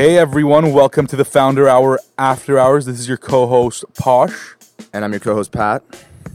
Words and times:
Hey 0.00 0.16
everyone, 0.16 0.72
welcome 0.72 1.06
to 1.08 1.14
the 1.14 1.26
Founder 1.26 1.68
Hour 1.68 2.00
After 2.16 2.58
Hours. 2.58 2.86
This 2.86 2.98
is 2.98 3.06
your 3.06 3.18
co 3.18 3.46
host, 3.46 3.84
Posh. 3.98 4.54
And 4.94 5.04
I'm 5.04 5.12
your 5.12 5.20
co 5.20 5.34
host, 5.34 5.52
Pat. 5.52 5.82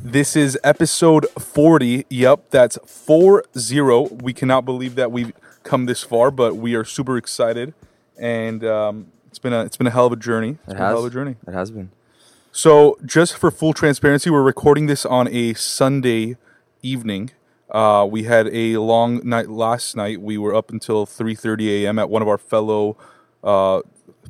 This 0.04 0.36
is 0.36 0.56
episode 0.64 1.26
40. 1.32 2.06
Yep, 2.08 2.52
that's 2.52 2.78
4 2.86 3.44
0. 3.58 4.04
We 4.22 4.34
cannot 4.34 4.66
believe 4.66 4.94
that 4.94 5.12
we've 5.12 5.34
come 5.64 5.88
this 5.88 6.04
far, 6.04 6.30
but 6.30 6.58
we 6.58 6.76
are 6.76 6.84
super 6.84 7.18
excited. 7.18 7.74
And 8.20 8.64
um, 8.64 9.08
it's 9.30 9.40
been 9.40 9.52
a 9.52 9.62
it's 9.66 9.78
been 9.78 9.88
a 9.88 9.90
hell 9.90 10.06
of 10.06 10.14
a 10.14 10.16
journey. 10.16 10.60
It's 10.66 10.66
It 10.66 10.68
been 10.68 10.78
a 10.78 10.82
has. 10.82 10.90
hell 10.92 11.00
of 11.00 11.06
a 11.06 11.10
journey. 11.10 11.36
It 11.48 11.54
has 11.56 11.72
been. 11.72 11.90
So, 12.52 13.00
just 13.04 13.36
for 13.36 13.50
full 13.50 13.74
transparency, 13.74 14.30
we're 14.30 14.44
recording 14.44 14.86
this 14.86 15.08
on 15.08 15.28
a 15.30 15.56
Sunday 15.56 16.38
evening. 16.84 17.32
Uh, 17.72 18.08
we 18.08 18.26
had 18.26 18.48
a 18.54 18.78
long 18.78 19.28
night 19.28 19.50
last 19.50 19.96
night. 19.96 20.22
We 20.22 20.38
were 20.38 20.54
up 20.54 20.70
until 20.70 21.08
3:30 21.08 21.82
a.m. 21.82 21.98
at 21.98 22.12
one 22.12 22.22
of 22.22 22.28
our 22.28 22.38
fellow 22.38 22.96
uh, 23.46 23.82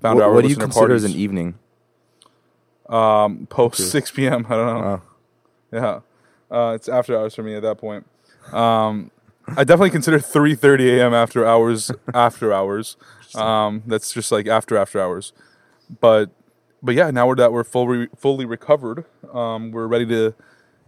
founder 0.02 0.26
What, 0.26 0.34
what 0.36 0.44
do 0.44 0.50
you 0.50 0.56
consider 0.56 0.94
as 0.94 1.04
an 1.04 1.12
evening? 1.14 1.56
um, 2.88 3.48
post 3.48 3.90
6 3.90 4.12
p.m. 4.12 4.46
I 4.48 4.56
don't 4.56 4.82
know. 4.82 5.02
Yeah, 5.72 6.00
uh, 6.52 6.74
it's 6.76 6.88
after 6.88 7.18
hours 7.18 7.34
for 7.34 7.42
me 7.44 7.56
at 7.56 7.64
that 7.64 7.78
point. 7.80 8.06
Um, 8.54 9.10
I 9.48 9.64
definitely 9.64 9.90
consider 9.90 10.20
3:30 10.20 11.00
a.m. 11.00 11.14
after 11.14 11.46
hours 11.46 11.92
after 12.14 12.54
hours. 12.54 12.96
Um, 13.34 13.82
that's 13.88 14.14
just 14.14 14.32
like 14.32 14.48
after 14.48 14.78
after 14.78 15.00
hours. 15.02 15.34
But 16.00 16.30
but 16.84 16.94
yeah, 16.96 17.10
now 17.12 17.28
we're 17.28 17.36
that 17.36 17.52
we're 17.52 17.64
fully 17.64 18.08
fully 18.16 18.46
recovered. 18.46 19.06
Um, 19.34 19.72
we're 19.72 19.88
ready 19.88 20.06
to 20.08 20.36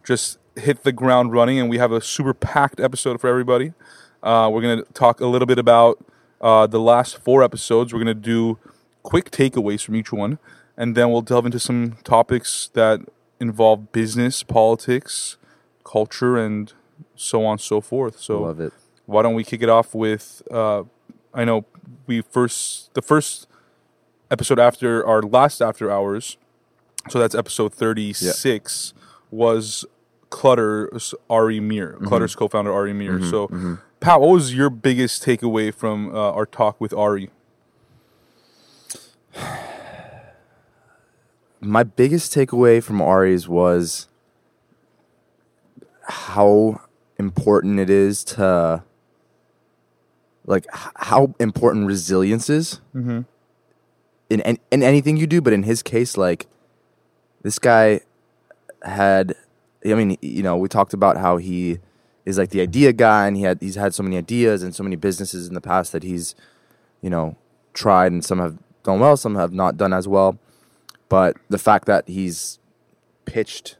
just 0.04 0.38
hit 0.56 0.84
the 0.84 0.92
ground 0.92 1.34
running, 1.34 1.60
and 1.60 1.70
we 1.70 1.78
have 1.80 1.92
a 1.92 2.00
super 2.02 2.34
packed 2.34 2.80
episode 2.80 3.20
for 3.20 3.28
everybody. 3.28 3.74
Uh, 4.22 4.50
we're 4.54 4.62
gonna 4.62 4.84
talk 4.94 5.20
a 5.20 5.28
little 5.28 5.46
bit 5.48 5.58
about 5.60 5.98
uh, 6.42 6.68
the 6.68 6.80
last 6.80 7.18
four 7.18 7.44
episodes. 7.44 7.94
We're 7.94 8.00
gonna 8.00 8.14
do 8.14 8.58
quick 9.04 9.32
takeaways 9.32 9.84
from 9.84 9.96
each 9.96 10.12
one, 10.12 10.40
and 10.76 10.96
then 10.96 11.12
we'll 11.12 11.22
delve 11.22 11.46
into 11.46 11.60
some 11.60 11.98
topics 12.04 12.70
that 12.74 13.02
involve 13.40 13.92
business, 13.92 14.44
politics, 14.44 15.38
culture, 15.84 16.38
and 16.38 16.74
so 17.16 17.46
on 17.46 17.54
and 17.54 17.62
so 17.62 17.82
forth. 17.82 18.20
So 18.20 18.42
Love 18.42 18.60
it. 18.60 18.74
why 19.06 19.22
don't 19.24 19.36
we 19.36 19.44
kick 19.44 19.62
it 19.62 19.70
off 19.70 19.94
with? 19.96 20.42
Uh, 20.52 20.84
I 21.34 21.46
know 21.46 21.66
we 22.08 22.22
first 22.22 22.94
the 22.94 23.02
first 23.02 23.48
episode 24.32 24.60
after 24.60 25.06
our 25.06 25.22
last 25.22 25.62
after 25.62 25.90
hours, 25.92 26.38
so 27.10 27.20
that's 27.20 27.36
episode 27.36 27.74
thirty 27.74 28.12
six, 28.14 28.94
was 29.32 29.86
Clutter's 30.30 31.14
Ari 31.30 31.60
Mir, 31.60 31.94
Mm-hmm. 31.94 32.08
Clutter's 32.08 32.36
co-founder 32.36 32.72
Ari 32.74 32.94
Mir. 32.94 33.24
So, 33.24 33.48
Pat, 34.00 34.22
what 34.22 34.30
was 34.30 34.54
your 34.54 34.70
biggest 34.70 35.24
takeaway 35.24 35.74
from 35.74 36.14
uh, 36.16 36.32
our 36.32 36.46
talk 36.46 36.80
with 36.80 36.94
Ari? 36.94 37.30
My 41.60 41.84
biggest 41.84 42.34
takeaway 42.34 42.84
from 42.84 43.02
Ari's 43.02 43.48
was 43.48 44.08
how 46.04 46.82
important 47.18 47.80
it 47.80 47.90
is 47.90 48.24
to, 48.26 48.84
like, 50.46 50.66
how 50.72 51.34
important 51.40 51.88
resilience 51.88 52.50
is 52.50 52.80
Mm-hmm. 52.96 53.22
in, 54.30 54.40
in 54.42 54.60
in 54.72 54.84
anything 54.84 55.18
you 55.18 55.26
do. 55.28 55.42
But 55.42 55.54
in 55.54 55.64
his 55.64 55.82
case, 55.82 56.16
like, 56.16 56.46
this 57.42 57.58
guy 57.60 58.02
had. 58.84 59.36
I 59.86 59.94
mean, 59.94 60.18
you 60.22 60.44
know, 60.44 60.58
we 60.58 60.68
talked 60.68 60.94
about 60.94 61.18
how 61.18 61.38
he 61.38 61.80
is 62.28 62.38
like 62.38 62.50
the 62.50 62.60
idea 62.60 62.92
guy, 62.92 63.26
and 63.26 63.38
he 63.38 63.44
had 63.44 63.58
he's 63.62 63.76
had 63.76 63.96
so 63.96 64.04
many 64.04 64.18
ideas 64.18 64.62
and 64.62 64.76
so 64.76 64.84
many 64.84 64.98
businesses 64.98 65.48
in 65.48 65.54
the 65.54 65.62
past 65.62 65.94
that 65.94 66.04
he's, 66.04 66.36
you 67.02 67.10
know, 67.10 67.38
tried, 67.74 68.12
and 68.12 68.24
some 68.24 68.38
have 68.40 68.58
done 68.84 69.00
well, 69.00 69.16
some 69.16 69.36
have 69.36 69.54
not 69.54 69.78
done 69.78 69.94
as 69.94 70.10
well. 70.10 70.38
But 71.08 71.38
the 71.48 71.58
fact 71.58 71.86
that 71.86 72.06
he's 72.10 72.60
pitched 73.24 73.78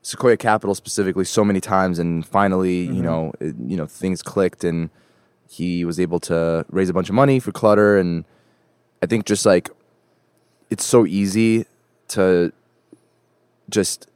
Sequoia 0.00 0.38
Capital 0.38 0.74
specifically 0.74 1.26
so 1.26 1.44
many 1.44 1.60
times, 1.60 1.98
and 1.98 2.26
finally, 2.26 2.80
you 2.80 2.92
mm-hmm. 2.92 3.02
know, 3.02 3.32
it, 3.40 3.54
you 3.66 3.76
know, 3.76 3.84
things 3.84 4.22
clicked, 4.22 4.64
and 4.64 4.88
he 5.50 5.84
was 5.84 6.00
able 6.00 6.18
to 6.20 6.64
raise 6.70 6.88
a 6.88 6.94
bunch 6.94 7.10
of 7.10 7.14
money 7.14 7.40
for 7.40 7.52
Clutter, 7.52 7.98
and 7.98 8.24
I 9.02 9.06
think 9.06 9.26
just 9.26 9.44
like 9.44 9.68
it's 10.70 10.84
so 10.84 11.04
easy 11.04 11.66
to 12.08 12.52
just 13.68 14.08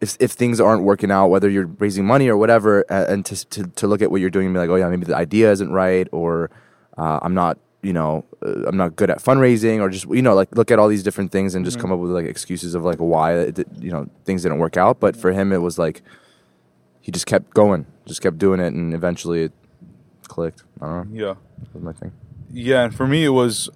if 0.00 0.16
if 0.20 0.32
things 0.32 0.60
aren't 0.60 0.82
working 0.82 1.10
out, 1.10 1.28
whether 1.28 1.48
you're 1.48 1.66
raising 1.66 2.06
money 2.06 2.28
or 2.28 2.36
whatever, 2.36 2.82
and 2.90 3.24
to 3.26 3.48
to 3.50 3.64
to 3.64 3.86
look 3.86 4.02
at 4.02 4.10
what 4.10 4.20
you're 4.20 4.30
doing 4.30 4.46
and 4.46 4.54
be 4.54 4.58
like, 4.60 4.70
oh 4.70 4.76
yeah, 4.76 4.88
maybe 4.88 5.04
the 5.04 5.16
idea 5.16 5.50
isn't 5.52 5.72
right, 5.72 6.08
or 6.12 6.50
uh, 6.96 7.18
I'm 7.22 7.34
not, 7.34 7.58
you 7.82 7.92
know, 7.92 8.24
uh, 8.44 8.66
I'm 8.66 8.76
not 8.76 8.96
good 8.96 9.10
at 9.10 9.18
fundraising, 9.18 9.80
or 9.80 9.90
just 9.90 10.06
you 10.08 10.22
know, 10.22 10.34
like 10.34 10.54
look 10.56 10.70
at 10.70 10.78
all 10.78 10.88
these 10.88 11.02
different 11.02 11.32
things 11.32 11.54
and 11.54 11.64
just 11.64 11.78
come 11.78 11.92
up 11.92 11.98
with 11.98 12.10
like 12.10 12.26
excuses 12.26 12.74
of 12.74 12.82
like 12.82 12.98
why 12.98 13.34
it, 13.34 13.58
you 13.78 13.90
know 13.90 14.08
things 14.24 14.42
didn't 14.42 14.58
work 14.58 14.76
out. 14.76 15.00
But 15.00 15.16
for 15.16 15.32
him, 15.32 15.52
it 15.52 15.58
was 15.58 15.78
like 15.78 16.02
he 17.00 17.12
just 17.12 17.26
kept 17.26 17.52
going, 17.52 17.86
just 18.06 18.22
kept 18.22 18.38
doing 18.38 18.60
it, 18.60 18.72
and 18.72 18.94
eventually 18.94 19.44
it 19.44 19.52
clicked. 20.28 20.62
I 20.80 20.86
don't 20.86 21.12
know. 21.12 21.26
Yeah. 21.26 21.34
That 21.58 21.74
was 21.74 21.82
my 21.82 21.92
thing. 21.92 22.12
Yeah, 22.52 22.84
and 22.84 22.94
for 22.94 23.06
me, 23.06 23.24
it 23.24 23.30
was. 23.30 23.68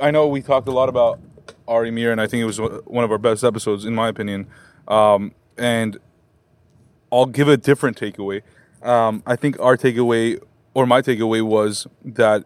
I 0.00 0.10
know 0.10 0.26
we 0.26 0.40
talked 0.42 0.66
a 0.66 0.72
lot 0.72 0.88
about 0.88 1.20
Ari 1.68 1.90
Mir, 1.90 2.10
and 2.12 2.20
I 2.20 2.26
think 2.26 2.40
it 2.40 2.46
was 2.46 2.58
one 2.58 3.04
of 3.04 3.12
our 3.12 3.18
best 3.18 3.44
episodes, 3.44 3.84
in 3.84 3.94
my 3.94 4.08
opinion. 4.08 4.46
Um, 4.88 5.32
and 5.56 5.98
I'll 7.12 7.26
give 7.26 7.48
a 7.48 7.56
different 7.56 7.98
takeaway. 7.98 8.42
Um, 8.82 9.22
I 9.26 9.36
think 9.36 9.58
our 9.60 9.76
takeaway, 9.76 10.40
or 10.74 10.86
my 10.86 11.02
takeaway, 11.02 11.42
was 11.42 11.86
that 12.04 12.44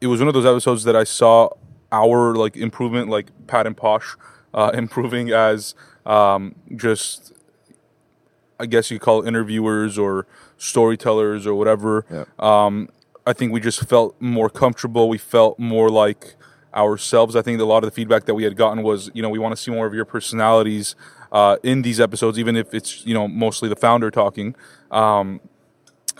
it 0.00 0.06
was 0.06 0.20
one 0.20 0.28
of 0.28 0.34
those 0.34 0.46
episodes 0.46 0.84
that 0.84 0.96
I 0.96 1.04
saw 1.04 1.48
our 1.92 2.34
like 2.34 2.56
improvement, 2.56 3.08
like 3.08 3.28
Pat 3.46 3.66
and 3.66 3.76
Posh, 3.76 4.16
uh, 4.54 4.70
improving 4.74 5.30
as 5.30 5.74
um, 6.06 6.54
just 6.76 7.32
I 8.58 8.66
guess 8.66 8.90
you 8.90 8.98
could 8.98 9.04
call 9.04 9.22
it 9.22 9.28
interviewers 9.28 9.96
or 9.96 10.26
storytellers 10.58 11.46
or 11.46 11.54
whatever. 11.54 12.04
Yeah. 12.10 12.24
Um, 12.38 12.90
I 13.26 13.32
think 13.32 13.52
we 13.52 13.60
just 13.60 13.88
felt 13.88 14.20
more 14.20 14.50
comfortable. 14.50 15.08
We 15.08 15.18
felt 15.18 15.58
more 15.58 15.88
like 15.88 16.34
ourselves. 16.74 17.36
I 17.36 17.42
think 17.42 17.60
a 17.60 17.64
lot 17.64 17.82
of 17.82 17.90
the 17.90 17.94
feedback 17.94 18.26
that 18.26 18.34
we 18.34 18.44
had 18.44 18.56
gotten 18.56 18.82
was, 18.82 19.10
you 19.14 19.22
know, 19.22 19.30
we 19.30 19.38
want 19.38 19.56
to 19.56 19.60
see 19.60 19.70
more 19.70 19.86
of 19.86 19.94
your 19.94 20.04
personalities 20.04 20.94
uh, 21.32 21.56
in 21.62 21.82
these 21.82 22.00
episodes, 22.00 22.38
even 22.38 22.56
if 22.56 22.74
it's, 22.74 23.06
you 23.06 23.14
know, 23.14 23.28
mostly 23.28 23.68
the 23.68 23.76
founder 23.76 24.10
talking. 24.10 24.54
Um, 24.90 25.40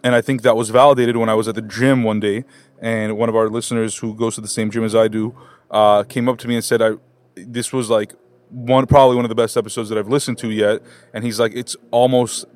and 0.02 0.14
I 0.14 0.20
think 0.20 0.42
that 0.42 0.56
was 0.56 0.70
validated 0.70 1.16
when 1.16 1.28
I 1.28 1.34
was 1.34 1.48
at 1.48 1.54
the 1.54 1.62
gym 1.62 2.02
one 2.02 2.20
day, 2.20 2.44
and 2.80 3.16
one 3.18 3.28
of 3.28 3.36
our 3.36 3.48
listeners 3.48 3.98
who 3.98 4.14
goes 4.14 4.34
to 4.36 4.40
the 4.40 4.48
same 4.48 4.70
gym 4.70 4.84
as 4.84 4.94
I 4.94 5.08
do 5.08 5.34
uh, 5.70 6.04
came 6.04 6.28
up 6.28 6.38
to 6.38 6.48
me 6.48 6.54
and 6.54 6.64
said, 6.64 6.80
"I 6.80 6.92
this 7.36 7.72
was 7.72 7.90
like 7.90 8.14
one 8.48 8.86
probably 8.86 9.16
one 9.16 9.24
of 9.24 9.28
the 9.28 9.34
best 9.34 9.56
episodes 9.56 9.88
that 9.90 9.98
I've 9.98 10.08
listened 10.08 10.38
to 10.38 10.50
yet." 10.50 10.82
And 11.12 11.24
he's 11.24 11.38
like, 11.38 11.52
"It's 11.54 11.76
almost 11.90 12.46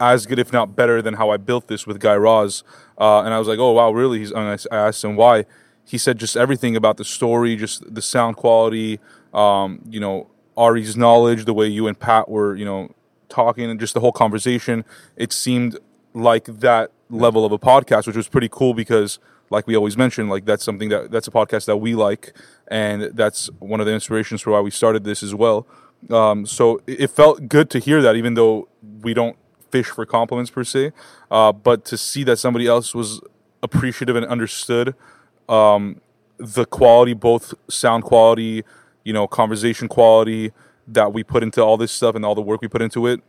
as 0.00 0.26
good, 0.26 0.38
if 0.38 0.52
not 0.52 0.74
better, 0.74 1.00
than 1.00 1.14
how 1.14 1.30
I 1.30 1.36
built 1.36 1.68
this 1.68 1.86
with 1.86 2.00
Guy 2.00 2.16
Raz." 2.16 2.64
Uh, 2.98 3.20
and 3.20 3.32
I 3.32 3.38
was 3.38 3.46
like, 3.46 3.58
"Oh 3.58 3.72
wow, 3.72 3.92
really?" 3.92 4.18
He's 4.18 4.32
I 4.32 4.56
asked 4.72 5.04
him 5.04 5.14
why. 5.16 5.44
He 5.84 5.96
said 5.98 6.18
just 6.18 6.36
everything 6.36 6.76
about 6.76 6.96
the 6.96 7.04
story, 7.04 7.56
just 7.56 7.94
the 7.94 8.02
sound 8.02 8.36
quality, 8.36 9.00
um, 9.32 9.80
you 9.88 10.00
know, 10.00 10.28
Ari's 10.58 10.96
knowledge, 10.96 11.44
the 11.44 11.54
way 11.54 11.68
you 11.68 11.86
and 11.86 11.98
Pat 11.98 12.28
were, 12.28 12.56
you 12.56 12.64
know, 12.64 12.92
talking, 13.28 13.70
and 13.70 13.78
just 13.78 13.94
the 13.94 14.00
whole 14.00 14.12
conversation. 14.12 14.84
It 15.16 15.32
seemed 15.32 15.78
like 16.14 16.44
that 16.46 16.90
level 17.08 17.44
of 17.44 17.52
a 17.52 17.58
podcast, 17.58 18.06
which 18.06 18.16
was 18.16 18.28
pretty 18.28 18.48
cool 18.50 18.74
because, 18.74 19.20
like 19.50 19.66
we 19.68 19.76
always 19.76 19.96
mention, 19.96 20.28
like 20.28 20.44
that's 20.44 20.64
something 20.64 20.88
that 20.88 21.12
that's 21.12 21.28
a 21.28 21.30
podcast 21.30 21.66
that 21.66 21.76
we 21.76 21.94
like, 21.94 22.36
and 22.66 23.02
that's 23.14 23.48
one 23.60 23.78
of 23.80 23.86
the 23.86 23.92
inspirations 23.92 24.40
for 24.42 24.50
why 24.50 24.60
we 24.60 24.70
started 24.70 25.04
this 25.04 25.22
as 25.22 25.34
well. 25.34 25.66
Um, 26.10 26.44
so 26.44 26.80
it, 26.86 27.10
felt 27.10 27.48
good 27.48 27.70
to 27.70 27.78
hear 27.78 28.02
that, 28.02 28.16
even 28.16 28.34
though 28.34 28.68
we 29.02 29.14
don't 29.14 29.36
fish 29.70 29.86
for 29.86 30.06
compliments 30.06 30.50
per 30.50 30.64
se, 30.64 30.92
uh, 31.30 31.52
but 31.52 31.84
to 31.86 31.96
see 31.96 32.24
that 32.24 32.38
somebody 32.38 32.66
else 32.66 32.94
was 32.94 33.20
appreciative 33.62 34.16
and 34.16 34.24
understood 34.26 34.94
um, 35.48 36.00
the 36.38 36.64
quality, 36.64 37.14
both 37.14 37.54
sound 37.68 38.04
quality, 38.04 38.64
you 39.08 39.14
know, 39.14 39.26
conversation 39.26 39.88
quality 39.88 40.52
that 40.86 41.14
we 41.14 41.24
put 41.24 41.42
into 41.42 41.62
all 41.62 41.78
this 41.78 41.90
stuff 41.90 42.14
and 42.14 42.26
all 42.26 42.34
the 42.34 42.42
work 42.42 42.60
we 42.60 42.68
put 42.68 42.82
into 42.82 43.06
it 43.06 43.22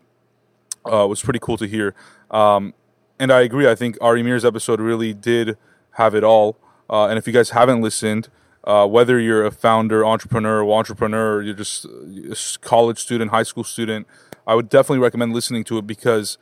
uh, 0.84 1.08
was 1.08 1.22
pretty 1.22 1.40
cool 1.40 1.56
to 1.56 1.66
hear. 1.66 1.96
Um, 2.30 2.74
and 3.18 3.32
I 3.32 3.40
agree. 3.44 3.66
I 3.66 3.76
think 3.76 3.98
Ari 4.02 4.22
Mir's 4.22 4.44
episode 4.44 4.82
really 4.82 5.14
did 5.14 5.58
have 5.92 6.16
it 6.16 6.24
all. 6.26 6.58
Uh, 6.90 7.08
and 7.08 7.18
if 7.18 7.26
you 7.28 7.32
guys 7.32 7.52
haven't 7.52 7.82
listened, 7.82 8.28
uh, 8.66 8.86
whether 8.88 9.18
you're 9.22 9.46
a 9.46 9.52
founder, 9.52 10.06
entrepreneur, 10.06 10.62
or 10.62 10.78
entrepreneur, 10.78 11.38
or 11.38 11.42
you're 11.44 11.54
just 11.54 11.86
a 11.86 12.36
college 12.60 13.00
student, 13.00 13.32
high 13.32 13.44
school 13.44 13.64
student, 13.64 14.06
I 14.46 14.56
would 14.56 14.68
definitely 14.68 15.00
recommend 15.00 15.32
listening 15.32 15.64
to 15.66 15.78
it 15.78 15.88
because 15.88 16.38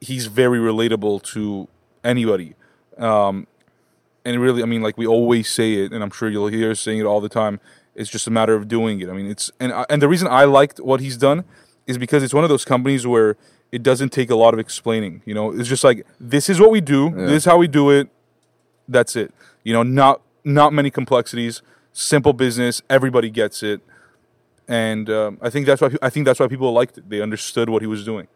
he's 0.00 0.26
very 0.26 0.58
relatable 0.58 1.22
to 1.34 1.68
anybody. 2.02 2.56
Um, 2.98 3.46
and 4.24 4.40
really, 4.40 4.60
I 4.60 4.66
mean, 4.66 4.82
like 4.82 4.98
we 4.98 5.06
always 5.06 5.48
say 5.48 5.74
it, 5.74 5.92
and 5.92 6.02
I'm 6.02 6.10
sure 6.10 6.28
you'll 6.28 6.48
hear 6.48 6.74
saying 6.74 6.98
it 6.98 7.04
all 7.04 7.20
the 7.20 7.28
time. 7.28 7.60
It's 7.94 8.10
just 8.10 8.26
a 8.26 8.30
matter 8.30 8.54
of 8.54 8.68
doing 8.68 9.00
it. 9.00 9.08
I 9.08 9.12
mean, 9.12 9.26
it's 9.26 9.50
and 9.60 9.72
and 9.88 10.00
the 10.00 10.08
reason 10.08 10.28
I 10.28 10.44
liked 10.44 10.80
what 10.80 11.00
he's 11.00 11.16
done 11.16 11.44
is 11.86 11.98
because 11.98 12.22
it's 12.22 12.34
one 12.34 12.44
of 12.44 12.50
those 12.50 12.64
companies 12.64 13.06
where 13.06 13.36
it 13.70 13.82
doesn't 13.82 14.10
take 14.10 14.30
a 14.30 14.34
lot 14.34 14.54
of 14.54 14.60
explaining. 14.60 15.22
You 15.24 15.34
know, 15.34 15.52
it's 15.52 15.68
just 15.68 15.84
like 15.84 16.06
this 16.20 16.48
is 16.48 16.60
what 16.60 16.70
we 16.70 16.80
do, 16.80 17.10
this 17.10 17.38
is 17.38 17.44
how 17.44 17.58
we 17.58 17.68
do 17.68 17.90
it. 17.90 18.08
That's 18.88 19.16
it. 19.16 19.32
You 19.64 19.72
know, 19.72 19.82
not 19.82 20.22
not 20.44 20.72
many 20.72 20.90
complexities, 20.90 21.62
simple 21.92 22.32
business. 22.32 22.82
Everybody 22.90 23.30
gets 23.30 23.62
it, 23.62 23.80
and 24.68 25.08
um, 25.10 25.38
I 25.40 25.50
think 25.50 25.66
that's 25.66 25.80
why 25.80 25.90
I 26.00 26.10
think 26.10 26.26
that's 26.26 26.40
why 26.40 26.48
people 26.48 26.72
liked 26.72 26.98
it. 26.98 27.08
They 27.08 27.20
understood 27.20 27.68
what 27.68 27.82
he 27.82 27.86
was 27.86 28.04
doing. 28.04 28.28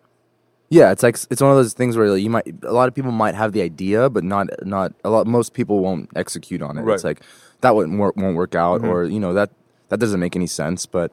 Yeah, 0.68 0.90
it's 0.90 1.02
like 1.02 1.16
it's 1.30 1.40
one 1.40 1.50
of 1.50 1.56
those 1.56 1.74
things 1.74 1.96
where 1.96 2.10
like, 2.10 2.22
you 2.22 2.30
might 2.30 2.46
a 2.64 2.72
lot 2.72 2.88
of 2.88 2.94
people 2.94 3.12
might 3.12 3.34
have 3.34 3.52
the 3.52 3.62
idea, 3.62 4.10
but 4.10 4.24
not 4.24 4.48
not 4.64 4.92
a 5.04 5.10
lot. 5.10 5.26
Most 5.26 5.52
people 5.52 5.80
won't 5.80 6.10
execute 6.16 6.62
on 6.62 6.76
it. 6.78 6.82
Right. 6.82 6.94
It's 6.94 7.04
like 7.04 7.22
that 7.60 7.74
won't 7.74 7.98
work, 7.98 8.16
won't 8.16 8.36
work 8.36 8.54
out, 8.54 8.80
mm-hmm. 8.80 8.90
or 8.90 9.04
you 9.04 9.20
know 9.20 9.32
that 9.34 9.50
that 9.88 9.98
doesn't 9.98 10.20
make 10.20 10.36
any 10.36 10.46
sense. 10.46 10.86
But 10.86 11.12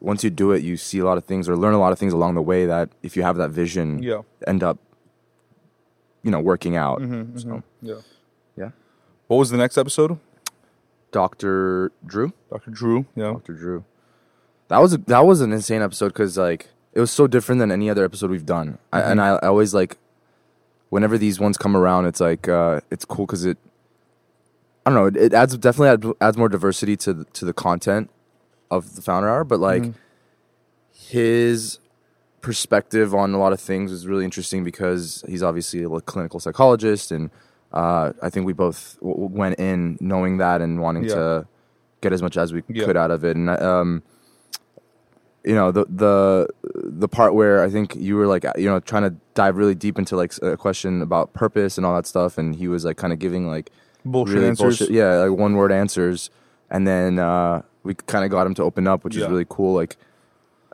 once 0.00 0.22
you 0.24 0.30
do 0.30 0.52
it, 0.52 0.62
you 0.62 0.76
see 0.76 0.98
a 0.98 1.04
lot 1.04 1.18
of 1.18 1.24
things 1.24 1.48
or 1.48 1.56
learn 1.56 1.74
a 1.74 1.80
lot 1.80 1.92
of 1.92 1.98
things 1.98 2.12
along 2.12 2.34
the 2.34 2.42
way 2.42 2.66
that 2.66 2.90
if 3.02 3.16
you 3.16 3.22
have 3.22 3.36
that 3.36 3.50
vision, 3.50 4.02
Yeah. 4.02 4.22
end 4.46 4.62
up 4.62 4.78
you 6.22 6.30
know 6.30 6.40
working 6.40 6.76
out. 6.76 7.00
Mm-hmm, 7.00 7.14
mm-hmm. 7.14 7.38
So 7.38 7.62
Yeah. 7.82 8.00
yeah, 8.56 8.70
What 9.26 9.38
was 9.38 9.50
the 9.50 9.56
next 9.58 9.78
episode? 9.78 10.18
Doctor 11.12 11.90
Drew, 12.06 12.32
Dr. 12.50 12.70
Drew. 12.70 13.06
Yeah. 13.16 13.32
Doctor 13.32 13.52
Drew. 13.52 13.84
That 14.68 14.78
was 14.78 14.94
a, 14.94 14.98
that 14.98 15.26
was 15.26 15.40
an 15.40 15.52
insane 15.52 15.82
episode 15.82 16.08
because 16.08 16.38
like 16.38 16.68
it 16.92 17.00
was 17.00 17.10
so 17.10 17.26
different 17.26 17.58
than 17.58 17.72
any 17.72 17.90
other 17.90 18.04
episode 18.04 18.30
we've 18.30 18.46
done. 18.46 18.78
I, 18.92 19.00
and 19.00 19.20
I, 19.20 19.30
I 19.30 19.48
always 19.48 19.74
like 19.74 19.98
whenever 20.90 21.18
these 21.18 21.40
ones 21.40 21.56
come 21.56 21.76
around, 21.76 22.06
it's 22.06 22.20
like 22.20 22.48
uh, 22.48 22.80
it's 22.90 23.04
cool 23.04 23.26
because 23.26 23.44
it. 23.44 23.58
I 24.86 24.90
don't 24.90 25.14
know. 25.14 25.20
It, 25.20 25.34
adds 25.34 25.56
definitely 25.58 25.88
adds, 25.90 26.06
adds 26.20 26.36
more 26.36 26.48
diversity 26.48 26.96
to 26.98 27.12
the, 27.12 27.24
to 27.24 27.44
the 27.44 27.52
content 27.52 28.10
of 28.70 28.96
the 28.96 29.02
founder 29.02 29.28
hour, 29.28 29.44
but 29.44 29.60
like 29.60 29.84
his 30.92 31.78
perspective 32.40 33.14
on 33.14 33.34
a 33.34 33.38
lot 33.38 33.52
of 33.52 33.60
things 33.60 33.90
was 33.90 34.06
really 34.06 34.24
interesting 34.24 34.64
because 34.64 35.24
he's 35.28 35.42
obviously 35.42 35.82
a 35.82 35.88
clinical 36.00 36.40
psychologist, 36.40 37.10
and 37.12 37.30
uh, 37.72 38.12
I 38.22 38.30
think 38.30 38.46
we 38.46 38.52
both 38.52 38.96
w- 39.00 39.26
went 39.26 39.58
in 39.58 39.98
knowing 40.00 40.38
that 40.38 40.60
and 40.62 40.80
wanting 40.80 41.04
Yeah. 41.04 41.14
to 41.14 41.46
get 42.00 42.12
as 42.12 42.22
much 42.22 42.36
as 42.36 42.52
we 42.52 42.62
Yeah. 42.68 42.86
could 42.86 42.96
out 42.96 43.10
of 43.10 43.24
it, 43.24 43.36
and 43.36 43.50
um, 43.50 44.02
you 45.44 45.54
know 45.54 45.70
the 45.72 45.84
the 45.88 46.48
the 46.64 47.08
part 47.08 47.34
where 47.34 47.62
I 47.62 47.70
think 47.70 47.96
you 47.96 48.16
were 48.16 48.26
like 48.26 48.44
you 48.56 48.68
know 48.68 48.80
trying 48.80 49.02
to 49.02 49.14
dive 49.34 49.56
really 49.56 49.74
deep 49.74 49.98
into 49.98 50.16
like 50.16 50.32
a 50.42 50.56
question 50.56 51.02
about 51.02 51.32
purpose 51.34 51.76
and 51.76 51.84
all 51.86 51.94
that 51.96 52.06
stuff, 52.06 52.38
and 52.38 52.54
he 52.56 52.68
was 52.68 52.84
like 52.84 52.96
kind 52.96 53.12
of 53.12 53.18
giving 53.18 53.46
like 53.46 53.70
Bullshit 54.04 54.34
really 54.34 54.48
answers. 54.48 54.78
bullshit, 54.78 54.94
yeah, 54.94 55.16
like 55.24 55.38
one 55.38 55.54
word 55.54 55.72
answers, 55.72 56.30
and 56.70 56.86
then 56.86 57.18
uh, 57.18 57.62
we 57.82 57.94
kind 57.94 58.24
of 58.24 58.30
got 58.30 58.46
him 58.46 58.54
to 58.54 58.62
open 58.62 58.86
up, 58.86 59.04
which 59.04 59.16
Yeah. 59.16 59.24
is 59.24 59.30
really 59.30 59.46
cool. 59.48 59.74
Like, 59.74 59.96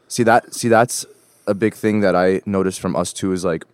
see 0.08 0.22
that, 0.24 0.54
see 0.54 0.68
that's 0.68 1.04
a 1.46 1.54
big 1.54 1.74
thing 1.74 2.00
that 2.00 2.14
I 2.16 2.40
noticed 2.46 2.80
from 2.80 2.94
us 2.96 3.12
too 3.12 3.32
is 3.32 3.44
like, 3.44 3.64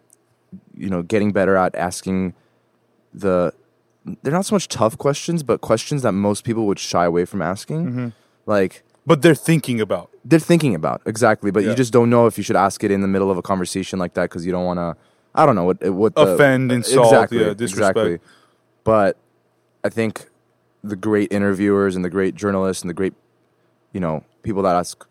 you 0.77 0.89
know, 0.91 1.03
getting 1.03 1.33
better 1.33 1.57
at 1.57 1.75
asking 1.75 2.35
the. 3.15 3.53
They're 4.23 4.33
not 4.33 4.45
so 4.47 4.57
much 4.57 4.67
tough 4.69 4.99
questions, 4.99 5.43
but 5.45 5.61
questions 5.61 6.03
that 6.03 6.11
most 6.13 6.43
people 6.45 6.67
would 6.67 6.79
shy 6.81 7.05
away 7.05 7.25
from 7.25 7.41
asking. 7.41 7.87
Mm-hmm. 7.87 8.09
Like 8.47 8.83
But 9.07 9.23
they're 9.23 9.35
thinking 9.37 9.81
about. 9.81 10.11
they're 10.25 10.41
thinking 10.41 10.75
about 10.75 11.03
exactly, 11.07 11.51
but 11.53 11.63
Yeah. 11.63 11.71
you 11.71 11.77
just 11.77 11.93
don't 11.93 12.11
know 12.11 12.27
if 12.27 12.37
you 12.37 12.43
should 12.43 12.57
ask 12.57 12.83
it 12.83 12.91
in 12.91 13.01
the 13.01 13.07
middle 13.07 13.31
of 13.31 13.39
a 13.39 13.43
conversation 13.43 13.99
like 14.01 14.15
that 14.15 14.23
because 14.25 14.45
you 14.45 14.51
don't 14.51 14.65
want 14.65 14.79
to. 14.79 14.97
I 15.35 15.47
don't 15.47 15.55
know 15.55 15.65
what 15.65 15.83
what 15.91 16.15
the, 16.17 16.35
Offend, 16.35 16.73
insult, 16.73 17.07
exactly, 17.07 17.39
yeah, 17.39 17.55
disrespect. 17.55 17.97
exactly. 17.97 18.19
But 18.85 19.17
I 19.85 19.89
think 19.89 20.29
the 20.83 20.97
great 20.97 21.33
interviewers 21.33 21.97
and 21.97 22.05
the 22.05 22.11
great 22.11 22.35
journalists 22.35 22.83
and 22.83 22.91
the 22.91 22.95
great, 22.95 23.15
you 23.93 24.01
know, 24.01 24.25
people 24.43 24.63
that 24.63 24.75
ask 24.77 25.07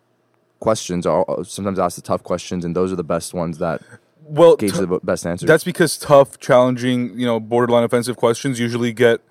questions 0.59 1.05
are 1.05 1.25
sometimes 1.43 1.79
ask 1.79 1.95
the 1.95 2.01
tough 2.01 2.23
questions, 2.23 2.63
and 2.65 2.75
those 2.75 2.91
are 2.91 2.95
the 2.95 3.03
best 3.03 3.33
ones 3.33 3.57
that 3.57 3.81
Well, 4.23 4.55
gauge 4.55 4.73
t- 4.73 4.79
the 4.79 4.99
best 5.03 5.25
answers. 5.25 5.47
that's 5.47 5.63
because 5.63 5.97
tough, 5.97 6.39
challenging, 6.39 7.17
you 7.19 7.25
know, 7.25 7.39
borderline 7.39 7.83
offensive 7.83 8.17
questions 8.17 8.59
usually 8.59 8.93
get 8.93 9.21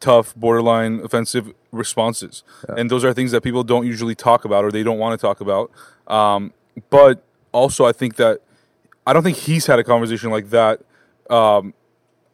tough, 0.00 0.34
borderline 0.36 1.00
offensive 1.00 1.52
responses, 1.72 2.42
and 2.76 2.90
those 2.90 3.04
are 3.04 3.12
things 3.12 3.32
that 3.32 3.42
people 3.42 3.64
don't 3.64 3.86
usually 3.86 4.14
talk 4.14 4.44
about 4.44 4.64
or 4.64 4.70
they 4.70 4.82
don't 4.82 4.98
want 4.98 5.18
to 5.18 5.24
talk 5.26 5.40
about. 5.40 5.70
Um, 6.06 6.52
but 6.90 7.22
also, 7.52 7.84
I 7.84 7.92
think 7.92 8.16
that 8.16 8.40
I 9.06 9.12
don't 9.12 9.22
think 9.22 9.36
he's 9.36 9.66
had 9.66 9.78
a 9.78 9.84
conversation 9.84 10.30
like 10.30 10.50
that. 10.50 10.80
Um, 11.28 11.74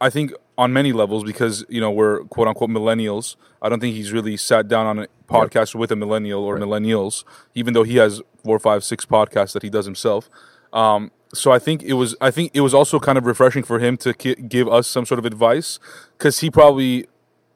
I 0.00 0.10
think 0.10 0.32
on 0.56 0.72
many 0.72 0.92
levels 0.92 1.24
because 1.24 1.64
you 1.68 1.80
know 1.80 1.90
we're 1.90 2.24
quote 2.24 2.48
unquote 2.48 2.70
millennials. 2.70 3.36
I 3.60 3.68
don't 3.68 3.80
think 3.80 3.94
he's 3.94 4.12
really 4.12 4.36
sat 4.36 4.68
down 4.68 4.86
on 4.86 4.98
a 5.00 5.08
podcast 5.28 5.74
with 5.74 5.90
a 5.90 5.96
millennial 5.96 6.44
or 6.44 6.58
millennials, 6.58 7.24
even 7.54 7.74
though 7.74 7.82
he 7.82 7.96
has 7.96 8.22
four, 8.44 8.58
five, 8.58 8.84
six 8.84 9.04
podcasts 9.06 9.52
that 9.52 9.62
he 9.62 9.70
does 9.70 9.84
himself. 9.84 10.28
Um, 10.72 11.10
so 11.32 11.50
I 11.50 11.58
think 11.58 11.82
it 11.82 11.94
was 11.94 12.16
I 12.20 12.30
think 12.30 12.52
it 12.54 12.60
was 12.60 12.74
also 12.74 12.98
kind 12.98 13.18
of 13.18 13.26
refreshing 13.26 13.62
for 13.62 13.78
him 13.78 13.96
to 13.98 14.14
ki- 14.14 14.36
give 14.36 14.68
us 14.68 14.86
some 14.86 15.04
sort 15.04 15.18
of 15.18 15.24
advice 15.24 15.78
because 16.16 16.40
he 16.40 16.50
probably 16.50 17.06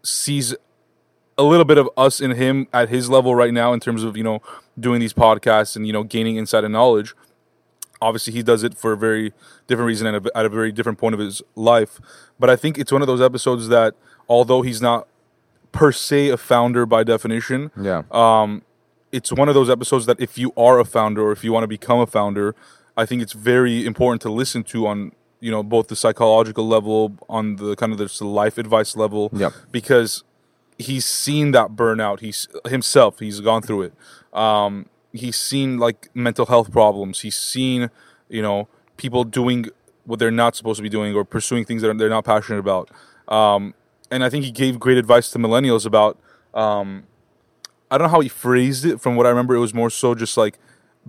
sees 0.03 0.55
a 1.37 1.43
little 1.45 1.65
bit 1.65 1.79
of 1.79 1.89
us 1.97 2.21
in 2.21 2.33
him 2.33 2.67
at 2.73 2.89
his 2.89 3.09
level 3.09 3.35
right 3.35 3.55
now 3.55 3.73
in 3.73 3.81
terms 3.81 4.03
of 4.03 4.17
you 4.17 4.25
know 4.25 4.43
doing 4.79 5.01
these 5.01 5.13
podcasts 5.13 5.77
and 5.77 5.87
you 5.87 5.93
know 5.93 6.03
gaining 6.03 6.37
insight 6.37 6.65
and 6.65 6.73
knowledge 6.73 7.15
obviously 8.01 8.33
he 8.33 8.43
does 8.43 8.63
it 8.63 8.77
for 8.77 8.93
a 8.93 8.97
very 8.97 9.33
different 9.67 9.87
reason 9.87 10.07
and 10.07 10.27
a, 10.27 10.37
at 10.39 10.47
a 10.47 10.49
very 10.49 10.71
different 10.73 10.99
point 10.99 11.15
of 11.15 11.21
his 11.21 11.43
life. 11.57 12.01
But 12.39 12.49
i 12.51 12.57
think 12.57 12.79
it's 12.79 12.93
one 12.93 13.03
of 13.03 13.09
those 13.09 13.21
episodes 13.21 13.69
that 13.69 13.95
although 14.29 14.63
he's 14.63 14.81
not 14.83 15.09
per 15.73 15.93
se 15.93 16.29
a 16.29 16.37
founder 16.37 16.87
by 16.87 17.05
definition 17.05 17.71
yeah, 17.81 18.03
um, 18.11 18.63
it's 19.13 19.33
one 19.33 19.49
of 19.49 19.55
those 19.55 19.69
episodes 19.71 20.07
that 20.07 20.19
if 20.21 20.39
you 20.39 20.53
are 20.57 20.79
a 20.79 20.85
founder 20.85 21.23
or 21.23 21.33
if 21.33 21.43
you 21.45 21.53
want 21.53 21.63
to 21.65 21.69
become 21.69 22.01
a 22.01 22.07
founder 22.07 22.55
i 22.97 23.05
think 23.05 23.21
it's 23.23 23.33
very 23.35 23.85
important 23.87 24.21
to 24.23 24.31
listen 24.31 24.63
to 24.65 24.87
on 24.87 25.13
you 25.41 25.51
know 25.51 25.63
both 25.63 25.89
the 25.89 25.97
psychological 25.97 26.67
level 26.67 27.17
on 27.29 27.57
the 27.57 27.77
kind 27.77 27.93
of 27.93 27.99
the 27.99 28.25
life 28.25 28.57
advice 28.59 28.97
level 28.97 29.31
Yep. 29.33 29.53
because 29.71 30.25
he's 30.79 31.05
seen 31.05 31.51
that 31.53 31.71
burnout. 31.77 32.21
He's 32.21 32.47
himself 32.67 33.19
he's 33.21 33.41
gone 33.41 33.63
through 33.63 33.83
it. 33.83 33.93
Um, 34.33 34.87
he's 35.13 35.37
seen 35.37 35.79
like 35.79 36.11
mental 36.15 36.47
health 36.47 36.71
problems 36.71 37.21
he's 37.21 37.37
seen 37.37 37.91
you 38.29 38.43
know 38.43 38.69
people 38.97 39.25
doing 39.25 39.67
what 40.05 40.19
they're 40.19 40.31
not 40.31 40.57
supposed 40.57 40.79
to 40.79 40.83
be 40.83 40.89
doing 40.89 41.15
or 41.15 41.25
pursuing 41.25 41.65
things 41.65 41.83
that 41.83 41.97
they're 41.99 42.09
not 42.09 42.25
passionate 42.25 42.59
about 42.59 42.91
um, 43.29 43.75
and 44.11 44.25
i 44.25 44.31
think 44.31 44.45
he 44.45 44.51
gave 44.51 44.79
great 44.79 44.99
advice 44.99 45.31
to 45.31 45.39
millennials 45.39 45.87
about 45.87 46.19
um, 46.55 47.05
I 47.91 47.97
don't 47.97 48.09
know 48.09 48.13
how 48.13 48.21
he 48.21 48.29
phrased 48.29 48.85
it. 48.85 49.01
From 49.01 49.17
what 49.17 49.27
I 49.27 49.31
remember, 49.31 49.55
it 49.55 49.61
was 49.61 49.73
more 49.75 49.91
so 49.91 50.15
just 50.15 50.37
like 50.37 50.59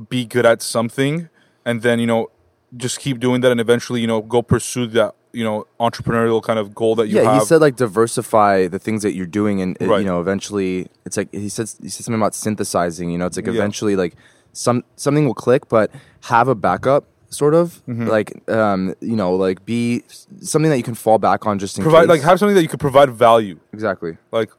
be 0.09 0.25
good 0.25 0.45
at 0.45 0.61
something, 0.61 1.29
and 1.65 1.81
then 1.81 1.99
you 1.99 2.07
know 2.07 2.29
just 2.77 2.99
keep 2.99 3.19
doing 3.19 3.41
that, 3.41 3.51
and 3.51 3.59
eventually 3.59 4.01
you 4.01 4.07
know 4.07 4.21
go 4.21 4.41
pursue 4.41 4.87
that 4.87 5.15
you 5.31 5.43
know 5.43 5.65
entrepreneurial 5.79 6.41
kind 6.41 6.57
of 6.59 6.73
goal 6.73 6.95
that 6.95 7.07
you 7.07 7.17
have. 7.17 7.25
yeah. 7.25 7.31
have. 7.33 7.41
He 7.43 7.45
said 7.47 7.61
like 7.61 7.75
diversify 7.75 8.67
the 8.67 8.79
things 8.79 9.03
that 9.03 9.13
you're 9.13 9.25
doing, 9.27 9.61
and 9.61 9.77
Right. 9.79 9.99
you 9.99 10.05
know, 10.05 10.19
eventually 10.21 10.87
it's 11.05 11.17
like 11.17 11.31
he 11.33 11.49
said 11.49 11.69
he 11.81 11.89
said 11.89 12.03
something 12.05 12.19
about 12.19 12.35
synthesizing. 12.35 13.09
You 13.11 13.17
know, 13.17 13.25
it's 13.27 13.37
like 13.37 13.45
Yeah. 13.45 13.53
eventually 13.53 13.95
like 13.95 14.15
some 14.53 14.83
something 14.95 15.25
will 15.25 15.35
click, 15.35 15.69
but 15.69 15.91
have 16.23 16.47
a 16.47 16.55
backup. 16.55 17.05
Sort 17.31 17.53
of 17.53 17.83
Mm-hmm. 17.87 18.07
like 18.07 18.49
um, 18.49 18.95
you 19.01 19.15
know, 19.15 19.35
like 19.35 19.63
be 19.63 20.03
something 20.41 20.71
that 20.71 20.77
you 20.77 20.83
can 20.83 20.95
fall 20.95 21.19
back 21.19 21.45
on 21.45 21.59
just 21.59 21.77
in 21.77 21.83
provide 21.83 22.01
case. 22.03 22.09
like 22.09 22.21
have 22.21 22.39
something 22.39 22.55
that 22.55 22.63
you 22.63 22.67
could 22.67 22.79
provide 22.79 23.11
value. 23.11 23.59
exactly. 23.71 24.17
Like 24.31 24.49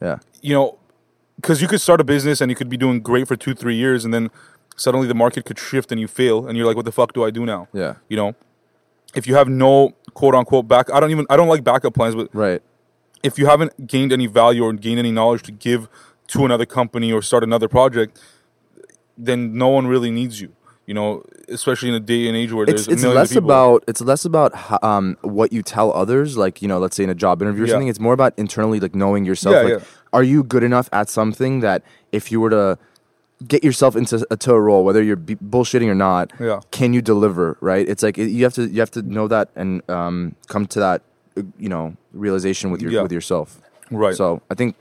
Yeah. 0.00 0.18
you 0.40 0.54
know, 0.54 0.78
because 1.36 1.60
you 1.60 1.66
could 1.66 1.80
start 1.80 2.00
a 2.00 2.04
business 2.04 2.40
and 2.40 2.48
you 2.48 2.54
could 2.54 2.68
be 2.68 2.76
doing 2.76 3.00
great 3.00 3.26
for 3.26 3.34
two 3.34 3.52
three 3.54 3.74
years, 3.74 4.04
and 4.04 4.14
then 4.14 4.30
suddenly 4.76 5.08
the 5.08 5.14
market 5.24 5.44
could 5.44 5.58
shift 5.58 5.90
and 5.90 6.00
you 6.00 6.06
fail, 6.06 6.46
and 6.46 6.56
you're 6.56 6.66
like, 6.68 6.76
what 6.76 6.84
the 6.84 6.92
fuck 6.92 7.12
do 7.14 7.24
I 7.24 7.30
do 7.30 7.44
now? 7.44 7.66
Yeah. 7.72 7.94
You 8.08 8.16
know, 8.16 8.34
if 9.14 9.26
you 9.26 9.34
have 9.34 9.48
no 9.48 9.92
quote 10.14 10.34
unquote 10.34 10.68
back, 10.68 10.92
I 10.92 11.00
don't 11.00 11.10
even 11.10 11.26
I 11.30 11.36
don't 11.36 11.48
like 11.48 11.64
backup 11.64 11.94
plans, 11.94 12.14
but 12.14 12.28
Right. 12.32 12.62
if 13.22 13.38
you 13.38 13.46
haven't 13.46 13.86
gained 13.86 14.12
any 14.12 14.26
value 14.26 14.62
or 14.64 14.72
gained 14.72 14.98
any 14.98 15.10
knowledge 15.12 15.42
to 15.44 15.52
give 15.52 15.88
to 16.28 16.44
another 16.44 16.66
company 16.66 17.12
or 17.12 17.22
start 17.22 17.42
another 17.42 17.68
project, 17.68 18.18
then 19.18 19.56
no 19.56 19.68
one 19.68 19.86
really 19.86 20.10
needs 20.10 20.40
you. 20.40 20.52
You 20.86 20.94
know, 20.94 21.22
especially 21.48 21.88
in 21.90 21.94
a 21.94 22.00
day 22.00 22.26
and 22.26 22.36
age 22.36 22.52
where 22.52 22.64
It's 22.64 22.86
there's 22.86 23.04
it's 23.04 23.04
less 23.04 23.36
about 23.36 23.84
it's 23.86 24.00
less 24.00 24.24
about 24.24 24.52
um 24.82 25.16
what 25.22 25.52
you 25.52 25.62
tell 25.62 25.92
others. 25.92 26.36
Like 26.36 26.60
you 26.62 26.68
know, 26.68 26.78
let's 26.78 26.96
say 26.96 27.04
in 27.04 27.10
a 27.10 27.14
job 27.14 27.42
interview 27.42 27.62
or 27.64 27.66
Yeah. 27.66 27.72
something. 27.74 27.88
It's 27.88 28.00
more 28.00 28.14
about 28.14 28.32
internally 28.36 28.80
like 28.80 28.94
knowing 28.94 29.24
yourself. 29.24 29.54
Yeah, 29.54 29.62
like, 29.62 29.72
yeah. 29.74 29.84
are 30.12 30.24
you 30.24 30.42
good 30.42 30.64
enough 30.64 30.88
at 30.92 31.08
something 31.08 31.60
that 31.60 31.82
if 32.10 32.32
you 32.32 32.40
were 32.40 32.50
to 32.50 32.78
get 33.46 33.64
yourself 33.64 33.96
into 33.96 34.26
a, 34.30 34.36
to 34.36 34.52
a 34.52 34.60
role, 34.60 34.84
whether 34.84 35.02
you're 35.02 35.16
b- 35.16 35.36
bullshitting 35.36 35.88
or 35.88 35.94
not, 35.94 36.32
Yeah. 36.38 36.60
can 36.70 36.92
you 36.92 37.00
deliver? 37.02 37.56
Right? 37.60 37.88
It's 37.88 38.02
like 38.02 38.18
it, 38.18 38.28
you 38.30 38.44
have 38.44 38.54
to 38.54 38.66
you 38.68 38.80
have 38.80 38.90
to 38.92 39.02
know 39.02 39.28
that 39.28 39.48
and 39.56 39.82
um 39.90 40.34
come 40.48 40.66
to 40.66 40.80
that 40.80 41.02
you 41.58 41.68
know 41.68 41.96
realization 42.12 42.70
with 42.70 42.82
your 42.82 42.92
Yeah. 42.92 43.02
with 43.02 43.12
yourself. 43.12 43.60
right. 43.90 44.14
So 44.14 44.42
I 44.50 44.54
think 44.54 44.76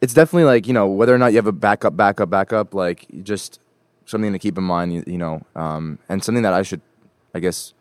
it's 0.00 0.14
definitely 0.14 0.44
like 0.44 0.66
you 0.66 0.72
know 0.74 0.86
whether 0.86 1.14
or 1.14 1.18
not 1.18 1.32
you 1.32 1.36
have 1.36 1.46
a 1.46 1.52
backup, 1.52 1.96
backup, 1.96 2.28
backup. 2.30 2.74
Like 2.74 3.06
just 3.22 3.60
something 4.04 4.32
to 4.32 4.38
keep 4.38 4.58
in 4.58 4.64
mind. 4.64 4.92
You, 4.94 5.04
you 5.06 5.18
know, 5.18 5.42
um, 5.54 5.98
and 6.08 6.22
something 6.24 6.42
that 6.42 6.52
I 6.52 6.62
should, 6.62 6.80
I 7.34 7.40
guess, 7.40 7.72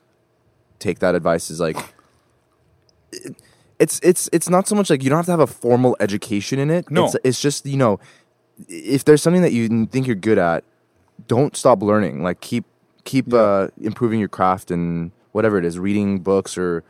take 0.79 0.99
that 0.99 1.15
advice 1.15 1.49
is 1.49 1.59
like. 1.59 1.77
It, 3.11 3.35
it's 3.79 3.99
it's 4.03 4.29
it's 4.31 4.49
not 4.49 4.67
so 4.67 4.75
much 4.75 4.89
like 4.89 5.03
you 5.03 5.09
don't 5.09 5.17
have 5.17 5.25
to 5.25 5.31
have 5.31 5.39
a 5.41 5.47
formal 5.47 5.97
education 5.99 6.59
in 6.59 6.69
it. 6.69 6.89
No. 6.89 7.05
it's, 7.05 7.15
it's 7.25 7.41
just 7.41 7.65
you 7.65 7.75
know, 7.77 7.99
if 8.67 9.05
there's 9.05 9.21
something 9.21 9.41
that 9.41 9.51
you 9.53 9.85
think 9.87 10.07
you're 10.07 10.15
good 10.15 10.37
at, 10.37 10.63
don't 11.27 11.55
stop 11.55 11.81
learning. 11.81 12.23
Like 12.23 12.41
keep 12.41 12.65
keep 13.03 13.33
uh, 13.33 13.67
improving 13.81 14.19
your 14.19 14.29
craft 14.29 14.71
and 14.71 15.11
whatever 15.31 15.57
it 15.57 15.65
is, 15.65 15.77
reading 15.77 16.19
books 16.19 16.57
or 16.57 16.83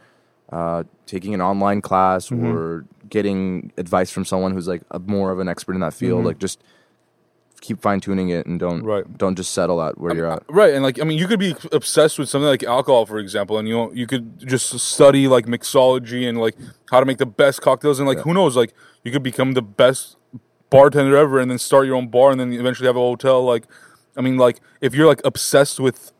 uh, 0.51 0.83
taking 1.05 1.33
an 1.33 1.41
online 1.41 1.81
class 1.81 2.29
Mm-hmm. 2.29 2.45
or 2.45 2.85
getting 3.09 3.71
advice 3.77 4.09
from 4.09 4.25
someone 4.25 4.51
who's 4.51 4.67
like 4.67 4.81
a, 4.91 4.97
more 4.99 5.31
of 5.31 5.39
an 5.39 5.47
expert 5.47 5.73
in 5.75 5.81
that 5.81 5.93
field. 5.93 6.25
Like 6.25 6.39
just 6.39 6.59
keep 7.61 7.81
fine 7.81 7.99
tuning 7.99 8.29
it 8.29 8.45
and 8.45 8.59
don't 8.59 8.79
Mm-hmm. 8.79 8.87
Right. 8.87 9.17
don't 9.17 9.35
just 9.35 9.53
settle 9.53 9.81
at 9.81 9.97
where 9.99 10.15
you're 10.15 10.31
at. 10.31 10.43
Right, 10.49 10.73
and 10.73 10.83
like 10.83 10.99
I 10.99 11.03
mean, 11.03 11.17
you 11.17 11.27
could 11.27 11.39
be 11.39 11.55
obsessed 11.71 12.17
with 12.19 12.29
something 12.29 12.47
like 12.47 12.63
alcohol, 12.63 13.05
for 13.05 13.17
example, 13.19 13.57
and 13.57 13.67
you 13.67 13.91
you 13.93 14.07
could 14.07 14.45
just 14.47 14.77
study 14.79 15.27
like 15.27 15.45
mixology 15.47 16.27
and 16.27 16.39
like 16.39 16.55
how 16.91 16.99
to 16.99 17.05
make 17.05 17.17
the 17.17 17.25
best 17.25 17.61
cocktails, 17.61 17.99
and 17.99 18.07
like 18.07 18.19
who 18.19 18.33
knows, 18.33 18.55
like 18.55 18.73
you 19.03 19.11
could 19.11 19.23
become 19.23 19.53
the 19.53 19.61
best 19.61 20.17
bartender 20.69 21.15
ever, 21.17 21.39
and 21.39 21.49
then 21.49 21.57
start 21.57 21.85
your 21.85 21.95
own 21.95 22.07
bar, 22.07 22.31
and 22.31 22.39
then 22.39 22.53
eventually 22.53 22.87
have 22.87 22.95
a 22.95 22.99
hotel. 22.99 23.43
Like, 23.43 23.65
I 24.17 24.21
mean, 24.21 24.37
like 24.37 24.59
if 24.81 24.93
you're 24.93 25.07
like 25.07 25.21
obsessed 25.23 25.79
with 25.79 26.11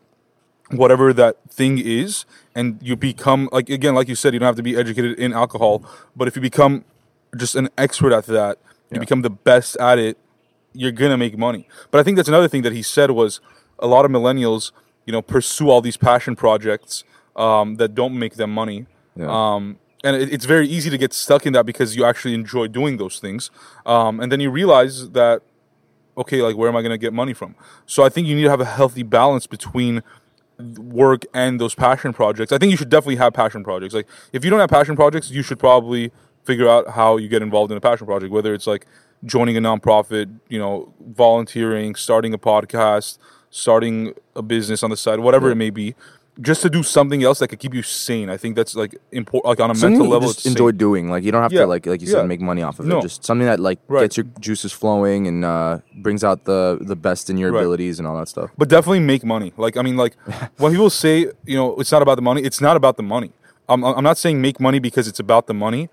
whatever 0.70 1.12
that 1.12 1.36
thing 1.50 1.78
is, 1.78 2.24
and 2.54 2.78
you 2.82 2.96
become 2.96 3.48
like 3.52 3.68
again, 3.70 3.94
like 3.94 4.08
you 4.08 4.14
said, 4.14 4.32
you 4.32 4.40
don't 4.40 4.46
have 4.46 4.56
to 4.56 4.62
be 4.62 4.76
educated 4.76 5.18
in 5.18 5.32
alcohol, 5.32 5.84
but 6.14 6.28
if 6.28 6.36
you 6.36 6.42
become 6.42 6.84
just 7.36 7.54
an 7.54 7.68
expert 7.76 8.12
at 8.12 8.26
that, 8.26 8.58
you 8.90 9.00
become 9.00 9.22
the 9.22 9.30
best 9.30 9.76
at 9.76 9.98
it, 9.98 10.18
you're 10.72 10.92
gonna 10.92 11.16
make 11.16 11.36
money. 11.36 11.68
But 11.90 12.00
I 12.00 12.02
think 12.02 12.16
that's 12.16 12.28
another 12.28 12.48
thing 12.48 12.62
that 12.62 12.72
he 12.72 12.82
said 12.82 13.10
was 13.10 13.40
a 13.78 13.86
lot 13.86 14.04
of 14.04 14.10
millennials, 14.10 14.72
you 15.04 15.12
know, 15.12 15.22
pursue 15.22 15.70
all 15.70 15.80
these 15.80 15.96
passion 15.96 16.36
projects 16.36 17.04
um, 17.36 17.76
that 17.76 17.94
don't 17.94 18.18
make 18.18 18.34
them 18.34 18.52
money. 18.52 18.86
Yeah. 19.14 19.26
Um, 19.28 19.78
and 20.04 20.16
it, 20.16 20.32
it's 20.32 20.44
very 20.44 20.68
easy 20.68 20.90
to 20.90 20.98
get 20.98 21.12
stuck 21.12 21.46
in 21.46 21.52
that 21.54 21.66
because 21.66 21.96
you 21.96 22.04
actually 22.04 22.34
enjoy 22.34 22.68
doing 22.68 22.96
those 22.96 23.18
things, 23.18 23.50
um, 23.84 24.20
and 24.20 24.30
then 24.30 24.40
you 24.40 24.50
realize 24.50 25.10
that 25.10 25.42
okay, 26.18 26.42
like 26.42 26.56
where 26.56 26.68
am 26.68 26.76
I 26.76 26.82
going 26.82 26.92
to 26.92 26.98
get 26.98 27.12
money 27.12 27.34
from? 27.34 27.54
So 27.84 28.02
I 28.02 28.08
think 28.08 28.26
you 28.26 28.34
need 28.34 28.44
to 28.44 28.50
have 28.50 28.60
a 28.60 28.64
healthy 28.64 29.02
balance 29.02 29.46
between 29.46 30.02
work 30.78 31.24
and 31.34 31.60
those 31.60 31.74
passion 31.74 32.12
projects. 32.12 32.52
I 32.52 32.58
think 32.58 32.70
you 32.70 32.76
should 32.76 32.88
definitely 32.88 33.16
have 33.16 33.34
passion 33.34 33.62
projects. 33.62 33.94
Like 33.94 34.08
if 34.32 34.44
you 34.44 34.50
don't 34.50 34.60
have 34.60 34.70
passion 34.70 34.96
projects, 34.96 35.30
you 35.30 35.42
should 35.42 35.58
probably 35.58 36.12
figure 36.44 36.68
out 36.68 36.88
how 36.90 37.16
you 37.16 37.28
get 37.28 37.42
involved 37.42 37.70
in 37.70 37.76
a 37.76 37.80
passion 37.80 38.06
project, 38.06 38.32
whether 38.32 38.54
it's 38.54 38.66
like 38.66 38.86
joining 39.24 39.56
a 39.56 39.60
nonprofit, 39.60 40.30
you 40.48 40.58
know, 40.58 40.92
volunteering, 41.08 41.94
starting 41.94 42.32
a 42.32 42.38
podcast, 42.38 43.18
starting 43.50 44.14
a 44.34 44.42
business 44.42 44.82
on 44.82 44.90
the 44.90 44.96
side, 44.96 45.20
whatever 45.20 45.50
it 45.50 45.56
may 45.56 45.70
be. 45.70 45.94
Just 46.40 46.60
to 46.62 46.68
do 46.68 46.82
something 46.82 47.24
else 47.24 47.38
that 47.38 47.48
could 47.48 47.58
keep 47.58 47.72
you 47.72 47.82
sane. 47.82 48.28
I 48.28 48.36
think 48.36 48.56
that's 48.56 48.74
like 48.76 48.94
important. 49.10 49.46
Like 49.46 49.60
on 49.60 49.70
a 49.70 49.74
Something 49.74 49.92
mental 49.92 50.06
you 50.08 50.12
level, 50.12 50.28
just 50.28 50.40
it's 50.40 50.46
enjoy 50.46 50.70
sane. 50.70 50.76
doing. 50.78 51.10
Like 51.10 51.24
you 51.24 51.32
don't 51.32 51.42
have 51.42 51.50
Yeah. 51.52 51.60
to 51.62 51.66
like 51.66 51.86
like 51.86 52.02
you 52.02 52.06
said 52.08 52.18
Yeah. 52.18 52.26
make 52.26 52.42
money 52.42 52.62
off 52.62 52.78
of 52.78 52.84
No. 52.86 52.98
it. 52.98 53.02
Just 53.02 53.24
something 53.24 53.46
that 53.46 53.58
like 53.58 53.78
Right. 53.88 54.02
gets 54.02 54.18
your 54.18 54.26
juices 54.38 54.70
flowing 54.72 55.26
and 55.26 55.44
uh, 55.46 55.78
brings 55.96 56.22
out 56.22 56.44
the 56.44 56.76
the 56.80 56.94
best 56.96 57.30
in 57.30 57.38
your 57.38 57.52
Right. 57.52 57.60
abilities 57.60 57.98
and 57.98 58.06
all 58.06 58.16
that 58.18 58.28
stuff. 58.28 58.50
but 58.58 58.68
definitely 58.68 59.00
make 59.00 59.24
money. 59.24 59.54
Like 59.56 59.78
I 59.78 59.82
mean, 59.82 59.96
like 59.96 60.14
when 60.58 60.72
people 60.72 60.90
say 60.90 61.26
you 61.46 61.56
know 61.56 61.74
it's 61.76 61.90
not 61.90 62.02
about 62.02 62.16
the 62.16 62.22
money, 62.22 62.42
it's 62.42 62.60
not 62.60 62.76
about 62.76 62.96
the 62.98 63.02
money. 63.02 63.32
I'm 63.68 63.82
I'm 63.82 64.04
not 64.04 64.18
saying 64.18 64.40
make 64.42 64.60
money 64.60 64.78
because 64.78 65.08
it's 65.08 65.18
about 65.20 65.46
the 65.46 65.54
money. 65.54 65.88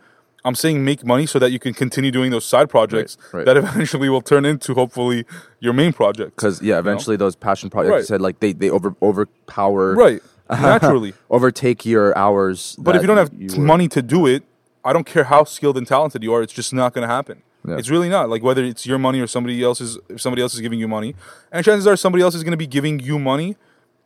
I'm 0.45 0.55
saying 0.55 0.83
make 0.83 1.05
money 1.05 1.25
so 1.25 1.39
that 1.39 1.51
you 1.53 1.59
can 1.59 1.73
continue 1.73 2.11
doing 2.11 2.29
those 2.31 2.43
side 2.43 2.69
projects 2.69 3.15
right. 3.31 3.45
that 3.45 3.55
eventually 3.63 4.09
will 4.09 4.21
turn 4.21 4.43
into 4.43 4.73
hopefully 4.73 5.23
your 5.61 5.71
main 5.71 5.93
project. 5.93 6.35
Because 6.35 6.61
yeah, 6.61 6.79
eventually 6.79 7.15
those 7.15 7.33
passion 7.37 7.69
projects, 7.69 7.89
like 7.91 7.93
you 7.93 7.99
Right. 7.99 8.05
said, 8.07 8.19
like 8.21 8.41
they 8.41 8.51
they 8.51 8.69
over 8.69 8.93
overpower 9.01 9.95
right, 9.95 10.21
naturally. 10.61 11.13
overtake 11.29 11.85
your 11.85 12.17
hours. 12.17 12.75
But 12.79 12.95
if 12.95 13.01
you 13.01 13.07
don't 13.07 13.17
have 13.17 13.31
you 13.37 13.59
money 13.59 13.87
to 13.89 14.01
do 14.01 14.25
it, 14.25 14.43
I 14.85 14.93
don't 14.93 15.05
care 15.05 15.25
how 15.25 15.43
skilled 15.43 15.77
and 15.77 15.87
talented 15.87 16.23
you 16.23 16.33
are. 16.33 16.41
It's 16.41 16.53
just 16.53 16.73
not 16.73 16.93
going 16.93 17.07
to 17.07 17.13
happen. 17.13 17.41
Yeah. 17.65 17.77
It's 17.77 17.89
really 17.89 18.09
not. 18.09 18.29
Like 18.29 18.43
whether 18.43 18.63
it's 18.63 18.85
your 18.85 18.97
money 18.97 19.21
or 19.21 19.27
somebody 19.27 19.63
else's, 19.63 19.97
if 20.09 20.19
somebody 20.21 20.41
else 20.41 20.53
is 20.53 20.61
giving 20.61 20.79
you 20.79 20.87
money, 20.87 21.15
and 21.51 21.63
chances 21.63 21.87
are 21.87 21.95
somebody 21.95 22.21
else 22.23 22.35
is 22.35 22.43
going 22.43 22.51
to 22.51 22.57
be 22.57 22.67
giving 22.67 22.99
you 22.99 23.17
money 23.17 23.55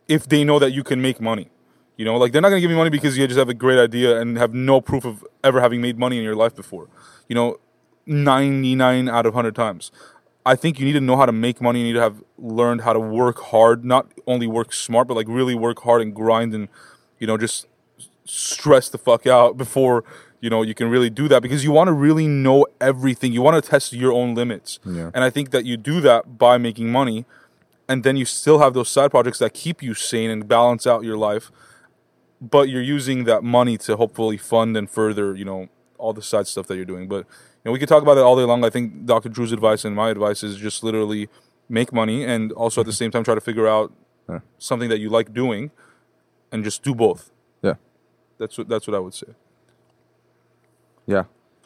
if 0.06 0.28
they 0.28 0.44
know 0.44 0.58
that 0.58 0.70
you 0.70 0.84
can 0.84 1.02
make 1.02 1.20
money. 1.20 1.50
You 1.96 2.04
know, 2.04 2.16
like 2.16 2.30
they're 2.30 2.40
not 2.40 2.50
going 2.50 2.58
to 2.58 2.62
give 2.62 2.70
you 2.70 2.76
money 2.76 2.90
because 2.90 3.18
you 3.18 3.26
just 3.26 3.38
have 3.38 3.48
a 3.48 3.54
great 3.54 3.78
idea 3.78 4.20
and 4.20 4.38
have 4.38 4.54
no 4.54 4.80
proof 4.80 5.04
of 5.04 5.26
ever 5.42 5.60
having 5.60 5.80
made 5.80 5.98
money 5.98 6.18
in 6.18 6.22
your 6.22 6.36
life 6.36 6.54
before. 6.54 6.88
You 7.28 7.34
know, 7.34 7.58
ninety 8.06 8.76
nine 8.76 9.08
out 9.08 9.26
of 9.26 9.34
hundred 9.34 9.56
times. 9.56 9.90
I 10.52 10.54
think 10.56 10.78
you 10.78 10.84
need 10.88 10.98
to 11.00 11.00
know 11.08 11.16
how 11.20 11.26
to 11.32 11.36
make 11.46 11.60
money. 11.60 11.80
You 11.80 11.86
need 11.88 11.98
to 12.00 12.06
have 12.08 12.16
learned 12.38 12.80
how 12.86 12.92
to 12.98 13.00
work 13.00 13.38
hard, 13.52 13.84
not 13.84 14.04
only 14.26 14.46
work 14.46 14.72
smart, 14.72 15.06
but 15.08 15.14
like 15.20 15.28
really 15.28 15.54
work 15.54 15.78
hard 15.86 16.00
and 16.04 16.14
grind 16.14 16.54
and, 16.54 16.68
you 17.20 17.26
know, 17.26 17.36
just 17.36 17.66
stress 18.24 18.88
the 18.88 18.98
fuck 18.98 19.26
out 19.26 19.56
before 19.56 20.04
you 20.40 20.50
know 20.50 20.60
you 20.62 20.74
can 20.80 20.88
really 20.88 21.10
do 21.10 21.26
that 21.28 21.40
because 21.42 21.64
you 21.64 21.72
want 21.72 21.88
to 21.88 21.92
really 22.06 22.28
know 22.28 22.66
everything 22.80 23.32
you 23.32 23.42
want 23.42 23.56
to 23.62 23.70
test 23.70 23.92
your 23.92 24.12
own 24.12 24.34
limits 24.34 24.78
Yeah. 24.84 25.10
and 25.14 25.24
i 25.24 25.30
think 25.30 25.50
that 25.54 25.64
you 25.64 25.76
do 25.78 26.00
that 26.02 26.36
by 26.38 26.58
making 26.58 26.92
money 26.92 27.24
and 27.88 28.04
then 28.04 28.16
you 28.20 28.26
still 28.26 28.58
have 28.58 28.74
those 28.74 28.90
side 28.90 29.10
projects 29.10 29.38
that 29.38 29.54
keep 29.54 29.82
you 29.82 29.94
sane 29.94 30.30
and 30.30 30.46
balance 30.46 30.86
out 30.86 31.00
your 31.04 31.16
life 31.16 31.50
but 32.40 32.68
you're 32.68 32.82
using 32.96 33.24
that 33.24 33.42
money 33.42 33.76
to 33.78 33.96
hopefully 33.96 34.36
fund 34.36 34.76
and 34.76 34.90
further 34.90 35.34
you 35.34 35.44
know 35.50 35.68
all 35.96 36.12
the 36.12 36.22
side 36.22 36.46
stuff 36.46 36.66
that 36.68 36.76
you're 36.76 36.84
doing 36.94 37.08
but 37.08 37.26
know 37.68 37.72
we 37.72 37.78
could 37.78 37.88
talk 37.88 38.02
about 38.02 38.14
that 38.14 38.24
all 38.24 38.36
day 38.36 38.44
long 38.52 38.64
i 38.64 38.70
think 38.70 39.04
dr 39.06 39.28
drew's 39.28 39.52
advice 39.52 39.84
and 39.84 39.94
my 39.94 40.08
advice 40.10 40.42
is 40.42 40.56
just 40.56 40.82
literally 40.82 41.28
make 41.68 41.92
money 41.92 42.24
and 42.24 42.50
also 42.52 42.80
at 42.80 42.86
the 42.86 42.92
same 42.92 43.10
time 43.10 43.22
try 43.24 43.34
to 43.34 43.40
figure 43.50 43.68
out 43.68 43.92
Yeah. 44.28 44.40
something 44.58 44.88
that 44.92 44.98
you 44.98 45.08
like 45.10 45.32
doing 45.34 45.70
and 46.52 46.64
just 46.64 46.82
do 46.82 46.94
both 46.94 47.30
yeah 47.62 47.74
that's 48.38 48.56
what 48.58 48.66
that's 48.68 48.86
what 48.88 48.94
i 48.94 48.98
would 48.98 49.14
say 49.14 49.30
yeah 51.06 51.24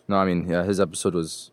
no 0.09 0.17
I 0.17 0.25
mean 0.25 0.49
yeah 0.49 0.65
his 0.65 0.81
episode 0.81 1.15
was 1.15 1.51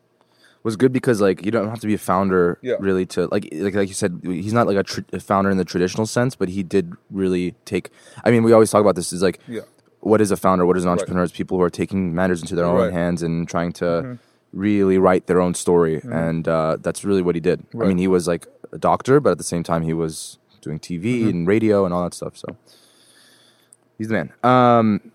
was 0.63 0.75
good 0.75 0.91
because 0.91 1.21
like 1.21 1.43
you 1.45 1.51
don't 1.51 1.69
have 1.69 1.79
to 1.79 1.87
be 1.87 1.93
a 1.93 1.97
founder 2.11 2.59
Yeah. 2.61 2.75
really 2.79 3.05
to 3.07 3.27
like 3.27 3.47
like 3.53 3.75
like 3.75 3.87
you 3.87 3.93
said 3.93 4.19
he's 4.23 4.53
not 4.53 4.67
like 4.67 4.77
a, 4.77 4.83
tr- 4.83 5.01
a 5.13 5.19
founder 5.19 5.49
in 5.49 5.57
the 5.57 5.65
traditional 5.65 6.05
sense 6.05 6.35
but 6.35 6.49
he 6.49 6.63
did 6.63 6.93
really 7.09 7.55
take 7.65 7.89
I 8.25 8.31
mean 8.31 8.43
we 8.43 8.51
always 8.53 8.69
talk 8.71 8.81
about 8.81 8.95
this 8.95 9.13
is 9.13 9.21
like 9.21 9.39
yeah 9.47 9.61
what 10.01 10.21
is 10.21 10.31
a 10.31 10.37
founder? 10.37 10.65
What 10.65 10.77
is 10.77 10.85
an 10.85 10.89
entrepreneur? 10.91 11.23
It's 11.25 11.33
people 11.33 11.57
who 11.57 11.63
are 11.63 11.69
taking 11.69 12.15
matters 12.15 12.39
into 12.41 12.55
their 12.55 12.63
own 12.63 12.77
Right. 12.77 12.85
Mm-hmm. 12.87 12.95
hands 12.95 13.21
and 13.21 13.49
trying 13.49 13.73
to 13.73 14.17
really 14.53 14.97
write 14.97 15.27
their 15.27 15.39
own 15.41 15.53
story. 15.53 16.01
And 16.03 16.47
uh, 16.47 16.77
that's 16.81 17.03
really 17.03 17.21
what 17.21 17.35
he 17.35 17.41
did. 17.41 17.63
I 17.73 17.85
mean, 17.85 17.97
he 17.97 18.07
was 18.07 18.27
like 18.27 18.47
a 18.71 18.77
doctor, 18.77 19.19
but 19.19 19.31
at 19.31 19.37
the 19.37 19.43
same 19.43 19.63
time, 19.63 19.83
he 19.83 19.93
was 19.93 20.37
doing 20.61 20.79
TV 20.79 21.19
Mm-hmm. 21.21 21.29
and 21.29 21.47
radio 21.47 21.85
and 21.85 21.93
all 21.93 22.03
that 22.03 22.13
stuff. 22.13 22.35
So 22.37 22.55
he's 23.97 24.07
the 24.07 24.13
man. 24.13 24.33
Um, 24.43 25.11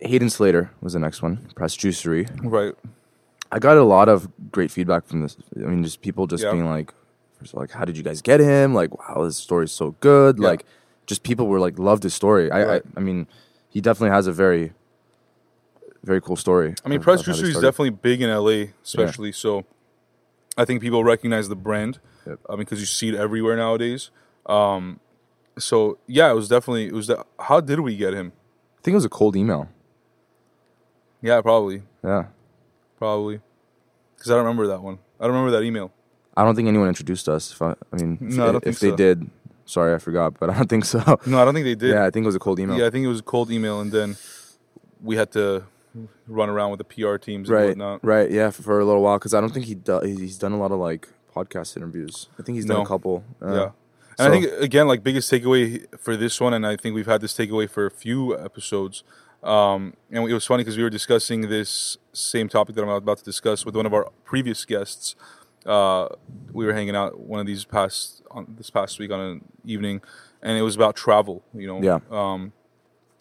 Hayden 0.00 0.30
Slater 0.30 0.70
was 0.80 0.92
the 0.92 0.98
next 0.98 1.22
one. 1.22 1.48
Press 1.54 1.76
Juicery. 1.76 2.28
right 2.42 2.74
I 3.52 3.58
got 3.58 3.76
a 3.76 3.84
lot 3.84 4.08
of 4.08 4.28
great 4.50 4.70
feedback 4.70 5.06
from 5.06 5.20
this. 5.22 5.36
I 5.56 5.60
mean, 5.60 5.84
just 5.84 6.02
people 6.02 6.26
just 6.26 6.42
Yeah. 6.42 6.52
being 6.52 6.66
like, 6.66 6.92
first 7.38 7.54
like, 7.54 7.70
how 7.70 7.84
did 7.84 7.96
you 7.96 8.02
guys 8.02 8.20
get 8.20 8.40
him? 8.40 8.74
Like, 8.74 8.96
wow, 8.98 9.24
this 9.24 9.36
story 9.36 9.64
is 9.66 9.72
so 9.72 9.92
good. 10.00 10.38
Yeah. 10.38 10.48
Like, 10.48 10.64
just 11.06 11.22
people 11.22 11.46
were 11.46 11.60
like, 11.60 11.78
loved 11.78 12.02
his 12.02 12.14
story. 12.14 12.50
I, 12.50 12.76
I, 12.76 12.80
I 12.96 13.00
mean, 13.00 13.26
he 13.68 13.80
definitely 13.80 14.10
has 14.14 14.26
a 14.26 14.32
very, 14.32 14.72
very 16.04 16.20
cool 16.20 16.36
story. 16.36 16.74
I 16.84 16.88
mean, 16.88 17.00
press 17.00 17.22
juicery 17.22 17.48
is 17.48 17.54
definitely 17.54 17.90
big 17.90 18.22
in 18.22 18.30
LA, 18.30 18.66
especially. 18.84 19.32
So, 19.32 19.64
I 20.56 20.64
think 20.64 20.80
people 20.80 21.02
recognize 21.02 21.48
the 21.48 21.56
brand. 21.56 21.98
Yep. 22.26 22.40
I 22.48 22.52
mean, 22.52 22.60
because 22.60 22.80
you 22.80 22.86
see 22.86 23.08
it 23.08 23.14
everywhere 23.14 23.56
nowadays. 23.56 24.10
Um, 24.46 25.00
so 25.58 25.98
yeah, 26.06 26.30
it 26.30 26.34
was 26.34 26.48
definitely 26.48 26.86
it 26.86 26.92
was. 26.92 27.06
The, 27.06 27.24
how 27.38 27.60
did 27.60 27.80
we 27.80 27.96
get 27.96 28.14
him? 28.14 28.32
I 28.78 28.80
think 28.82 28.92
it 28.92 28.96
was 28.96 29.04
a 29.04 29.10
cold 29.10 29.36
email. 29.36 29.68
Yeah, 31.22 31.40
probably, 31.40 31.82
Yeah, 32.04 32.26
probably, 32.98 33.40
because 34.14 34.30
I 34.30 34.34
don't 34.34 34.44
remember 34.44 34.66
that 34.66 34.82
one. 34.82 34.98
I 35.18 35.24
don't 35.24 35.34
remember 35.34 35.52
that 35.58 35.62
email. 35.64 35.90
I 36.36 36.44
don't 36.44 36.54
think 36.54 36.68
anyone 36.68 36.88
introduced 36.88 37.30
us. 37.30 37.52
If 37.52 37.62
I, 37.62 37.70
I 37.92 37.96
mean, 37.96 38.18
No, 38.20 38.56
if 38.56 38.62
think 38.62 38.78
they 38.80 38.90
so. 38.90 38.96
did, 38.96 39.30
sorry, 39.64 39.94
I 39.94 39.98
forgot, 39.98 40.38
but 40.38 40.50
I 40.50 40.54
don't 40.54 40.68
think 40.68 40.84
so. 40.84 40.98
No, 41.24 41.40
I 41.40 41.46
don't 41.46 41.54
think 41.54 41.64
they 41.64 41.74
did. 41.74 41.94
yeah, 41.94 42.04
I 42.04 42.10
think 42.10 42.24
it 42.24 42.26
was 42.26 42.34
a 42.34 42.38
cold 42.40 42.60
email. 42.60 42.78
Yeah, 42.78 42.86
I 42.86 42.90
think 42.90 43.04
it 43.04 43.08
was 43.08 43.20
a 43.20 43.22
cold 43.22 43.50
email, 43.50 43.80
and 43.80 43.90
then 43.90 44.16
we 45.02 45.16
had 45.16 45.30
to 45.32 45.64
run 46.26 46.48
around 46.48 46.70
with 46.70 46.78
the 46.78 46.84
PR 46.84 47.16
teams 47.16 47.48
and 47.48 47.56
right, 47.58 47.68
whatnot. 47.68 48.04
right, 48.04 48.30
yeah, 48.30 48.50
for, 48.50 48.62
for 48.62 48.80
a 48.80 48.84
little 48.84 49.02
while 49.02 49.18
because 49.18 49.34
I 49.34 49.40
don't 49.40 49.52
think 49.52 49.66
he 49.66 49.74
do, 49.74 50.00
he's 50.00 50.38
done 50.38 50.52
a 50.52 50.58
lot 50.58 50.72
of 50.72 50.78
like 50.78 51.08
podcast 51.34 51.76
interviews. 51.76 52.28
I 52.38 52.42
think 52.42 52.56
he's 52.56 52.64
done 52.66 52.78
No. 52.78 52.82
a 52.82 52.86
couple. 52.86 53.24
Uh, 53.42 53.52
Yeah. 53.54 53.70
And 54.16 54.18
so- 54.18 54.24
I 54.26 54.30
think 54.30 54.46
again, 54.62 54.86
like 54.86 55.02
biggest 55.02 55.30
takeaway 55.30 55.84
for 55.98 56.16
this 56.16 56.40
one, 56.40 56.54
and 56.54 56.66
I 56.66 56.76
think 56.76 56.94
we've 56.94 57.06
had 57.06 57.20
this 57.20 57.34
takeaway 57.34 57.68
for 57.68 57.86
a 57.86 57.90
few 57.90 58.38
episodes. 58.38 59.02
Um, 59.42 59.94
and 60.10 60.28
it 60.28 60.32
was 60.32 60.46
funny 60.46 60.62
because 60.62 60.76
we 60.76 60.82
were 60.84 60.90
discussing 60.90 61.48
this 61.48 61.98
same 62.12 62.48
topic 62.48 62.76
that 62.76 62.82
I'm 62.82 62.88
about 62.88 63.18
to 63.18 63.24
discuss 63.24 63.66
with 63.66 63.76
one 63.76 63.84
of 63.86 63.92
our 63.92 64.08
previous 64.24 64.64
guests. 64.64 65.16
Uh, 65.66 66.08
we 66.52 66.64
were 66.64 66.72
hanging 66.72 66.94
out 66.96 67.18
one 67.20 67.40
of 67.40 67.46
these 67.46 67.64
past 67.64 68.22
on 68.30 68.54
this 68.56 68.70
past 68.70 68.98
week 68.98 69.10
on 69.10 69.20
an 69.20 69.44
evening, 69.64 70.00
and 70.42 70.56
it 70.56 70.62
was 70.62 70.76
about 70.76 70.94
travel. 70.96 71.42
You 71.52 71.66
know, 71.66 71.82
Yeah. 71.82 71.98
um, 72.10 72.52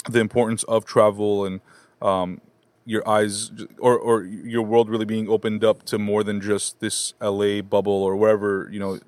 the 0.09 0.19
importance 0.19 0.63
of 0.63 0.85
travel 0.85 1.45
and 1.45 1.59
um, 2.01 2.39
your 2.85 3.07
eyes 3.07 3.51
or 3.79 3.97
or 3.97 4.23
your 4.23 4.61
world 4.61 4.89
really 4.89 5.05
being 5.05 5.29
opened 5.29 5.63
up 5.63 5.83
to 5.83 5.97
more 5.97 6.23
than 6.23 6.41
just 6.41 6.79
this 6.79 7.13
LA 7.21 7.61
bubble 7.61 8.03
or 8.03 8.15
wherever 8.15 8.69
you 8.71 8.79
know 8.79 8.99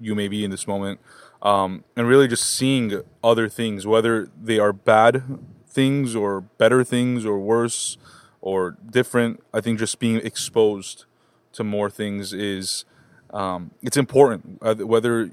you 0.00 0.14
may 0.14 0.28
be 0.28 0.44
in 0.44 0.50
this 0.50 0.66
moment, 0.66 1.00
um, 1.42 1.84
and 1.96 2.08
really 2.08 2.28
just 2.28 2.44
seeing 2.46 3.02
other 3.22 3.48
things, 3.48 3.86
whether 3.86 4.28
they 4.40 4.58
are 4.58 4.72
bad 4.72 5.22
things 5.66 6.14
or 6.14 6.40
better 6.40 6.84
things 6.84 7.24
or 7.24 7.38
worse 7.38 7.96
or 8.40 8.76
different. 8.90 9.42
I 9.52 9.60
think 9.60 9.78
just 9.78 9.98
being 9.98 10.16
exposed 10.16 11.06
to 11.52 11.64
more 11.64 11.90
things 11.90 12.32
is 12.32 12.84
um, 13.30 13.72
it's 13.82 13.96
important. 13.96 14.60
Whether 14.62 15.32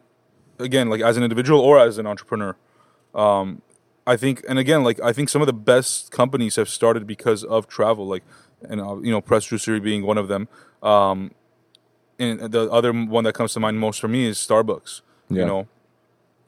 again, 0.60 0.90
like 0.90 1.02
as 1.02 1.18
an 1.18 1.24
individual 1.24 1.60
or 1.60 1.80
as 1.80 1.98
an 1.98 2.08
entrepreneur, 2.08 2.56
um, 3.14 3.62
I 4.08 4.18
think, 4.18 4.44
and 4.50 4.58
again, 4.58 4.84
like 4.84 5.00
I 5.02 5.14
think 5.14 5.30
some 5.30 5.42
of 5.42 5.46
the 5.46 5.54
best 5.54 6.12
companies 6.12 6.56
have 6.56 6.70
started 6.70 7.06
because 7.06 7.44
of 7.44 7.68
travel. 7.68 8.08
Like, 8.08 8.24
and 8.68 8.82
uh, 8.82 8.98
you 9.00 9.12
know, 9.12 9.22
Press 9.22 9.48
Juicery 9.48 9.82
being 9.82 10.06
one 10.06 10.18
of 10.18 10.28
them. 10.28 10.48
Um, 10.82 11.32
and 12.20 12.40
the 12.40 12.70
other 12.72 12.92
one 12.94 13.24
that 13.24 13.34
comes 13.34 13.54
to 13.54 13.60
mind 13.60 13.80
most 13.80 14.00
for 14.00 14.08
me 14.08 14.26
is 14.26 14.38
Starbucks. 14.38 15.02
Yeah. 15.30 15.42
You 15.42 15.46
know, 15.46 15.68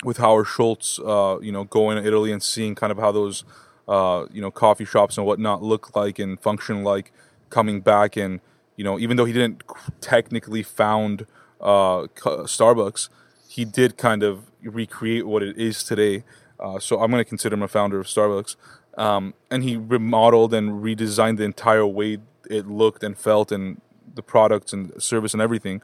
with 0.04 0.18
Howard 0.18 0.48
Schultz, 0.48 1.00
uh, 1.00 1.40
you 1.42 1.52
know, 1.52 1.64
going 1.64 1.98
to 1.98 2.08
Italy 2.08 2.32
and 2.32 2.44
seeing 2.44 2.76
kind 2.76 2.92
of 2.92 2.98
how 2.98 3.12
those, 3.12 3.44
uh, 3.88 4.26
you 4.32 4.42
know, 4.42 4.52
coffee 4.52 4.86
shops 4.86 5.18
and 5.18 5.26
whatnot 5.26 5.64
look 5.64 5.96
like 5.96 6.20
and 6.20 6.40
function 6.40 6.84
like, 6.84 7.12
coming 7.54 7.82
back 7.82 8.18
and 8.18 8.42
you 8.76 8.84
know, 8.84 8.98
even 8.98 9.16
though 9.18 9.26
he 9.26 9.34
didn't 9.34 9.62
technically 10.02 10.64
found 10.64 11.28
uh, 11.62 12.08
Starbucks, 12.16 13.10
he 13.48 13.66
did 13.66 13.98
kind 13.98 14.24
of 14.24 14.52
recreate 14.64 15.28
what 15.28 15.44
it 15.44 15.56
is 15.58 15.84
today. 15.84 16.24
Uh, 16.64 16.80
so 16.80 17.00
I'm 17.02 17.12
going 17.12 17.24
to 17.24 17.30
consider 17.30 17.54
him 17.54 17.62
a 17.62 17.68
founder 17.68 18.00
of 18.00 18.08
Starbucks. 18.08 18.56
Um, 18.98 19.34
and 19.52 19.64
he 19.64 19.76
remodeled 19.76 20.54
and 20.54 20.84
redesigned 20.84 21.38
the 21.38 21.44
entire 21.44 21.86
way 21.86 22.20
it 22.50 22.68
looked 22.68 23.04
and 23.04 23.18
felt 23.18 23.52
and 23.52 23.82
the 24.16 24.24
products 24.24 24.74
and 24.74 25.02
service 25.02 25.34
and 25.34 25.42
everything 25.42 25.82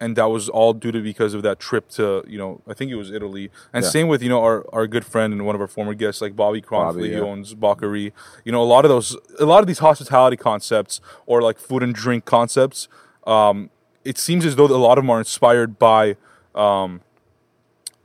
and 0.00 0.16
that 0.16 0.26
was 0.26 0.48
all 0.48 0.72
due 0.72 0.92
to 0.92 1.00
because 1.00 1.34
of 1.34 1.42
that 1.42 1.58
trip 1.58 1.88
to 1.88 2.24
you 2.26 2.38
know 2.38 2.60
I 2.68 2.74
think 2.74 2.90
it 2.90 2.96
was 2.96 3.10
Italy. 3.10 3.50
And 3.72 3.84
Yeah. 3.84 3.90
same 3.90 4.08
with 4.08 4.22
you 4.22 4.28
know 4.28 4.42
our, 4.42 4.64
our 4.72 4.86
good 4.86 5.04
friend 5.04 5.32
and 5.32 5.46
one 5.46 5.54
of 5.54 5.60
our 5.60 5.66
former 5.66 5.94
guests 5.94 6.20
like 6.20 6.36
Bobby 6.36 6.60
Kronfli, 6.60 7.12
yeah. 7.12 7.20
owns 7.20 7.54
Bacari. 7.54 8.12
You 8.44 8.52
know 8.52 8.62
a 8.62 8.64
lot 8.64 8.84
of 8.84 8.88
those 8.90 9.16
a 9.38 9.46
lot 9.46 9.60
of 9.60 9.66
these 9.66 9.78
hospitality 9.78 10.36
concepts 10.36 11.00
or 11.26 11.42
like 11.42 11.58
food 11.58 11.82
and 11.82 11.94
drink 11.94 12.24
concepts. 12.24 12.88
Um, 13.26 13.70
it 14.04 14.18
seems 14.18 14.44
as 14.44 14.56
though 14.56 14.66
a 14.66 14.76
lot 14.76 14.98
of 14.98 15.04
them 15.04 15.10
are 15.10 15.18
inspired 15.18 15.78
by 15.78 16.16
um, 16.54 17.00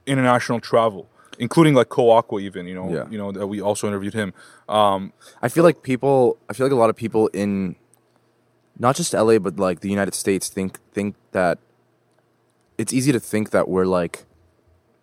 international 0.06 0.60
travel, 0.60 1.08
including 1.46 1.74
like 1.80 1.90
Coaqua 1.96 2.38
even. 2.48 2.64
You 2.70 2.76
know 2.80 2.88
Yeah. 2.98 3.06
you 3.12 3.18
know 3.22 3.32
that 3.38 3.48
we 3.54 3.58
also 3.70 3.84
interviewed 3.90 4.14
him. 4.22 4.30
Um, 4.78 5.12
I 5.46 5.48
feel 5.54 5.64
like 5.70 5.78
people. 5.92 6.38
I 6.50 6.54
feel 6.56 6.66
like 6.68 6.78
a 6.80 6.82
lot 6.84 6.90
of 6.94 6.96
people 6.96 7.24
in, 7.44 7.76
not 8.86 8.94
just 9.00 9.14
LA, 9.14 9.38
but 9.46 9.54
like 9.68 9.78
the 9.86 9.90
United 9.98 10.16
States 10.24 10.46
think 10.56 10.72
think 10.98 11.16
that. 11.38 11.58
It's 12.78 12.94
easy 12.94 13.12
to 13.12 13.20
think 13.20 13.52
that 13.52 13.66
we're 13.74 13.86
like, 14.02 14.26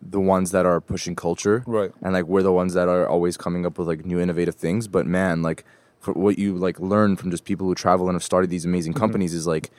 the 0.01 0.19
ones 0.19 0.51
that 0.51 0.65
are 0.65 0.81
pushing 0.81 1.15
culture, 1.15 1.63
Right. 1.65 1.91
And 2.03 2.11
like 2.13 2.25
we're 2.25 2.43
the 2.43 2.51
ones 2.61 2.73
that 2.73 2.87
are 2.89 3.07
always 3.07 3.37
coming 3.37 3.65
up 3.65 3.77
with 3.77 3.87
like 3.87 4.01
new 4.05 4.19
innovative 4.19 4.55
things. 4.55 4.87
But 4.89 5.05
man, 5.05 5.41
like, 5.49 5.63
for 5.99 6.11
what 6.13 6.37
you 6.37 6.55
like 6.57 6.77
learn 6.93 7.15
from 7.15 7.31
just 7.31 7.45
people 7.45 7.67
who 7.67 7.75
travel 7.75 8.07
and 8.09 8.15
have 8.15 8.23
started 8.31 8.49
these 8.49 8.65
amazing 8.65 8.93
Mm-hmm. 8.93 8.99
companies 9.05 9.33
is 9.33 9.47
like, 9.47 9.69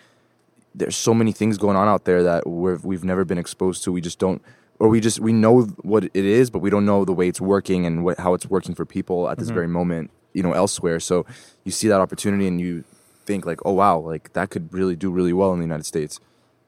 there's 0.74 0.96
so 0.96 1.12
many 1.12 1.32
things 1.32 1.58
going 1.58 1.76
on 1.76 1.88
out 1.88 2.04
there 2.04 2.22
that 2.22 2.46
we're, 2.46 2.76
we've 2.90 3.04
never 3.04 3.24
been 3.26 3.38
exposed 3.38 3.82
to. 3.84 3.92
We 3.92 4.00
just 4.00 4.18
don't, 4.18 4.40
or 4.80 4.88
we 4.88 4.98
just 4.98 5.20
we 5.20 5.32
know 5.32 5.62
what 5.84 6.04
it 6.04 6.24
is, 6.24 6.50
but 6.50 6.58
we 6.60 6.70
don't 6.70 6.86
know 6.86 7.04
the 7.04 7.12
way 7.12 7.28
it's 7.28 7.40
working 7.40 7.86
and 7.86 8.02
what, 8.04 8.18
how 8.18 8.34
it's 8.34 8.46
working 8.46 8.74
for 8.74 8.84
people 8.84 9.28
at 9.28 9.38
this 9.38 9.48
Mm-hmm. 9.48 9.54
very 9.54 9.68
moment, 9.68 10.10
you 10.32 10.42
know, 10.42 10.52
elsewhere. 10.52 10.98
So 10.98 11.24
you 11.64 11.70
see 11.70 11.86
that 11.88 12.00
opportunity 12.00 12.46
and 12.48 12.60
you 12.60 12.84
think 13.26 13.44
like, 13.46 13.60
oh 13.64 13.72
wow, 13.72 13.98
like 14.00 14.32
that 14.32 14.50
could 14.50 14.72
really 14.72 14.96
do 14.96 15.10
really 15.12 15.32
well 15.32 15.52
in 15.52 15.58
the 15.60 15.64
United 15.64 15.84
States, 15.86 16.18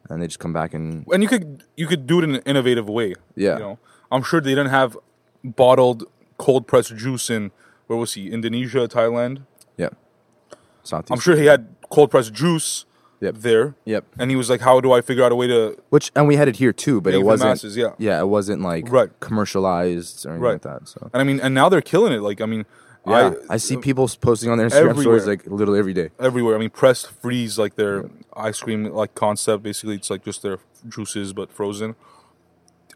and 0.09 0.21
they 0.23 0.26
just 0.28 0.38
come 0.38 0.52
back 0.52 0.75
and 0.75 1.04
and 1.10 1.23
you 1.23 1.28
could 1.28 1.65
you 1.76 1.87
could 1.89 2.06
do 2.06 2.21
it 2.21 2.25
in 2.25 2.34
an 2.37 2.43
innovative 2.45 2.89
way. 2.89 3.15
Yeah. 3.34 3.54
You 3.54 3.58
know, 3.65 3.78
I'm 4.13 4.23
sure 4.23 4.41
they 4.41 4.50
didn't 4.54 4.71
have 4.71 4.97
bottled 5.43 6.04
cold 6.39 6.67
pressed 6.67 6.95
juice 6.97 7.30
in 7.30 7.50
where 7.89 7.99
was 7.99 8.13
he? 8.15 8.30
Indonesia, 8.30 8.87
Thailand. 8.89 9.43
yeah, 9.76 9.91
Southeast. 10.82 11.13
I'm 11.13 11.21
sure 11.21 11.37
he 11.37 11.47
had 11.47 11.67
cold 11.91 12.10
pressed 12.10 12.32
juice 12.32 12.84
Yep. 13.23 13.35
there. 13.37 13.75
Yep. 13.87 14.04
And 14.19 14.30
he 14.30 14.37
was 14.37 14.50
like, 14.50 14.61
"How 14.61 14.80
do 14.80 14.93
I 14.93 15.00
figure 15.00 15.25
out 15.25 15.32
a 15.32 15.37
way 15.37 15.47
to?" 15.47 15.76
Which 15.91 16.11
and 16.15 16.26
we 16.28 16.37
had 16.37 16.49
it 16.49 16.56
here 16.56 16.73
too, 16.73 17.00
but 17.00 17.15
it 17.15 17.23
wasn't. 17.23 17.50
masses, 17.50 17.76
yeah. 17.76 17.93
yeah, 17.99 18.21
it 18.21 18.28
wasn't 18.28 18.61
like 18.63 18.91
Right. 18.91 19.08
commercialized 19.21 20.26
or 20.26 20.30
anything 20.30 20.43
Right. 20.43 20.52
like 20.54 20.63
that. 20.63 20.89
So 20.89 21.08
And 21.15 21.21
I 21.21 21.25
mean, 21.25 21.41
and 21.41 21.54
now 21.54 21.69
they're 21.69 21.80
killing 21.80 22.13
it. 22.13 22.21
Like, 22.21 22.41
I 22.41 22.47
mean, 22.47 22.67
yeah, 23.06 23.35
I, 23.50 23.56
see 23.56 23.76
people 23.76 24.08
posting 24.21 24.49
on 24.50 24.58
their 24.58 24.69
Instagram 24.69 25.00
stories 25.00 25.26
like 25.26 25.47
literally 25.47 25.78
every 25.80 25.93
day. 25.95 26.11
everywhere. 26.21 26.54
I 26.54 26.58
mean, 26.58 26.71
pressed 26.71 27.11
freeze 27.11 27.58
like 27.58 27.75
their 27.76 28.04
ice 28.37 28.61
cream 28.61 28.85
like 28.85 29.15
concept. 29.15 29.63
Basically, 29.65 29.95
it's 29.97 30.11
like 30.11 30.25
just 30.25 30.43
their 30.43 30.58
juices 30.89 31.32
but 31.32 31.50
frozen. 31.52 31.95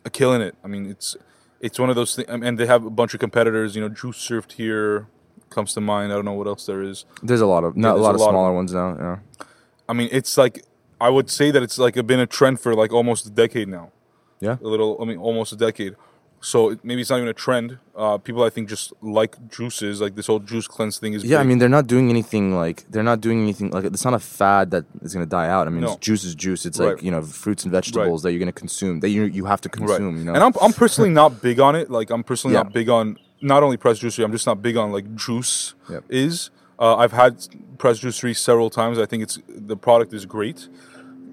Uh, 0.05 0.11
Killing 0.13 0.43
it. 0.43 0.55
I 0.65 0.69
mean, 0.69 0.87
it's 0.87 1.17
it's 1.61 1.79
one 1.79 1.91
of 1.91 1.97
those 1.97 2.15
things. 2.17 2.29
And 2.31 2.59
they 2.59 2.67
have 2.67 2.85
a 2.85 2.91
bunch 2.91 3.15
of 3.15 3.21
competitors. 3.21 3.75
You 3.75 3.83
know, 3.83 3.89
juice 3.89 4.17
served 4.19 4.53
here 4.53 5.07
comes 5.51 5.73
to 5.75 5.81
mind. 5.81 6.13
I 6.13 6.17
don't 6.17 6.25
know 6.25 6.33
what 6.35 6.47
else 6.47 6.67
there 6.67 6.83
is. 6.83 7.05
There's 7.23 7.41
a 7.41 7.47
lot 7.47 7.65
of 7.65 7.77
not 7.77 7.97
a 7.97 8.01
lot 8.01 8.11
a 8.13 8.15
of 8.15 8.21
lot 8.21 8.27
of 8.29 8.33
smaller 8.33 8.49
them. 8.51 8.57
ones 8.57 8.73
now. 8.75 8.97
Yeah. 8.99 9.45
I 9.89 9.93
mean, 9.93 10.09
it's 10.13 10.37
like 10.37 10.65
I 11.01 11.09
would 11.11 11.31
say 11.31 11.51
that 11.51 11.63
it's 11.63 11.79
like 11.79 11.95
been 12.07 12.21
a 12.21 12.27
trend 12.27 12.61
for 12.61 12.75
like 12.75 12.93
almost 12.93 13.27
a 13.27 13.31
decade 13.31 13.69
now. 13.69 13.93
Yeah. 14.41 14.57
A 14.63 14.67
little. 14.69 14.99
I 15.01 15.05
mean, 15.05 15.19
almost 15.19 15.53
a 15.53 15.57
decade. 15.57 15.97
So 16.41 16.71
it, 16.71 16.81
maybe 16.85 17.01
it's 17.01 17.11
not 17.11 17.17
even 17.17 17.29
a 17.29 17.33
trend. 17.33 17.79
Uh, 17.97 18.19
people, 18.19 18.45
I 18.45 18.51
think, 18.51 18.69
just 18.69 18.93
like 19.01 19.35
juices. 19.51 20.01
Like 20.03 20.15
this 20.15 20.27
whole 20.27 20.39
juice 20.39 20.69
cleanse 20.69 20.99
thing 20.99 21.15
is. 21.15 21.25
Yeah, 21.25 21.39
I 21.39 21.45
mean 21.45 21.59
they're 21.59 21.69
not 21.69 21.87
doing 21.87 22.11
anything 22.11 22.55
like 22.55 22.85
they're 22.91 23.03
not 23.03 23.21
doing 23.23 23.41
anything 23.43 23.71
like 23.71 23.85
it's 23.85 24.05
not 24.05 24.13
a 24.15 24.19
fad 24.19 24.71
that 24.73 24.85
is 25.03 25.15
going 25.15 25.25
to 25.25 25.31
die 25.31 25.49
out. 25.49 25.67
I 25.67 25.71
mean, 25.71 25.81
No. 25.81 25.93
it's 25.93 25.97
juice 25.97 26.25
is 26.25 26.35
juice. 26.35 26.67
It's 26.67 26.79
Right. 26.79 26.95
like 26.95 27.03
you 27.03 27.11
know 27.11 27.23
fruits 27.23 27.65
and 27.65 27.73
vegetables 27.73 28.23
that 28.23 28.33
you're 28.33 28.39
going 28.39 28.53
to 28.53 28.61
consume 28.61 29.01
that 29.01 29.09
you 29.09 29.25
you 29.25 29.47
have 29.47 29.61
to 29.63 29.69
right. 29.71 29.79
consume. 29.79 30.19
You 30.19 30.25
know, 30.25 30.35
And 30.35 30.43
I'm 30.45 30.53
I'm 30.61 30.73
personally 30.75 31.11
not 31.11 31.41
big 31.43 31.59
on 31.59 31.75
it. 31.75 31.91
Like 31.91 32.11
I'm 32.11 32.23
personally 32.23 32.55
Yeah. 32.55 32.63
not 32.65 32.73
big 32.75 32.91
on 32.91 33.19
not 33.41 33.63
only 33.63 33.79
press 33.79 33.99
juicery. 33.99 34.23
I'm 34.25 34.33
just 34.33 34.47
not 34.47 34.61
big 34.63 34.77
on 34.77 34.93
like 34.93 35.07
juice 35.17 35.75
Yep. 35.91 36.05
is. 36.11 36.51
Uh, 36.79 36.97
I've 36.97 37.13
had 37.13 37.47
press 37.79 38.01
juicery 38.01 38.37
several 38.37 38.71
times. 38.71 38.99
I 38.99 39.07
think 39.07 39.23
it's 39.23 39.39
the 39.49 39.77
product 39.77 40.13
is 40.13 40.27
great. 40.27 40.69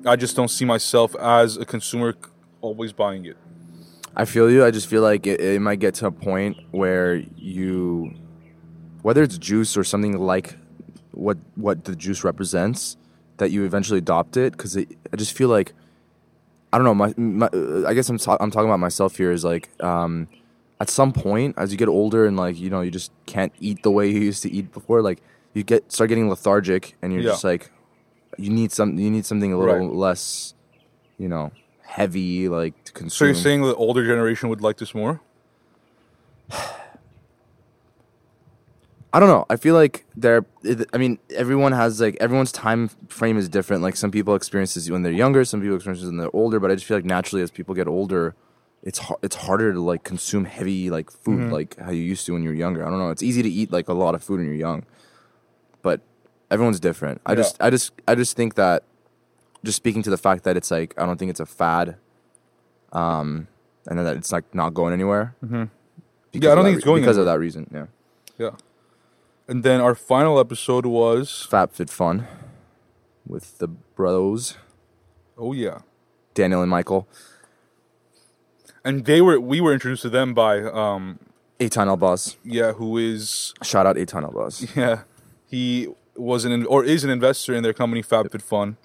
I 0.06 0.16
just 0.16 0.36
don't 0.36 0.50
see 0.50 0.66
myself 0.66 1.16
as 1.16 1.58
a 1.58 1.66
consumer 1.66 2.14
always 2.62 2.94
buying 2.94 3.26
it. 3.26 3.38
I 4.16 4.26
feel 4.26 4.50
you. 4.50 4.64
I 4.64 4.72
just 4.72 4.88
feel 4.88 5.02
like 5.02 5.26
it, 5.26 5.40
it 5.40 5.62
might 5.62 5.80
get 5.80 5.96
to 5.96 6.08
a 6.08 6.12
point 6.12 6.58
where 6.72 7.16
you, 7.36 8.14
whether 9.02 9.24
it's 9.24 9.38
juice 9.38 9.76
or 9.76 9.84
something 9.84 10.18
like 10.20 10.56
what 11.12 11.38
what 11.56 11.86
the 11.86 11.96
juice 11.96 12.24
represents, 12.24 12.98
that 13.38 13.50
you 13.52 13.66
eventually 13.66 14.00
adopt 14.00 14.38
it. 14.38 14.52
Because 14.54 14.78
I 14.78 15.16
just 15.16 15.36
feel 15.36 15.50
like, 15.50 15.74
I 16.72 16.78
don't 16.78 16.86
know. 16.86 16.94
My, 16.94 17.14
my 17.18 17.48
uh, 17.48 17.86
I 17.88 17.94
guess 17.94 18.08
I'm 18.10 18.20
ta- 18.20 18.38
I'm 18.40 18.52
talking 18.52 18.70
about 18.70 18.80
myself 18.80 19.18
here. 19.18 19.32
Is 19.32 19.44
like, 19.44 19.70
um, 19.84 20.28
at 20.80 20.90
some 20.90 21.12
point 21.12 21.56
as 21.58 21.72
you 21.72 21.78
get 21.78 21.88
older 21.88 22.26
and 22.28 22.38
like 22.38 22.60
you 22.60 22.70
know 22.70 22.82
you 22.82 22.92
just 22.92 23.12
can't 23.26 23.54
eat 23.60 23.82
the 23.84 23.92
way 23.92 24.10
you 24.10 24.20
used 24.20 24.44
to 24.44 24.52
eat 24.52 24.72
before. 24.72 25.02
Like 25.02 25.24
you 25.54 25.64
get 25.64 25.92
start 25.92 26.10
getting 26.10 26.30
lethargic 26.30 26.96
and 27.02 27.14
you're 27.14 27.22
Yeah. 27.22 27.32
just 27.32 27.44
like, 27.44 27.72
you 28.38 28.50
need 28.50 28.72
some 28.72 28.98
you 28.98 29.10
need 29.12 29.26
something 29.26 29.54
a 29.54 29.58
little 29.58 29.88
Right. 29.88 29.94
less, 29.96 30.54
you 31.18 31.28
know, 31.30 31.52
heavy 31.84 32.50
like 32.50 32.84
to 32.86 32.92
consume. 32.92 33.10
So 33.18 33.26
you're 33.26 33.36
saying 33.36 33.62
the 33.62 33.76
older 33.76 34.06
generation 34.06 34.50
would 34.50 34.62
like 34.62 34.78
this 34.78 34.94
more? 34.96 35.22
I 39.16 39.20
don't 39.20 39.30
know. 39.30 39.46
I 39.48 39.58
feel 39.58 39.76
like 39.76 40.06
there. 40.16 40.44
I 40.92 40.98
mean, 40.98 41.20
everyone 41.30 41.72
has 41.72 42.02
like 42.02 42.18
everyone's 42.20 42.52
time 42.52 42.90
frame 43.10 43.38
is 43.38 43.48
different. 43.48 43.84
Like 43.84 43.96
some 43.96 44.10
people 44.10 44.34
experience 44.34 44.74
this 44.74 44.90
when 44.90 45.04
they're 45.04 45.12
younger, 45.12 45.46
some 45.46 45.62
people 45.62 45.76
experience 45.76 46.02
it 46.02 46.08
when 46.08 46.18
they're 46.18 46.36
older. 46.36 46.60
But 46.60 46.72
I 46.72 46.74
just 46.76 46.88
feel 46.88 46.98
like 46.98 47.06
naturally, 47.06 47.44
as 47.44 47.52
people 47.52 47.76
get 47.76 47.88
older, 47.88 48.34
it's 48.82 49.00
it's 49.22 49.36
harder 49.36 49.72
to 49.72 49.80
like 49.80 50.04
consume 50.04 50.46
heavy 50.46 50.90
like 50.90 51.12
food 51.12 51.42
Mm-hmm. 51.42 51.52
like 51.54 51.78
how 51.80 51.92
you 51.92 52.02
used 52.02 52.26
to 52.26 52.34
when 52.34 52.42
you're 52.42 52.56
younger. 52.56 52.84
I 52.86 52.90
don't 52.90 52.98
know. 52.98 53.12
It's 53.12 53.22
easy 53.22 53.44
to 53.44 53.50
eat 53.50 53.72
like 53.72 53.88
a 53.88 53.94
lot 53.94 54.16
of 54.16 54.24
food 54.24 54.40
when 54.40 54.48
you're 54.48 54.56
young, 54.56 54.84
everyone's 56.52 56.80
different. 56.80 57.22
I 57.26 57.32
Yeah. 57.32 57.36
just 57.38 57.58
I 57.62 57.70
just 57.70 57.92
I 58.08 58.16
just 58.16 58.36
think 58.36 58.56
that 58.56 58.84
just 59.64 59.78
speaking 59.78 60.04
to 60.04 60.10
the 60.10 60.18
fact 60.18 60.44
that 60.44 60.58
it's 60.58 60.72
like 60.72 60.94
I 60.98 61.06
don't 61.06 61.18
think 61.18 61.30
it's 61.32 61.40
a 61.40 61.46
fad, 61.46 61.96
um, 62.92 63.48
and 63.88 64.00
that 64.00 64.18
it's 64.18 64.32
like 64.32 64.54
not 64.54 64.74
going 64.74 64.94
anywhere. 64.94 65.36
Mm-hmm. 65.44 65.64
Yeah, 66.34 66.52
I 66.52 66.56
don't 66.56 66.64
think 66.66 66.78
it's 66.78 66.86
going 66.86 67.02
because 67.02 67.18
of 67.18 67.26
that 67.26 67.40
reason. 67.40 67.70
Yeah. 67.74 67.86
Yeah. 68.38 68.52
And 69.48 69.64
then 69.64 69.82
our 69.82 69.94
final 69.96 70.40
episode 70.40 70.86
was 70.86 71.48
FabFitFun 71.52 72.26
with 73.28 73.58
the 73.60 73.68
bros 73.68 74.58
oh 75.38 75.54
yeah, 75.54 75.80
Daniel 76.34 76.62
and 76.62 76.70
Michael. 76.70 77.08
and 78.84 79.06
they 79.06 79.22
were 79.22 79.40
we 79.40 79.62
were 79.62 79.74
introduced 79.74 80.02
to 80.04 80.10
them 80.10 80.34
by 80.34 80.62
um 80.62 81.20
Eitan 81.60 81.88
Albaz. 81.88 82.36
yeah 82.44 82.74
who 82.74 82.98
is 82.98 83.54
Shout 83.64 83.86
out 83.86 83.96
Eitan 83.96 84.30
Albaz. 84.30 84.76
yeah 84.76 85.04
he 85.48 85.88
was 86.16 86.46
an 86.46 86.66
or 86.66 86.84
is 86.84 87.04
an 87.04 87.10
investor 87.10 87.54
in 87.54 87.64
their 87.64 87.74
company 87.74 88.02
FabFitFun 88.04 88.76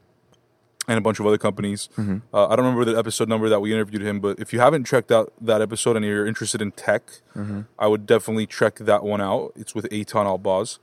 and 0.88 0.96
a 0.96 1.00
bunch 1.02 1.20
of 1.20 1.26
other 1.26 1.36
companies. 1.38 1.88
Mm-hmm. 1.98 2.18
Uh, 2.34 2.46
I 2.48 2.56
don't 2.56 2.64
remember 2.64 2.84
the 2.90 2.98
episode 2.98 3.28
number 3.28 3.48
that 3.50 3.60
we 3.60 3.72
interviewed 3.72 4.00
him, 4.02 4.20
but 4.20 4.38
if 4.40 4.52
you 4.54 4.60
haven't 4.60 4.84
checked 4.86 5.12
out 5.12 5.32
that 5.40 5.60
episode 5.60 5.96
and 5.96 6.04
you're 6.04 6.26
interested 6.26 6.62
in 6.62 6.72
tech, 6.72 7.02
Mm-hmm. 7.36 7.60
I 7.78 7.86
would 7.86 8.04
definitely 8.06 8.46
check 8.46 8.76
that 8.76 9.04
one 9.04 9.20
out. 9.20 9.52
It's 9.54 9.72
with 9.74 9.88
Eitan 9.90 10.24
Albaz. 10.26 10.78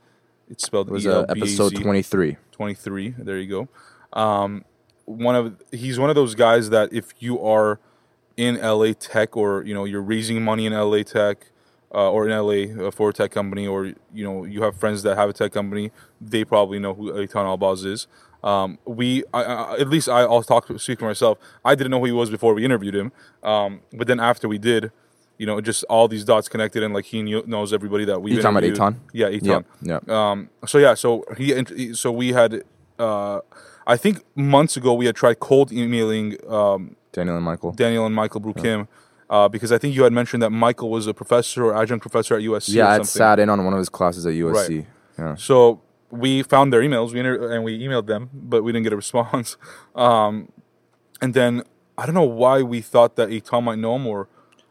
It's 0.48 0.64
spelled 0.64 0.88
It 0.88 0.92
was 0.92 1.06
uh, 1.06 1.26
L 1.28 1.34
B 1.34 1.40
A 1.42 1.46
Z. 1.46 1.54
episode 1.62 1.82
23. 1.82 2.36
23 2.52 3.14
there 3.18 3.38
you 3.38 3.48
go 4.12 4.18
um, 4.18 4.64
one 5.04 5.34
of 5.34 5.56
he's 5.72 5.98
one 5.98 6.08
of 6.08 6.16
those 6.16 6.34
guys 6.34 6.70
that 6.70 6.90
if 6.92 7.12
you 7.18 7.38
are 7.44 7.78
in 8.36 8.58
la 8.60 8.92
tech 8.98 9.36
or 9.36 9.62
you 9.64 9.74
know 9.74 9.84
you're 9.84 10.00
raising 10.02 10.42
money 10.42 10.64
in 10.66 10.72
la 10.72 11.02
tech 11.02 11.50
uh, 11.96 12.10
or 12.10 12.28
in 12.28 12.30
LA 12.30 12.86
uh, 12.86 12.90
for 12.90 13.08
a 13.08 13.12
tech 13.12 13.30
company, 13.30 13.66
or 13.66 13.86
you 13.86 14.24
know 14.24 14.44
you 14.44 14.62
have 14.62 14.76
friends 14.76 15.02
that 15.02 15.16
have 15.16 15.30
a 15.30 15.32
tech 15.32 15.50
company, 15.52 15.90
they 16.20 16.44
probably 16.44 16.78
know 16.78 16.92
who 16.92 17.10
Eitan 17.12 17.46
Albaz 17.46 17.86
is. 17.86 18.06
Um, 18.44 18.78
we, 18.84 19.24
I, 19.32 19.42
I, 19.42 19.78
at 19.78 19.88
least 19.88 20.08
I, 20.08 20.20
I'll 20.20 20.42
talk 20.42 20.66
to 20.66 20.78
speak 20.78 20.98
for 20.98 21.06
myself. 21.06 21.38
I 21.64 21.74
didn't 21.74 21.90
know 21.90 21.98
who 21.98 22.04
he 22.04 22.12
was 22.12 22.30
before 22.30 22.52
we 22.52 22.64
interviewed 22.64 22.94
him, 22.94 23.12
um, 23.42 23.80
but 23.94 24.06
then 24.06 24.20
after 24.20 24.46
we 24.46 24.58
did, 24.58 24.92
you 25.38 25.46
know, 25.46 25.58
just 25.62 25.84
all 25.84 26.06
these 26.06 26.22
dots 26.22 26.48
connected, 26.48 26.82
and 26.82 26.92
like 26.92 27.06
he 27.06 27.22
knew, 27.22 27.42
knows 27.46 27.72
everybody 27.72 28.04
that 28.04 28.20
we. 28.20 28.32
You 28.32 28.42
talking 28.42 28.58
about 28.58 28.92
Eitan? 28.92 29.00
Yeah, 29.14 29.30
Eitan. 29.30 29.64
Yeah, 29.80 29.98
yeah. 30.06 30.30
Um, 30.30 30.50
so 30.66 30.76
yeah, 30.76 30.92
so 30.92 31.24
he, 31.38 31.94
so 31.94 32.12
we 32.12 32.34
had, 32.34 32.62
uh, 32.98 33.40
I 33.86 33.96
think 33.96 34.22
months 34.34 34.76
ago 34.76 34.92
we 34.92 35.06
had 35.06 35.16
tried 35.16 35.40
cold 35.40 35.72
emailing 35.72 36.36
um, 36.46 36.96
Daniel 37.12 37.36
and 37.36 37.44
Michael. 37.44 37.72
Daniel 37.72 38.04
and 38.04 38.14
Michael 38.14 38.42
Broukhim. 38.42 38.86
Uh, 39.28 39.48
because 39.48 39.72
I 39.72 39.78
think 39.78 39.94
you 39.96 40.04
had 40.04 40.12
mentioned 40.12 40.42
that 40.42 40.50
Michael 40.50 40.88
was 40.88 41.06
a 41.06 41.14
professor 41.14 41.64
or 41.64 41.76
adjunct 41.76 42.02
professor 42.02 42.36
at 42.36 42.42
USC. 42.42 42.74
yeah, 42.74 42.88
I 42.88 43.02
sat 43.02 43.38
in 43.40 43.48
on 43.50 43.64
one 43.64 43.72
of 43.72 43.78
his 43.78 43.88
classes 43.88 44.24
at 44.24 44.34
USC. 44.34 44.86
Yeah. 45.18 45.34
So 45.34 45.80
we 46.10 46.42
found 46.44 46.72
their 46.72 46.80
emails, 46.80 47.12
we 47.12 47.18
inter- 47.18 47.52
and 47.52 47.64
we 47.64 47.78
emailed 47.80 48.06
them, 48.06 48.30
but 48.32 48.62
we 48.62 48.70
didn't 48.72 48.84
get 48.84 48.92
a 48.92 48.96
response. 48.96 49.56
Um, 49.96 50.52
and 51.22 51.32
then 51.32 51.62
I 51.96 52.04
don't 52.04 52.14
know 52.14 52.22
why 52.22 52.60
we 52.62 52.82
thought 52.82 53.16
that 53.16 53.30
Eitan 53.30 53.62
might 53.64 53.78
know 53.78 53.96
him, 53.96 54.06
or 54.06 54.28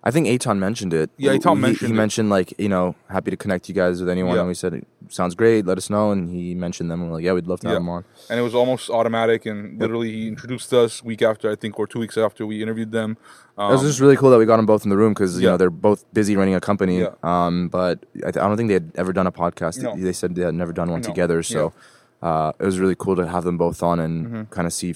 I 0.08 0.12
think 0.12 0.28
Eitan 0.28 0.60
mentioned 0.60 0.94
it. 0.94 1.10
Yeah, 1.18 1.32
he, 1.34 1.40
mentioned 1.56 1.78
He 1.90 1.94
it. 1.94 1.98
mentioned 1.98 2.30
like 2.30 2.54
you 2.60 2.70
know, 2.70 2.96
happy 3.10 3.32
to 3.32 3.38
connect 3.38 3.68
you 3.70 3.74
guys 3.76 4.00
with 4.00 4.08
anyone. 4.10 4.36
Yeah. 4.36 4.42
And 4.42 4.48
we 4.48 4.54
said, 4.54 4.86
sounds 5.10 5.34
great. 5.34 5.66
Let 5.66 5.80
us 5.80 5.90
know. 5.90 6.12
And 6.12 6.30
he 6.30 6.54
mentioned 6.54 6.92
them. 6.92 7.02
And 7.02 7.10
we're 7.10 7.18
like, 7.18 7.24
yeah, 7.26 7.34
we'd 7.34 7.48
love 7.48 7.60
to 7.62 7.68
have 7.70 7.74
Yeah. 7.76 7.80
him 7.80 7.90
on. 7.90 8.06
and 8.30 8.40
it 8.40 8.44
was 8.44 8.54
almost 8.54 8.90
automatic. 8.92 9.48
And 9.48 9.80
literally, 9.80 10.12
he 10.12 10.28
introduced 10.28 10.72
us 10.74 11.04
week 11.04 11.24
after, 11.24 11.50
I 11.52 11.56
think, 11.56 11.80
or 11.80 11.88
two 11.88 11.98
weeks 12.00 12.18
after 12.20 12.46
we 12.46 12.62
interviewed 12.62 12.92
them. 12.92 13.18
Um, 13.58 13.72
it 13.72 13.74
was 13.74 13.82
just 13.82 14.00
really 14.00 14.16
cool 14.16 14.30
that 14.30 14.38
we 14.38 14.46
got 14.46 14.58
them 14.58 14.66
both 14.68 14.84
in 14.84 14.90
the 14.92 14.98
room 14.98 15.14
because 15.14 15.38
you 15.40 15.46
Yeah. 15.46 15.52
know 15.52 15.58
they're 15.58 15.70
both 15.72 16.06
busy 16.14 16.36
running 16.38 16.54
a 16.56 16.62
company. 16.62 17.08
Um, 17.24 17.70
but 17.70 18.06
I, 18.18 18.32
th- 18.32 18.38
I 18.38 18.48
don't 18.48 18.58
think 18.58 18.68
they 18.68 18.74
had 18.76 18.92
ever 18.96 19.12
done 19.12 19.26
a 19.26 19.32
podcast. 19.32 19.82
No. 19.82 19.96
They 19.98 20.14
said 20.14 20.36
they 20.36 20.44
had 20.44 20.54
never 20.54 20.72
done 20.74 20.92
one 20.92 21.02
No. 21.02 21.08
together. 21.08 21.42
So 21.42 21.74
uh, 22.22 22.52
it 22.60 22.66
was 22.66 22.78
really 22.80 22.96
cool 22.96 23.16
to 23.16 23.28
have 23.28 23.44
them 23.44 23.58
both 23.58 23.82
on 23.82 24.00
and 24.00 24.50
kind 24.52 24.68
of 24.68 24.74
see 24.74 24.96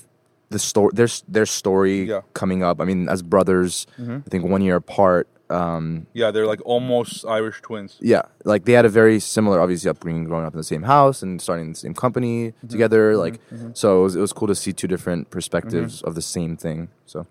the 0.49 0.59
story, 0.59 0.91
their 0.93 1.07
their 1.27 1.45
story 1.45 1.99
Mm-hmm. 2.01 2.09
Yeah. 2.09 2.17
Mm-hmm. 2.17 2.31
coming 2.33 2.63
up. 2.63 2.81
I 2.81 2.85
mean, 2.85 3.07
as 3.09 3.21
brothers, 3.21 3.85
I 3.99 4.21
think 4.29 4.45
one 4.45 4.61
year 4.61 4.77
apart. 4.77 5.27
Um, 5.51 6.05
yeah, 6.13 6.29
they're 6.29 6.45
like 6.45 6.61
almost 6.63 7.25
Irish 7.25 7.59
twins. 7.61 7.97
yeah, 8.01 8.21
like 8.45 8.65
they 8.65 8.73
had 8.73 8.85
a 8.85 8.89
very 8.89 9.19
similar, 9.19 9.59
obviously, 9.59 9.89
upbringing, 9.89 10.25
growing 10.25 10.45
up 10.45 10.53
in 10.53 10.57
the 10.57 10.63
same 10.63 10.83
house 10.83 11.23
and 11.23 11.41
starting 11.41 11.69
the 11.69 11.75
same 11.75 11.95
company 11.95 12.51
Mm-hmm. 12.51 12.67
together. 12.67 13.17
Like, 13.17 13.41
so 13.73 14.01
it 14.01 14.03
was, 14.03 14.15
it 14.15 14.19
was 14.21 14.31
cool 14.31 14.47
to 14.47 14.53
see 14.53 14.73
two 14.73 14.87
different 14.87 15.31
perspectives 15.31 15.97
Mm-hmm. 15.97 16.07
of 16.07 16.13
the 16.13 16.21
same 16.21 16.55
thing. 16.55 16.89
So 17.07 17.25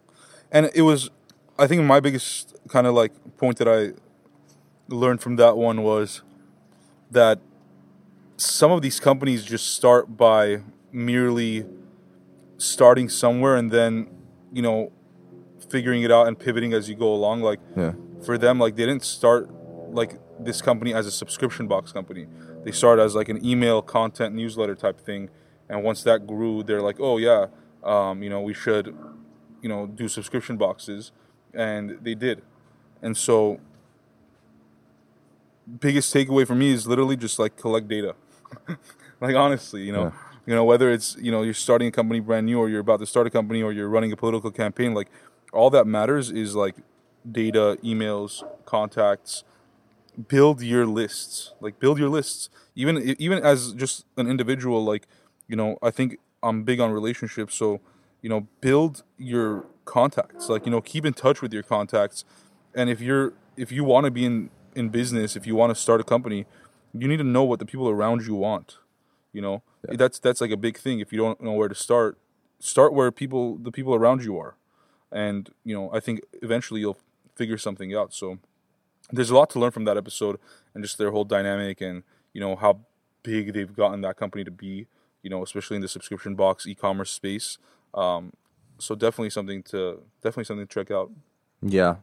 and 0.51 0.69
it 0.75 0.83
was 0.83 1.11
i 1.61 1.67
think 1.69 1.83
my 1.85 2.01
biggest 2.01 2.57
kind 2.69 2.87
of 2.87 2.95
like 2.95 3.13
point 3.37 3.59
that 3.59 3.69
i 3.69 3.93
learned 4.89 5.21
from 5.21 5.37
that 5.37 5.57
one 5.57 5.83
was 5.83 6.23
that 7.11 7.39
some 8.37 8.71
of 8.73 8.81
these 8.83 8.99
companies 9.01 9.45
just 9.45 9.75
start 9.75 10.17
by 10.17 10.63
merely 10.93 11.65
starting 12.59 13.09
somewhere 13.09 13.57
and 13.57 13.71
then 13.71 14.09
you 14.53 14.61
know 14.61 14.93
figuring 15.71 16.03
it 16.03 16.11
out 16.11 16.27
and 16.27 16.39
pivoting 16.39 16.73
as 16.73 16.89
you 16.89 16.95
go 16.95 17.13
along 17.13 17.41
like 17.41 17.61
yeah, 17.77 17.93
for 18.25 18.37
them 18.37 18.59
like 18.59 18.77
they 18.77 18.85
didn't 18.85 19.05
start 19.05 19.49
like 19.93 20.19
this 20.41 20.61
company 20.61 20.93
as 20.93 21.07
a 21.07 21.11
subscription 21.11 21.67
box 21.67 21.93
company. 21.93 22.27
They 22.65 22.73
started 22.73 23.03
as 23.03 23.15
like 23.15 23.29
an 23.29 23.45
email 23.45 23.81
content 23.81 24.35
newsletter 24.35 24.75
type 24.75 25.01
thing 25.01 25.31
and 25.69 25.83
once 25.83 26.03
that 26.03 26.27
grew 26.27 26.63
they're 26.63 26.83
like 26.83 26.97
oh 27.01 27.19
yeah 27.19 27.47
um, 27.85 28.23
you 28.23 28.31
know 28.31 28.41
we 28.41 28.55
should 28.55 28.95
you 29.63 29.69
know 29.69 29.87
do 29.87 30.09
subscription 30.09 30.57
boxes 30.57 31.13
and 31.55 31.99
they 32.03 32.15
did. 32.15 32.43
And 33.03 33.17
so 33.17 33.61
biggest 35.81 36.13
takeaway 36.13 36.47
for 36.47 36.55
me 36.55 36.73
is 36.73 36.87
literally 36.87 37.17
just 37.17 37.39
like 37.39 37.57
collect 37.57 37.89
data. 37.89 38.15
Like 39.21 39.35
honestly 39.35 39.83
you 39.83 39.93
know? 39.93 40.05
Yeah. 40.05 40.28
You 40.49 40.55
know 40.55 40.65
whether 40.65 40.91
it's 40.91 41.15
you 41.21 41.31
know 41.31 41.43
you're 41.43 41.53
starting 41.53 41.89
a 41.89 41.91
company 41.93 42.21
brand 42.21 42.47
new 42.47 42.59
or 42.59 42.71
you're 42.71 42.81
about 42.81 43.01
to 43.01 43.07
start 43.07 43.27
a 43.27 43.31
company 43.31 43.63
or 43.63 43.71
you're 43.71 43.89
running 43.89 44.11
a 44.13 44.17
political 44.17 44.51
campaign 44.51 44.95
like 44.95 45.09
all 45.53 45.69
that 45.69 45.87
matters 45.87 46.31
is 46.31 46.55
like 46.55 46.77
data 47.31 47.79
emails 47.85 48.43
contacts. 48.65 49.45
Build 50.29 50.63
your 50.63 50.87
lists. 50.87 51.53
Like 51.61 51.79
build 51.79 51.99
your 51.99 52.09
lists. 52.09 52.49
Even 52.75 53.15
even 53.19 53.39
as 53.45 53.75
just 53.75 54.07
an 54.17 54.27
individual 54.27 54.85
like 54.85 55.07
you 55.49 55.57
know 55.57 55.79
i 55.83 55.91
think 55.91 56.19
i'm 56.43 56.65
big 56.65 56.81
on 56.81 56.91
relationships. 56.93 57.55
So 57.55 57.81
you 58.23 58.31
know 58.31 58.47
build 58.63 59.03
your 59.19 59.67
contacts. 59.85 60.49
Like 60.49 60.65
you 60.65 60.73
know 60.73 60.81
keep 60.81 61.05
in 61.05 61.13
touch 61.13 61.43
with 61.43 61.53
your 61.53 61.63
contacts. 61.63 62.25
And 62.75 62.89
if 62.89 63.01
you're 63.01 63.35
if 63.57 63.71
you 63.71 63.85
want 63.85 64.05
to 64.07 64.11
be 64.11 64.25
in 64.25 64.51
in 64.75 64.89
business 64.89 65.35
if 65.37 65.47
you 65.47 65.57
want 65.57 65.71
to 65.71 65.75
start 65.75 66.01
a 66.01 66.05
company 66.05 66.47
you 66.97 67.09
need 67.09 67.17
to 67.17 67.25
know 67.25 67.43
what 67.43 67.59
the 67.59 67.67
people 67.67 67.89
around 67.89 68.25
you 68.27 68.35
want 68.35 68.79
you 69.39 69.43
know? 69.43 69.63
That's 69.85 70.19
that's 70.19 70.41
like 70.41 70.51
a 70.51 70.57
big 70.67 70.77
thing. 70.85 70.99
If 70.99 71.13
you 71.13 71.19
don't 71.19 71.41
know 71.41 71.53
where 71.53 71.69
to 71.69 71.75
start 71.87 72.19
start 72.59 72.93
where 72.93 73.13
people 73.13 73.57
the 73.57 73.71
people 73.71 73.95
around 73.95 74.25
you 74.25 74.37
are. 74.37 74.57
And 75.13 75.49
you 75.65 75.75
know 75.77 75.87
i 75.99 76.01
think 76.01 76.17
eventually 76.43 76.81
you'll 76.81 77.01
figure 77.37 77.57
something 77.57 77.95
out. 77.95 78.13
So 78.13 78.27
there's 79.13 79.31
a 79.31 79.37
lot 79.41 79.49
to 79.51 79.61
learn 79.61 79.71
from 79.71 79.85
that 79.85 79.97
episode 79.97 80.37
and 80.75 80.83
just 80.83 80.99
their 80.99 81.13
whole 81.13 81.29
dynamic 81.37 81.81
and 81.81 82.03
you 82.35 82.41
know 82.41 82.57
how 82.57 82.73
big 83.23 83.55
they've 83.55 83.75
gotten 83.83 84.01
that 84.07 84.17
company 84.17 84.43
to 84.45 84.51
be 84.51 84.87
you 85.23 85.31
know 85.31 85.41
especially 85.49 85.77
in 85.77 85.83
the 85.83 85.93
subscription 85.97 86.35
box 86.35 86.67
e-commerce 86.67 87.13
space. 87.13 87.59
Um, 87.95 88.33
so 88.79 88.97
definitely 88.97 89.31
something 89.31 89.63
to 89.71 90.03
definitely 90.23 90.49
something 90.51 90.67
to 90.67 90.75
check 90.75 90.91
out. 90.91 91.11
Yeah, 91.63 91.95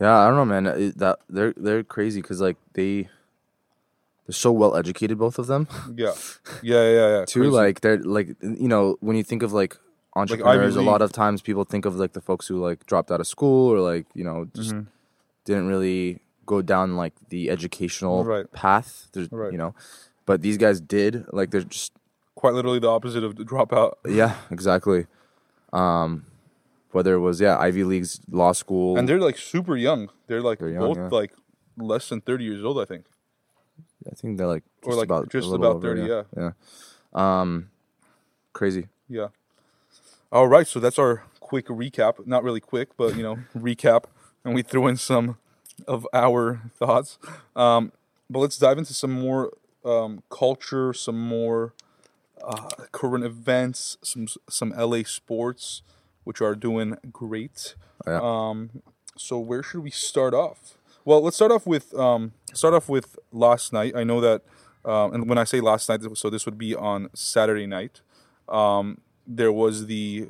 yeah. 0.00 0.16
I 0.20 0.26
don't 0.28 0.36
know, 0.36 0.50
man. 0.54 0.66
It, 0.66 0.98
that 0.98 1.18
they're 1.28 1.54
they're 1.56 1.82
crazy 1.96 2.20
because 2.22 2.40
like 2.40 2.58
they 2.78 3.08
they're 4.26 4.32
so 4.34 4.50
well 4.52 4.74
educated, 4.76 5.18
both 5.18 5.38
of 5.38 5.46
them. 5.46 5.68
yeah 5.96 6.12
yeah 6.62 6.82
yeah 6.90 7.08
yeah 7.18 7.24
Too 7.26 7.40
crazy. 7.40 7.50
like 7.52 7.80
they're 7.80 7.98
like 7.98 8.28
you 8.42 8.68
know 8.68 8.96
when 9.00 9.16
you 9.16 9.24
think 9.24 9.42
of 9.42 9.52
like 9.52 9.76
entrepreneurs, 10.16 10.76
a 10.76 10.82
lot 10.82 11.02
of 11.02 11.10
times 11.12 11.42
people 11.42 11.64
think 11.64 11.84
of 11.84 11.96
like 11.96 12.12
the 12.12 12.20
folks 12.20 12.46
who 12.46 12.56
like 12.60 12.86
dropped 12.86 13.10
out 13.10 13.20
of 13.20 13.26
school 13.26 13.68
or 13.72 13.80
like 13.80 14.06
you 14.14 14.24
know 14.24 14.46
just 14.54 14.70
Mm-hmm. 14.70 14.88
didn't 15.44 15.66
really 15.68 16.20
go 16.46 16.62
down 16.62 16.96
like 16.96 17.14
the 17.30 17.50
educational 17.50 18.24
Right. 18.24 18.50
path. 18.52 19.08
There's 19.12 19.28
Right. 19.32 19.50
you 19.52 19.58
know, 19.58 19.74
but 20.26 20.40
these 20.42 20.56
guys 20.58 20.80
did 20.80 21.24
like 21.32 21.50
they're 21.50 21.62
just 21.62 21.92
quite 22.34 22.54
literally 22.54 22.78
the 22.78 22.88
opposite 22.88 23.24
of 23.24 23.36
the 23.36 23.44
dropout 23.44 23.94
yeah 24.06 24.34
exactly. 24.50 25.06
Um, 25.72 26.24
whether 26.92 27.14
it 27.14 27.20
was 27.20 27.40
yeah 27.40 27.58
Ivy 27.58 27.82
League's 27.84 28.20
law 28.30 28.52
school 28.52 28.96
and 28.96 29.08
they're 29.08 29.20
like 29.20 29.36
super 29.38 29.76
young 29.76 30.10
they're 30.28 30.40
like 30.42 30.58
They're 30.60 30.68
young, 30.70 30.80
both 30.94 30.96
yeah. 30.96 31.08
like 31.10 31.32
less 31.76 32.08
than 32.08 32.20
30 32.20 32.44
years 32.44 32.62
old 32.64 32.78
i 32.80 32.84
think 32.84 33.06
I 34.10 34.14
think 34.14 34.38
they're 34.38 34.46
like 34.46 34.64
Or, 34.82 34.90
just 34.92 34.98
like, 34.98 35.06
about 35.06 35.28
just 35.30 35.48
about 35.52 35.76
over, 35.76 35.96
30, 35.96 36.02
yeah. 36.02 36.22
yeah. 36.36 36.50
Um, 37.12 37.70
crazy. 38.52 38.88
Yeah. 39.08 39.28
All 40.32 40.48
right, 40.48 40.66
so 40.66 40.80
that's 40.80 40.98
our 40.98 41.22
quick 41.40 41.66
recap. 41.66 42.26
Not 42.26 42.42
really 42.42 42.60
quick, 42.60 42.96
but 42.96 43.16
you 43.16 43.22
know, 43.22 43.38
recap, 43.56 44.04
and 44.44 44.54
we 44.54 44.62
threw 44.62 44.86
in 44.88 44.96
some 44.96 45.38
of 45.86 46.06
our 46.12 46.62
thoughts. 46.76 47.18
Um, 47.54 47.92
but 48.28 48.40
let's 48.40 48.58
dive 48.58 48.78
into 48.78 48.94
some 48.94 49.12
more 49.12 49.52
um, 49.84 50.22
culture, 50.30 50.92
some 50.92 51.18
more 51.18 51.74
uh, 52.42 52.68
current 52.92 53.24
events, 53.24 53.96
some 54.02 54.26
some 54.48 54.70
LA 54.70 55.02
sports, 55.04 55.82
which 56.24 56.40
are 56.40 56.54
doing 56.54 56.96
great. 57.12 57.74
Yeah. 58.06 58.20
Um, 58.22 58.82
so 59.16 59.38
where 59.38 59.62
should 59.62 59.82
we 59.82 59.90
start 59.90 60.34
off? 60.34 60.76
Well, 61.04 61.20
let's 61.22 61.36
start 61.36 61.52
off 61.52 61.66
with 61.66 61.94
um, 61.98 62.32
start 62.52 62.74
off 62.74 62.88
with 62.88 63.18
last 63.32 63.72
night. 63.72 63.94
I 63.94 64.04
know 64.04 64.20
that, 64.20 64.42
um, 64.84 65.12
and 65.14 65.28
when 65.28 65.38
I 65.38 65.44
say 65.44 65.60
last 65.60 65.88
night, 65.88 66.00
so 66.14 66.30
this 66.30 66.46
would 66.46 66.56
be 66.58 66.74
on 66.74 67.10
Saturday 67.14 67.66
night. 67.66 68.00
Um, 68.48 69.00
there 69.26 69.52
was 69.52 69.86
the 69.86 70.28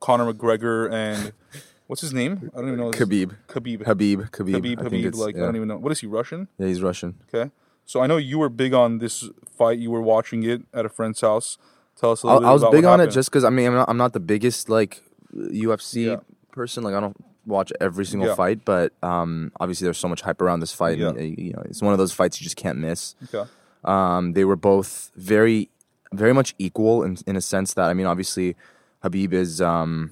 Conor 0.00 0.32
McGregor 0.32 0.92
and 0.92 1.32
what's 1.86 2.00
his 2.02 2.12
name? 2.12 2.50
I 2.54 2.58
don't 2.60 2.68
even 2.68 2.80
know. 2.80 2.90
Khabib. 2.90 3.36
Khabib. 3.48 3.84
Habib. 3.84 4.20
Khabib. 4.22 4.30
Khabib. 4.30 4.86
I 4.86 4.88
think 4.88 5.06
Khabib. 5.06 5.14
Like 5.16 5.36
I 5.36 5.40
don't 5.40 5.56
even 5.56 5.68
know. 5.68 5.78
What 5.78 5.92
is 5.92 6.00
he? 6.00 6.06
Russian? 6.06 6.48
Yeah, 6.58 6.66
he's 6.66 6.82
Russian. 6.82 7.20
Okay. 7.32 7.50
So 7.84 8.00
I 8.00 8.06
know 8.06 8.16
you 8.16 8.38
were 8.38 8.48
big 8.48 8.72
on 8.74 8.98
this 8.98 9.28
fight. 9.56 9.78
You 9.78 9.90
were 9.90 10.02
watching 10.02 10.42
it 10.42 10.62
at 10.72 10.84
a 10.86 10.88
friend's 10.88 11.20
house. 11.20 11.58
Tell 11.96 12.12
us 12.12 12.24
a 12.24 12.26
I, 12.26 12.34
little 12.34 12.40
bit 12.40 12.46
about 12.46 12.50
it. 12.50 12.64
I 12.64 12.68
was 12.70 12.76
big 12.76 12.84
on 12.86 13.00
it 13.00 13.10
just 13.10 13.30
because 13.30 13.44
I 13.44 13.50
mean 13.50 13.66
I'm 13.68 13.74
not, 13.74 13.88
I'm 13.88 13.96
not 13.96 14.12
the 14.14 14.20
biggest 14.20 14.68
like 14.68 15.02
UFC 15.34 16.06
Yeah. 16.06 16.16
person. 16.52 16.82
Like 16.82 16.94
I 16.94 17.00
don't 17.00 17.16
watch 17.46 17.72
every 17.80 18.04
single 18.06 18.28
Yeah. 18.28 18.34
fight, 18.34 18.64
but 18.64 18.92
um, 19.02 19.52
obviously 19.60 19.84
there's 19.86 19.98
so 19.98 20.08
much 20.08 20.20
hype 20.22 20.40
around 20.40 20.60
this 20.60 20.72
fight. 20.72 20.98
Yeah. 20.98 21.08
uh, 21.08 21.14
you 21.14 21.52
know, 21.52 21.62
it's 21.66 21.82
one 21.82 21.92
of 21.92 21.98
those 21.98 22.12
fights 22.12 22.40
you 22.40 22.44
just 22.44 22.56
can't 22.56 22.78
miss. 22.78 23.14
Okay. 23.34 23.48
Um, 23.84 24.32
they 24.32 24.44
were 24.44 24.56
both 24.56 25.10
very, 25.16 25.68
very 26.12 26.32
much 26.32 26.54
equal 26.58 27.02
in 27.02 27.18
in 27.26 27.36
a 27.36 27.40
sense 27.40 27.74
that 27.74 27.90
I 27.90 27.94
mean, 27.94 28.06
obviously, 28.06 28.56
Habib 29.02 29.32
is 29.34 29.60
um, 29.60 30.10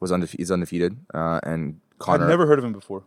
was 0.00 0.10
undefe- 0.12 0.36
is 0.38 0.50
undefeated, 0.52 0.96
uh, 1.12 1.40
and 1.42 1.80
I've 1.94 1.98
Conor. 1.98 2.28
never 2.28 2.46
heard 2.46 2.58
of 2.58 2.64
him 2.64 2.72
before. 2.72 3.02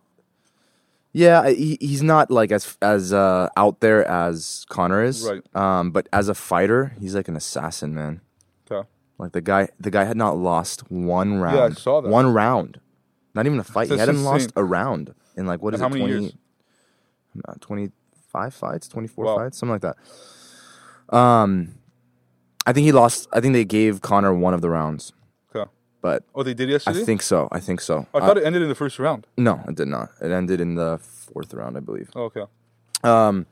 Yeah, 1.12 1.50
he, 1.50 1.78
he's 1.82 2.04
not 2.04 2.30
like 2.30 2.52
as 2.52 2.78
as 2.82 3.14
uh, 3.14 3.50
out 3.58 3.80
there 3.80 4.06
as 4.08 4.66
Conor 4.70 5.04
is. 5.04 5.24
Right. 5.28 5.42
Um, 5.56 5.92
but 5.92 6.08
as 6.14 6.30
a 6.30 6.36
fighter, 6.36 6.96
he's 7.00 7.16
like 7.16 7.28
an 7.28 7.36
assassin, 7.36 7.96
man. 7.96 8.22
Okay. 8.70 8.88
Like 9.18 9.32
the 9.32 9.42
guy, 9.42 9.70
the 9.80 9.90
guy 9.92 10.04
had 10.04 10.18
not 10.18 10.38
lost 10.38 10.90
one 10.92 11.40
round. 11.40 11.56
Yeah, 11.58 11.64
I 11.66 11.70
saw 11.72 12.02
that. 12.02 12.10
One 12.10 12.32
round, 12.32 12.80
not 13.34 13.46
even 13.46 13.60
a 13.60 13.64
fight. 13.64 13.88
That's 13.90 13.92
he 13.92 14.00
hadn't 14.00 14.16
insane. 14.18 14.32
lost 14.32 14.52
a 14.56 14.64
round 14.64 15.14
in 15.38 15.46
like 15.46 15.62
what 15.62 15.74
is 15.74 15.82
And 15.82 15.86
it? 15.94 15.98
how 15.98 16.04
many 16.06 16.12
20, 16.12 16.24
years? 16.26 16.34
uh, 17.48 17.54
25 17.60 18.54
fights, 18.54 18.88
24 18.88 19.26
Wow. 19.26 19.36
fights, 19.38 19.58
something 19.58 19.74
like 19.74 19.82
that. 19.82 21.16
Um, 21.16 21.76
I 22.66 22.74
think 22.74 22.86
he 22.86 22.92
lost. 22.92 23.28
I 23.34 23.40
think 23.42 23.54
they 23.54 23.66
gave 23.66 24.02
Conor 24.02 24.34
one 24.34 24.54
of 24.54 24.62
the 24.62 24.70
rounds, 24.70 25.14
Okay. 25.56 25.70
but 26.02 26.24
Oh, 26.36 26.44
they 26.44 26.54
did 26.54 26.70
yesterday. 26.70 27.02
I 27.02 27.04
think 27.04 27.22
so. 27.22 27.48
I 27.52 27.60
think 27.60 27.82
so. 27.82 28.06
I 28.14 28.20
Uh, 28.20 28.28
thought 28.28 28.38
it 28.38 28.44
ended 28.44 28.62
in 28.62 28.70
the 28.70 28.76
first 28.76 29.00
round. 29.00 29.26
no, 29.38 29.62
it 29.68 29.76
did 29.76 29.88
not. 29.88 30.10
It 30.22 30.32
ended 30.32 30.62
in 30.62 30.76
the 30.76 31.00
fourth 31.02 31.54
round, 31.54 31.78
I 31.78 31.80
believe. 31.80 32.10
Oh, 32.16 32.24
okay. 32.26 32.44
Um, 33.04 33.46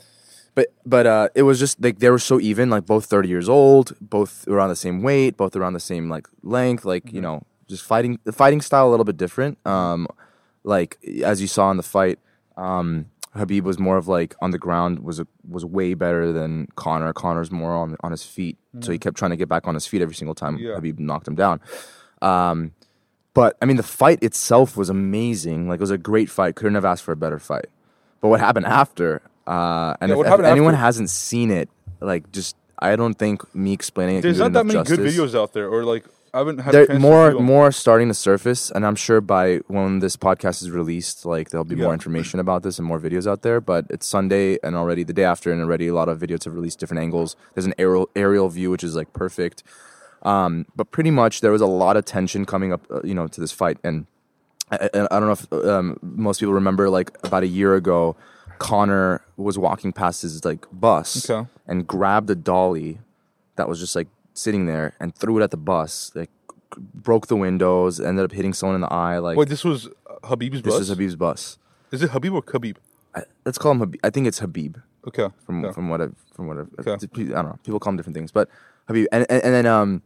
but 0.53 0.67
but 0.85 1.07
uh, 1.07 1.29
it 1.35 1.43
was 1.43 1.57
just 1.59 1.81
like 1.81 1.99
they 1.99 2.09
were 2.09 2.19
so 2.19 2.39
even, 2.39 2.69
like 2.69 2.85
both 2.85 3.05
thirty 3.05 3.29
years 3.29 3.47
old, 3.49 3.95
both 4.01 4.47
around 4.47 4.69
the 4.69 4.75
same 4.75 5.01
weight, 5.01 5.35
both 5.37 5.55
around 5.55 5.73
the 5.73 5.79
same 5.79 6.09
like 6.09 6.27
length, 6.43 6.85
like 6.85 7.05
Mm-hmm. 7.05 7.15
you 7.15 7.21
know, 7.21 7.43
just 7.67 7.83
fighting 7.83 8.19
the 8.23 8.31
fighting 8.31 8.61
style 8.61 8.87
a 8.87 8.91
little 8.91 9.03
bit 9.05 9.17
different. 9.17 9.57
Um, 9.65 10.07
like 10.63 10.97
as 11.23 11.41
you 11.41 11.47
saw 11.47 11.71
in 11.71 11.77
the 11.77 11.83
fight, 11.83 12.19
um, 12.57 13.05
Habib 13.33 13.65
was 13.65 13.77
more 13.79 13.97
of 13.97 14.07
like 14.07 14.35
on 14.41 14.51
the 14.51 14.57
ground 14.57 14.99
was 14.99 15.19
a, 15.19 15.27
was 15.47 15.63
way 15.63 15.93
better 15.93 16.31
than 16.33 16.67
Conor. 16.75 17.13
Conor's 17.13 17.51
more 17.51 17.73
on 17.73 17.95
on 18.01 18.11
his 18.11 18.23
feet, 18.23 18.57
so 18.81 18.91
he 18.91 18.97
kept 18.97 19.17
trying 19.17 19.31
to 19.31 19.37
get 19.37 19.47
back 19.49 19.67
on 19.67 19.73
his 19.75 19.85
feet 19.85 20.01
every 20.01 20.15
single 20.15 20.35
time 20.35 20.55
Mm-hmm. 20.57 20.65
Yeah. 20.65 20.75
Habib 20.75 20.99
knocked 20.99 21.27
him 21.27 21.35
down. 21.35 21.59
Um, 22.21 22.71
but 23.33 23.55
I 23.61 23.65
mean, 23.65 23.77
the 23.77 23.83
fight 23.83 24.23
itself 24.23 24.75
was 24.75 24.89
amazing. 24.89 25.67
Like 25.69 25.77
it 25.77 25.81
was 25.81 25.91
a 25.91 25.97
great 25.97 26.29
fight. 26.29 26.55
Couldn't 26.55 26.75
have 26.75 26.85
asked 26.85 27.03
for 27.03 27.11
a 27.11 27.15
better 27.17 27.37
fight. 27.39 27.67
But 28.21 28.29
what 28.29 28.39
happened 28.39 28.65
after? 28.65 29.21
Uh, 29.45 29.93
and 30.01 30.09
Yeah, 30.09 30.19
if, 30.19 30.39
if 30.39 30.45
anyone 30.45 30.73
after? 30.73 30.83
hasn't 30.83 31.09
seen 31.11 31.51
it, 31.51 31.69
like 32.01 32.31
just 32.31 32.55
I 32.79 32.95
don't 32.95 33.13
think 33.13 33.53
me 33.55 33.73
explaining 33.73 34.17
it. 34.17 34.21
There's 34.21 34.39
not 34.39 34.53
that 34.53 34.65
many 34.65 34.83
good 34.83 34.99
videos 34.99 35.35
out 35.39 35.53
there, 35.53 35.69
or 35.69 35.83
like 35.83 36.05
I 36.33 36.39
haven't 36.39 36.59
had. 36.59 36.73
There 36.73 36.99
more 36.99 37.31
more 37.33 37.71
starting 37.71 38.07
to 38.09 38.13
surface, 38.13 38.69
and 38.71 38.85
I'm 38.85 38.95
sure 38.95 39.21
by 39.21 39.57
when 39.67 39.99
this 39.99 40.15
podcast 40.17 40.61
is 40.61 40.69
released, 40.71 41.25
like 41.25 41.49
there'll 41.49 41.63
be 41.63 41.75
Yeah. 41.75 41.83
more 41.85 41.93
information 41.93 42.39
about 42.39 42.63
this 42.63 42.77
and 42.79 42.87
more 42.87 42.99
videos 42.99 43.25
out 43.27 43.41
there. 43.41 43.59
But 43.61 43.85
it's 43.89 44.05
Sunday, 44.07 44.57
and 44.63 44.75
already 44.75 45.03
the 45.03 45.13
day 45.13 45.23
after, 45.23 45.51
and 45.51 45.61
already 45.61 45.87
a 45.87 45.93
lot 45.93 46.09
of 46.09 46.19
videos 46.19 46.43
have 46.45 46.53
released 46.53 46.79
different 46.79 47.01
angles. 47.01 47.35
There's 47.53 47.65
an 47.65 47.73
aerial 47.77 48.09
aerial 48.15 48.49
view, 48.49 48.69
which 48.71 48.83
is 48.83 48.95
like 48.95 49.13
perfect. 49.13 49.63
Um, 50.23 50.65
but 50.75 50.91
pretty 50.91 51.11
much 51.11 51.41
there 51.41 51.51
was 51.51 51.61
a 51.61 51.67
lot 51.67 51.95
of 51.95 52.03
tension 52.05 52.45
coming 52.45 52.73
up, 52.73 52.85
uh, 52.91 53.01
you 53.03 53.13
know, 53.13 53.27
to 53.27 53.39
this 53.39 53.51
fight, 53.51 53.77
and 53.83 54.07
I, 54.71 54.89
I 54.93 55.07
I 55.11 55.19
don't 55.19 55.27
know 55.27 55.31
if 55.31 55.53
um, 55.53 55.97
most 56.01 56.39
people 56.39 56.53
remember, 56.53 56.89
like 56.89 57.11
about 57.23 57.43
a 57.43 57.47
year 57.47 57.75
ago, 57.75 58.15
Conor 58.59 59.21
was 59.37 59.57
walking 59.57 59.93
past 59.93 60.23
his 60.23 60.43
like 60.43 60.65
bus 60.71 61.29
Okay. 61.29 61.47
and 61.67 61.85
grabbed 61.87 62.29
a 62.29 62.35
dolly 62.35 62.97
that 63.55 63.69
was 63.69 63.79
just 63.79 63.95
like 63.95 64.07
sitting 64.37 64.65
there 64.65 64.93
and 64.99 65.15
threw 65.15 65.39
it 65.39 65.43
at 65.43 65.51
the 65.51 65.57
bus, 65.57 66.11
like 66.15 66.29
broke 66.77 67.27
the 67.27 67.35
windows, 67.35 67.99
ended 67.99 68.23
up 68.25 68.31
hitting 68.31 68.53
someone 68.53 68.75
in 68.75 68.81
the 68.81 68.93
eye. 68.93 69.17
Like 69.17 69.37
Wait, 69.37 69.49
this 69.49 69.63
was 69.63 69.89
Habib's 70.23 70.61
bus. 70.61 70.63
this 70.63 70.73
bus. 70.73 70.81
is 70.81 70.89
Habib's 70.89 71.15
bus. 71.15 71.57
Is 71.91 72.03
it 72.03 72.09
Habib 72.11 72.33
or 72.33 72.41
Khabib? 72.43 72.75
I, 73.15 73.23
let's 73.45 73.57
call 73.57 73.71
him. 73.71 73.79
Habib. 73.79 73.99
I 74.03 74.09
think 74.09 74.27
it's 74.27 74.39
Habib 74.39 74.77
Okay. 75.07 75.27
from 75.45 75.63
okay. 75.65 75.73
from 75.73 75.89
what 75.89 76.01
I've 76.01 76.15
from 76.35 76.47
what 76.47 76.57
I've, 76.57 76.69
Okay. 76.79 76.91
I 76.93 76.97
don't 76.97 77.29
know. 77.49 77.59
People 77.63 77.79
call 77.79 77.91
him 77.91 77.97
different 77.97 78.15
things, 78.15 78.31
but 78.31 78.49
Habib, 78.87 79.07
and 79.11 79.25
and, 79.29 79.43
and 79.43 79.53
then 79.53 79.65
um. 79.65 80.01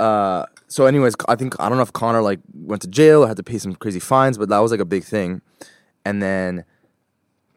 Uh, 0.00 0.44
so 0.66 0.86
anyways, 0.86 1.14
I 1.28 1.36
think 1.36 1.58
I 1.60 1.68
don't 1.68 1.78
know 1.78 1.82
if 1.84 1.92
Conor 1.92 2.20
like 2.20 2.40
went 2.52 2.82
to 2.82 2.88
jail 2.88 3.22
or 3.24 3.28
had 3.28 3.36
to 3.36 3.42
pay 3.44 3.58
some 3.58 3.74
crazy 3.76 4.00
fines, 4.00 4.36
but 4.36 4.48
that 4.48 4.58
was 4.58 4.70
like 4.72 4.80
a 4.80 4.84
big 4.84 5.04
thing. 5.04 5.40
And 6.04 6.20
then, 6.20 6.64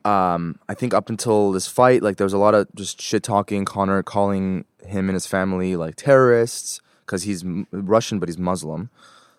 um, 0.08 0.60
I 0.70 0.74
think 0.74 0.94
up 0.94 1.10
until 1.10 1.52
this 1.52 1.68
fight, 1.68 2.02
like 2.04 2.18
there 2.18 2.26
was 2.26 2.34
a 2.34 2.38
lot 2.38 2.54
of 2.56 2.68
just 2.76 3.02
shit 3.02 3.24
talking. 3.24 3.66
Conor 3.66 4.04
calling 4.04 4.66
him 4.86 5.10
and 5.10 5.16
his 5.16 5.28
family 5.28 5.76
like 5.76 5.96
terrorists 5.96 6.80
because 7.06 7.24
he's 7.24 7.44
m- 7.44 7.68
Russian 7.72 8.20
but 8.20 8.30
he's 8.30 8.38
Muslim, 8.38 8.90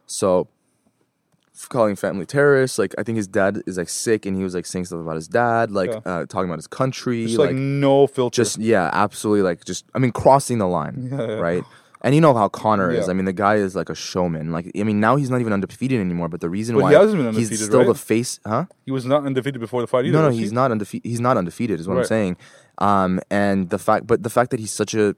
so 0.06 0.48
calling 1.70 1.96
family 1.96 2.24
terrorists. 2.24 2.78
Like 2.78 2.94
I 2.98 3.02
think 3.02 3.16
his 3.16 3.26
dad 3.26 3.62
is 3.66 3.76
like 3.78 3.88
sick 3.88 4.26
and 4.26 4.36
he 4.36 4.42
was 4.44 4.54
like 4.54 4.64
saying 4.66 4.84
stuff 4.86 5.00
about 5.00 5.16
his 5.16 5.28
dad, 5.28 5.70
like 5.72 5.90
Yeah. 5.90 6.00
uh, 6.04 6.26
talking 6.26 6.48
about 6.48 6.58
his 6.58 6.68
country, 6.68 7.26
Just 7.26 7.38
like, 7.38 7.54
no 7.54 8.06
filter. 8.06 8.34
just 8.36 8.58
yeah, 8.58 8.90
absolutely 8.92 9.42
like 9.42 9.64
just 9.64 9.84
I 9.94 9.98
mean 9.98 10.12
crossing 10.12 10.58
the 10.58 10.68
line, 10.68 11.08
Yeah, 11.12 11.18
yeah. 11.26 11.32
right? 11.34 11.64
And 12.02 12.14
you 12.14 12.20
know 12.20 12.32
how 12.32 12.48
Conor 12.48 12.92
is. 12.92 13.06
Yeah. 13.06 13.10
I 13.10 13.14
mean, 13.14 13.24
the 13.24 13.32
guy 13.32 13.56
is 13.56 13.74
like 13.74 13.90
a 13.90 13.94
showman. 13.94 14.52
Like 14.52 14.70
I 14.78 14.84
mean, 14.84 15.00
now 15.00 15.16
he's 15.16 15.30
not 15.30 15.40
even 15.40 15.52
undefeated 15.52 16.00
anymore. 16.00 16.28
But 16.28 16.40
the 16.40 16.48
reason 16.48 16.76
But 16.76 16.82
why 16.84 17.06
he 17.32 17.40
he's 17.40 17.64
still 17.64 17.84
the 17.84 17.94
face, 17.94 18.38
huh? 18.46 18.66
he 18.86 18.92
was 18.92 19.04
not 19.04 19.26
undefeated 19.26 19.60
before 19.60 19.80
the 19.80 19.88
fight 19.88 20.04
either. 20.04 20.12
No, 20.12 20.22
no, 20.22 20.28
was 20.28 20.36
he? 20.36 20.42
he's 20.42 20.52
not 20.52 20.70
undefeated. 20.70 21.08
He's 21.10 21.20
not 21.20 21.36
undefeated, 21.36 21.80
is 21.80 21.88
what 21.88 21.98
I'm 21.98 22.04
saying. 22.04 22.36
Um, 22.78 23.20
and 23.30 23.68
the 23.70 23.78
fact, 23.78 24.06
but 24.06 24.22
the 24.22 24.30
fact 24.30 24.52
that 24.52 24.60
he's 24.60 24.70
such 24.72 24.94
a, 24.94 25.16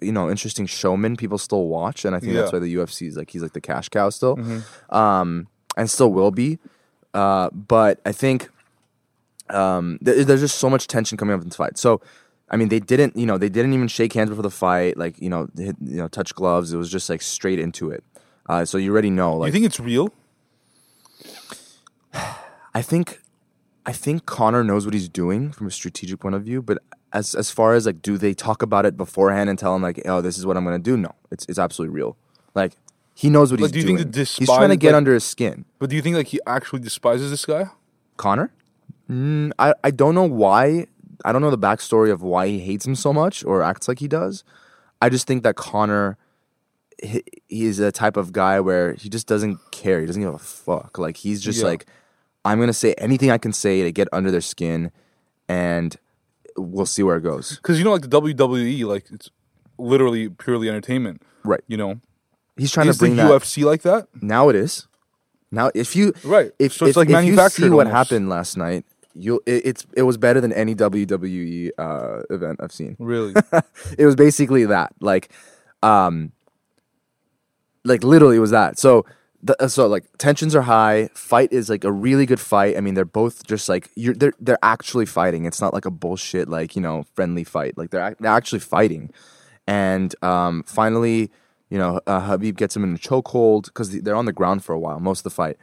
you 0.00 0.10
know, 0.12 0.30
interesting 0.30 0.64
showman, 0.64 1.16
people 1.16 1.36
still 1.36 1.66
watch, 1.66 2.06
and 2.06 2.16
I 2.16 2.20
think 2.20 2.32
that's 2.32 2.52
why 2.52 2.60
the 2.60 2.74
UFC 2.74 3.06
is 3.08 3.16
like 3.18 3.28
he's 3.30 3.42
like 3.42 3.52
the 3.52 3.60
cash 3.60 3.90
cow 3.90 4.08
still, 4.08 4.36
Mm-hmm. 4.36 4.94
um, 4.94 5.48
and 5.76 5.90
still 5.90 6.10
will 6.12 6.30
be. 6.30 6.58
Uh, 7.12 7.50
but 7.50 8.00
I 8.06 8.12
think 8.12 8.48
um, 9.50 9.98
th- 10.04 10.26
there's 10.26 10.40
just 10.40 10.58
so 10.58 10.70
much 10.70 10.86
tension 10.86 11.18
coming 11.18 11.34
up 11.34 11.42
in 11.42 11.48
this 11.48 11.56
fight. 11.56 11.76
So, 11.76 12.00
I 12.50 12.56
mean, 12.56 12.68
they 12.68 12.80
didn't, 12.80 13.16
you 13.16 13.26
know, 13.26 13.38
they 13.38 13.48
didn't 13.48 13.72
even 13.74 13.86
shake 13.88 14.12
hands 14.12 14.30
before 14.30 14.42
the 14.42 14.50
fight, 14.50 14.96
like 14.96 15.20
you 15.20 15.28
know, 15.30 15.48
hit, 15.56 15.76
you 15.80 15.96
know, 15.98 16.08
touch 16.08 16.34
gloves. 16.34 16.72
It 16.72 16.76
was 16.78 16.90
just 16.90 17.08
like 17.08 17.22
straight 17.22 17.58
into 17.60 17.90
it. 17.90 18.02
Uh, 18.48 18.64
so 18.64 18.76
you 18.78 18.90
already 18.92 19.10
know, 19.10 19.36
like 19.36 19.48
you 19.48 19.52
think 19.52 19.66
it's 19.66 19.78
real? 19.80 20.12
I 22.74 22.82
think 22.82 23.20
I 23.86 23.92
think 23.92 24.26
Conor 24.26 24.64
knows 24.64 24.84
what 24.84 24.94
he's 24.94 25.08
doing 25.08 25.52
from 25.52 25.66
a 25.66 25.70
strategic 25.70 26.20
point 26.20 26.34
of 26.34 26.42
view, 26.42 26.62
but 26.62 26.78
as 27.12 27.34
as 27.34 27.50
far 27.50 27.74
as 27.74 27.86
like 27.86 28.02
do 28.02 28.18
they 28.18 28.34
talk 28.34 28.62
about 28.62 28.86
it 28.86 28.96
beforehand 28.96 29.48
and 29.50 29.58
tell 29.58 29.74
him 29.74 29.82
like, 29.82 30.00
"Oh, 30.06 30.20
this 30.20 30.38
is 30.38 30.46
what 30.46 30.56
I'm 30.56 30.64
going 30.64 30.76
to 30.80 30.82
do?" 30.82 30.96
No. 30.96 31.14
It's 31.30 31.46
it's 31.48 31.58
absolutely 31.58 31.94
real. 31.94 32.16
Like 32.54 32.72
he 33.14 33.30
knows 33.30 33.50
what 33.50 33.60
Like, 33.60 33.68
he's 33.68 33.72
do 33.72 33.78
you 33.80 33.84
doing. 33.96 33.96
think 33.98 34.14
the 34.14 34.24
he's 34.24 34.48
trying 34.48 34.68
to 34.70 34.76
get 34.76 34.88
like- 34.88 34.96
under 34.96 35.14
his 35.14 35.24
skin. 35.24 35.64
But 35.78 35.90
do 35.90 35.96
you 35.96 36.02
think 36.02 36.16
like 36.16 36.28
he 36.28 36.40
actually 36.46 36.80
despises 36.80 37.30
this 37.30 37.44
guy? 37.44 37.66
Conor? 38.16 38.52
Mm, 39.10 39.52
I 39.58 39.74
I 39.84 39.90
don't 39.90 40.14
know 40.14 40.24
why. 40.28 40.86
I 41.24 41.32
don't 41.32 41.42
know 41.42 41.50
the 41.50 41.58
backstory 41.58 42.10
of 42.10 42.22
why 42.22 42.48
he 42.48 42.60
hates 42.60 42.86
him 42.86 42.94
so 42.94 43.12
much 43.12 43.44
or 43.44 43.62
acts 43.62 43.88
like 43.88 43.98
he 43.98 44.08
does. 44.08 44.44
I 45.02 45.08
just 45.08 45.26
think 45.26 45.42
that 45.42 45.56
Conor 45.56 46.16
he, 47.02 47.22
he 47.48 47.64
is 47.64 47.78
a 47.80 47.90
type 47.90 48.16
of 48.18 48.32
guy 48.32 48.60
where 48.60 48.92
he 48.94 49.08
just 49.08 49.26
doesn't 49.26 49.58
care. 49.70 50.00
He 50.00 50.06
doesn't 50.06 50.20
give 50.22 50.34
a 50.34 50.38
fuck. 50.38 50.98
Like 50.98 51.16
he's 51.16 51.40
just 51.40 51.60
Yeah. 51.60 51.66
like, 51.66 51.86
I'm 52.44 52.60
gonna 52.60 52.72
say 52.74 52.92
anything 52.98 53.30
I 53.30 53.38
can 53.38 53.52
say 53.52 53.82
to 53.82 53.90
get 53.92 54.06
under 54.12 54.30
their 54.30 54.40
skin, 54.42 54.90
and 55.48 55.96
we'll 56.56 56.84
see 56.86 57.02
where 57.02 57.16
it 57.16 57.22
goes. 57.22 57.56
Because 57.56 57.78
you 57.78 57.84
know, 57.84 57.92
like 57.92 58.02
the 58.02 58.08
WWE, 58.08 58.84
like 58.84 59.06
it's 59.10 59.30
literally 59.78 60.28
purely 60.28 60.68
entertainment. 60.68 61.22
Right. 61.44 61.62
You 61.68 61.76
know, 61.78 62.00
He's 62.58 62.70
trying 62.72 62.88
is 62.88 62.96
to 62.96 63.00
bring 63.00 63.16
the 63.16 63.22
that. 63.22 63.30
UFC 63.30 63.64
like 63.64 63.80
that? 63.82 64.08
Now 64.20 64.50
it 64.50 64.56
is. 64.56 64.86
Now 65.50 65.70
if 65.74 65.96
you 65.96 66.12
Right. 66.22 66.52
if 66.58 66.74
So 66.74 66.84
it's 66.84 66.90
if, 66.90 66.96
like 66.96 67.08
if 67.08 67.24
you 67.24 67.36
see 67.48 67.70
what 67.70 67.86
almost. 67.86 67.90
happened 68.10 68.28
last 68.28 68.56
night, 68.58 68.84
you'll 69.14 69.40
it, 69.46 69.66
it's 69.66 69.86
it 69.96 70.02
was 70.02 70.16
better 70.16 70.40
than 70.40 70.52
any 70.52 70.74
WWE 70.74 71.70
uh, 71.78 72.22
event 72.30 72.60
I've 72.62 72.72
seen. 72.72 72.96
Really? 72.98 73.34
it 73.98 74.06
was 74.06 74.16
basically 74.16 74.64
that 74.66 74.92
like 75.00 75.30
um 75.82 76.32
like 77.84 78.04
literally 78.04 78.36
it 78.36 78.40
was 78.40 78.50
that. 78.50 78.78
So 78.78 79.04
the, 79.42 79.60
uh, 79.62 79.68
so 79.68 79.86
like 79.86 80.04
tensions 80.18 80.54
are 80.54 80.62
high. 80.62 81.08
Fight 81.14 81.52
is 81.52 81.70
like 81.70 81.84
a 81.84 81.92
really 81.92 82.26
good 82.26 82.40
fight. 82.40 82.76
I 82.76 82.80
mean 82.80 82.94
they're 82.94 83.04
both 83.04 83.46
just 83.46 83.68
like 83.68 83.90
you're 83.96 84.14
they're, 84.14 84.32
they're 84.40 84.58
actually 84.62 85.06
fighting. 85.06 85.44
It's 85.44 85.60
not 85.60 85.74
like 85.74 85.86
a 85.86 85.90
bullshit 85.90 86.48
like 86.48 86.76
you 86.76 86.82
know 86.82 87.04
friendly 87.14 87.44
fight. 87.44 87.76
Like 87.76 87.90
they're, 87.90 88.16
they're 88.20 88.32
actually 88.32 88.60
fighting. 88.60 89.10
And 89.66 90.14
um 90.22 90.62
finally 90.64 91.30
you 91.70 91.78
know 91.78 92.00
uh, 92.06 92.20
habib 92.20 92.56
gets 92.56 92.76
him 92.76 92.84
in 92.84 92.94
a 92.94 92.98
chokehold 92.98 93.66
because 93.66 94.00
they're 94.02 94.16
on 94.16 94.26
the 94.26 94.32
ground 94.32 94.64
for 94.64 94.74
a 94.74 94.78
while 94.78 95.00
most 95.00 95.20
of 95.20 95.24
the 95.24 95.30
fight. 95.30 95.56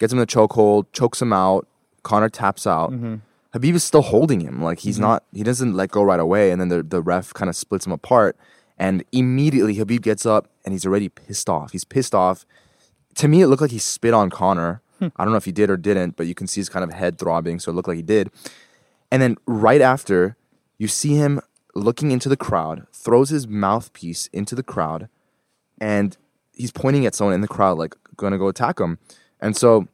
Gets 0.00 0.12
him 0.12 0.18
in 0.18 0.24
a 0.24 0.26
chokehold 0.26 0.86
chokes 0.92 1.22
him 1.22 1.32
out 1.32 1.68
conor 2.04 2.28
taps 2.28 2.66
out 2.66 2.92
mm-hmm. 2.92 3.16
Habib 3.54 3.76
is 3.76 3.84
still 3.84 4.02
holding 4.02 4.40
him. 4.40 4.60
Like 4.60 4.80
he's 4.80 4.96
mm-hmm. 4.96 5.04
not, 5.04 5.24
he 5.32 5.44
doesn't 5.44 5.74
let 5.74 5.92
go 5.92 6.02
right 6.02 6.18
away. 6.18 6.50
And 6.50 6.60
then 6.60 6.68
the, 6.68 6.82
the 6.82 7.00
ref 7.00 7.32
kind 7.32 7.48
of 7.48 7.54
splits 7.54 7.86
him 7.86 7.92
apart. 7.92 8.36
And 8.76 9.04
immediately 9.12 9.76
Habib 9.76 10.02
gets 10.02 10.26
up 10.26 10.48
and 10.64 10.74
he's 10.74 10.84
already 10.84 11.08
pissed 11.08 11.48
off. 11.48 11.70
He's 11.70 11.84
pissed 11.84 12.16
off. 12.16 12.44
To 13.14 13.28
me, 13.28 13.42
it 13.42 13.46
looked 13.46 13.62
like 13.62 13.70
he 13.70 13.78
spit 13.78 14.12
on 14.12 14.28
Conor. 14.28 14.82
Hmm. 14.98 15.08
I 15.14 15.22
don't 15.22 15.32
know 15.32 15.36
if 15.36 15.44
he 15.44 15.52
did 15.52 15.70
or 15.70 15.76
didn't, 15.76 16.16
but 16.16 16.26
you 16.26 16.34
can 16.34 16.48
see 16.48 16.60
his 16.60 16.68
kind 16.68 16.82
of 16.82 16.92
head 16.92 17.16
throbbing. 17.16 17.60
So 17.60 17.70
it 17.70 17.76
looked 17.76 17.86
like 17.86 17.96
he 17.96 18.02
did. 18.02 18.28
And 19.12 19.22
then 19.22 19.36
right 19.46 19.80
after, 19.80 20.36
you 20.76 20.88
see 20.88 21.14
him 21.14 21.40
looking 21.76 22.10
into 22.10 22.28
the 22.28 22.36
crowd, 22.36 22.88
throws 22.92 23.28
his 23.28 23.46
mouthpiece 23.46 24.28
into 24.32 24.56
the 24.56 24.64
crowd, 24.64 25.08
and 25.80 26.16
he's 26.52 26.72
pointing 26.72 27.06
at 27.06 27.14
someone 27.14 27.34
in 27.34 27.40
the 27.40 27.46
crowd, 27.46 27.78
like 27.78 27.94
gonna 28.16 28.38
go 28.38 28.48
attack 28.48 28.80
him. 28.80 28.98
And 29.40 29.56
so 29.56 29.86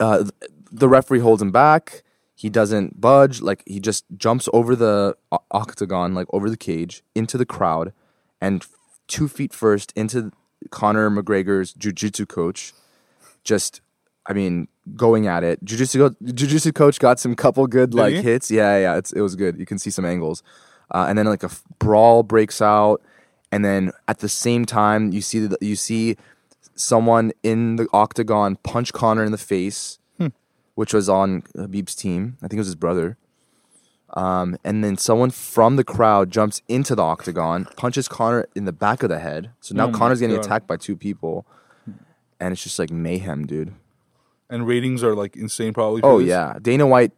uh, 0.00 0.24
the 0.70 0.88
referee 0.88 1.20
holds 1.20 1.42
him 1.42 1.50
back. 1.50 2.02
He 2.34 2.48
doesn't 2.48 3.00
budge. 3.00 3.40
Like 3.40 3.62
he 3.66 3.80
just 3.80 4.04
jumps 4.16 4.48
over 4.52 4.76
the 4.76 5.16
o- 5.32 5.38
octagon, 5.50 6.14
like 6.14 6.26
over 6.32 6.48
the 6.48 6.56
cage, 6.56 7.02
into 7.14 7.36
the 7.36 7.46
crowd, 7.46 7.92
and 8.40 8.62
f- 8.62 8.70
two 9.08 9.26
feet 9.28 9.52
first 9.52 9.92
into 9.96 10.30
Conor 10.70 11.10
McGregor's 11.10 11.72
jiu-jitsu 11.72 12.26
coach. 12.26 12.72
Just, 13.42 13.80
I 14.26 14.34
mean, 14.34 14.68
going 14.94 15.26
at 15.26 15.42
it. 15.42 15.64
Jiu-jitsu 15.64 16.72
coach 16.72 16.98
got 17.00 17.18
some 17.18 17.34
couple 17.34 17.66
good 17.66 17.94
like 17.94 18.14
he? 18.14 18.22
hits. 18.22 18.50
Yeah, 18.50 18.78
yeah, 18.78 18.96
it's, 18.96 19.12
it 19.12 19.20
was 19.20 19.34
good. 19.34 19.58
You 19.58 19.66
can 19.66 19.78
see 19.78 19.90
some 19.90 20.04
angles, 20.04 20.42
uh, 20.92 21.06
and 21.08 21.18
then 21.18 21.26
like 21.26 21.42
a 21.42 21.46
f- 21.46 21.64
brawl 21.78 22.22
breaks 22.22 22.62
out, 22.62 23.02
and 23.50 23.64
then 23.64 23.90
at 24.06 24.18
the 24.18 24.28
same 24.28 24.64
time 24.64 25.12
you 25.12 25.22
see 25.22 25.40
the, 25.46 25.58
you 25.60 25.74
see 25.74 26.16
someone 26.76 27.32
in 27.42 27.76
the 27.76 27.88
octagon 27.92 28.56
punch 28.62 28.92
Conor 28.92 29.24
in 29.24 29.32
the 29.32 29.38
face, 29.38 29.97
which 30.78 30.94
was 30.94 31.08
on 31.08 31.42
Khabib's 31.56 31.92
team. 31.96 32.36
I 32.40 32.46
think 32.46 32.54
it 32.54 32.58
was 32.60 32.68
his 32.68 32.76
brother. 32.76 33.16
Um, 34.14 34.56
and 34.62 34.84
then 34.84 34.96
someone 34.96 35.30
from 35.30 35.74
the 35.74 35.82
crowd 35.82 36.30
jumps 36.30 36.62
into 36.68 36.94
the 36.94 37.02
octagon, 37.02 37.66
punches 37.76 38.06
Conor 38.06 38.46
in 38.54 38.64
the 38.64 38.72
back 38.72 39.02
of 39.02 39.08
the 39.08 39.18
head. 39.18 39.50
So 39.60 39.74
now 39.74 39.86
Oh 39.86 39.90
my 39.90 39.98
Conor's 39.98 40.20
getting 40.20 40.36
God. 40.36 40.44
attacked 40.44 40.68
by 40.68 40.76
two 40.76 40.96
people, 40.96 41.44
and 42.38 42.52
it's 42.52 42.62
just 42.62 42.78
like 42.78 42.90
mayhem, 42.92 43.44
dude. 43.44 43.74
And 44.48 44.68
ratings 44.68 45.02
are 45.02 45.16
like 45.16 45.34
insane, 45.34 45.72
probably. 45.74 46.00
for 46.02 46.06
Oh 46.12 46.18
this. 46.20 46.28
yeah, 46.28 46.54
Dana 46.62 46.86
White 46.86 47.10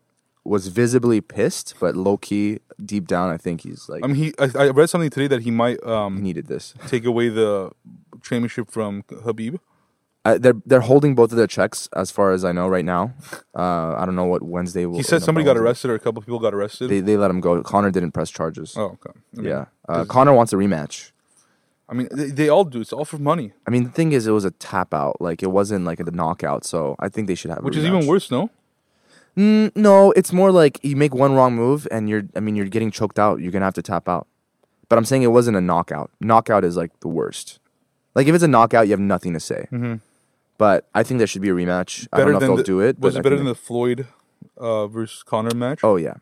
was 0.42 0.68
visibly 0.68 1.20
pissed, 1.20 1.74
but 1.78 1.94
low 1.94 2.16
key, 2.16 2.60
deep 2.82 3.06
down, 3.06 3.28
I 3.28 3.36
think 3.36 3.60
he's 3.60 3.90
like 3.90 4.02
I 4.02 4.06
mean, 4.06 4.16
he. 4.16 4.32
I, 4.38 4.48
I 4.58 4.68
read 4.70 4.88
something 4.88 5.10
today 5.10 5.26
that 5.28 5.42
he 5.42 5.50
might 5.50 5.78
he 5.84 5.90
um, 5.90 6.22
needed 6.22 6.46
this. 6.46 6.72
take 6.86 7.04
away 7.04 7.28
the 7.28 7.72
championship 8.22 8.70
from 8.70 9.04
Habib. 9.22 9.56
They're 10.24 10.54
they're 10.66 10.80
holding 10.83 11.14
both 11.14 11.30
of 11.33 11.38
their 11.38 11.46
checks, 11.46 11.88
as 11.96 12.11
far 12.11 12.33
as 12.33 12.44
I 12.44 12.52
know 12.52 12.68
right 12.68 12.85
now. 12.85 13.14
Uh, 13.56 13.94
I 13.96 14.04
don't 14.04 14.16
know 14.16 14.26
what 14.26 14.42
Wednesday 14.42 14.85
will. 14.87 14.96
He 14.98 15.02
said 15.02 15.22
somebody 15.22 15.44
got 15.44 15.56
arrested 15.56 15.90
or 15.90 15.94
a 15.94 15.98
couple 15.98 16.20
people 16.22 16.38
got 16.38 16.52
arrested. 16.54 16.90
They 16.90 17.00
they 17.00 17.16
let 17.16 17.30
him 17.30 17.40
go. 17.40 17.62
Conor 17.62 17.90
didn't 17.90 18.12
press 18.12 18.30
charges. 18.30 18.74
oh, 18.76 18.98
okay. 19.04 19.18
I 19.37 19.40
mean, 19.40 19.46
yeah, 19.46 19.64
uh, 19.88 20.04
Conor 20.04 20.35
wants 20.35 20.52
a 20.52 20.56
rematch. 20.56 21.12
I 21.88 21.94
mean, 21.94 22.09
they, 22.12 22.26
they 22.30 22.48
all 22.48 22.64
do. 22.64 22.80
It's 22.83 22.92
all 22.92 23.04
for 23.04 23.18
money, 23.18 23.52
I 23.66 23.70
mean, 23.70 23.83
the 23.85 23.90
thing 23.90 24.12
is, 24.12 24.26
it 24.28 24.30
was 24.30 24.44
a 24.44 24.52
tap 24.52 24.94
out. 24.94 25.20
Like 25.20 25.42
it 25.42 25.48
wasn't 25.50 25.85
like 25.87 25.98
a 25.98 26.04
knockout. 26.04 26.64
So 26.64 26.94
I 27.00 27.09
think 27.09 27.26
they 27.26 27.35
should 27.35 27.50
have. 27.50 27.64
which 27.64 27.76
is 27.76 27.85
even 27.85 28.06
worse. 28.06 28.30
No. 28.30 28.50
Mm, 29.37 29.74
no, 29.74 30.11
it's 30.12 30.33
more 30.33 30.52
like 30.52 30.78
you 30.83 30.96
make 30.96 31.14
one 31.14 31.33
wrong 31.35 31.54
move 31.56 31.88
and 31.90 32.09
you're. 32.09 32.24
I 32.37 32.40
mean, 32.40 32.56
you're 32.56 32.66
getting 32.66 32.90
choked 32.90 33.18
out. 33.18 33.40
You're 33.40 33.52
gonna 33.52 33.64
have 33.64 33.74
to 33.74 33.83
tap 33.83 34.09
out. 34.09 34.26
But 34.88 34.98
I'm 34.98 35.04
saying 35.04 35.22
it 35.22 35.28
wasn't 35.28 35.56
a 35.56 35.61
knockout. 35.61 36.11
Knockout 36.20 36.64
is 36.64 36.76
like 36.76 36.90
the 37.00 37.09
worst. 37.09 37.59
Like 38.14 38.26
if 38.26 38.35
it's 38.35 38.44
a 38.44 38.48
knockout, 38.48 38.87
you 38.87 38.90
have 38.92 39.00
nothing 39.00 39.33
to 39.35 39.40
say. 39.40 39.66
Mm-hmm. 39.72 39.94
But 40.60 40.86
I 40.94 41.04
think 41.04 41.16
there 41.16 41.26
should 41.26 41.40
be 41.40 41.48
a 41.48 41.54
rematch. 41.54 42.06
I 42.12 42.18
don't 42.18 42.32
know 42.32 42.36
if 42.36 42.40
they'll 42.40 42.56
the, 42.56 42.62
do 42.62 42.80
it. 42.80 43.00
Was 43.00 43.16
it 43.16 43.22
better 43.22 43.38
than 43.38 43.46
the 43.46 43.54
Floyd 43.54 44.06
uh, 44.58 44.88
versus 44.88 45.22
Conor 45.22 45.54
match? 45.54 45.80
Oh 45.82 45.96
yeah, 45.96 46.16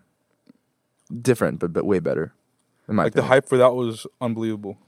different, 1.10 1.58
but 1.58 1.72
but 1.72 1.84
way 1.84 1.98
better. 1.98 2.32
In 2.88 2.94
my 2.94 3.02
like 3.02 3.14
the 3.14 3.24
hype 3.24 3.48
for 3.48 3.58
that 3.58 3.74
was 3.74 4.06
unbelievable, 4.20 4.78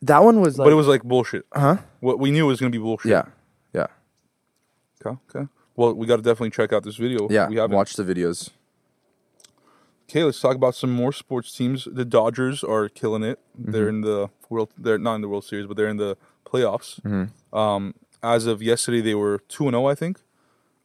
that 0.00 0.24
one 0.24 0.40
was 0.40 0.58
like, 0.58 0.64
but 0.64 0.72
it 0.72 0.76
was 0.76 0.86
like 0.86 1.02
bullshit. 1.02 1.44
huh? 1.52 1.76
What 2.00 2.18
we 2.18 2.30
knew 2.30 2.46
it 2.46 2.48
was 2.48 2.60
gonna 2.60 2.70
be 2.70 2.78
bullshit. 2.78 3.10
Yeah, 3.10 3.26
yeah, 3.74 3.88
Okay. 5.04 5.18
Okay. 5.28 5.48
Well, 5.76 5.92
we 5.92 6.06
got 6.06 6.16
to 6.16 6.22
definitely 6.22 6.50
check 6.50 6.72
out 6.72 6.84
this 6.84 6.96
video. 6.96 7.28
yeah. 7.30 7.46
We 7.46 7.56
haven't. 7.56 7.76
Watch 7.76 7.92
the 7.96 8.04
videos. 8.04 8.48
Okay, 10.08 10.24
let's 10.24 10.40
talk 10.40 10.56
about 10.56 10.74
some 10.74 10.92
more 10.92 11.12
sports 11.12 11.54
teams. 11.54 11.86
The 11.90 12.06
Dodgers 12.06 12.64
are 12.64 12.88
killing 12.88 13.22
it. 13.22 13.38
They're 13.54 13.88
in 13.90 14.00
the 14.00 14.30
world. 14.48 14.70
They're 14.78 14.98
not 14.98 15.16
in 15.16 15.20
the 15.20 15.28
World 15.28 15.44
Series, 15.44 15.66
but 15.66 15.76
they're 15.76 15.88
in 15.88 15.98
the 15.98 16.16
playoffs. 16.44 17.00
Um, 17.52 17.94
as 18.22 18.46
of 18.46 18.62
yesterday, 18.62 19.00
they 19.00 19.14
were 19.14 19.38
two 19.48 19.64
and 19.64 19.72
zero, 19.72 19.86
I 19.86 19.94
think. 19.94 20.20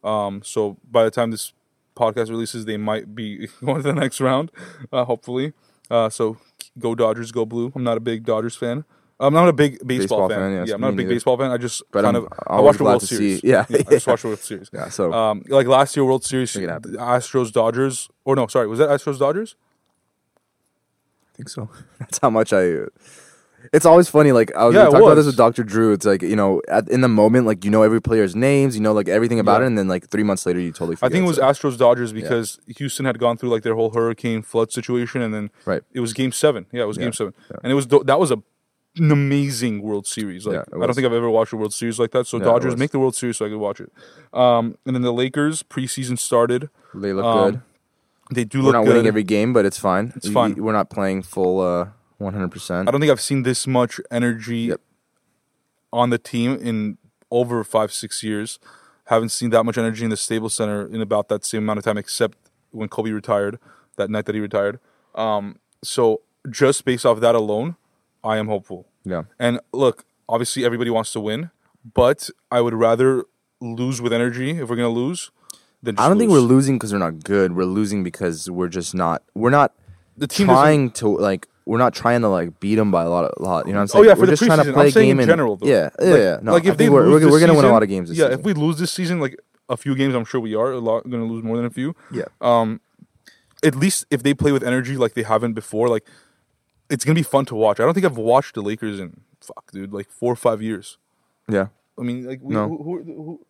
Um, 0.04 0.42
so 0.44 0.76
by 0.90 1.04
the 1.04 1.10
time 1.10 1.30
this 1.30 1.52
podcast 1.96 2.30
releases, 2.30 2.64
they 2.64 2.76
might 2.76 3.14
be 3.14 3.48
going 3.64 3.76
to 3.76 3.82
the 3.82 3.92
next 3.92 4.20
round, 4.20 4.50
uh, 4.92 5.04
hopefully. 5.04 5.52
Uh, 5.90 6.08
so 6.08 6.36
go 6.78 6.94
Dodgers, 6.94 7.32
go 7.32 7.44
blue. 7.46 7.72
I'm 7.74 7.82
not 7.84 7.96
a 7.96 8.00
big 8.00 8.24
Dodgers 8.24 8.56
fan. 8.56 8.84
I'm 9.20 9.34
not 9.34 9.48
a 9.48 9.52
big 9.52 9.84
baseball, 9.84 10.28
Baseball 10.28 10.28
fan. 10.28 10.38
fan, 10.38 10.52
yes, 10.52 10.68
yeah, 10.68 10.74
I'm 10.76 10.80
not 10.80 10.88
a 10.88 10.92
big 10.92 11.06
neither. 11.06 11.14
baseball 11.16 11.36
fan. 11.38 11.50
I 11.50 11.56
just 11.56 11.82
But 11.90 12.04
kind 12.04 12.16
I'm 12.16 12.24
of 12.26 12.32
I 12.46 12.60
watched 12.60 12.78
the 12.78 12.84
World 12.84 13.02
Series. 13.02 13.40
see- 13.40 13.48
yeah, 13.48 13.64
I 13.68 13.82
just 13.82 14.06
watched 14.06 14.22
the 14.22 14.28
World 14.28 14.38
Series. 14.40 14.70
Yeah. 14.72 14.88
So 14.90 15.12
Um, 15.12 15.42
like 15.48 15.66
last 15.66 15.96
year 15.96 16.04
World 16.04 16.24
Series. 16.24 16.54
Astros 16.54 17.50
Dodgers, 17.52 18.08
or 18.24 18.36
no, 18.36 18.46
sorry, 18.46 18.68
was 18.68 18.78
that 18.78 18.88
Astros 18.90 19.18
Dodgers? 19.18 19.56
I 21.32 21.36
think 21.36 21.48
so. 21.48 21.68
That's 21.98 22.18
how 22.18 22.30
much 22.30 22.52
I. 22.52 22.74
It's 23.72 23.84
always 23.84 24.08
funny. 24.08 24.32
Like 24.32 24.54
I 24.54 24.64
was 24.66 24.74
Yeah, 24.74 24.84
it 24.86 24.94
about 24.94 25.14
this 25.16 25.26
with 25.26 25.36
Doctor 25.36 25.62
Drew. 25.64 25.92
It's 25.92 26.06
like 26.06 26.22
you 26.22 26.36
know, 26.36 26.62
at, 26.68 26.88
in 26.88 27.00
the 27.00 27.08
moment, 27.08 27.46
like 27.46 27.64
you 27.64 27.70
know 27.70 27.82
every 27.82 28.00
player's 28.00 28.34
names, 28.34 28.76
you 28.76 28.82
know 28.82 28.92
like 28.92 29.08
everything 29.08 29.40
about 29.40 29.60
Yeah. 29.60 29.64
it, 29.64 29.66
and 29.68 29.78
then 29.78 29.88
like 29.88 30.08
three 30.08 30.22
months 30.22 30.46
later, 30.46 30.60
you 30.60 30.72
totally. 30.72 30.96
Forget. 30.96 31.10
I 31.10 31.12
think 31.12 31.24
it 31.24 31.28
was 31.28 31.38
Astros 31.38 31.76
Dodgers 31.76 32.12
because 32.12 32.58
Houston 32.76 33.04
had 33.04 33.18
gone 33.18 33.36
through 33.36 33.50
like 33.50 33.62
their 33.64 33.74
whole 33.74 33.90
hurricane 33.90 34.42
flood 34.42 34.72
situation, 34.72 35.20
and 35.22 35.34
then 35.34 35.50
Right. 35.66 35.82
it 35.92 36.00
was 36.00 36.12
Game 36.12 36.32
Seven. 36.32 36.66
Yeah, 36.72 36.82
it 36.82 36.86
was 36.86 36.96
Yeah, 36.96 37.04
Game 37.04 37.12
Seven, 37.12 37.34
yeah. 37.50 37.56
and 37.62 37.72
it 37.72 37.74
was 37.74 37.86
that 37.88 38.18
was 38.18 38.30
a 38.30 38.42
an 38.96 39.12
amazing 39.12 39.82
World 39.82 40.06
Series. 40.06 40.46
Like 40.46 40.54
Yeah, 40.56 40.64
I 40.82 40.86
don't 40.86 40.94
think 40.94 41.06
I've 41.06 41.12
ever 41.12 41.30
watched 41.30 41.52
a 41.52 41.56
World 41.56 41.72
Series 41.74 41.98
like 42.00 42.10
that. 42.12 42.26
So 42.26 42.38
Yeah, 42.38 42.44
Dodgers 42.44 42.76
make 42.76 42.90
the 42.90 42.98
World 42.98 43.14
Series 43.14 43.36
so 43.36 43.46
I 43.46 43.48
could 43.48 43.58
watch 43.58 43.80
it. 43.80 43.92
Um, 44.32 44.76
and 44.86 44.94
then 44.94 45.02
the 45.02 45.12
Lakers 45.12 45.62
preseason 45.62 46.18
started. 46.18 46.68
they 46.94 47.12
look 47.12 47.24
um, 47.24 47.50
good. 47.50 47.60
They 48.32 48.44
do 48.44 48.58
We're 48.58 48.64
look 48.66 48.72
not 48.74 48.84
good. 48.84 48.88
winning 48.94 49.06
every 49.06 49.22
game, 49.24 49.52
but 49.52 49.64
it's 49.66 49.78
fine. 49.78 50.12
It's 50.16 50.28
fine. 50.28 50.54
We're 50.56 50.72
not 50.72 50.90
playing 50.90 51.22
full 51.22 51.60
uh, 51.60 51.88
one 52.18 52.34
hundred 52.34 52.50
percent. 52.50 52.88
I 52.88 52.90
don't 52.92 53.00
think 53.00 53.10
I've 53.10 53.20
seen 53.20 53.42
this 53.42 53.66
much 53.66 54.00
energy 54.10 54.58
Yep. 54.72 54.80
on 55.92 56.10
the 56.10 56.18
team 56.18 56.58
in 56.60 56.98
over 57.30 57.64
five, 57.64 57.92
six 57.92 58.22
years. 58.22 58.58
Haven't 59.06 59.30
seen 59.30 59.50
that 59.50 59.64
much 59.64 59.78
energy 59.78 60.04
in 60.04 60.10
the 60.10 60.16
Staples 60.16 60.54
Center 60.54 60.86
in 60.86 61.00
about 61.00 61.28
that 61.28 61.44
same 61.44 61.62
amount 61.62 61.78
of 61.78 61.84
time, 61.84 61.96
except 61.96 62.36
when 62.72 62.88
Kobe 62.88 63.10
retired, 63.10 63.58
that 63.96 64.10
night 64.10 64.26
that 64.26 64.34
he 64.34 64.40
retired. 64.40 64.78
Um, 65.14 65.58
so 65.82 66.20
just 66.50 66.84
based 66.84 67.06
off 67.06 67.20
that 67.20 67.34
alone, 67.34 67.76
I 68.22 68.36
am 68.36 68.48
hopeful. 68.48 68.86
Yeah. 69.04 69.22
And 69.38 69.60
look, 69.72 70.04
obviously 70.28 70.64
everybody 70.64 70.90
wants 70.90 71.12
to 71.12 71.20
win, 71.20 71.50
but 71.94 72.28
I 72.50 72.60
would 72.60 72.74
rather 72.74 73.24
lose 73.60 74.02
with 74.02 74.12
energy 74.12 74.50
if 74.58 74.68
we're 74.68 74.76
gonna 74.76 74.88
lose 74.90 75.30
than 75.82 75.96
just 75.96 76.04
I 76.04 76.08
don't 76.08 76.18
think 76.18 76.30
we're 76.30 76.40
losing 76.40 76.76
because 76.76 76.92
we're 76.92 76.98
not 76.98 77.24
good. 77.24 77.56
We're 77.56 77.64
losing 77.64 78.04
because 78.04 78.50
we're 78.50 78.68
just 78.68 78.94
not. 78.94 79.22
We're 79.34 79.50
not 79.50 79.72
the 80.16 80.26
team 80.26 80.48
trying 80.48 80.90
to 80.92 81.08
like. 81.16 81.48
We're 81.68 81.78
not 81.78 81.94
trying 81.94 82.22
to 82.22 82.28
like 82.28 82.58
beat 82.60 82.76
them 82.76 82.90
by 82.90 83.02
a 83.04 83.10
lot. 83.10 83.26
Of, 83.26 83.42
lot. 83.42 83.66
You 83.66 83.72
know 83.74 83.78
what 83.78 83.82
I'm 83.82 83.88
saying? 83.88 84.04
Oh 84.04 84.08
yeah, 84.08 84.14
we're 84.14 84.20
for 84.20 84.26
the 84.26 84.32
just 84.32 84.44
trying 84.44 84.64
to 84.64 84.72
play 84.72 84.84
I'm 84.84 84.88
a 84.88 84.92
game 84.92 85.20
in 85.20 85.26
general, 85.26 85.56
though. 85.56 85.66
Yeah, 85.66 85.90
yeah, 86.00 86.06
Like- 86.10 86.20
yeah. 86.20 86.38
No, 86.42 86.52
like 86.54 86.64
if 86.64 86.76
they 86.78 86.88
we're, 86.88 87.08
we're, 87.08 87.30
we're 87.30 87.40
gonna 87.40 87.54
win 87.54 87.64
a 87.66 87.70
lot 87.70 87.82
of 87.82 87.88
games. 87.90 88.08
This 88.08 88.16
yeah, 88.18 88.26
season. 88.28 88.40
if 88.40 88.44
we 88.46 88.54
lose 88.54 88.78
this 88.78 88.90
season, 88.90 89.20
like 89.20 89.36
a 89.68 89.76
few 89.76 89.94
games, 89.94 90.14
I'm 90.14 90.24
sure 90.24 90.40
we 90.40 90.54
are 90.54 90.72
a 90.72 90.78
lot 90.80 91.08
going 91.10 91.22
to 91.22 91.30
lose 91.30 91.44
more 91.44 91.56
than 91.58 91.66
a 91.66 91.70
few. 91.70 91.94
yeah. 92.10 92.24
Um, 92.40 92.80
at 93.62 93.74
least 93.74 94.06
if 94.10 94.22
they 94.22 94.32
play 94.32 94.50
with 94.50 94.62
energy 94.62 94.96
like 94.96 95.12
they 95.14 95.24
haven't 95.24 95.52
before, 95.52 95.88
like 95.90 96.04
it's 96.88 97.04
gonna 97.04 97.14
be 97.16 97.22
fun 97.22 97.44
to 97.46 97.54
watch. 97.54 97.78
I 97.80 97.84
don't 97.84 97.92
think 97.92 98.06
I've 98.06 98.16
watched 98.16 98.54
the 98.54 98.62
Lakers 98.62 98.98
in 98.98 99.20
fuck, 99.42 99.70
dude, 99.70 99.92
like 99.92 100.08
four 100.10 100.32
or 100.32 100.36
five 100.36 100.62
years. 100.62 100.96
Yeah. 101.50 101.66
I 101.98 102.02
mean, 102.02 102.24
like 102.26 102.40
we, 102.42 102.54
No. 102.54 102.68
who, 102.68 102.76
who, 102.82 103.02
who, 103.04 103.40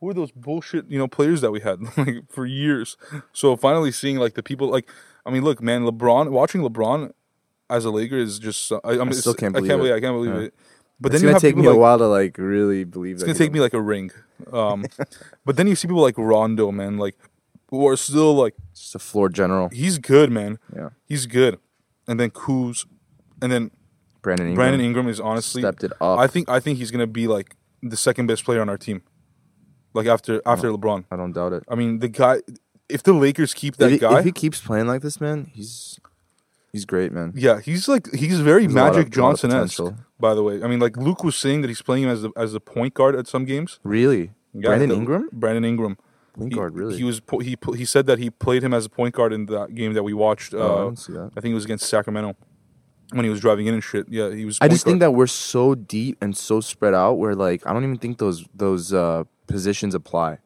who 0.00 0.08
are 0.10 0.14
those 0.14 0.32
bullshit 0.32 0.90
you 0.90 0.98
know 0.98 1.06
players 1.08 1.40
that 1.42 1.52
we 1.52 1.60
had 1.60 1.80
like 1.96 2.30
for 2.30 2.44
years? 2.44 2.96
So 3.32 3.56
finally 3.56 3.92
seeing 3.92 4.18
like 4.18 4.34
the 4.34 4.42
people 4.42 4.68
like, 4.68 4.88
I 5.24 5.30
mean, 5.30 5.44
look, 5.44 5.62
man, 5.62 5.84
LeBron 5.84 6.30
watching 6.30 6.62
LeBron 6.62 7.12
as 7.70 7.84
a 7.84 7.90
Laker 7.90 8.16
is 8.16 8.38
just. 8.38 8.72
I, 8.72 8.78
I, 8.84 8.96
mean, 8.98 9.12
still 9.12 9.34
can't 9.34 9.54
I 9.56 9.60
believe 9.60 9.70
can't 9.70 9.80
it. 9.80 9.82
believe 9.82 9.94
I 9.94 10.00
can't 10.00 10.14
believe 10.14 10.34
Yeah. 10.34 10.46
it. 10.46 10.54
But 11.00 11.12
it's 11.12 11.20
then 11.20 11.28
you 11.28 11.32
gonna 11.32 11.40
take 11.40 11.56
me 11.56 11.62
people 11.62 11.74
a 11.74 11.78
while 11.78 11.98
to 11.98 12.06
like 12.06 12.38
really 12.38 12.84
believe. 12.84 13.16
It's 13.16 13.24
gonna 13.24 13.36
take 13.36 13.52
me 13.52 13.58
like 13.60 13.74
a 13.74 13.80
ring. 13.80 14.12
Um, 14.52 14.84
but 15.44 15.56
then 15.56 15.66
you 15.66 15.74
see 15.74 15.88
people 15.88 16.02
like 16.02 16.16
Rondo, 16.16 16.70
man, 16.70 16.96
like 16.96 17.16
who 17.70 17.88
are 17.88 17.96
still 17.96 18.34
like 18.34 18.54
just 18.74 18.94
a 18.94 18.98
floor 19.00 19.28
general. 19.28 19.68
he's 19.70 19.98
good, 19.98 20.30
man. 20.30 20.58
Yeah. 20.74 20.90
He's 21.06 21.26
good. 21.26 21.58
And 22.06 22.20
then 22.20 22.30
Kuz, 22.30 22.86
and 23.40 23.50
then 23.50 23.72
Brandon 24.20 24.46
Ingram. 24.48 24.54
Brandon 24.54 24.80
Ingram 24.80 25.08
is 25.08 25.18
honestly 25.18 25.62
stepped 25.62 25.82
it 25.82 25.92
up. 26.00 26.18
I 26.20 26.28
think 26.28 26.48
I 26.48 26.60
think 26.60 26.78
he's 26.78 26.92
gonna 26.92 27.06
be 27.08 27.26
like 27.26 27.56
the 27.82 27.96
second 27.96 28.28
best 28.28 28.44
player 28.44 28.60
on 28.60 28.68
our 28.68 28.78
team. 28.78 29.02
Like 29.94 30.06
after 30.06 30.40
after 30.46 30.70
LeBron. 30.70 31.04
I 31.10 31.16
don't 31.16 31.32
doubt 31.32 31.52
it. 31.52 31.64
I 31.68 31.74
mean 31.74 31.98
the 31.98 32.08
guy 32.08 32.42
if 32.88 33.02
the 33.02 33.12
Lakers 33.12 33.54
keep 33.54 33.76
that 33.76 33.86
if, 33.86 33.92
he, 33.92 33.98
guy 33.98 34.18
if 34.18 34.24
he 34.24 34.32
keeps 34.32 34.60
playing 34.60 34.86
like 34.86 35.02
this, 35.02 35.20
man, 35.20 35.50
he's 35.54 35.98
he's 36.72 36.84
great, 36.84 37.12
man. 37.12 37.32
Yeah, 37.34 37.60
he's 37.60 37.88
like 37.88 38.12
he's 38.12 38.40
very 38.40 38.62
There's 38.66 38.74
a 38.74 38.78
lot 38.78 38.90
of- 38.90 38.96
Magic 38.96 39.12
Johnson 39.12 39.52
esque. 39.52 39.80
By 40.20 40.34
the 40.34 40.42
way, 40.42 40.62
I 40.62 40.66
mean 40.68 40.78
like 40.80 40.96
Luke 40.96 41.24
was 41.24 41.36
saying 41.36 41.62
that 41.62 41.68
he's 41.68 41.82
playing 41.82 42.04
him 42.04 42.10
as 42.10 42.22
the 42.22 42.30
as 42.36 42.52
the 42.52 42.60
point 42.60 42.94
guard 42.94 43.14
at 43.16 43.26
some 43.26 43.44
games. 43.44 43.80
Really, 43.82 44.32
Yeah, 44.52 44.68
Brandon 44.68 44.88
the- 44.90 44.94
Ingram, 44.96 45.28
Brandon 45.32 45.64
Ingram. 45.64 45.96
point 46.34 46.52
He- 46.52 46.56
guard, 46.56 46.74
really. 46.74 46.96
He 46.96 47.04
was 47.04 47.20
he 47.42 47.56
he 47.76 47.84
said 47.84 48.06
that 48.06 48.18
he 48.18 48.30
played 48.30 48.62
him 48.62 48.72
as 48.74 48.86
a 48.86 48.90
point 48.90 49.14
guard 49.14 49.32
in 49.32 49.46
that 49.46 49.74
game 49.74 49.92
that 49.94 50.02
we 50.02 50.12
watched. 50.14 50.54
Uh, 50.54 50.58
Oh, 50.58 50.90
I 50.90 50.94
see 50.94 51.12
that. 51.14 51.30
I 51.36 51.40
think 51.40 51.52
it 51.52 51.54
was 51.54 51.64
against 51.64 51.86
Sacramento 51.88 52.36
when 53.12 53.24
he 53.24 53.30
was 53.30 53.40
driving 53.40 53.66
in 53.66 53.74
and 53.74 53.84
shit. 53.84 54.06
Yeah, 54.08 54.30
he 54.34 54.44
was. 54.44 54.58
I 54.60 54.68
just 54.68 54.84
think 54.84 55.00
that 55.00 55.10
we're 55.12 55.26
so 55.26 55.74
deep 55.74 56.16
and 56.22 56.36
so 56.36 56.60
spread 56.60 56.94
out. 56.94 57.14
Where 57.14 57.34
like 57.34 57.66
I 57.66 57.72
don't 57.72 57.84
even 57.84 57.98
think 57.98 58.18
those 58.18 58.44
those 58.54 58.92
uh, 58.92 59.24
positions 59.46 59.94
apply. 59.94 60.38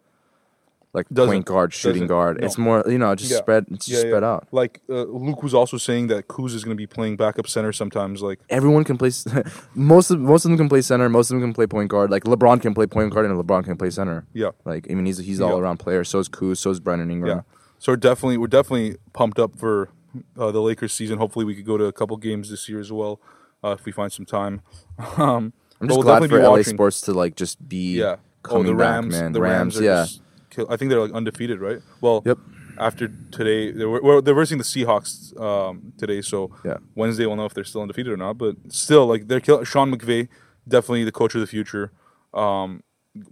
Like 0.96 1.06
Doesn't. 1.12 1.30
point 1.32 1.44
guard, 1.44 1.72
shooting 1.74 2.06
guard. 2.08 2.40
No. 2.40 2.46
It's 2.46 2.58
more 2.58 2.82
you 2.88 2.98
know 2.98 3.14
just 3.14 3.30
Yeah. 3.30 3.38
spread. 3.38 3.66
It's 3.70 3.86
just 3.86 4.02
Yeah, 4.02 4.08
spread 4.10 4.22
yeah. 4.24 4.32
out. 4.32 4.48
Like 4.50 4.80
uh, 4.88 5.02
Luke 5.04 5.42
was 5.42 5.54
also 5.54 5.76
saying 5.76 6.06
that 6.08 6.26
Kuz 6.26 6.54
is 6.54 6.64
going 6.64 6.76
to 6.76 6.80
be 6.80 6.86
playing 6.86 7.16
backup 7.16 7.46
center 7.46 7.72
sometimes. 7.72 8.22
Like 8.22 8.40
Everyone 8.50 8.82
can 8.82 8.96
play. 8.96 9.10
most 9.74 10.10
of 10.10 10.18
most 10.20 10.44
of 10.44 10.50
them 10.50 10.58
can 10.58 10.68
play 10.68 10.80
center. 10.80 11.08
Most 11.08 11.30
of 11.30 11.34
them 11.34 11.42
can 11.48 11.54
play 11.54 11.66
point 11.66 11.90
guard. 11.90 12.10
Like 12.10 12.24
LeBron 12.24 12.60
can 12.60 12.74
play 12.74 12.86
point 12.86 13.12
guard 13.12 13.26
and 13.26 13.38
LeBron 13.38 13.64
can 13.64 13.76
play 13.76 13.90
center. 13.90 14.26
yeah, 14.32 14.50
Like 14.64 14.86
I 14.90 14.94
mean 14.94 15.06
he's 15.06 15.18
he's 15.18 15.40
all 15.40 15.58
around 15.58 15.78
player. 15.78 16.02
So 16.02 16.18
is 16.18 16.28
Kuz. 16.28 16.56
So 16.58 16.70
is 16.70 16.80
Brandon 16.80 17.10
Ingram. 17.10 17.38
yeah. 17.38 17.42
So 17.78 17.92
we're 17.92 17.96
definitely 17.96 18.38
we're 18.38 18.46
definitely 18.46 18.96
pumped 19.12 19.38
up 19.38 19.58
for 19.58 19.90
uh, 20.38 20.50
the 20.50 20.60
Lakers 20.62 20.92
season. 20.94 21.18
Hopefully, 21.18 21.44
we 21.44 21.54
could 21.54 21.66
go 21.66 21.76
to 21.76 21.84
a 21.84 21.92
couple 21.92 22.16
games 22.16 22.48
this 22.48 22.68
year 22.70 22.80
as 22.80 22.90
well 22.90 23.20
uh, 23.62 23.76
if 23.78 23.84
we 23.84 23.92
find 23.92 24.10
some 24.12 24.24
time. 24.26 24.62
Um, 25.18 25.52
I'm 25.78 25.88
just 25.88 25.98
we'll 25.98 26.04
glad 26.04 26.26
for 26.30 26.40
LA 26.40 26.50
watching. 26.52 26.74
sports 26.74 27.02
to 27.02 27.12
like 27.12 27.36
just 27.36 27.68
be 27.68 27.98
Yeah. 27.98 28.16
coming 28.42 28.68
oh, 28.68 28.70
the 28.70 28.78
back, 28.78 29.04
man. 29.04 29.32
The 29.32 29.42
Rams, 29.42 29.78
are 29.78 29.84
yeah. 29.84 30.04
just 30.04 30.22
kill- 30.56 30.66
I 30.70 30.76
think 30.76 30.88
they're 30.90 31.00
like 31.00 31.12
undefeated, 31.12 31.60
right? 31.60 31.80
Well, 32.00 32.22
Yep. 32.26 32.38
After 32.78 33.08
today, 33.30 33.70
they 33.70 33.86
were 33.86 34.02
well, 34.02 34.20
they're 34.20 34.34
versing 34.34 34.58
the 34.58 34.64
Seahawks 34.64 35.38
um, 35.40 35.94
today, 35.96 36.20
so 36.20 36.50
Yeah. 36.62 36.76
Wednesday 36.94 37.24
we'll 37.24 37.36
know 37.36 37.46
if 37.46 37.54
they're 37.54 37.64
still 37.64 37.80
undefeated 37.80 38.12
or 38.12 38.18
not. 38.18 38.36
But 38.36 38.56
still, 38.68 39.06
like 39.06 39.28
they're 39.28 39.40
kill- 39.40 39.64
Sean 39.64 39.90
McVay, 39.94 40.28
definitely 40.68 41.04
the 41.04 41.12
coach 41.12 41.34
of 41.34 41.40
the 41.40 41.46
future, 41.46 41.90
um, 42.34 42.82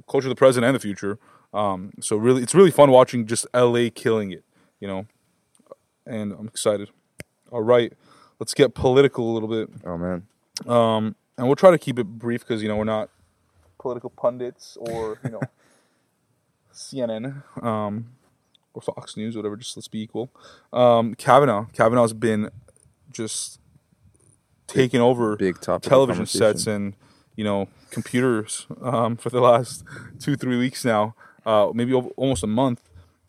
coach 0.06 0.24
of 0.24 0.30
the 0.30 0.34
present 0.34 0.64
and 0.64 0.74
the 0.74 0.80
future. 0.80 1.18
Um, 1.52 1.92
so 2.00 2.16
really, 2.16 2.42
it's 2.42 2.54
really 2.54 2.70
fun 2.70 2.90
watching 2.90 3.26
just 3.26 3.46
LA 3.52 3.90
killing 3.94 4.30
it, 4.32 4.44
you 4.80 4.88
know, 4.88 5.04
and 6.06 6.32
I'm 6.32 6.48
excited. 6.48 6.88
All 7.50 7.62
right, 7.62 7.92
let's 8.40 8.54
get 8.54 8.74
political 8.74 9.30
a 9.30 9.32
little 9.34 9.48
bit, 9.48 9.68
Oh 9.84 9.98
man. 9.98 10.26
um, 10.66 11.16
and 11.36 11.46
we'll 11.46 11.54
try 11.56 11.70
to 11.70 11.78
keep 11.78 11.98
it 11.98 12.04
brief 12.04 12.40
because 12.40 12.62
you 12.62 12.68
know 12.68 12.76
we're 12.76 12.84
not 12.84 13.10
political 13.78 14.08
pundits 14.08 14.78
or 14.80 15.18
you 15.22 15.30
know 15.32 15.40
CNN 16.74 17.42
um, 17.62 18.10
or 18.74 18.82
Fox 18.82 19.16
News, 19.16 19.36
whatever. 19.36 19.56
Just 19.56 19.76
let's 19.76 19.88
be 19.88 20.02
equal. 20.02 20.30
Um, 20.72 21.14
Kavanaugh, 21.14 21.66
Kavanaugh's 21.72 22.12
been 22.12 22.50
just 23.10 23.60
taking 24.66 25.00
over 25.00 25.36
Big 25.36 25.60
television 25.60 26.26
sets 26.26 26.66
and 26.66 26.94
you 27.36 27.44
know 27.44 27.68
computers 27.90 28.66
um, 28.82 29.16
for 29.16 29.30
the 29.30 29.40
last 29.40 29.84
two 30.18 30.36
three 30.36 30.58
weeks 30.58 30.84
now, 30.84 31.14
uh, 31.46 31.70
maybe 31.72 31.92
over, 31.92 32.08
almost 32.16 32.42
a 32.42 32.48
month 32.48 32.80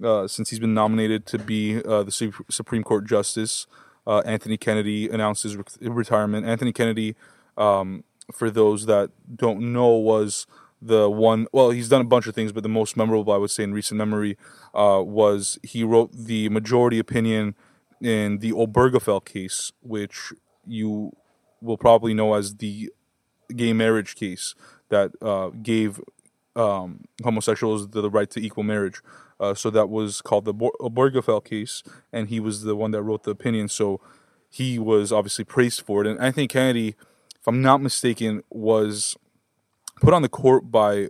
uh, 0.04 0.28
since 0.28 0.50
he's 0.50 0.60
been 0.60 0.74
nominated 0.74 1.26
to 1.28 1.40
be 1.40 1.84
uh, 1.84 2.04
the 2.04 2.12
Su- 2.12 2.34
Supreme 2.50 2.84
Court 2.84 3.06
Justice. 3.06 3.68
Uh, 4.08 4.20
Anthony 4.20 4.58
Kennedy 4.58 5.10
announced 5.10 5.44
his 5.44 5.56
re- 5.56 5.64
retirement. 5.82 6.46
Anthony 6.46 6.72
Kennedy, 6.72 7.16
um, 7.58 8.04
for 8.32 8.52
those 8.52 8.86
that 8.86 9.10
don't 9.36 9.74
know, 9.74 9.88
was 9.88 10.46
the 10.86 11.10
one. 11.10 11.48
Well, 11.52 11.72
he's 11.72 11.90
done 11.90 12.02
a 12.02 12.06
bunch 12.06 12.28
of 12.28 12.36
things, 12.36 12.52
but 12.52 12.64
the 12.64 12.70
most 12.70 12.96
memorable, 12.96 13.34
I 13.34 13.38
would 13.38 13.52
say, 13.52 13.64
in 13.64 13.74
recent 13.74 13.98
memory, 13.98 14.38
uh, 14.74 15.02
was 15.04 15.58
he 15.64 15.84
wrote 15.84 16.12
the 16.14 16.50
majority 16.50 17.00
opinion 17.00 17.56
in 18.02 18.40
the 18.40 18.52
Obergefell 18.52 19.24
case, 19.26 19.72
which 19.82 20.32
you 20.66 21.12
will 21.62 21.78
probably 21.78 22.14
know 22.14 22.34
as 22.34 22.56
the 22.58 22.92
gay 23.56 23.74
marriage 23.74 24.16
case 24.16 24.56
that 24.90 25.12
uh, 25.22 25.50
gave 25.62 26.00
um, 26.56 27.06
homosexuals 27.24 27.90
the, 27.90 28.02
the 28.02 28.10
right 28.10 28.30
to 28.32 28.40
equal 28.40 28.64
marriage. 28.64 29.02
Uh, 29.40 29.54
so 29.54 29.70
that 29.70 29.90
was 29.90 30.22
called 30.22 30.46
the 30.46 30.54
Obergefell 30.54 31.44
case, 31.44 31.84
and 32.14 32.30
he 32.30 32.40
was 32.40 32.64
the 32.64 32.76
one 32.76 32.92
that 32.92 33.04
wrote 33.04 33.24
the 33.24 33.32
opinion. 33.32 33.68
So 33.68 34.00
he 34.50 34.80
was 34.80 35.12
obviously 35.12 35.44
praised 35.44 35.82
for 35.82 36.02
it. 36.02 36.08
And 36.08 36.20
Anthony 36.20 36.48
Kennedy, 36.48 36.96
if 37.40 37.48
I'm 37.48 37.62
not 37.62 37.82
mistaken, 37.82 38.44
was 38.50 39.18
put 40.02 40.14
on 40.14 40.22
the 40.22 40.30
court 40.30 40.72
by 40.72 41.10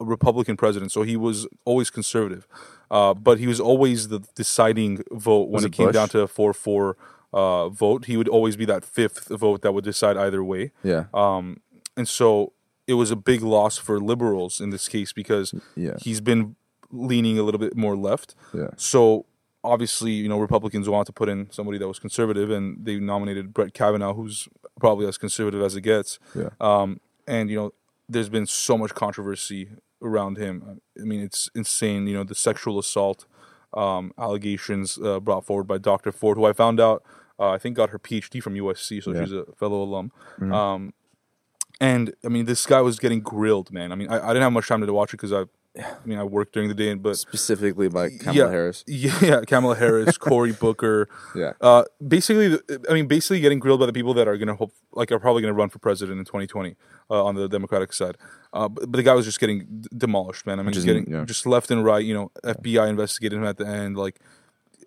a 0.00 0.04
Republican 0.04 0.56
president. 0.56 0.92
So 0.92 1.02
he 1.02 1.16
was 1.16 1.46
always 1.64 1.90
conservative, 1.90 2.46
uh, 2.90 3.14
but 3.14 3.38
he 3.38 3.46
was 3.46 3.60
always 3.60 4.08
the 4.08 4.20
deciding 4.34 5.02
vote 5.10 5.48
when 5.50 5.64
it, 5.64 5.68
it 5.68 5.72
came 5.72 5.90
down 5.92 6.08
to 6.10 6.20
a 6.20 6.28
four-four 6.28 6.96
uh, 7.32 7.68
vote. 7.68 8.04
He 8.06 8.16
would 8.16 8.28
always 8.28 8.56
be 8.56 8.64
that 8.66 8.84
fifth 8.84 9.28
vote 9.28 9.62
that 9.62 9.72
would 9.72 9.84
decide 9.84 10.16
either 10.16 10.42
way. 10.44 10.72
Yeah. 10.84 11.04
Um, 11.12 11.60
and 11.96 12.08
so 12.08 12.52
it 12.86 12.94
was 12.94 13.10
a 13.10 13.16
big 13.16 13.42
loss 13.42 13.76
for 13.76 13.98
liberals 14.00 14.60
in 14.60 14.70
this 14.70 14.88
case 14.88 15.12
because 15.12 15.52
Yeah. 15.76 15.96
he's 16.00 16.20
been 16.20 16.56
leaning 16.90 17.38
a 17.38 17.42
little 17.42 17.58
bit 17.58 17.76
more 17.76 17.96
left. 17.96 18.34
Yeah. 18.54 18.68
So 18.76 19.26
obviously, 19.62 20.12
you 20.12 20.28
know, 20.28 20.38
Republicans 20.38 20.88
want 20.88 21.06
to 21.06 21.12
put 21.12 21.28
in 21.28 21.50
somebody 21.50 21.76
that 21.78 21.88
was 21.88 21.98
conservative, 21.98 22.50
and 22.50 22.82
they 22.86 22.98
nominated 22.98 23.52
Brett 23.52 23.74
Kavanaugh, 23.74 24.14
who's 24.14 24.48
probably 24.80 25.06
as 25.06 25.18
conservative 25.18 25.60
as 25.60 25.74
it 25.76 25.82
gets. 25.82 26.18
Yeah. 26.34 26.50
Um, 26.60 27.00
and 27.28 27.50
you 27.50 27.56
know, 27.56 27.74
there's 28.08 28.28
been 28.28 28.46
so 28.46 28.76
much 28.78 28.94
controversy 28.94 29.68
around 30.02 30.38
him. 30.38 30.80
I 31.00 31.04
mean, 31.04 31.20
it's 31.20 31.50
insane. 31.54 32.06
You 32.06 32.14
know, 32.14 32.24
the 32.24 32.34
sexual 32.34 32.78
assault 32.78 33.26
um, 33.74 34.12
allegations 34.18 34.98
uh, 34.98 35.20
brought 35.20 35.44
forward 35.44 35.64
by 35.64 35.78
Dr. 35.78 36.10
Ford, 36.12 36.38
who 36.38 36.46
I 36.46 36.52
found 36.54 36.80
out, 36.80 37.02
uh, 37.38 37.50
I 37.50 37.58
think, 37.58 37.76
got 37.76 37.90
her 37.90 37.98
PhD 37.98 38.42
from 38.42 38.54
USC, 38.54 39.02
so 39.02 39.12
Yeah. 39.12 39.20
she's 39.24 39.32
a 39.32 39.44
fellow 39.56 39.82
alum. 39.82 40.10
Um, 40.40 40.94
and 41.80 42.14
I 42.24 42.28
mean, 42.28 42.46
this 42.46 42.64
guy 42.66 42.80
was 42.80 42.98
getting 42.98 43.20
grilled, 43.20 43.70
man. 43.72 43.92
I 43.92 43.94
mean, 43.94 44.08
I, 44.08 44.16
I 44.24 44.28
didn't 44.28 44.42
have 44.42 44.52
much 44.52 44.66
time 44.68 44.80
to 44.84 44.92
watch 44.92 45.10
it 45.12 45.18
because 45.18 45.32
I, 45.32 45.44
I 45.76 45.84
mean, 46.04 46.18
I 46.18 46.24
worked 46.24 46.54
during 46.54 46.68
the 46.68 46.74
day, 46.74 46.92
but 46.94 47.16
Specifically 47.16 47.88
by 47.88 48.10
Kamala 48.10 48.34
yeah, 48.36 48.50
Harris. 48.50 48.84
Yeah, 48.86 49.42
Kamala 49.46 49.76
Harris, 49.76 50.18
Cory 50.18 50.52
Booker. 50.52 51.08
Yeah. 51.36 51.52
Uh, 51.60 51.84
basically, 52.06 52.58
I 52.88 52.94
mean, 52.94 53.06
basically 53.06 53.40
getting 53.40 53.58
grilled 53.60 53.80
by 53.80 53.86
the 53.86 53.92
people 53.92 54.14
that 54.14 54.26
are 54.26 54.36
going 54.36 54.48
to 54.48 54.56
hope, 54.56 54.72
like, 54.92 55.12
are 55.12 55.18
probably 55.20 55.42
going 55.42 55.52
to 55.54 55.58
run 55.58 55.68
for 55.68 55.78
president 55.78 56.18
in 56.18 56.24
2020 56.24 56.74
uh, 57.10 57.24
on 57.24 57.34
the 57.36 57.48
Democratic 57.48 57.92
side. 57.92 58.16
Uh, 58.52 58.68
but, 58.68 58.90
but 58.90 58.96
the 58.96 59.02
guy 59.02 59.14
was 59.14 59.24
just 59.24 59.38
getting 59.38 59.66
d- 59.80 59.88
demolished, 59.96 60.46
man. 60.46 60.58
I 60.58 60.62
mean, 60.62 60.74
is- 60.74 60.84
getting 60.84 61.10
yeah. 61.10 61.24
just 61.24 61.46
left 61.46 61.70
and 61.70 61.84
right. 61.84 62.04
You 62.04 62.14
know, 62.14 62.30
FBI 62.44 62.88
investigated 62.88 63.38
him 63.38 63.44
at 63.44 63.58
the 63.58 63.66
end. 63.66 63.96
Like, 63.96 64.18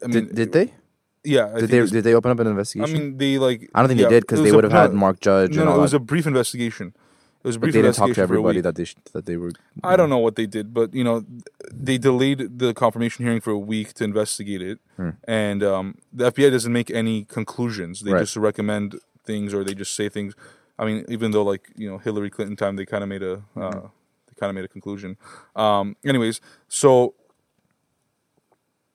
I 0.04 0.08
mean, 0.08 0.26
Did, 0.28 0.36
did 0.36 0.52
they? 0.52 0.74
Yeah, 1.24 1.54
I 1.56 1.60
Did 1.62 1.70
they? 1.70 1.78
it's- 1.78 1.92
Did 1.92 2.04
they 2.04 2.16
open 2.16 2.32
up 2.32 2.40
an 2.40 2.48
investigation? 2.48 2.96
I 2.96 3.00
mean, 3.00 3.18
they 3.18 3.38
like. 3.38 3.70
I 3.76 3.82
don't 3.82 3.88
think 3.90 4.00
yeah, 4.02 4.08
they 4.08 4.16
did 4.16 4.24
because 4.24 4.42
they 4.42 4.52
would 4.52 4.64
have 4.64 4.74
had 4.74 4.94
Mark 4.94 5.20
Judge 5.20 5.52
No, 5.56 5.62
and 5.62 5.66
no, 5.68 5.72
all 5.74 5.78
it 5.78 5.82
was 5.84 5.92
that. 5.92 5.98
a 5.98 6.00
brief 6.00 6.26
investigation. 6.26 6.96
It 7.44 7.48
was 7.48 7.56
a 7.56 7.60
but 7.60 7.72
they 7.74 7.82
didn't 7.82 7.96
talk 7.96 8.14
to 8.14 8.22
everybody 8.22 8.62
that 8.62 8.76
they 8.76 8.86
sh- 8.86 8.96
that 9.14 9.26
they 9.26 9.36
were. 9.36 9.52
I 9.84 9.96
don't 9.96 10.10
know 10.10 10.20
what 10.20 10.36
they 10.36 10.46
did, 10.46 10.74
but 10.76 10.94
you 10.94 11.04
know, 11.04 11.26
they 11.74 11.98
delayed 11.98 12.60
the 12.60 12.74
confirmation 12.74 13.26
hearing 13.26 13.42
for 13.42 13.50
a 13.52 13.58
week 13.58 13.94
to 13.96 14.04
investigate 14.04 14.62
it, 14.62 14.80
and 15.28 15.64
um, 15.64 15.98
the 16.14 16.32
FBI 16.32 16.52
doesn't 16.52 16.72
make 16.72 16.92
any 16.92 17.26
conclusions. 17.26 18.02
They 18.02 18.12
Right. 18.14 18.20
just 18.22 18.36
recommend 18.38 19.00
things 19.26 19.54
or 19.56 19.64
they 19.64 19.74
just 19.74 19.96
say 19.96 20.08
things. 20.08 20.36
I 20.78 20.86
mean, 20.86 21.04
even 21.10 21.32
though 21.32 21.44
like 21.44 21.72
you 21.76 21.90
know 21.90 21.98
Hillary 21.98 22.30
Clinton 22.30 22.56
time, 22.56 22.76
they 22.76 22.86
kind 22.86 23.02
of 23.04 23.10
made 23.10 23.24
a 23.24 23.42
uh, 23.56 23.72
they 24.28 24.36
kind 24.40 24.50
of 24.52 24.56
made 24.56 24.66
a 24.66 24.68
conclusion. 24.68 25.18
Um, 25.56 25.96
anyways, 26.06 26.42
so 26.68 27.16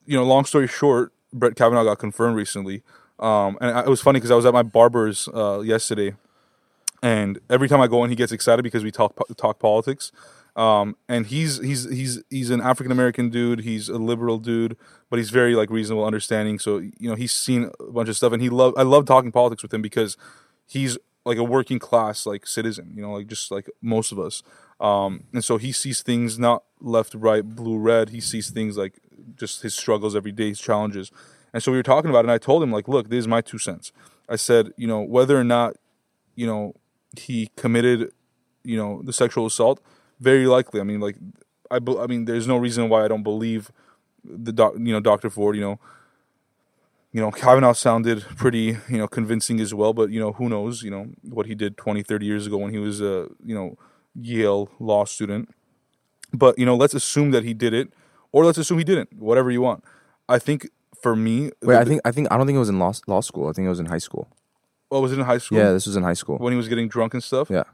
you 0.05 0.17
know, 0.17 0.25
long 0.25 0.45
story 0.45 0.69
short, 0.69 1.13
Brett 1.33 1.57
Kavanaugh 1.57 1.85
got 1.85 1.99
confirmed 1.99 2.37
recently, 2.37 2.83
um, 3.19 3.59
and 3.61 3.71
I- 3.77 3.81
it 3.83 3.89
was 3.89 4.01
funny 4.01 4.19
because 4.19 4.31
I 4.31 4.37
was 4.37 4.47
at 4.47 4.55
my 4.55 4.63
barber's 4.63 5.29
uh, 5.35 5.61
yesterday, 5.65 6.15
and 7.03 7.39
every 7.51 7.69
time 7.69 7.81
I 7.81 7.87
go 7.87 8.05
in, 8.05 8.11
he 8.11 8.17
gets 8.17 8.33
excited 8.33 8.63
because 8.63 8.85
we 8.85 8.91
talk 8.91 9.17
talk 9.37 9.59
politics. 9.59 10.13
Um, 10.57 10.97
and 11.07 11.27
he's 11.27 11.59
he's 11.59 11.89
he's 11.91 12.23
he's 12.31 12.51
an 12.51 12.63
African 12.63 12.91
American 12.91 13.29
dude. 13.29 13.61
He's 13.61 13.91
a 13.91 13.99
liberal 13.99 14.39
dude, 14.39 14.77
but 15.11 15.19
he's 15.19 15.29
very 15.29 15.55
like 15.55 15.69
reasonable, 15.69 16.05
understanding. 16.05 16.59
So 16.59 16.79
you 16.79 17.11
know, 17.11 17.15
he's 17.15 17.33
seen 17.33 17.71
a 17.79 17.93
bunch 17.93 18.09
of 18.09 18.17
stuff, 18.17 18.33
and 18.33 18.41
he 18.41 18.49
love 18.49 18.73
I 18.77 18.83
love 18.83 19.05
talking 19.05 19.33
politics 19.33 19.63
with 19.63 19.75
him 19.75 19.83
because 19.83 20.17
he's 20.67 20.97
like 21.27 21.37
a 21.37 21.45
working 21.45 21.79
class 21.79 22.25
like 22.25 22.47
citizen. 22.47 22.93
You 22.95 23.03
know, 23.03 23.13
like 23.13 23.27
just 23.27 23.51
like 23.51 23.69
most 23.83 24.13
of 24.13 24.19
us. 24.19 24.43
Um, 24.81 25.25
and 25.35 25.45
so 25.45 25.59
he 25.59 25.73
sees 25.73 26.03
things 26.03 26.39
not 26.39 26.63
left, 26.81 27.15
right, 27.15 27.43
blue, 27.43 27.79
red. 27.79 28.11
He 28.11 28.21
sees 28.21 28.51
things 28.51 28.79
like 28.79 28.95
just 29.35 29.61
his 29.63 29.75
struggles 29.75 30.17
every 30.17 30.33
day, 30.33 30.49
his 30.49 30.61
challenges. 30.61 31.11
And 31.53 31.63
so 31.63 31.71
we 31.71 31.79
were 31.79 31.83
talking 31.83 32.09
about 32.09 32.21
it, 32.21 32.27
and 32.27 32.33
I 32.33 32.39
told 32.39 32.63
him 32.63 32.73
like, 32.73 32.89
look, 32.89 33.11
this 33.11 33.21
is 33.21 33.29
my 33.29 33.43
two 33.43 33.59
cents. 33.59 33.93
I 34.29 34.37
said, 34.37 34.73
you 34.79 34.87
know, 34.87 35.01
whether 35.03 35.39
or 35.39 35.45
not 35.45 35.77
you 36.35 36.47
know 36.47 36.75
he 37.19 37.51
committed 37.57 38.11
you 38.65 38.77
know 38.77 39.03
the 39.03 39.13
sexual 39.13 39.47
assault 39.47 39.81
very 40.21 40.47
likely 40.47 40.81
i 40.81 40.83
mean 40.85 41.01
like 41.01 41.17
i 41.71 41.79
be- 41.79 41.99
i 41.99 42.07
mean 42.07 42.25
there's 42.25 42.47
no 42.47 42.57
reason 42.57 42.89
why 42.89 43.05
i 43.05 43.09
don't 43.09 43.23
believe 43.23 43.71
the 44.25 44.53
doc 44.53 44.75
you 44.79 44.93
know 44.93 45.01
dr 45.01 45.29
ford 45.31 45.57
you 45.57 45.63
know 45.63 45.79
you 47.13 47.21
know 47.21 47.31
kavanaugh 47.31 47.73
sounded 47.73 48.23
pretty 48.37 48.77
you 48.89 48.99
know 48.99 49.07
convincing 49.09 49.61
as 49.61 49.73
well 49.73 49.93
but 49.93 50.11
you 50.11 50.19
know 50.21 50.33
who 50.33 50.49
knows 50.49 50.83
you 50.83 50.91
know 50.91 51.07
what 51.23 51.47
he 51.47 51.55
did 51.55 51.77
20 51.77 52.03
30 52.03 52.27
years 52.27 52.47
ago 52.47 52.57
when 52.59 52.73
he 52.73 52.79
was 52.79 53.01
a 53.01 53.29
you 53.45 53.55
know 53.55 53.77
yale 54.15 54.69
law 54.79 55.05
student 55.05 55.49
but 56.33 56.59
you 56.59 56.67
know 56.67 56.77
let's 56.77 56.95
assume 56.95 57.31
that 57.31 57.45
he 57.45 57.55
did 57.55 57.73
it 57.73 57.93
or 58.33 58.45
let's 58.45 58.59
assume 58.59 58.79
he 58.79 58.85
didn't 58.85 59.13
whatever 59.15 59.51
you 59.51 59.61
want 59.61 59.85
i 60.29 60.39
think 60.39 60.69
for 61.03 61.15
me 61.15 61.51
Wait, 61.63 61.77
I 61.77 61.85
think 61.85 62.01
I 62.05 62.11
think 62.11 62.29
I 62.31 62.37
don't 62.37 62.47
think 62.47 62.57
it 62.57 62.61
was 62.61 62.69
in 62.71 62.79
law 62.79 62.93
law 63.07 63.21
school. 63.21 63.49
I 63.49 63.53
think 63.53 63.67
it 63.67 63.69
was 63.69 63.79
in 63.79 63.87
high 63.87 63.99
school. 63.99 64.29
Oh 64.91 65.01
was 65.01 65.13
it 65.13 65.19
in 65.19 65.25
high 65.25 65.39
school 65.39 65.59
Yeah, 65.59 65.73
this 65.73 65.87
was 65.87 65.97
in 65.97 66.03
high 66.03 66.15
school. 66.15 66.39
when 66.39 66.53
he 66.53 66.57
was 66.57 66.69
getting 66.69 66.89
drunk 66.89 67.15
and 67.15 67.23
stuff 67.23 67.51
Yeah. 67.51 67.65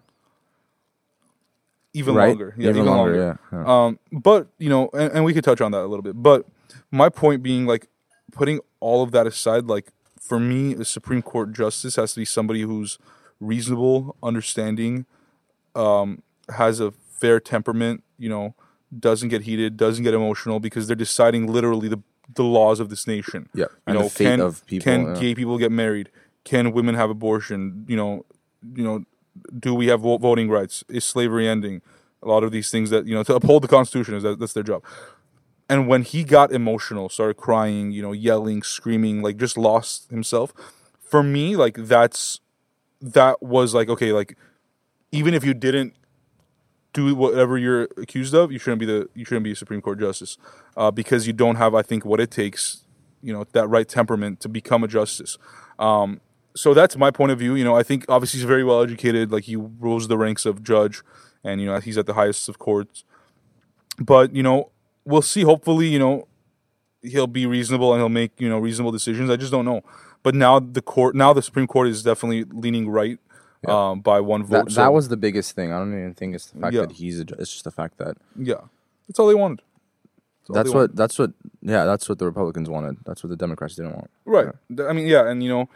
even 1.95 2.15
right. 2.15 2.29
longer 2.29 2.55
yeah 2.57 2.71
even, 2.71 2.87
longer. 2.87 3.15
Yeah. 3.15 3.37
yeah. 3.59 3.85
Um, 3.85 3.99
but 4.11 4.49
you 4.59 4.69
know, 4.69 4.89
and, 4.95 5.13
and 5.13 5.25
we 5.25 5.35
could 5.35 5.45
touch 5.45 5.61
on 5.61 5.73
that 5.73 5.81
a 5.81 5.87
little 5.87 6.03
bit. 6.03 6.23
But 6.23 6.47
my 6.91 7.09
point 7.09 7.43
being, 7.43 7.67
like, 7.67 7.89
putting 8.33 8.61
all 8.81 9.03
of 9.03 9.11
that 9.13 9.27
aside, 9.27 9.67
like 9.67 9.93
for 10.21 10.39
me, 10.41 10.75
a 10.75 10.85
Supreme 10.85 11.23
Court 11.23 11.53
justice 11.53 11.97
has 11.97 12.15
to 12.15 12.21
be 12.21 12.25
somebody 12.25 12.63
who's 12.63 12.99
reasonable, 13.41 14.17
understanding, 14.23 15.05
um, 15.75 16.23
has 16.57 16.81
a 16.81 16.93
fair 16.93 17.41
temperament. 17.41 18.05
You 18.19 18.29
know, 18.29 18.55
doesn't 18.99 19.29
get 19.29 19.43
heated, 19.43 19.77
doesn't 19.77 20.05
get 20.05 20.15
emotional, 20.15 20.61
because 20.61 20.87
they're 20.87 20.97
deciding 20.97 21.47
literally 21.53 21.89
the 21.89 22.01
the 22.35 22.45
laws 22.45 22.81
of 22.81 22.89
this 22.89 23.07
nation. 23.07 23.49
Yeah, 23.53 23.67
you 23.87 23.95
know, 23.95 24.05
the 24.05 24.11
fate 24.11 24.25
can 24.25 24.41
of 24.41 24.65
people, 24.67 24.85
can 24.85 25.07
yeah. 25.07 25.21
gay 25.21 25.35
people 25.35 25.59
get 25.59 25.73
married? 25.73 26.09
Can 26.45 26.73
women 26.73 26.95
have 26.95 27.11
abortion? 27.11 27.85
You 27.89 27.97
know, 27.97 28.27
you 28.75 28.85
know, 28.85 29.05
do 29.59 29.75
we 29.75 29.87
have 29.87 30.01
vo- 30.01 30.19
voting 30.19 30.51
rights? 30.51 30.85
Is 30.89 31.05
slavery 31.05 31.49
ending? 31.49 31.83
A 32.23 32.29
lot 32.29 32.45
of 32.45 32.53
these 32.53 32.71
things 32.71 32.91
that 32.91 33.07
you 33.07 33.15
know 33.15 33.23
to 33.25 33.35
uphold 33.35 33.63
the 33.65 33.69
Constitution 33.69 34.15
is 34.15 34.23
that 34.23 34.39
that's 34.39 34.53
their 34.53 34.63
job. 34.63 34.83
And 35.69 35.89
when 35.89 36.03
he 36.03 36.25
got 36.25 36.53
emotional, 36.53 37.09
started 37.09 37.37
crying, 37.37 37.93
you 37.93 38.03
know, 38.03 38.13
yelling, 38.13 38.63
screaming, 38.63 39.23
like 39.23 39.39
just 39.39 39.57
lost 39.57 40.11
himself. 40.11 40.53
For 41.01 41.23
me, 41.23 41.57
like 41.57 41.77
that's 41.77 42.41
that 43.01 43.43
was 43.43 43.75
like 43.75 43.89
okay, 43.89 44.13
like 44.13 44.37
even 45.11 45.35
if 45.35 45.45
you 45.45 45.55
didn't 45.55 45.95
do 46.93 47.15
whatever 47.15 47.57
you're 47.57 47.89
accused 47.97 48.35
of, 48.35 48.53
you 48.53 48.59
shouldn't 48.59 48.81
be 48.81 48.87
the 48.87 49.09
you 49.15 49.25
shouldn't 49.25 49.45
be 49.45 49.53
a 49.53 49.57
Supreme 49.57 49.81
Court 49.81 49.99
justice 49.99 50.39
uh, 50.77 50.91
because 50.91 51.27
you 51.27 51.33
don't 51.33 51.57
have, 51.57 51.75
I 51.75 51.83
think, 51.83 52.05
what 52.05 52.21
it 52.21 52.31
takes, 52.31 52.85
you 53.23 53.33
know, 53.33 53.45
that 53.53 53.67
right 53.69 53.89
temperament 53.89 54.41
to 54.41 54.49
become 54.49 54.85
a 54.85 54.89
justice. 54.89 55.39
Um, 55.79 56.21
so 56.55 56.75
that's 56.75 56.97
my 56.97 57.11
point 57.11 57.33
of 57.33 57.39
view. 57.39 57.55
You 57.55 57.65
know, 57.65 57.77
I 57.77 57.83
think 57.83 58.05
obviously 58.09 58.39
he's 58.41 58.47
very 58.47 58.65
well 58.65 58.83
educated. 58.83 59.31
Like 59.33 59.45
he 59.45 59.57
rose 59.57 60.09
the 60.09 60.19
ranks 60.19 60.45
of 60.47 60.63
judge, 60.63 61.03
and 61.45 61.61
you 61.61 61.67
know 61.67 61.79
he's 61.81 61.99
at 61.99 62.07
the 62.07 62.15
highest 62.15 62.49
of 62.49 62.59
courts. 62.59 63.05
but 63.99 64.35
you 64.35 64.43
know, 64.43 64.71
we'll 65.05 65.23
see. 65.23 65.43
Hopefully, 65.43 65.87
you 65.89 65.99
know, 65.99 66.27
he'll 67.03 67.27
be 67.27 67.47
reasonable 67.47 67.93
and 67.93 68.01
he'll 68.01 68.09
make 68.09 68.33
you 68.41 68.49
know 68.49 68.59
reasonable 68.59 68.93
decisions. 68.93 69.31
I 69.31 69.37
just 69.37 69.53
don't 69.53 69.65
know. 69.65 69.83
But 70.23 70.35
now 70.35 70.61
the 70.61 70.83
court, 70.83 71.15
now 71.17 71.33
the 71.33 71.43
Supreme 71.43 71.67
Court 71.67 71.89
is 71.89 72.03
definitely 72.03 72.45
leaning 72.45 72.89
right 72.89 73.19
um, 73.67 74.01
by 74.01 74.21
one 74.21 74.45
vote. 74.45 74.67
That, 74.67 74.73
so, 74.73 74.81
that 74.83 74.93
was 74.93 75.09
the 75.09 75.17
biggest 75.17 75.55
thing. 75.57 75.73
I 75.73 75.79
don't 75.79 75.93
even 75.93 76.15
think 76.15 76.35
it's 76.37 76.47
the 76.51 76.61
fact 76.61 76.75
Yeah. 76.75 76.83
that 76.83 76.93
he's. 76.93 77.19
A, 77.21 77.25
it's 77.39 77.51
just 77.53 77.65
the 77.65 77.71
fact 77.73 77.99
that 77.99 78.17
yeah, 78.37 78.61
that's 79.09 79.19
all 79.19 79.27
they 79.27 79.35
wanted. 79.35 79.63
that's 80.49 80.69
they 80.69 80.75
what 80.75 80.81
wanted. 80.91 80.97
that's 80.97 81.19
what 81.19 81.33
yeah 81.61 81.85
that's 81.85 82.09
what 82.09 82.19
the 82.21 82.27
Republicans 82.27 82.69
wanted. 82.71 82.99
That's 83.05 83.23
what 83.25 83.31
the 83.31 83.37
Democrats 83.37 83.75
didn't 83.75 83.93
want. 83.97 84.11
Right. 84.25 84.49
Th- 84.69 84.89
I 84.89 84.93
mean, 84.93 85.07
yeah, 85.09 85.29
and 85.29 85.43
you 85.43 85.49
know, 85.49 85.69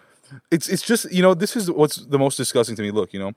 it's 0.50 0.68
it's 0.68 0.82
just 0.82 1.10
you 1.12 1.22
know 1.22 1.34
this 1.34 1.56
is 1.56 1.70
what's 1.70 1.96
the 1.96 2.18
most 2.18 2.36
disgusting 2.36 2.76
to 2.76 2.82
me. 2.82 2.90
Look, 2.90 3.12
you 3.12 3.20
know, 3.20 3.32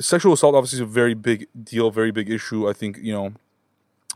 sexual 0.00 0.32
assault 0.32 0.54
obviously 0.54 0.78
is 0.78 0.80
a 0.80 0.86
very 0.86 1.14
big 1.14 1.46
deal, 1.62 1.90
very 1.90 2.10
big 2.10 2.30
issue. 2.30 2.68
I 2.68 2.72
think 2.72 2.98
you 2.98 3.12
know 3.12 3.32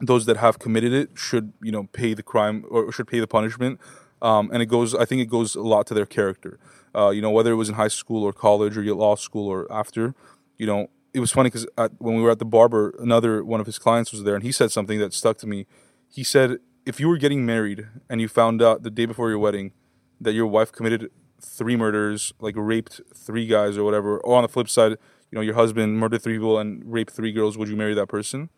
those 0.00 0.26
that 0.26 0.36
have 0.36 0.58
committed 0.58 0.92
it 0.92 1.10
should 1.14 1.52
you 1.62 1.72
know 1.72 1.84
pay 1.92 2.14
the 2.14 2.22
crime 2.22 2.64
or 2.70 2.92
should 2.92 3.08
pay 3.08 3.20
the 3.20 3.26
punishment. 3.26 3.80
Um, 4.20 4.50
and 4.52 4.62
it 4.62 4.66
goes. 4.66 4.94
I 4.94 5.04
think 5.04 5.22
it 5.22 5.26
goes 5.30 5.54
a 5.54 5.62
lot 5.62 5.86
to 5.88 5.94
their 5.94 6.06
character. 6.06 6.58
Uh, 6.94 7.10
you 7.10 7.22
know, 7.22 7.30
whether 7.30 7.52
it 7.52 7.56
was 7.56 7.68
in 7.68 7.76
high 7.76 7.88
school 7.88 8.24
or 8.24 8.32
college 8.32 8.76
or 8.76 8.82
law 8.94 9.14
school 9.14 9.46
or 9.46 9.70
after. 9.72 10.14
You 10.56 10.66
know, 10.66 10.90
it 11.14 11.20
was 11.20 11.30
funny 11.30 11.48
because 11.50 11.66
when 11.98 12.16
we 12.16 12.22
were 12.22 12.30
at 12.30 12.40
the 12.40 12.44
barber, 12.44 12.94
another 12.98 13.44
one 13.44 13.60
of 13.60 13.66
his 13.66 13.78
clients 13.78 14.10
was 14.10 14.24
there, 14.24 14.34
and 14.34 14.42
he 14.42 14.50
said 14.50 14.72
something 14.72 14.98
that 14.98 15.12
stuck 15.12 15.38
to 15.38 15.46
me. 15.46 15.66
He 16.08 16.24
said, 16.24 16.58
"If 16.84 16.98
you 16.98 17.08
were 17.08 17.16
getting 17.16 17.46
married 17.46 17.86
and 18.10 18.20
you 18.20 18.26
found 18.26 18.60
out 18.60 18.82
the 18.82 18.90
day 18.90 19.06
before 19.06 19.28
your 19.28 19.38
wedding 19.38 19.72
that 20.20 20.32
your 20.32 20.46
wife 20.46 20.72
committed 20.72 21.10
three 21.40 21.76
murders, 21.76 22.32
like 22.40 22.54
raped 22.56 23.00
three 23.14 23.46
guys 23.46 23.76
or 23.76 23.84
whatever, 23.84 24.18
or 24.18 24.36
on 24.36 24.42
the 24.42 24.48
flip 24.48 24.68
side, 24.68 24.92
you 24.92 25.36
know, 25.36 25.40
your 25.40 25.54
husband 25.54 25.98
murdered 25.98 26.22
three 26.22 26.34
people 26.34 26.58
and 26.58 26.82
raped 26.84 27.12
three 27.12 27.32
girls, 27.32 27.58
would 27.58 27.68
you 27.68 27.76
marry 27.76 27.94
that 27.94 28.06
person? 28.06 28.50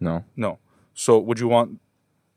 No, 0.00 0.24
No. 0.36 0.58
So 0.94 1.18
would 1.18 1.38
you 1.38 1.46
want 1.46 1.78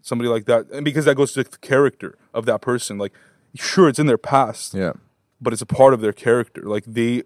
somebody 0.01 0.29
like 0.29 0.45
that? 0.45 0.69
And 0.71 0.83
because 0.83 1.05
that 1.05 1.15
goes 1.15 1.31
to 1.33 1.43
the 1.43 1.57
character 1.59 2.17
of 2.33 2.45
that 2.45 2.61
person. 2.61 2.97
Like, 2.97 3.13
sure, 3.55 3.87
it's 3.87 3.99
in 3.99 4.05
their 4.05 4.17
past, 4.17 4.73
yeah, 4.73 4.93
but 5.39 5.53
it's 5.53 5.61
a 5.61 5.65
part 5.65 5.93
of 5.93 6.01
their 6.01 6.13
character. 6.13 6.63
Like 6.63 6.83
they 6.85 7.23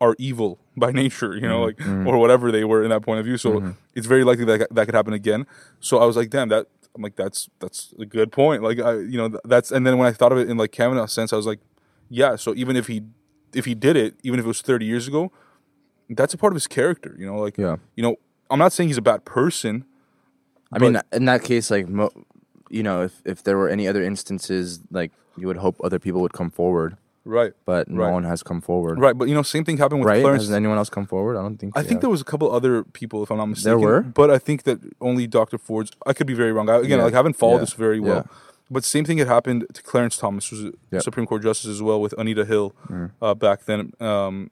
are 0.00 0.14
evil 0.18 0.58
by 0.76 0.92
nature, 0.92 1.34
you 1.34 1.48
know, 1.48 1.60
mm-hmm. 1.60 1.64
like 1.64 1.76
mm-hmm. 1.78 2.06
or 2.06 2.18
whatever 2.18 2.52
they 2.52 2.64
were 2.64 2.82
in 2.82 2.90
that 2.90 3.00
point 3.00 3.18
of 3.18 3.24
view. 3.24 3.38
So 3.38 3.52
mm-hmm. 3.54 3.70
it's 3.94 4.06
very 4.06 4.22
likely 4.22 4.44
that 4.44 4.68
that 4.70 4.84
could 4.84 4.94
happen 4.94 5.14
again. 5.14 5.46
So 5.80 5.98
I 5.98 6.04
was 6.04 6.16
like, 6.16 6.28
damn, 6.28 6.48
that 6.50 6.66
I'm 6.96 7.02
like 7.02 7.14
that's 7.16 7.48
that's 7.60 7.92
a 8.00 8.06
good 8.06 8.32
point. 8.32 8.62
Like 8.62 8.80
I, 8.80 8.94
you 8.94 9.18
know, 9.18 9.38
that's 9.44 9.70
and 9.70 9.86
then 9.86 9.98
when 9.98 10.08
I 10.08 10.12
thought 10.12 10.32
of 10.32 10.38
it 10.38 10.48
in 10.50 10.56
like 10.56 10.72
Kavanaugh's 10.72 11.12
sense, 11.12 11.32
I 11.32 11.36
was 11.36 11.46
like, 11.46 11.60
yeah. 12.08 12.36
So 12.36 12.54
even 12.56 12.74
if 12.76 12.86
he 12.88 13.02
if 13.54 13.64
he 13.66 13.74
did 13.74 13.96
it, 13.96 14.14
even 14.22 14.38
if 14.40 14.44
it 14.44 14.48
was 14.48 14.62
30 14.62 14.84
years 14.86 15.06
ago, 15.06 15.30
that's 16.10 16.34
a 16.34 16.38
part 16.38 16.52
of 16.52 16.56
his 16.56 16.66
character. 16.66 17.14
You 17.18 17.26
know, 17.26 17.36
like 17.38 17.56
Yeah. 17.58 17.76
you 17.94 18.02
know, 18.02 18.16
I'm 18.50 18.58
not 18.58 18.72
saying 18.72 18.88
he's 18.88 18.98
a 18.98 19.02
bad 19.02 19.24
person. 19.24 19.84
I 20.72 20.78
mean, 20.78 21.00
in 21.12 21.26
that 21.26 21.44
case, 21.44 21.70
like, 21.70 21.88
mo- 21.88 22.10
you 22.70 22.82
know, 22.82 23.02
if 23.02 23.22
if 23.24 23.42
there 23.44 23.56
were 23.56 23.68
any 23.68 23.86
other 23.86 24.02
instances, 24.02 24.80
like, 24.90 25.12
you 25.36 25.46
would 25.46 25.58
hope 25.58 25.76
other 25.84 25.98
people 26.00 26.20
would 26.22 26.32
come 26.32 26.50
forward, 26.50 26.96
Right. 27.26 27.52
but 27.64 27.88
no 27.88 28.04
Right. 28.04 28.12
one 28.12 28.24
has 28.24 28.42
come 28.42 28.60
forward. 28.60 28.98
Right, 29.00 29.16
but 29.18 29.28
you 29.28 29.34
know, 29.34 29.42
same 29.42 29.64
thing 29.64 29.76
happened 29.78 30.00
with 30.00 30.08
Right? 30.08 30.22
Clarence. 30.22 30.44
Has 30.44 30.52
anyone 30.52 30.78
else 30.78 30.88
come 30.88 31.06
forward? 31.06 31.36
I 31.36 31.42
don't 31.42 31.56
think. 31.58 31.76
I 31.76 31.80
think 31.82 31.92
have. 31.94 32.00
there 32.02 32.10
was 32.10 32.20
a 32.20 32.24
couple 32.24 32.50
other 32.50 32.84
people, 32.84 33.22
if 33.22 33.30
I'm 33.30 33.38
not 33.38 33.46
mistaken. 33.46 33.80
There 33.80 33.88
were? 33.88 34.00
but 34.02 34.30
I 34.30 34.38
think 34.38 34.62
that 34.62 34.78
only 35.00 35.26
Dr. 35.26 35.58
Ford's. 35.58 35.90
I 36.06 36.12
could 36.12 36.26
be 36.26 36.34
very 36.34 36.52
wrong. 36.52 36.68
I, 36.70 36.76
again, 36.76 36.98
Yeah. 36.98 37.04
like 37.04 37.14
I 37.14 37.16
haven't 37.16 37.34
followed 37.36 37.54
Yeah. 37.56 37.60
this 37.60 37.72
very 37.72 38.00
well. 38.00 38.24
Yeah. 38.28 38.36
But 38.70 38.84
same 38.84 39.04
thing 39.04 39.18
had 39.18 39.28
happened 39.28 39.66
to 39.74 39.82
Clarence 39.82 40.16
Thomas, 40.16 40.48
who's 40.48 40.64
a 40.64 40.72
Yep. 40.90 41.02
Supreme 41.02 41.26
Court 41.26 41.42
justice 41.42 41.70
as 41.70 41.82
well, 41.82 42.00
with 42.00 42.14
Anita 42.18 42.44
Hill 42.44 42.74
Mm. 42.88 43.10
uh, 43.20 43.34
back 43.34 43.64
then. 43.64 43.92
Um, 44.00 44.50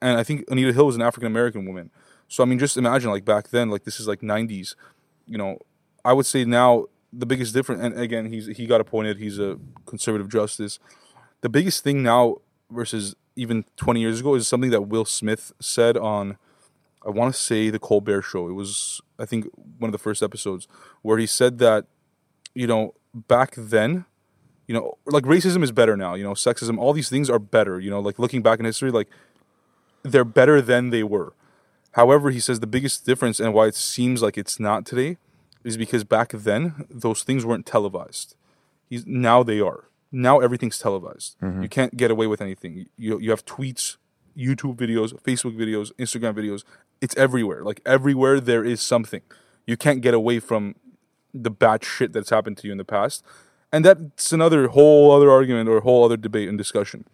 and 0.00 0.18
I 0.18 0.22
think 0.22 0.44
Anita 0.48 0.72
Hill 0.72 0.86
was 0.86 0.96
an 0.96 1.02
African 1.02 1.26
American 1.26 1.66
woman. 1.66 1.90
So 2.28 2.42
I 2.42 2.46
mean, 2.46 2.58
just 2.58 2.76
imagine 2.76 3.10
like 3.10 3.24
back 3.24 3.48
then, 3.50 3.70
like 3.70 3.84
this 3.84 3.98
is 4.00 4.06
like 4.06 4.20
'90s. 4.22 4.74
You 5.26 5.38
know, 5.38 5.58
I 6.04 6.12
would 6.12 6.26
say 6.26 6.44
now 6.44 6.86
the 7.12 7.26
biggest 7.26 7.54
difference. 7.54 7.82
And 7.82 7.98
again, 7.98 8.26
he's 8.26 8.46
he 8.56 8.66
got 8.66 8.80
appointed. 8.80 9.16
He's 9.18 9.38
a 9.38 9.58
conservative 9.86 10.28
justice. 10.28 10.78
The 11.40 11.48
biggest 11.48 11.84
thing 11.84 12.02
now 12.02 12.36
versus 12.70 13.14
even 13.36 13.64
20 13.76 14.00
years 14.00 14.20
ago 14.20 14.34
is 14.34 14.48
something 14.48 14.70
that 14.70 14.82
Will 14.82 15.04
Smith 15.04 15.52
said 15.60 15.96
on 15.96 16.36
I 17.06 17.10
want 17.10 17.34
to 17.34 17.40
say 17.40 17.70
the 17.70 17.78
Colbert 17.78 18.22
Show. 18.22 18.48
It 18.48 18.52
was, 18.52 19.00
I 19.18 19.24
think, 19.24 19.46
one 19.78 19.88
of 19.88 19.92
the 19.92 19.98
first 19.98 20.22
episodes 20.22 20.66
where 21.02 21.16
he 21.16 21.26
said 21.26 21.58
that, 21.58 21.86
you 22.54 22.66
know, 22.66 22.94
back 23.14 23.54
then, 23.56 24.04
you 24.66 24.74
know, 24.74 24.98
like 25.06 25.24
racism 25.24 25.62
is 25.62 25.72
better 25.72 25.96
now. 25.96 26.14
You 26.14 26.24
know, 26.24 26.32
sexism, 26.32 26.78
all 26.78 26.92
these 26.92 27.08
things 27.08 27.30
are 27.30 27.38
better. 27.38 27.80
You 27.80 27.90
know, 27.90 28.00
like 28.00 28.18
looking 28.18 28.42
back 28.42 28.58
in 28.58 28.64
history, 28.64 28.90
like 28.90 29.08
they're 30.02 30.24
better 30.24 30.60
than 30.60 30.90
they 30.90 31.02
were. 31.02 31.34
However, 31.92 32.30
he 32.30 32.40
says 32.40 32.60
the 32.60 32.66
biggest 32.66 33.06
difference 33.06 33.40
and 33.40 33.54
why 33.54 33.68
it 33.68 33.74
seems 33.74 34.22
like 34.22 34.36
it's 34.36 34.60
not 34.60 34.84
today 34.84 35.16
is 35.64 35.76
because 35.76 36.04
back 36.04 36.32
then 36.32 36.86
those 36.90 37.22
things 37.22 37.46
weren't 37.46 37.66
televised. 37.66 38.34
He's, 38.90 39.06
now 39.06 39.42
they 39.42 39.60
are. 39.60 39.84
Now 40.10 40.40
everything's 40.40 40.78
televised. 40.78 41.36
You 41.62 41.68
can't 41.68 41.96
get 41.96 42.10
away 42.10 42.26
with 42.26 42.40
anything. 42.40 42.86
You 42.96 43.18
you 43.18 43.30
have 43.30 43.44
tweets, 43.44 43.96
YouTube 44.36 44.76
videos, 44.76 45.12
Facebook 45.22 45.56
videos, 45.56 45.92
Instagram 45.98 46.34
videos. 46.34 46.64
It's 47.00 47.16
everywhere. 47.16 47.62
Like 47.62 47.80
everywhere 47.84 48.40
there 48.40 48.64
is 48.64 48.80
something. 48.80 49.22
You 49.66 49.76
can't 49.76 50.00
get 50.00 50.14
away 50.14 50.40
from 50.40 50.76
the 51.34 51.50
bad 51.50 51.84
shit 51.84 52.12
that's 52.12 52.30
happened 52.30 52.56
to 52.58 52.66
you 52.66 52.72
in 52.72 52.78
the 52.78 52.84
past. 52.84 53.22
And 53.72 53.84
that's 53.84 54.32
another 54.32 54.68
whole 54.68 55.10
other 55.12 55.30
argument 55.30 55.68
or 55.68 55.80
whole 55.80 56.04
other 56.04 56.16
debate 56.16 56.48
and 56.48 56.56
discussion. 56.56 57.04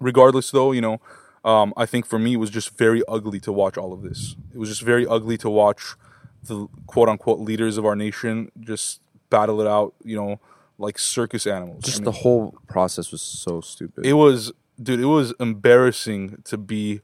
Regardless, 0.00 0.50
though, 0.50 0.72
you 0.72 0.80
know, 0.80 1.00
um, 1.44 1.74
I 1.76 1.86
think 1.86 2.06
for 2.06 2.18
me 2.18 2.34
it 2.34 2.38
was 2.38 2.50
just 2.50 2.76
very 2.78 3.02
ugly 3.06 3.40
to 3.40 3.52
watch 3.52 3.76
all 3.76 3.92
of 3.92 4.02
this. 4.02 4.36
It 4.54 4.58
was 4.58 4.68
just 4.68 4.82
very 4.82 5.06
ugly 5.06 5.36
to 5.38 5.50
watch 5.50 5.94
the 6.42 6.66
quote 6.86 7.08
unquote 7.08 7.40
leaders 7.40 7.76
of 7.76 7.84
our 7.84 7.96
nation 7.96 8.50
just 8.60 9.00
battle 9.30 9.60
it 9.60 9.66
out, 9.66 9.94
you 10.02 10.16
know, 10.16 10.40
like 10.82 10.98
circus 10.98 11.46
animals. 11.46 11.84
Just 11.84 11.98
I 11.98 12.00
mean, 12.00 12.04
the 12.04 12.12
whole 12.12 12.54
process 12.66 13.12
was 13.12 13.22
so 13.22 13.60
stupid. 13.60 14.04
it 14.04 14.14
was, 14.14 14.52
dude, 14.82 15.00
it 15.00 15.06
was 15.06 15.32
embarrassing 15.40 16.42
to 16.44 16.58
be. 16.58 17.00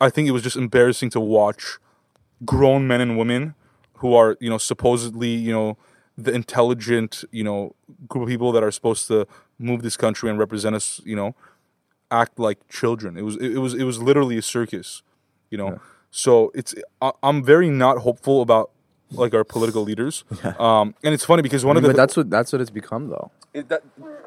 I 0.00 0.10
think 0.10 0.28
it 0.28 0.32
was 0.32 0.42
just 0.42 0.56
embarrassing 0.56 1.10
to 1.10 1.20
watch 1.20 1.78
grown 2.44 2.88
men 2.88 3.00
and 3.00 3.16
women 3.16 3.54
who 3.94 4.14
are, 4.14 4.36
you 4.40 4.50
know, 4.50 4.58
supposedly, 4.58 5.28
you 5.28 5.52
know, 5.52 5.78
the 6.18 6.32
intelligent, 6.32 7.24
you 7.30 7.44
know, 7.44 7.74
group 8.08 8.24
of 8.24 8.28
people 8.28 8.50
that 8.50 8.64
are 8.64 8.72
supposed 8.72 9.06
to 9.06 9.28
move 9.60 9.82
this 9.82 9.96
country 9.96 10.28
and 10.28 10.40
represent 10.40 10.74
us, 10.74 11.00
you 11.04 11.14
know, 11.14 11.36
act 12.10 12.38
like 12.38 12.68
children. 12.68 13.16
It 13.16 13.22
was, 13.22 13.36
it, 13.36 13.58
was, 13.58 13.74
it 13.74 13.84
was 13.84 14.02
literally 14.02 14.36
a 14.36 14.42
circus, 14.42 15.02
you 15.50 15.56
know. 15.56 15.80
So 16.10 16.50
it's, 16.52 16.74
I, 17.00 17.12
I'm 17.22 17.44
very 17.44 17.70
not 17.70 17.98
hopeful 17.98 18.42
about 18.42 18.72
like 19.12 19.34
our 19.34 19.44
political 19.44 19.82
leaders. 19.82 20.24
Um, 20.58 20.94
and 21.04 21.14
it's 21.14 21.24
funny 21.24 21.42
because 21.42 21.64
one 21.64 21.76
I 21.76 21.78
of 21.78 21.82
the 21.84 21.88
but 21.90 21.96
that's 21.96 22.16
what 22.16 22.30
that's 22.30 22.52
what 22.52 22.60
it's 22.60 22.70
become, 22.70 23.08
though. 23.08 23.30
it- 23.54 23.68
that, 23.68 23.82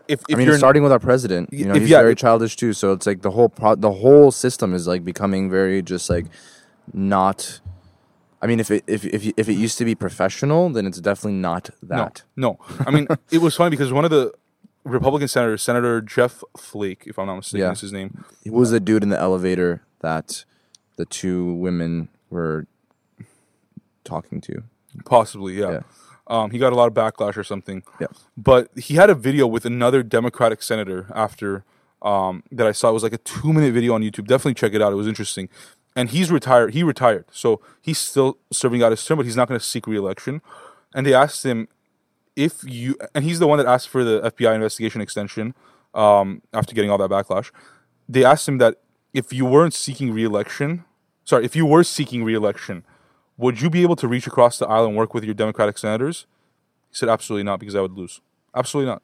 if, 0.07 0.21
if 0.29 0.35
I 0.35 0.37
mean, 0.37 0.47
you're 0.47 0.57
starting 0.57 0.83
with 0.83 0.91
our 0.91 0.99
president, 0.99 1.51
you 1.51 1.65
know, 1.65 1.73
if- 1.75 1.81
he's 1.81 1.89
yeah, 1.89 1.99
very 2.01 2.15
childish 2.15 2.55
too. 2.55 2.73
So 2.73 2.91
it's 2.93 3.05
like 3.07 3.21
the 3.21 3.31
whole 3.31 3.49
pro- 3.49 3.75
the 3.75 3.91
whole 3.91 4.31
system 4.31 4.73
is 4.73 4.87
like 4.87 5.03
becoming 5.03 5.49
very 5.49 5.81
just 5.81 6.09
like 6.09 6.25
not. 6.93 7.59
I 8.41 8.47
mean, 8.47 8.59
if 8.59 8.69
it 8.69 8.83
if 8.87 9.03
if 9.05 9.25
if 9.37 9.49
it 9.49 9.53
used 9.53 9.77
to 9.79 9.85
be 9.85 9.95
professional, 9.95 10.69
then 10.69 10.85
it's 10.85 10.99
definitely 11.01 11.39
not 11.39 11.69
that. 11.81 12.23
No, 12.35 12.59
no. 12.59 12.85
I 12.85 12.91
mean, 12.91 13.07
it 13.31 13.39
was 13.39 13.55
funny 13.55 13.71
because 13.71 13.91
one 13.91 14.05
of 14.05 14.11
the 14.11 14.31
Republican 14.83 15.27
senators, 15.27 15.63
Senator 15.63 15.99
Jeff 16.01 16.43
Flake, 16.57 17.03
if 17.07 17.17
I'm 17.17 17.25
not 17.25 17.37
mistaken, 17.37 17.61
Yeah. 17.65 17.71
is 17.71 17.81
his 17.81 17.91
name. 17.91 18.23
It 18.43 18.53
was 18.53 18.69
the 18.69 18.79
dude 18.79 19.01
in 19.01 19.09
the 19.09 19.19
elevator 19.19 19.81
that 20.01 20.45
the 20.97 21.05
two 21.05 21.53
women 21.55 22.09
were 22.29 22.67
talking 24.03 24.41
to. 24.41 24.63
Possibly, 25.03 25.59
yeah. 25.59 25.71
Yeah. 25.71 25.79
Um, 26.27 26.51
he 26.51 26.57
got 26.57 26.73
a 26.73 26.75
lot 26.75 26.87
of 26.87 26.93
backlash 26.93 27.37
or 27.37 27.43
something. 27.43 27.83
Yeah. 27.99 28.07
But 28.35 28.69
he 28.77 28.95
had 28.95 29.09
a 29.09 29.15
video 29.15 29.45
with 29.45 29.65
another 29.65 30.01
Democratic 30.01 30.63
senator 30.63 31.07
after 31.13 31.63
um, 32.01 32.43
that 32.51 32.65
I 32.65 32.71
saw. 32.71 32.89
It 32.89 32.93
was 32.93 33.03
like 33.03 33.13
a 33.13 33.19
two 33.19 33.53
minute 33.53 33.73
video 33.73 33.93
on 33.93 34.01
YouTube. 34.01 34.27
Definitely 34.27 34.55
check 34.55 34.73
it 34.73 34.81
out. 34.81 34.91
It 34.91 34.95
was 34.95 35.07
interesting. 35.07 35.49
And 35.95 36.09
he's 36.09 36.31
retired. 36.31 36.73
He 36.73 36.83
retired. 36.83 37.25
So 37.31 37.61
he's 37.81 37.97
still 37.97 38.37
serving 38.51 38.83
out 38.83 38.91
his 38.91 39.03
term, 39.05 39.17
but 39.17 39.25
he's 39.25 39.37
not 39.37 39.47
going 39.47 39.59
to 39.59 39.65
seek 39.65 39.87
reelection. 39.87 40.41
And 40.93 41.05
they 41.05 41.13
asked 41.13 41.45
him 41.45 41.67
if 42.35 42.63
you, 42.63 42.97
and 43.13 43.23
he's 43.23 43.39
the 43.39 43.47
one 43.47 43.57
that 43.59 43.67
asked 43.67 43.87
for 43.87 44.03
the 44.03 44.21
FBI 44.31 44.53
investigation 44.53 45.01
extension 45.01 45.53
um, 45.93 46.41
after 46.53 46.75
getting 46.75 46.91
all 46.91 46.97
that 46.97 47.09
backlash. 47.09 47.51
They 48.09 48.25
asked 48.25 48.47
him 48.47 48.57
that 48.57 48.75
if 49.13 49.31
you 49.31 49.45
weren't 49.45 49.73
seeking 49.73 50.11
reelection, 50.11 50.83
sorry, 51.23 51.45
if 51.45 51.55
you 51.55 51.65
were 51.65 51.83
seeking 51.83 52.23
reelection, 52.23 52.83
would 53.37 53.61
you 53.61 53.69
be 53.69 53.81
able 53.81 53.95
to 53.97 54.07
reach 54.07 54.27
across 54.27 54.57
the 54.59 54.67
aisle 54.67 54.85
and 54.85 54.95
work 54.95 55.13
with 55.13 55.23
your 55.23 55.33
Democratic 55.33 55.77
senators? 55.77 56.25
He 56.89 56.95
said, 56.95 57.09
absolutely 57.09 57.43
not, 57.43 57.59
because 57.59 57.75
I 57.75 57.81
would 57.81 57.93
lose. 57.93 58.21
Absolutely 58.55 58.91
not. 58.91 59.01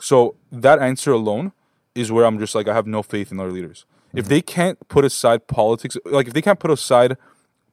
So 0.00 0.34
that 0.50 0.80
answer 0.80 1.12
alone 1.12 1.52
is 1.94 2.10
where 2.10 2.24
I'm 2.24 2.38
just 2.38 2.54
like, 2.54 2.66
I 2.66 2.74
have 2.74 2.86
no 2.86 3.02
faith 3.02 3.30
in 3.30 3.38
our 3.38 3.50
leaders. 3.50 3.84
If 4.12 4.24
mm-hmm. 4.24 4.28
they 4.28 4.42
can't 4.42 4.88
put 4.88 5.04
aside 5.04 5.46
politics, 5.46 5.96
like 6.04 6.26
if 6.26 6.32
they 6.32 6.42
can't 6.42 6.58
put 6.58 6.70
aside 6.70 7.16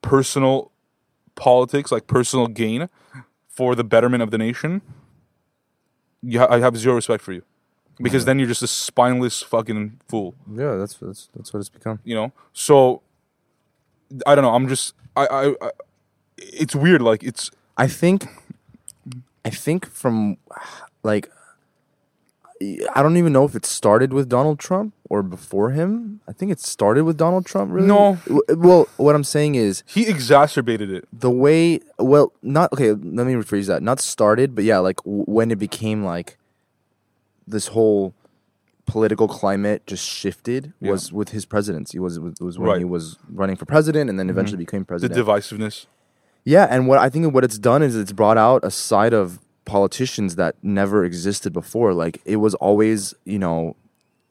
personal 0.02 0.72
politics, 1.36 1.92
like 1.92 2.08
personal 2.08 2.48
gain 2.48 2.90
for 3.48 3.76
the 3.76 3.84
betterment 3.84 4.22
of 4.22 4.32
the 4.32 4.38
nation, 4.38 4.82
you 6.22 6.40
ha- 6.40 6.48
I 6.50 6.60
have 6.60 6.78
zero 6.78 6.96
respect 6.96 7.24
for 7.24 7.34
you. 7.34 7.44
Because 8.02 8.22
mm-hmm. 8.22 8.28
then 8.28 8.40
you're 8.40 8.48
just 8.48 8.62
a 8.62 8.68
spineless 8.68 9.42
fucking 9.42 10.00
fool 10.08 10.36
Yeah, 10.50 10.76
that's 10.76 10.94
that's 10.96 11.30
that's 11.36 11.54
what 11.54 11.60
it's 11.60 11.70
become. 11.70 12.00
you 12.06 12.16
know 12.16 12.32
so 12.54 13.02
i 14.26 14.36
don't 14.36 14.44
know 14.44 14.54
i'm 14.54 14.70
just 14.70 14.94
i 15.24 15.26
i, 15.26 15.44
I 15.68 15.70
it's 16.38 16.76
weird 16.76 17.02
like 17.02 17.24
it's 17.24 17.52
I 17.78 17.88
think, 17.88 18.28
I 19.46 19.50
think 19.66 19.86
from 19.90 20.36
like, 21.02 21.30
I 22.94 23.02
don't 23.02 23.16
even 23.16 23.32
know 23.32 23.46
if 23.46 23.56
it 23.56 23.66
started 23.66 24.12
with 24.12 24.28
Donald 24.28 24.60
Trump 24.60 24.94
or 25.10 25.24
before 25.24 25.70
him. 25.72 26.20
I 26.28 26.34
think 26.34 26.52
it 26.52 26.60
started 26.60 27.06
with 27.06 27.16
Donald 27.16 27.46
Trump. 27.46 27.72
Really? 27.72 27.88
No. 27.88 28.18
Well, 28.50 28.90
what 28.98 29.16
I'm 29.16 29.24
saying 29.24 29.56
is 29.56 29.82
He 29.88 30.08
exacerbated 30.10 30.90
it. 30.92 31.08
the 31.18 31.32
way. 31.32 31.80
Well, 31.98 32.34
not 32.42 32.74
okay. 32.74 32.90
Let 32.92 33.26
me 33.26 33.34
rephrase 33.34 33.68
that. 33.68 33.82
Not 33.82 34.02
started, 34.02 34.56
but 34.56 34.66
yeah, 34.66 34.80
like 34.80 34.98
w- 35.06 35.24
when 35.24 35.52
it 35.52 35.58
became 35.58 36.04
like 36.04 36.38
this 37.48 37.68
whole 37.68 38.14
political 38.90 39.28
climate 39.28 39.86
just 39.88 40.06
shifted 40.06 40.74
Yeah. 40.80 40.92
was 40.92 41.14
with 41.14 41.30
his 41.30 41.46
presidency. 41.46 42.00
Was 42.00 42.20
was 42.20 42.34
was 42.42 42.58
when 42.60 42.68
Right. 42.68 42.74
Mm-hmm. 42.76 42.80
he 42.80 42.86
was 42.86 43.18
running 43.32 43.56
for 43.56 43.66
president 43.66 44.10
and 44.10 44.18
then 44.20 44.30
eventually 44.30 44.58
became 44.58 44.84
president. 44.86 45.16
The 45.16 45.24
divisiveness. 45.24 45.86
Yeah, 46.46 46.66
and 46.70 46.88
what 46.88 46.98
I 47.00 47.10
think 47.10 47.34
what 47.34 47.44
it's 47.44 47.60
done 47.60 47.82
is 47.84 47.96
it's 47.96 48.12
brought 48.12 48.38
out 48.38 48.64
a 48.64 48.72
side 48.72 49.14
of 49.14 49.40
politicians 49.66 50.36
that 50.36 50.56
never 50.64 51.04
existed 51.06 51.54
before. 51.54 51.94
Like 51.94 52.22
it 52.26 52.38
was 52.38 52.56
always, 52.56 53.14
you 53.26 53.38
know, 53.40 53.76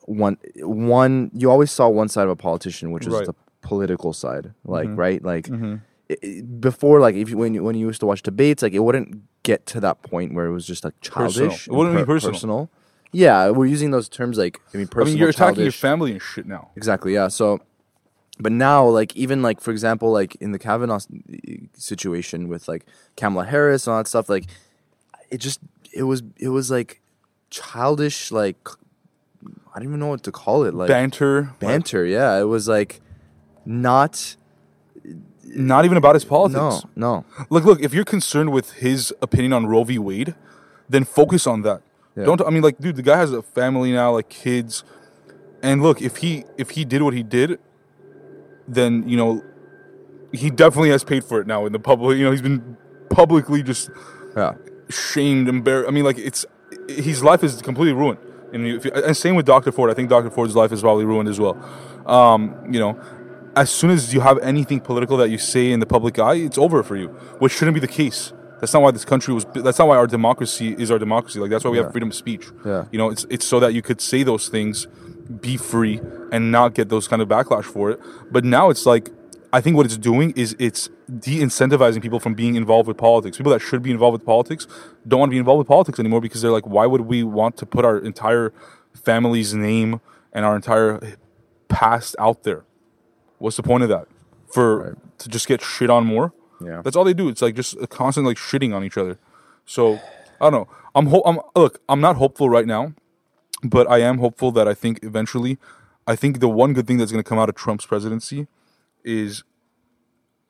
one 0.06 0.36
one 0.56 1.30
you 1.34 1.50
always 1.50 1.70
saw 1.70 1.88
one 1.88 2.08
side 2.08 2.24
of 2.24 2.30
a 2.30 2.36
politician, 2.36 2.90
which 2.92 3.06
was 3.06 3.14
Right. 3.14 3.26
the 3.26 3.34
political 3.62 4.12
side. 4.12 4.52
Like 4.64 4.88
Mhm. 4.88 4.96
right, 4.98 5.22
like 5.24 5.46
Mhm. 5.48 5.80
i- 6.10 6.16
i- 6.24 6.42
before, 6.68 6.98
like 7.00 7.14
if 7.14 7.28
you 7.30 7.36
when 7.38 7.54
you, 7.54 7.62
when 7.62 7.76
you 7.76 7.86
used 7.86 8.00
to 8.00 8.06
watch 8.06 8.22
debates, 8.22 8.62
like 8.62 8.72
it 8.72 8.80
wouldn't 8.80 9.22
get 9.42 9.66
to 9.66 9.80
that 9.80 10.02
point 10.02 10.34
where 10.34 10.46
it 10.46 10.52
was 10.52 10.66
just 10.66 10.84
like 10.84 10.94
Personal. 11.00 11.30
childish. 11.50 11.68
It 11.68 11.72
wouldn't 11.74 11.96
and 11.96 12.06
be 12.06 12.12
personal. 12.12 12.70
Yeah, 13.12 13.50
we're 13.50 13.66
using 13.66 13.90
those 13.90 14.08
terms 14.08 14.36
like 14.38 14.60
I 14.74 14.78
mean, 14.78 14.86
personal. 14.86 15.08
I 15.08 15.10
mean, 15.12 15.18
you're 15.18 15.28
attacking 15.30 15.62
your 15.62 15.72
family 15.72 16.12
and 16.12 16.20
shit 16.22 16.46
now. 16.46 16.70
Exactly. 16.76 17.14
Yeah. 17.14 17.28
So, 17.28 17.60
but 18.38 18.52
now, 18.52 18.86
like, 18.86 19.16
even 19.16 19.40
like 19.42 19.60
for 19.60 19.70
example, 19.70 20.12
like 20.12 20.34
in 20.36 20.52
the 20.52 20.58
Kavanaugh 20.58 21.00
situation 21.74 22.48
with 22.48 22.68
like 22.68 22.84
Kamala 23.16 23.46
Harris 23.46 23.86
and 23.86 23.92
all 23.94 24.00
that 24.00 24.08
stuff, 24.08 24.28
like, 24.28 24.44
it 25.30 25.38
just 25.38 25.60
it 25.92 26.02
was 26.02 26.22
it 26.38 26.48
was 26.48 26.70
like 26.70 27.00
childish, 27.50 28.30
like 28.30 28.56
I 29.74 29.78
don't 29.78 29.88
even 29.88 30.00
know 30.00 30.08
what 30.08 30.22
to 30.24 30.32
call 30.32 30.64
it, 30.64 30.74
like 30.74 30.88
Banter. 30.88 31.54
banter. 31.60 32.04
Yeah, 32.04 32.38
it 32.38 32.44
was 32.44 32.68
like 32.68 33.00
not 33.64 34.36
Not 35.44 35.84
even 35.86 35.96
about 35.96 36.14
his 36.14 36.24
politics. 36.24 36.84
no 36.94 37.24
no. 37.24 37.24
Look, 37.48 37.64
look. 37.64 37.80
If 37.80 37.94
you're 37.94 38.04
concerned 38.04 38.52
with 38.52 38.72
his 38.74 39.14
opinion 39.22 39.52
on 39.54 39.66
Roe 39.66 39.84
v. 39.84 39.98
Wade, 39.98 40.34
then 40.88 41.04
focus 41.04 41.46
on 41.46 41.62
that. 41.62 41.80
Yeah. 42.18 42.24
Don't. 42.24 42.40
I 42.42 42.50
mean, 42.50 42.62
like, 42.62 42.78
dude, 42.78 42.96
the 42.96 43.02
guy 43.02 43.16
has 43.16 43.32
a 43.32 43.42
family 43.42 43.92
now, 43.92 44.12
like 44.12 44.28
kids, 44.28 44.84
and 45.62 45.82
look, 45.82 46.02
if 46.02 46.16
he 46.18 46.44
if 46.56 46.70
he 46.70 46.84
did 46.84 47.02
what 47.02 47.14
he 47.14 47.22
did, 47.22 47.58
then 48.66 49.08
you 49.08 49.16
know, 49.16 49.42
he 50.32 50.50
definitely 50.50 50.90
has 50.90 51.04
paid 51.04 51.24
for 51.24 51.40
it 51.40 51.46
now 51.46 51.64
in 51.66 51.72
the 51.72 51.78
public. 51.78 52.18
You 52.18 52.24
know, 52.24 52.30
he's 52.32 52.42
been 52.42 52.76
publicly 53.10 53.62
just 53.62 53.90
Yeah. 54.36 54.54
shamed, 54.90 55.48
embarrassed. 55.48 55.88
I 55.88 55.92
mean, 55.92 56.04
like, 56.04 56.18
it's 56.18 56.44
his 56.88 57.22
life 57.22 57.42
is 57.44 57.62
completely 57.62 57.92
ruined. 57.94 58.18
And, 58.52 58.66
if 58.66 58.84
you, 58.84 58.90
and 58.92 59.16
same 59.16 59.34
with 59.36 59.44
Dr. 59.46 59.70
Ford. 59.72 59.90
I 59.90 59.94
think 59.94 60.08
Dr. 60.08 60.30
Ford's 60.30 60.56
life 60.56 60.72
is 60.72 60.80
probably 60.80 61.04
ruined 61.04 61.28
as 61.28 61.38
well. 61.38 61.56
Um, 62.06 62.54
you 62.70 62.80
know, 62.80 62.98
as 63.56 63.70
soon 63.70 63.90
as 63.90 64.14
you 64.14 64.20
have 64.20 64.38
anything 64.38 64.80
political 64.80 65.16
that 65.18 65.28
you 65.28 65.36
say 65.38 65.70
in 65.70 65.80
the 65.80 65.86
public 65.86 66.18
eye, 66.18 66.36
it's 66.36 66.56
over 66.56 66.82
for 66.82 66.96
you, 66.96 67.08
which 67.40 67.52
shouldn't 67.52 67.74
be 67.74 67.80
the 67.80 67.88
case. 67.88 68.32
That's 68.60 68.72
not 68.74 68.82
why 68.82 68.90
this 68.90 69.04
country 69.04 69.32
was. 69.34 69.44
That's 69.54 69.78
not 69.78 69.88
why 69.88 69.96
our 69.96 70.06
democracy 70.06 70.74
is 70.78 70.90
our 70.90 70.98
democracy. 70.98 71.38
Like 71.38 71.50
that's 71.50 71.64
why 71.64 71.70
we 71.70 71.78
Yeah. 71.78 71.84
have 71.84 71.92
freedom 71.92 72.08
of 72.10 72.14
speech. 72.14 72.46
Yeah. 72.64 72.84
You 72.92 72.98
know, 72.98 73.10
it's 73.10 73.24
it's 73.30 73.44
so 73.46 73.60
that 73.60 73.72
you 73.74 73.82
could 73.82 74.00
say 74.00 74.22
those 74.24 74.48
things, 74.48 74.86
be 75.40 75.56
free, 75.56 76.00
and 76.32 76.50
not 76.50 76.74
get 76.74 76.88
those 76.88 77.06
kind 77.08 77.22
of 77.22 77.28
backlash 77.28 77.64
for 77.64 77.90
it. 77.90 78.00
But 78.30 78.44
now 78.44 78.70
it's 78.70 78.84
like, 78.86 79.10
I 79.52 79.60
think 79.60 79.76
what 79.76 79.86
it's 79.86 79.96
doing 79.96 80.32
is 80.36 80.56
it's 80.58 80.90
de-incentivizing 81.20 82.02
people 82.02 82.20
from 82.20 82.34
being 82.34 82.54
involved 82.56 82.86
with 82.88 82.96
politics. 82.98 83.36
People 83.36 83.52
that 83.52 83.60
should 83.60 83.82
be 83.82 83.90
involved 83.90 84.12
with 84.12 84.26
politics 84.26 84.66
don't 85.06 85.20
want 85.20 85.30
to 85.30 85.34
be 85.34 85.38
involved 85.38 85.58
with 85.58 85.68
politics 85.68 85.98
anymore 85.98 86.20
because 86.20 86.42
they're 86.42 86.50
like, 86.50 86.66
why 86.66 86.84
would 86.86 87.02
we 87.02 87.22
want 87.22 87.56
to 87.58 87.64
put 87.66 87.84
our 87.84 87.96
entire 87.98 88.52
family's 88.92 89.54
name 89.54 90.00
and 90.32 90.44
our 90.44 90.54
entire 90.56 91.00
past 91.68 92.16
out 92.18 92.42
there? 92.42 92.64
What's 93.38 93.56
the 93.56 93.62
point 93.62 93.84
of 93.84 93.88
that? 93.88 94.06
For 94.52 94.96
to 95.18 95.28
just 95.28 95.46
get 95.48 95.62
shit 95.62 95.90
on 95.90 96.04
more? 96.04 96.32
Yeah. 96.60 96.82
That's 96.82 96.96
all 96.96 97.04
they 97.04 97.14
do. 97.14 97.28
It's 97.28 97.42
like 97.42 97.54
just 97.54 97.76
a 97.80 97.86
constant 97.86 98.26
like 98.26 98.36
shitting 98.36 98.74
on 98.74 98.84
each 98.84 98.96
other. 98.96 99.18
So 99.64 99.94
I 100.40 100.50
don't 100.50 100.52
know. 100.52 100.68
I'm 100.94 101.06
ho- 101.06 101.22
I'm 101.24 101.38
look. 101.54 101.80
I'm 101.88 102.00
not 102.00 102.16
hopeful 102.16 102.48
right 102.50 102.66
now, 102.66 102.94
but 103.62 103.88
I 103.90 103.98
am 103.98 104.18
hopeful 104.18 104.50
that 104.52 104.66
I 104.66 104.74
think 104.74 105.00
eventually, 105.02 105.58
I 106.06 106.16
think 106.16 106.40
the 106.40 106.48
one 106.48 106.72
good 106.72 106.86
thing 106.86 106.96
that's 106.98 107.12
going 107.12 107.22
to 107.22 107.28
come 107.28 107.38
out 107.38 107.48
of 107.48 107.54
Trump's 107.54 107.86
presidency 107.86 108.46
is 109.04 109.44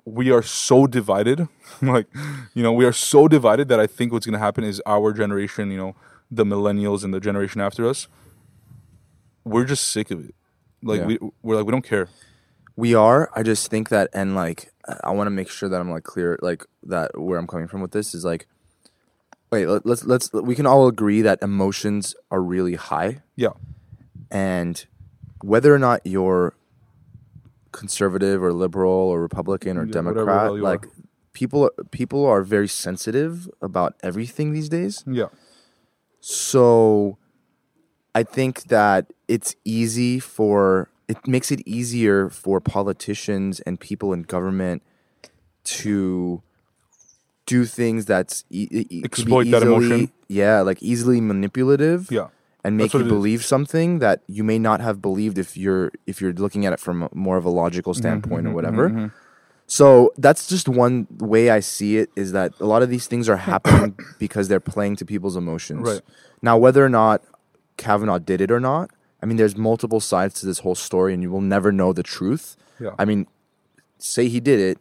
we 0.05 0.31
are 0.31 0.43
so 0.43 0.87
divided. 0.87 1.49
like, 1.83 2.07
you 2.55 2.63
know, 2.63 2.73
we 2.73 2.85
are 2.87 2.93
so 2.93 3.29
divided 3.29 3.69
that 3.69 3.79
I 3.81 3.87
think 3.87 4.13
what's 4.13 4.25
going 4.25 4.33
to 4.33 4.39
happen 4.39 4.65
is 4.65 4.81
our 4.87 5.13
generation, 5.13 5.71
you 5.71 5.77
know, 5.79 5.97
the 6.31 6.45
millennials 6.45 7.05
and 7.05 7.13
the 7.13 7.21
generation 7.21 7.61
after 7.61 7.87
us, 7.89 8.09
we're 9.45 9.65
just 9.65 9.87
sick 9.91 10.11
of 10.11 10.25
it. 10.29 10.35
Like 10.83 11.01
Yeah. 11.01 11.07
we 11.07 11.19
we're 11.43 11.57
like 11.57 11.67
we 11.67 11.73
don't 11.73 11.85
care. 11.85 12.09
We 12.79 12.95
are. 12.95 13.29
I 13.35 13.43
just 13.43 13.69
think 13.71 13.89
that, 13.89 14.09
and 14.15 14.37
like, 14.37 14.71
I 15.03 15.11
want 15.11 15.27
to 15.27 15.33
make 15.33 15.51
sure 15.51 15.69
that 15.69 15.81
I'm 15.81 15.91
like 15.91 16.05
clear, 16.05 16.39
like 16.41 16.65
that 16.85 17.19
where 17.19 17.37
I'm 17.39 17.49
coming 17.49 17.67
from 17.67 17.81
with 17.83 17.91
this 17.91 18.15
is 18.15 18.25
like, 18.25 18.47
wait, 19.51 19.67
let, 19.67 19.85
let's 19.85 20.05
let's 20.05 20.33
we 20.33 20.55
can 20.55 20.65
all 20.65 20.87
agree 20.87 21.21
that 21.23 21.43
emotions 21.43 22.15
are 22.31 22.41
really 22.41 22.77
high, 22.77 23.23
Yeah. 23.35 23.55
and 24.31 24.87
whether 25.43 25.75
or 25.75 25.79
not 25.81 26.03
you're 26.05 26.55
conservative 27.73 28.43
or 28.43 28.53
liberal 28.53 28.91
or 29.13 29.21
Republican 29.21 29.77
or 29.77 29.85
Yeah, 29.85 29.93
Democrat, 29.93 30.55
like 30.55 30.87
are. 30.87 30.91
people 31.33 31.71
people 31.91 32.25
are 32.27 32.43
very 32.43 32.69
sensitive 32.69 33.49
about 33.61 33.95
everything 34.05 34.53
these 34.53 34.69
days. 34.69 35.03
Yeah. 35.05 35.31
So 36.21 37.19
I 38.15 38.23
think 38.23 38.65
that 38.69 39.13
it's 39.27 39.55
easy 39.65 40.19
for 40.21 40.91
it 41.09 41.27
makes 41.27 41.51
it 41.51 41.61
easier 41.67 42.29
for 42.29 42.61
politicians 42.61 43.61
and 43.61 43.81
people 43.81 44.13
in 44.13 44.23
government 44.23 44.83
to 45.65 46.43
do 47.47 47.65
things 47.65 48.05
that's 48.05 48.45
e- 48.51 48.87
e- 48.91 49.03
Exploit 49.05 49.51
that 49.51 49.63
emotion. 49.63 50.13
Yeah, 50.29 50.61
like 50.61 50.83
easily 50.83 51.21
manipulative. 51.21 52.11
Yeah. 52.11 52.29
And 52.65 52.77
make 52.77 52.93
you 52.93 53.01
is. 53.01 53.09
believe 53.09 53.45
something 53.45 54.01
that 54.01 54.23
you 54.27 54.45
may 54.45 54.59
not 54.59 54.81
have 54.81 55.01
believed 55.01 55.39
if 55.39 55.57
you're 55.57 55.91
if 56.07 56.21
you're 56.21 56.35
looking 56.35 56.67
at 56.67 56.73
it 56.73 56.81
from 56.81 57.09
more 57.15 57.37
of 57.39 57.45
a 57.47 57.51
logical 57.51 57.95
Mm-hmm, 57.95 58.01
standpoint 58.01 58.47
or 58.47 58.49
mm-hmm, 58.49 58.55
whatever. 58.55 58.89
Mm-hmm, 58.91 58.99
mm-hmm. 58.99 59.17
So 59.67 60.13
that's 60.19 60.49
just 60.49 60.69
one 60.69 61.07
way 61.19 61.51
I 61.51 61.61
see 61.61 61.99
it 61.99 62.11
is 62.17 62.33
that 62.33 62.53
a 62.59 62.67
lot 62.67 62.83
of 62.83 62.91
these 62.91 63.07
things 63.07 63.29
are 63.29 63.37
happening 63.37 63.99
because 64.19 64.49
they're 64.49 64.61
playing 64.61 64.97
to 64.97 65.07
people's 65.07 65.37
emotions. 65.37 65.89
Right. 65.89 66.01
Now, 66.43 66.59
whether 66.59 66.85
or 66.85 66.89
not 66.89 67.23
Kavanaugh 67.77 68.19
did 68.19 68.41
it 68.41 68.51
or 68.51 68.61
not, 68.61 68.91
I 69.23 69.27
mean, 69.27 69.37
there's 69.37 69.57
multiple 69.57 70.01
sides 70.01 70.35
to 70.41 70.47
this 70.47 70.61
whole 70.61 70.75
story, 70.75 71.13
and 71.15 71.23
you 71.23 71.31
will 71.31 71.41
never 71.41 71.73
know 71.73 71.93
the 71.93 72.03
truth. 72.03 72.57
Yeah. 72.81 72.91
I 72.99 73.05
mean, 73.05 73.27
say 73.99 74.29
he 74.29 74.39
did 74.41 74.61
it, 74.61 74.79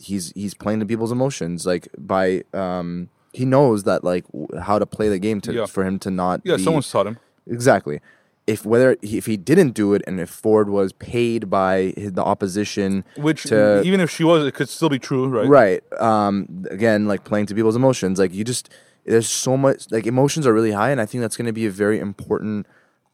he's 0.00 0.32
he's 0.34 0.54
playing 0.54 0.80
to 0.80 0.86
people's 0.86 1.12
emotions, 1.12 1.64
like 1.66 1.88
by 1.96 2.42
um, 2.52 3.08
he 3.32 3.44
knows 3.44 3.84
that 3.84 4.02
like 4.04 4.26
w- 4.32 4.48
how 4.60 4.78
to 4.78 4.86
play 4.86 5.08
the 5.08 5.18
game 5.18 5.40
to 5.42 5.52
Yeah. 5.52 5.66
for 5.66 5.84
him 5.84 5.98
to 6.00 6.10
not. 6.10 6.40
Yeah. 6.44 6.56
be- 6.56 6.62
Someone's 6.64 6.90
taught 6.90 7.06
him. 7.06 7.18
exactly. 7.46 8.00
If 8.46 8.64
whether 8.64 8.96
he, 9.02 9.18
if 9.18 9.26
he 9.26 9.36
didn't 9.36 9.72
do 9.72 9.92
it, 9.94 10.02
and 10.06 10.20
if 10.20 10.30
Ford 10.30 10.68
was 10.68 10.92
paid 10.92 11.50
by 11.50 11.92
his, 11.96 12.12
the 12.12 12.22
opposition, 12.22 13.04
Which 13.16 13.42
to- 13.44 13.82
even 13.82 14.00
if 14.00 14.08
she 14.10 14.22
was, 14.24 14.44
it 14.46 14.54
could 14.54 14.68
still 14.68 14.88
be 14.88 14.98
true, 15.00 15.26
right? 15.28 15.48
right 15.48 15.82
um 16.00 16.64
again 16.70 17.06
like 17.06 17.24
playing 17.24 17.46
to 17.46 17.54
people's 17.54 17.76
emotions 17.76 18.18
like 18.18 18.32
you 18.34 18.44
just 18.44 18.68
there's 19.04 19.28
so 19.28 19.56
much 19.56 19.86
like 19.92 20.06
emotions 20.06 20.46
are 20.46 20.52
really 20.52 20.72
high 20.72 20.90
and 20.90 21.00
i 21.00 21.06
think 21.06 21.22
that's 21.22 21.36
going 21.36 21.46
to 21.46 21.52
be 21.52 21.64
a 21.66 21.70
very 21.70 21.98
important 22.00 22.66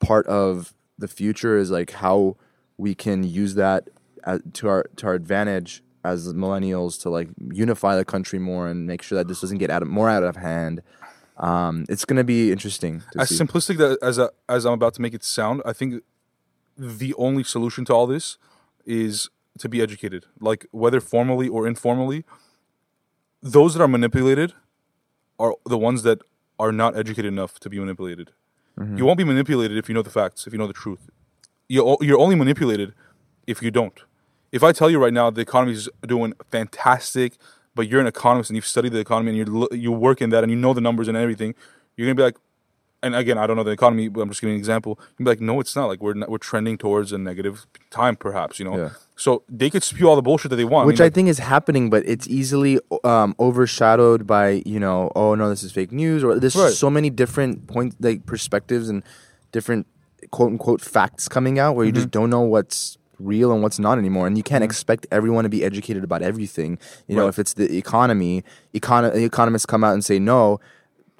part 0.03 0.27
of 0.27 0.75
the 0.99 1.09
future 1.09 1.57
is 1.57 1.71
like 1.71 1.93
how 1.93 2.37
we 2.77 2.95
can 2.95 3.23
use 3.23 3.55
that 3.55 3.89
as, 4.25 4.41
to 4.55 4.69
our 4.69 4.85
to 4.97 5.07
our 5.07 5.15
advantage 5.15 5.83
as 6.05 6.33
millennials 6.33 7.01
to 7.03 7.11
like 7.11 7.29
unify 7.53 7.97
the 7.97 8.05
country 8.05 8.39
more 8.39 8.69
and 8.69 8.87
make 8.87 9.03
sure 9.03 9.17
that 9.17 9.29
this 9.29 9.41
doesn't 9.41 9.59
get 9.59 9.71
out 9.71 9.83
of 9.83 9.89
more 9.89 10.11
out 10.11 10.23
of 10.23 10.37
hand 10.37 10.83
um 11.39 11.87
it's 11.89 12.05
going 12.05 12.17
to 12.17 12.25
be 12.25 12.53
interesting 12.53 13.03
to 13.13 13.21
As 13.21 13.29
see. 13.31 13.37
simplistic 13.37 13.77
that, 13.79 13.99
as 14.03 14.19
a, 14.19 14.31
as 14.49 14.67
I'm 14.67 14.75
about 14.75 14.95
to 14.95 15.03
make 15.03 15.15
it 15.15 15.25
sound, 15.25 15.63
I 15.65 15.73
think 15.73 16.03
the 16.77 17.15
only 17.15 17.45
solution 17.45 17.85
to 17.87 17.95
all 17.95 18.07
this 18.07 18.39
is 18.85 19.31
to 19.59 19.69
be 19.69 19.81
educated, 19.81 20.27
like 20.41 20.67
whether 20.71 21.01
formally 21.01 21.49
or 21.49 21.67
informally. 21.67 22.25
Those 23.43 23.75
that 23.75 23.83
are 23.83 23.89
manipulated 23.89 24.55
are 25.39 25.55
the 25.67 25.79
ones 25.79 26.03
that 26.05 26.21
are 26.59 26.73
not 26.73 26.97
educated 26.97 27.27
enough 27.27 27.59
to 27.61 27.69
be 27.69 27.79
manipulated. 27.79 28.31
Mm-hmm. 28.79 28.97
You 28.97 29.05
won't 29.05 29.19
be 29.19 29.25
manipulated 29.25 29.77
if 29.77 29.89
you 29.89 29.95
know 29.95 30.03
the 30.03 30.11
facts, 30.11 30.47
if 30.47 30.53
you 30.53 30.59
know 30.59 30.67
the 30.67 30.73
truth. 30.73 31.11
You're, 31.69 31.97
you're 32.01 32.19
only 32.19 32.35
manipulated 32.37 32.95
if 33.47 33.63
you 33.63 33.71
don't. 33.71 33.99
If 34.51 34.63
I 34.63 34.73
tell 34.73 34.91
you 34.91 34.99
right 34.99 35.13
now 35.13 35.31
the 35.31 35.41
economy 35.41 35.73
is 35.73 35.89
doing 36.07 36.35
fantastic, 36.51 37.37
but 37.75 37.89
you're 37.89 38.01
an 38.01 38.07
economist 38.07 38.51
and 38.51 38.57
you've 38.57 38.67
studied 38.67 38.93
the 38.93 38.99
economy 38.99 39.39
and 39.39 39.49
you 39.49 39.69
you 39.73 39.93
work 39.93 40.21
in 40.21 40.31
that 40.31 40.43
and 40.45 40.51
you 40.53 40.59
know 40.59 40.75
the 40.75 40.81
numbers 40.81 41.09
and 41.09 41.17
everything, 41.17 41.55
you're 41.97 42.07
gonna 42.07 42.15
be 42.15 42.23
like, 42.23 42.37
and 43.03 43.15
again, 43.15 43.39
I 43.39 43.47
don't 43.47 43.57
know 43.57 43.65
the 43.65 43.71
economy, 43.71 44.09
but 44.09 44.21
I'm 44.21 44.29
just 44.29 44.41
giving 44.41 44.55
an 44.55 44.59
example. 44.59 44.99
You'd 45.19 45.25
be 45.25 45.31
like, 45.31 45.41
no, 45.41 45.59
it's 45.61 45.75
not. 45.75 45.87
Like 45.87 46.03
we're 46.03 46.15
we're 46.29 46.39
trending 46.39 46.77
towards 46.79 47.13
a 47.13 47.19
negative 47.19 47.67
time, 47.91 48.17
perhaps. 48.17 48.59
You 48.59 48.67
know, 48.67 48.77
Yeah. 48.77 48.91
So 49.23 49.31
they 49.61 49.71
could 49.71 49.85
spew 49.91 50.09
all 50.09 50.17
the 50.17 50.27
bullshit 50.29 50.51
that 50.51 50.57
they 50.63 50.65
want. 50.75 50.87
which 50.89 51.01
I, 51.01 51.07
I, 51.07 51.11
think 51.11 51.29
is 51.29 51.39
happening, 51.55 51.85
but 51.95 52.03
it's 52.13 52.27
easily 52.41 52.75
um, 53.05 53.31
overshadowed 53.39 54.27
by 54.27 54.47
you 54.73 54.81
know, 54.85 54.99
oh 55.15 55.35
no, 55.41 55.49
this 55.49 55.63
is 55.63 55.71
fake 55.73 55.93
news, 55.93 56.21
or 56.25 56.31
there's 56.41 56.57
Right. 56.57 56.73
so 56.73 56.89
many 56.91 57.11
different 57.23 57.67
point 57.75 57.91
like 58.07 58.27
perspectives 58.27 58.89
and 58.89 59.03
different 59.57 59.87
quote 60.31 60.51
unquote 60.53 60.81
facts 60.81 61.29
coming 61.29 61.59
out 61.59 61.77
where 61.77 61.87
you 61.87 61.93
just 61.93 62.09
Mm-hmm. 62.09 62.21
don't 62.21 62.31
know 62.31 62.41
what's 62.55 62.99
real 63.33 63.53
and 63.53 63.63
what's 63.63 63.79
not 63.79 63.97
anymore, 63.99 64.27
and 64.27 64.37
you 64.37 64.43
can't 64.43 64.65
expect 64.65 65.07
everyone 65.13 65.45
to 65.45 65.51
be 65.51 65.63
educated 65.71 66.03
about 66.03 66.23
everything. 66.23 66.71
You 67.07 67.15
know, 67.17 67.29
if 67.29 67.39
it's 67.39 67.55
the 67.55 67.69
economy, 67.79 68.43
econo- 68.75 69.15
economists 69.15 69.67
come 69.67 69.85
out 69.85 69.93
and 69.95 70.05
say 70.05 70.19
no. 70.19 70.59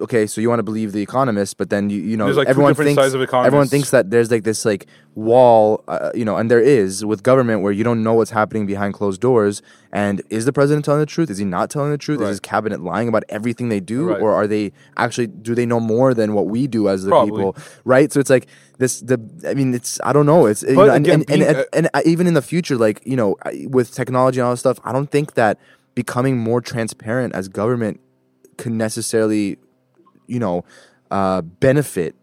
Okay, 0.03 0.27
so 0.27 0.41
you 0.41 0.49
want 0.49 0.59
to 0.59 0.63
believe 0.65 0.93
the 0.93 1.01
economists, 1.03 1.55
but 1.55 1.71
then 1.71 1.89
you 1.89 2.01
you 2.01 2.17
know 2.17 2.27
like, 2.29 2.49
everyone 2.49 2.75
thinks 2.75 2.99
everyone 3.01 3.69
thinks 3.69 3.91
that 3.91 4.11
there's 4.11 4.31
like 4.31 4.43
this 4.45 4.65
like 4.65 4.87
wall, 5.15 5.85
uh, 5.89 6.11
you 6.15 6.25
know, 6.25 6.37
and 6.37 6.51
there 6.51 6.61
is 6.61 7.05
with 7.05 7.23
government 7.23 7.63
where 7.63 7.71
you 7.73 7.85
don't 7.85 8.03
know 8.03 8.15
what's 8.15 8.31
happening 8.31 8.67
behind 8.67 8.95
closed 8.95 9.21
doors. 9.21 9.63
And 9.93 10.23
is 10.31 10.45
the 10.47 10.53
president 10.53 10.85
telling 10.87 11.01
the 11.01 11.07
truth? 11.07 11.31
Is 11.31 11.39
he 11.39 11.45
not 11.45 11.69
telling 11.71 11.91
the 11.91 11.99
truth? 11.99 12.19
Right. 12.21 12.25
Is 12.27 12.31
his 12.31 12.41
cabinet 12.41 12.81
lying 12.83 13.09
about 13.09 13.25
everything 13.29 13.69
they 13.69 13.81
do, 13.81 14.09
Right. 14.09 14.21
or 14.21 14.33
are 14.33 14.47
they 14.47 14.73
actually 14.97 15.27
do 15.29 15.55
they 15.55 15.67
know 15.67 15.79
more 15.81 16.15
than 16.15 16.33
what 16.35 16.47
we 16.47 16.67
do 16.67 16.89
as 16.89 17.05
the 17.05 17.11
Probably. 17.11 17.31
people? 17.31 17.57
Right. 17.85 18.11
So 18.13 18.19
it's 18.21 18.31
like 18.31 18.47
this. 18.79 19.01
The 19.01 19.21
I 19.49 19.55
mean, 19.55 19.73
it's 19.75 20.01
I 20.03 20.13
don't 20.13 20.27
know. 20.27 20.47
It's 20.47 20.63
you 20.63 20.75
know, 20.75 20.83
again, 20.83 20.97
and, 20.97 21.07
and, 21.07 21.27
being, 21.27 21.43
and, 21.43 21.57
uh, 21.59 21.65
and 21.73 21.89
I- 21.95 22.03
even 22.07 22.27
in 22.27 22.35
the 22.35 22.43
future, 22.43 22.77
like 22.77 23.01
you 23.05 23.17
know, 23.17 23.37
with 23.69 23.95
technology 23.95 24.41
and 24.41 24.47
all 24.47 24.53
this 24.53 24.61
stuff, 24.61 24.79
I 24.85 24.93
don't 24.93 25.11
think 25.11 25.35
that 25.35 25.59
becoming 25.95 26.39
more 26.39 26.61
transparent 26.61 27.35
as 27.35 27.49
government 27.49 28.01
can 28.57 28.77
necessarily 28.79 29.59
you 30.27 30.39
know, 30.39 30.65
uh, 31.11 31.43
benefit 31.43 32.15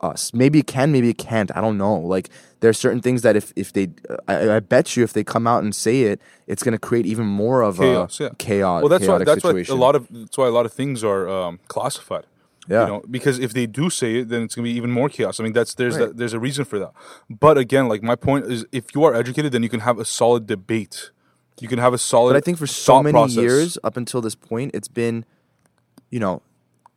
us. 0.00 0.32
Maybe 0.32 0.60
it 0.60 0.66
can, 0.66 0.92
maybe 0.92 1.10
it 1.10 1.18
can't. 1.18 1.54
I 1.56 1.60
don't 1.60 1.76
know. 1.76 1.94
Like 1.96 2.30
there 2.60 2.70
are 2.70 2.74
certain 2.74 3.00
things 3.02 3.22
that 3.22 3.36
if 3.36 3.52
if 3.56 3.72
they, 3.72 3.88
I, 4.28 4.56
I 4.56 4.60
bet 4.60 4.96
you 4.96 5.02
if 5.04 5.12
they 5.12 5.24
come 5.24 5.46
out 5.46 5.62
and 5.62 5.74
say 5.74 6.02
it, 6.02 6.20
it's 6.46 6.62
going 6.62 6.72
to 6.72 6.78
create 6.78 7.06
even 7.06 7.26
more 7.26 7.62
of 7.62 7.76
chaos. 7.78 8.20
a 8.20 8.24
Yeah, 8.24 8.28
chaos. 8.38 8.82
Well, 8.82 8.88
that's 8.88 9.06
why 9.06 9.18
that's 9.18 9.42
situation. 9.42 9.74
why 9.74 9.78
a 9.78 9.84
lot 9.84 9.94
of 9.94 10.06
that's 10.10 10.38
why 10.38 10.46
a 10.46 10.50
lot 10.50 10.66
of 10.66 10.72
things 10.72 11.04
are 11.04 11.28
um, 11.28 11.60
classified. 11.68 12.24
Yeah. 12.68 12.82
You 12.82 12.86
know, 12.86 13.02
because 13.10 13.38
if 13.40 13.52
they 13.52 13.66
do 13.66 13.90
say 13.90 14.18
it, 14.18 14.28
then 14.28 14.42
it's 14.42 14.54
gonna 14.54 14.64
be 14.64 14.72
even 14.72 14.90
more 14.90 15.08
chaos. 15.08 15.40
I 15.40 15.42
mean, 15.42 15.52
that's 15.52 15.74
there's 15.74 15.96
Right. 15.96 16.08
that, 16.08 16.16
there's 16.18 16.34
a 16.34 16.38
reason 16.38 16.64
for 16.64 16.78
that. 16.78 16.92
But 17.28 17.58
again, 17.58 17.88
like 17.88 18.02
my 18.02 18.14
point 18.16 18.46
is, 18.46 18.64
if 18.70 18.94
you 18.94 19.02
are 19.04 19.14
educated, 19.14 19.52
then 19.52 19.62
you 19.62 19.68
can 19.68 19.80
have 19.80 19.98
a 19.98 20.04
solid 20.04 20.46
debate. 20.46 21.10
You 21.60 21.68
can 21.68 21.78
have 21.78 21.92
a 21.92 21.98
solid. 21.98 22.32
But 22.32 22.36
I 22.38 22.40
think 22.40 22.58
for 22.58 22.66
so 22.66 23.02
many 23.02 23.12
process. 23.12 23.36
years 23.36 23.78
up 23.84 23.96
until 23.96 24.20
this 24.22 24.34
point, 24.34 24.70
it's 24.72 24.88
been, 24.88 25.24
you 26.10 26.20
know, 26.20 26.42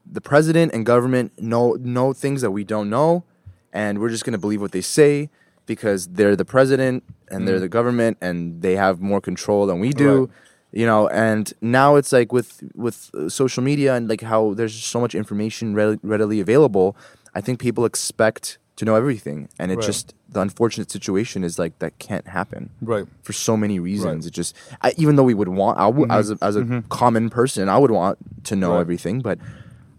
the 0.06 0.22
president 0.22 0.74
and 0.74 0.86
government 0.86 1.32
know 1.41 1.74
know 1.80 2.14
things 2.14 2.41
that 2.41 2.51
we 2.51 2.64
don't 2.64 2.89
know, 2.89 3.24
and 3.72 3.99
we're 3.99 4.10
just 4.10 4.26
going 4.26 4.34
to 4.34 4.39
believe 4.39 4.62
what 4.62 4.72
they 4.72 4.82
say 4.82 5.30
because 5.66 6.08
they're 6.08 6.36
the 6.36 6.45
president 6.45 7.04
and 7.30 7.47
they're 7.47 7.60
the 7.60 7.70
government 7.70 8.18
and 8.22 8.62
they 8.62 8.76
have 8.76 8.99
more 9.01 9.22
control 9.22 9.66
than 9.66 9.80
we 9.80 9.91
do. 9.91 10.12
Mm. 10.14 10.20
Right. 10.28 10.30
You 10.76 10.86
know, 10.88 11.08
and 11.08 11.54
now 11.62 11.95
it's 11.95 12.12
like 12.12 12.34
with 12.34 12.64
with 12.76 13.12
uh, 13.14 13.30
social 13.30 13.64
media 13.64 13.93
and 13.95 14.08
like 14.10 14.22
how 14.22 14.54
there's 14.56 14.74
so 14.76 14.99
much 14.99 15.14
information 15.16 15.74
readily, 15.76 15.99
readily 16.04 16.39
available. 16.39 16.95
I 17.36 17.41
think 17.41 17.60
people 17.60 17.86
expect 17.86 18.58
to 18.76 18.86
know 18.86 18.95
everything, 18.95 19.49
and 19.60 19.72
it 19.72 19.76
Right. 19.78 19.86
just 19.86 20.16
the 20.30 20.41
unfortunate 20.41 20.89
situation 20.89 21.43
is 21.43 21.60
like 21.60 21.78
that 21.78 21.99
can't 21.99 22.28
happen 22.28 22.72
right? 22.82 23.06
for 23.22 23.32
so 23.34 23.56
many 23.56 23.80
reasons. 23.80 24.26
It 24.26 24.34
just, 24.34 24.56
I, 24.82 24.93
even 24.97 25.16
though 25.16 25.24
we 25.24 25.36
would 25.36 25.49
want, 25.49 25.78
I 25.78 25.86
would, 25.86 26.12
as 26.12 26.32
a, 26.32 26.38
as 26.41 26.56
a 26.56 26.84
common 26.89 27.30
person, 27.30 27.70
I 27.70 27.78
would 27.78 27.91
want 27.91 28.18
to 28.45 28.56
know 28.56 28.70
Mm-hmm. 28.70 28.74
Right. 28.76 28.82
everything, 28.82 29.20
but 29.22 29.38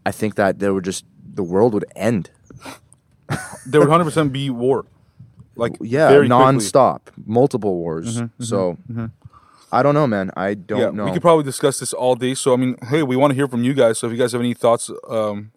I 0.06 0.12
think 0.12 0.34
that 0.36 0.58
there 0.58 0.74
would 0.74 0.84
just 0.84 1.04
the 1.34 1.42
world 1.42 1.74
would 1.74 1.86
end. 1.96 2.30
There 3.66 3.80
would 3.80 3.88
hundred 3.88 4.04
percent 4.04 4.32
be 4.32 4.50
war. 4.50 4.84
Like 5.56 5.76
Yeah, 5.80 6.08
very 6.08 6.28
quickly. 6.28 6.44
Mm-hmm, 6.44 6.58
nonstop, 6.58 7.00
multiple 7.24 7.74
wars. 7.76 8.20
so 8.38 8.76
I 9.74 9.82
don't 9.82 9.94
know, 9.94 10.06
man. 10.06 10.30
I 10.36 10.54
don't 10.54 10.78
yeah, 10.78 10.90
know. 10.90 11.04
we 11.04 11.10
could 11.12 11.22
probably 11.22 11.44
discuss 11.44 11.80
this 11.80 11.92
all 11.92 12.14
day. 12.14 12.34
So 12.34 12.52
I 12.52 12.56
mean, 12.56 12.76
hey, 12.90 13.02
we 13.02 13.16
want 13.16 13.32
to 13.32 13.34
hear 13.34 13.48
from 13.48 13.64
you 13.64 13.74
guys. 13.74 13.98
So 13.98 14.06
if 14.06 14.12
you 14.12 14.18
guys 14.18 14.30
have 14.32 14.40
any 14.40 14.54
thoughts, 14.54 14.88
um, 15.08 15.50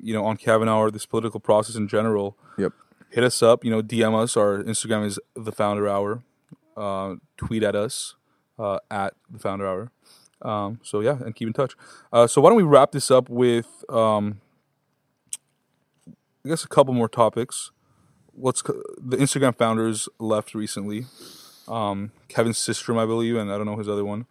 you 0.00 0.14
know, 0.14 0.24
on 0.24 0.36
Kavanaugh 0.36 0.78
or 0.78 0.90
this 0.92 1.06
political 1.06 1.40
process 1.40 1.74
in 1.74 1.88
general, 1.88 2.36
yep. 2.56 2.72
hit 3.10 3.24
us 3.24 3.42
up. 3.42 3.64
You 3.64 3.72
know, 3.72 3.82
DM 3.82 4.14
us. 4.14 4.36
Our 4.36 4.62
Instagram 4.62 5.04
is 5.06 5.18
the 5.34 5.50
Founder 5.50 5.88
Hour. 5.88 6.22
Uh, 6.76 7.16
tweet 7.36 7.62
at 7.62 7.74
us 7.74 8.14
uh, 8.58 8.78
at 8.90 9.14
the 9.28 9.38
Founder 9.40 9.66
Hour. 9.66 9.90
Um, 10.44 10.78
so 10.82 11.00
yeah, 11.00 11.16
and 11.24 11.34
keep 11.34 11.48
in 11.48 11.54
touch. 11.54 11.74
Uh, 12.12 12.26
so 12.26 12.40
why 12.40 12.50
don't 12.50 12.56
we 12.56 12.62
wrap 12.62 12.92
this 12.92 13.10
up 13.10 13.28
with, 13.28 13.84
um, 13.88 14.40
I 16.44 16.48
guess, 16.50 16.64
a 16.64 16.68
couple 16.68 16.92
more 16.94 17.08
topics. 17.08 17.70
What's 18.32 18.62
co- 18.62 18.82
the 18.98 19.16
Instagram 19.16 19.56
founders 19.56 20.08
left 20.18 20.54
recently? 20.54 21.06
Um, 21.66 22.12
Kevin 22.28 22.52
Systrom, 22.52 22.98
I 22.98 23.06
believe, 23.06 23.36
and 23.36 23.50
I 23.50 23.56
don't 23.56 23.66
know 23.66 23.76
his 23.76 23.88
other 23.88 24.04
one. 24.04 24.26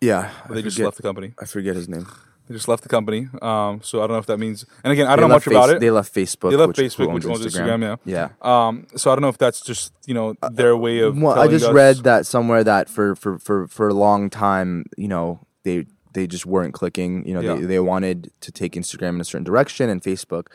Yeah. 0.00 0.32
They 0.50 0.62
just 0.62 0.78
left 0.78 0.96
the 0.96 1.02
company. 1.04 1.34
I 1.40 1.44
forget 1.44 1.76
his 1.76 1.88
name. 1.88 2.08
They 2.48 2.54
just 2.54 2.68
left 2.68 2.82
the 2.82 2.88
company. 2.88 3.28
Um, 3.40 3.80
so 3.82 3.98
I 3.98 4.06
don't 4.06 4.12
know 4.12 4.18
if 4.18 4.26
that 4.26 4.38
means. 4.38 4.66
And 4.84 4.92
again, 4.92 5.06
I 5.06 5.16
don't 5.16 5.28
know 5.28 5.34
much 5.36 5.46
about 5.46 5.70
it. 5.70 5.80
They 5.80 5.90
left 5.90 6.12
Facebook. 6.14 6.50
They 6.50 6.56
left 6.56 6.76
which, 6.76 6.78
Facebook, 6.78 7.12
which 7.12 7.24
owns 7.24 7.46
Instagram, 7.46 7.98
Yeah. 8.04 8.30
Um, 8.42 8.86
so 8.96 9.10
I 9.10 9.14
don't 9.14 9.22
know 9.22 9.28
if 9.28 9.38
that's 9.38 9.60
just 9.60 9.92
you 10.06 10.14
know 10.14 10.34
their 10.50 10.76
way 10.76 10.98
of. 11.00 11.16
Well, 11.20 11.38
I 11.38 11.48
just 11.48 11.66
us- 11.66 11.72
read 11.72 11.96
that 11.98 12.26
somewhere 12.26 12.64
that 12.64 12.88
for, 12.88 13.14
for, 13.14 13.38
for, 13.38 13.68
for 13.68 13.88
a 13.88 13.94
long 13.94 14.28
time, 14.28 14.86
you 14.96 15.08
know, 15.08 15.46
they 15.62 15.86
they 16.14 16.26
just 16.26 16.44
weren't 16.44 16.74
clicking. 16.74 17.26
You 17.26 17.34
know, 17.34 17.40
Yeah. 17.40 17.54
they, 17.54 17.64
they 17.66 17.80
wanted 17.80 18.30
to 18.40 18.52
take 18.52 18.72
Instagram 18.72 19.10
in 19.14 19.20
a 19.20 19.24
certain 19.24 19.44
direction, 19.44 19.88
and 19.88 20.02
Facebook 20.02 20.48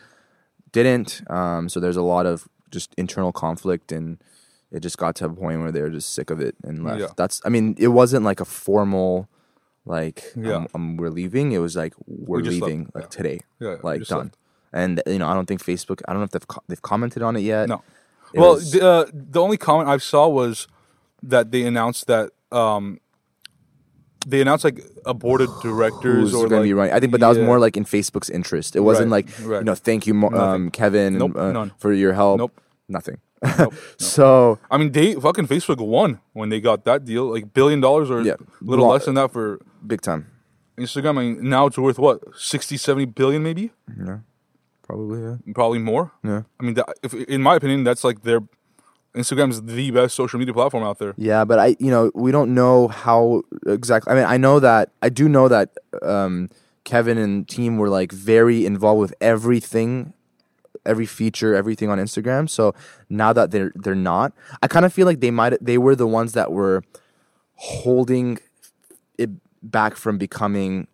didn't. 0.72 1.22
Um, 1.30 1.68
so 1.68 1.80
there's 1.80 1.96
a 1.96 2.02
lot 2.02 2.26
of 2.26 2.48
just 2.70 2.94
internal 2.96 3.32
conflict, 3.32 3.92
and 3.92 4.18
it 4.70 4.80
just 4.80 4.98
got 4.98 5.16
to 5.16 5.24
a 5.26 5.30
point 5.30 5.60
where 5.62 5.72
they 5.72 5.80
were 5.80 5.90
just 5.90 6.12
sick 6.12 6.30
of 6.30 6.40
it 6.40 6.54
and 6.62 6.84
left. 6.84 7.00
Yeah. 7.00 7.06
That's, 7.16 7.40
I 7.44 7.48
mean, 7.48 7.74
it 7.78 7.88
wasn't 7.88 8.24
like 8.24 8.40
a 8.40 8.44
formal, 8.44 9.28
like, 9.88 10.22
Yeah. 10.36 10.66
we're 10.74 11.10
leaving. 11.10 11.52
It 11.52 11.58
was 11.58 11.74
like 11.76 11.94
we're 12.06 12.38
left, 12.40 12.50
leaving 12.50 12.90
like 12.94 13.04
yeah. 13.04 13.08
today, 13.08 13.40
Yeah, 13.58 13.68
yeah, 13.70 13.76
like 13.82 14.04
done. 14.04 14.18
left. 14.18 14.36
And 14.72 15.02
you 15.06 15.18
know, 15.18 15.28
I 15.28 15.34
don't 15.34 15.46
think 15.46 15.62
Facebook. 15.64 16.02
I 16.06 16.12
don't 16.12 16.20
know 16.20 16.24
if 16.24 16.30
they've 16.30 16.46
co- 16.46 16.62
they've 16.68 16.82
commented 16.82 17.22
on 17.22 17.36
it 17.36 17.40
yet. 17.40 17.68
No. 17.68 17.82
It 18.34 18.40
well, 18.40 18.54
was- 18.54 18.72
the, 18.72 18.86
uh, 18.86 19.04
the 19.12 19.40
only 19.40 19.56
comment 19.56 19.88
I 19.88 19.96
saw 19.98 20.28
was 20.28 20.68
that 21.22 21.50
they 21.50 21.64
announced 21.64 22.06
that 22.06 22.30
um, 22.52 23.00
they 24.26 24.40
announced 24.40 24.64
like 24.64 24.84
a 25.06 25.14
board 25.14 25.40
of 25.40 25.48
directors 25.62 26.34
or 26.34 26.48
to 26.48 26.56
like, 26.56 26.64
be 26.64 26.74
running. 26.74 26.92
I 26.92 27.00
think, 27.00 27.12
but 27.12 27.20
that 27.20 27.28
was 27.28 27.38
yeah. 27.38 27.46
more 27.46 27.58
like 27.58 27.76
in 27.76 27.84
Facebook's 27.84 28.28
interest. 28.30 28.76
It 28.76 28.80
wasn't 28.80 29.10
Right, 29.10 29.26
like 29.26 29.46
right. 29.48 29.58
you 29.60 29.64
know, 29.64 29.74
thank 29.74 30.06
you, 30.06 30.14
um, 30.28 30.70
Kevin, 30.70 31.18
Nope, 31.18 31.32
uh, 31.36 31.68
for 31.78 31.92
your 31.92 32.12
help. 32.12 32.38
Nope. 32.38 32.60
Nothing. 32.88 33.18
Nope, 33.42 33.58
no. 33.58 33.72
So 33.98 34.58
I 34.70 34.78
mean, 34.78 34.92
they 34.92 35.14
fucking 35.14 35.46
Facebook 35.46 35.78
won 35.80 36.20
when 36.32 36.48
they 36.48 36.60
got 36.60 36.84
that 36.84 37.04
deal, 37.04 37.30
like 37.32 37.52
billion 37.52 37.80
dollars 37.80 38.10
or 38.10 38.22
Yeah. 38.22 38.34
a 38.34 38.64
little 38.64 38.86
Lo- 38.86 38.92
less 38.92 39.04
than 39.04 39.14
that 39.14 39.30
for 39.32 39.60
big 39.86 40.00
time. 40.00 40.26
Instagram. 40.78 41.18
I 41.18 41.22
mean, 41.22 41.48
now 41.48 41.66
it's 41.66 41.78
worth 41.78 41.98
what 41.98 42.20
60, 42.36 42.76
70 42.76 43.06
billion, 43.06 43.42
maybe, 43.42 43.72
Yeah, 43.98 44.18
probably. 44.82 45.20
Yeah. 45.22 45.36
probably 45.54 45.78
more. 45.80 46.12
Yeah. 46.22 46.42
I 46.60 46.62
mean, 46.64 46.74
that, 46.74 46.86
if, 47.02 47.14
in 47.14 47.42
my 47.42 47.56
opinion, 47.56 47.82
that's 47.84 48.04
like 48.04 48.22
their 48.22 48.40
Instagram's 49.16 49.62
the 49.62 49.90
best 49.90 50.14
social 50.14 50.38
media 50.38 50.54
platform 50.54 50.84
out 50.84 50.98
there. 50.98 51.14
Yeah, 51.16 51.44
but 51.44 51.58
I, 51.58 51.76
you 51.80 51.90
know, 51.90 52.12
we 52.14 52.30
don't 52.30 52.54
know 52.54 52.86
how 52.88 53.42
exactly. 53.66 54.12
I 54.12 54.14
mean, 54.16 54.24
I 54.26 54.36
know 54.36 54.60
that 54.60 54.90
I 55.02 55.08
do 55.08 55.28
know 55.28 55.48
that 55.48 55.70
um, 56.02 56.48
Kevin 56.84 57.18
and 57.18 57.48
team 57.48 57.78
were 57.78 57.88
like 57.88 58.12
very 58.12 58.64
involved 58.64 59.00
with 59.00 59.14
everything, 59.20 60.12
every 60.88 61.06
feature, 61.06 61.54
everything 61.54 61.88
on 61.90 61.98
Instagram. 61.98 62.48
So 62.50 62.74
now 63.08 63.32
that 63.32 63.50
they're 63.52 63.72
they're 63.76 63.94
not, 63.94 64.32
I 64.62 64.66
kind 64.66 64.84
of 64.86 64.92
feel 64.92 65.06
like 65.06 65.20
they 65.20 65.30
might 65.30 65.54
they 65.64 65.78
were 65.78 65.94
the 65.94 66.06
ones 66.06 66.32
that 66.32 66.50
were 66.50 66.82
holding 67.54 68.38
it 69.18 69.30
back 69.62 69.96
from 69.96 70.18
becoming 70.18 70.86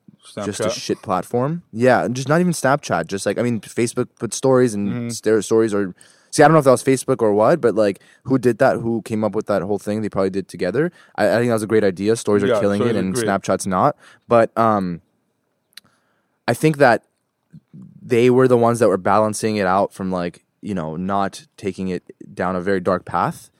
just 0.46 0.60
a 0.60 0.70
shit 0.70 1.00
platform. 1.02 1.62
Yeah, 1.72 2.04
and 2.04 2.16
just 2.16 2.28
not 2.28 2.40
even 2.40 2.52
Snapchat. 2.52 3.06
Just 3.06 3.26
like 3.26 3.38
I 3.38 3.42
mean, 3.42 3.60
Facebook 3.60 4.08
put 4.18 4.34
stories 4.34 4.74
and 4.74 4.88
Mm-hmm. 4.88 5.08
their 5.24 5.40
stories 5.42 5.72
or 5.74 5.94
see. 6.30 6.42
I 6.42 6.46
don't 6.48 6.54
know 6.54 6.58
if 6.58 6.64
that 6.64 6.70
was 6.70 6.82
Facebook 6.82 7.20
or 7.22 7.32
what, 7.34 7.60
but 7.60 7.74
like 7.74 8.00
who 8.24 8.38
did 8.38 8.58
that? 8.58 8.78
Who 8.78 9.02
came 9.02 9.22
up 9.24 9.34
with 9.34 9.46
that 9.46 9.62
whole 9.62 9.78
thing? 9.78 10.00
They 10.02 10.08
probably 10.08 10.30
did 10.30 10.48
together. 10.48 10.90
I, 11.16 11.28
I 11.28 11.36
think 11.38 11.48
that 11.48 11.54
was 11.54 11.62
a 11.62 11.66
great 11.68 11.84
idea. 11.84 12.16
Stories 12.16 12.42
are 12.42 12.48
Yeah, 12.48 12.60
killing 12.60 12.82
it, 12.82 12.96
are 12.96 12.98
and 12.98 13.14
great. 13.14 13.26
Snapchat's 13.26 13.66
not. 13.66 13.96
But 14.26 14.56
um, 14.56 15.02
I 16.48 16.54
think 16.54 16.78
that 16.78 17.04
they 18.06 18.28
were 18.30 18.46
the 18.46 18.56
ones 18.58 18.78
that 18.80 18.88
were 18.88 18.98
balancing 18.98 19.56
it 19.56 19.66
out 19.66 19.92
from 19.92 20.12
like 20.12 20.44
you 20.60 20.74
know 20.74 20.94
not 20.96 21.46
taking 21.56 21.88
it 21.88 22.02
down 22.34 22.54
a 22.56 22.60
very 22.60 22.80
dark 22.80 23.04
path. 23.04 23.50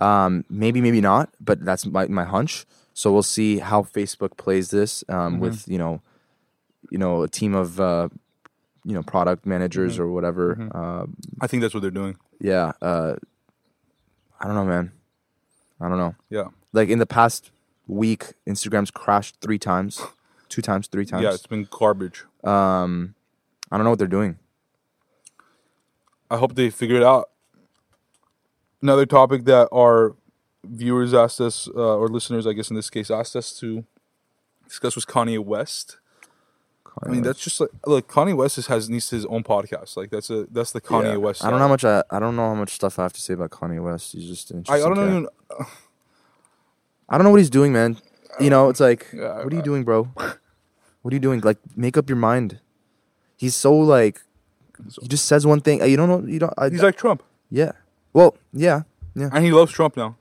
Um, 0.00 0.44
maybe, 0.48 0.80
maybe 0.80 1.02
not, 1.02 1.28
but 1.40 1.62
that's 1.62 1.84
my, 1.84 2.06
my 2.08 2.24
hunch. 2.24 2.64
So 2.94 3.12
we'll 3.12 3.22
see 3.22 3.58
how 3.58 3.82
Facebook 3.82 4.36
plays 4.38 4.70
this 4.70 5.04
um, 5.10 5.16
Mm-hmm. 5.34 5.38
with 5.40 5.68
you 5.68 5.76
know, 5.78 6.00
you 6.90 6.96
know, 6.98 7.22
a 7.22 7.28
team 7.28 7.54
of 7.54 7.78
uh, 7.78 8.08
you 8.84 8.94
know 8.94 9.02
product 9.02 9.44
managers 9.44 9.94
Mm-hmm. 9.94 10.02
or 10.02 10.10
whatever. 10.12 10.70
Uh, 10.74 11.06
I 11.40 11.46
think 11.46 11.60
that's 11.60 11.74
what 11.74 11.80
they're 11.80 11.90
doing. 11.90 12.16
yeah, 12.40 12.72
uh, 12.80 13.16
I 14.40 14.46
don't 14.46 14.54
know, 14.54 14.64
man. 14.64 14.92
I 15.80 15.88
don't 15.88 15.98
know. 15.98 16.14
Yeah, 16.30 16.48
Like 16.72 16.88
in 16.88 16.98
the 16.98 17.06
past 17.06 17.50
week, 17.86 18.32
Instagram's 18.46 18.90
crashed 18.90 19.36
three 19.40 19.58
times, 19.58 20.00
two 20.48 20.62
times, 20.62 20.86
three 20.88 21.04
times. 21.06 21.22
yeah, 21.24 21.32
it's 21.34 21.46
been 21.46 21.66
garbage. 21.70 22.24
Um, 22.44 23.14
I 23.70 23.76
don't 23.76 23.84
know 23.84 23.90
what 23.90 23.98
they're 23.98 24.08
doing. 24.08 24.38
I 26.30 26.36
hope 26.36 26.54
they 26.54 26.70
figure 26.70 26.96
it 26.96 27.02
out. 27.02 27.30
Another 28.82 29.06
topic 29.06 29.44
that 29.44 29.68
our 29.72 30.16
viewers 30.64 31.12
asked 31.12 31.40
us, 31.40 31.68
uh, 31.74 31.96
or 31.98 32.08
listeners, 32.08 32.46
I 32.46 32.52
guess 32.52 32.70
in 32.70 32.76
this 32.76 32.88
case, 32.90 33.10
asked 33.10 33.36
us 33.36 33.58
to 33.60 33.84
discuss 34.66 34.94
was 34.94 35.04
Kanye 35.04 35.38
West. 35.38 35.98
I 37.04 37.08
mean, 37.08 37.22
that's 37.22 37.40
just 37.40 37.60
like 37.60 37.70
look. 37.86 38.08
Kanye 38.08 38.36
West 38.36 38.58
is, 38.58 38.66
has 38.66 38.90
needs 38.90 39.10
his 39.10 39.24
own 39.26 39.42
podcast. 39.44 39.96
Like 39.96 40.10
that's 40.10 40.28
a 40.28 40.46
that's 40.50 40.72
the 40.72 40.80
Kanye 40.80 41.12
Yeah. 41.12 41.16
West. 41.16 41.44
I 41.44 41.50
don't 41.50 41.58
know 41.58 41.64
how 41.66 41.68
much 41.68 41.84
I, 41.84 42.02
I 42.10 42.18
don't 42.18 42.36
know 42.36 42.48
how 42.48 42.54
much 42.54 42.70
stuff 42.74 42.98
I 42.98 43.02
have 43.04 43.12
to 43.12 43.20
say 43.20 43.34
about 43.34 43.50
Kanye 43.50 43.82
West. 43.82 44.12
He's 44.12 44.26
just 44.28 44.52
I, 44.68 44.74
I 44.74 44.78
don't 44.80 44.96
cat. 44.96 45.08
even. 45.08 45.26
I 47.08 47.16
don't 47.16 47.24
know 47.24 47.30
what 47.30 47.38
he's 47.40 47.50
doing, 47.50 47.72
man. 47.72 47.96
You 48.38 48.50
know, 48.50 48.68
it's 48.68 48.80
like, 48.80 49.08
Yeah, 49.12 49.42
what 49.42 49.52
are 49.52 49.56
you 49.56 49.62
doing, 49.62 49.84
bro? 49.84 50.04
What 51.02 51.12
are 51.12 51.14
you 51.14 51.20
doing? 51.20 51.40
Like, 51.40 51.58
make 51.76 51.96
up 51.96 52.08
your 52.08 52.16
mind. 52.16 52.60
He's 53.40 53.56
so 53.56 53.72
like, 53.74 54.20
he 55.00 55.08
just 55.08 55.24
says 55.24 55.46
one 55.46 55.60
thing. 55.62 55.80
Uh, 55.80 55.86
you 55.86 55.96
don't 55.96 56.08
know. 56.10 56.20
You 56.30 56.38
don't. 56.40 56.52
I, 56.58 56.68
He's 56.68 56.82
like 56.82 56.96
Trump, 56.98 57.22
yeah. 57.50 57.72
Well, 58.12 58.36
yeah, 58.52 58.82
yeah. 59.14 59.30
and 59.32 59.42
he 59.42 59.50
loves 59.50 59.72
Trump 59.72 59.96
now. 59.96 60.16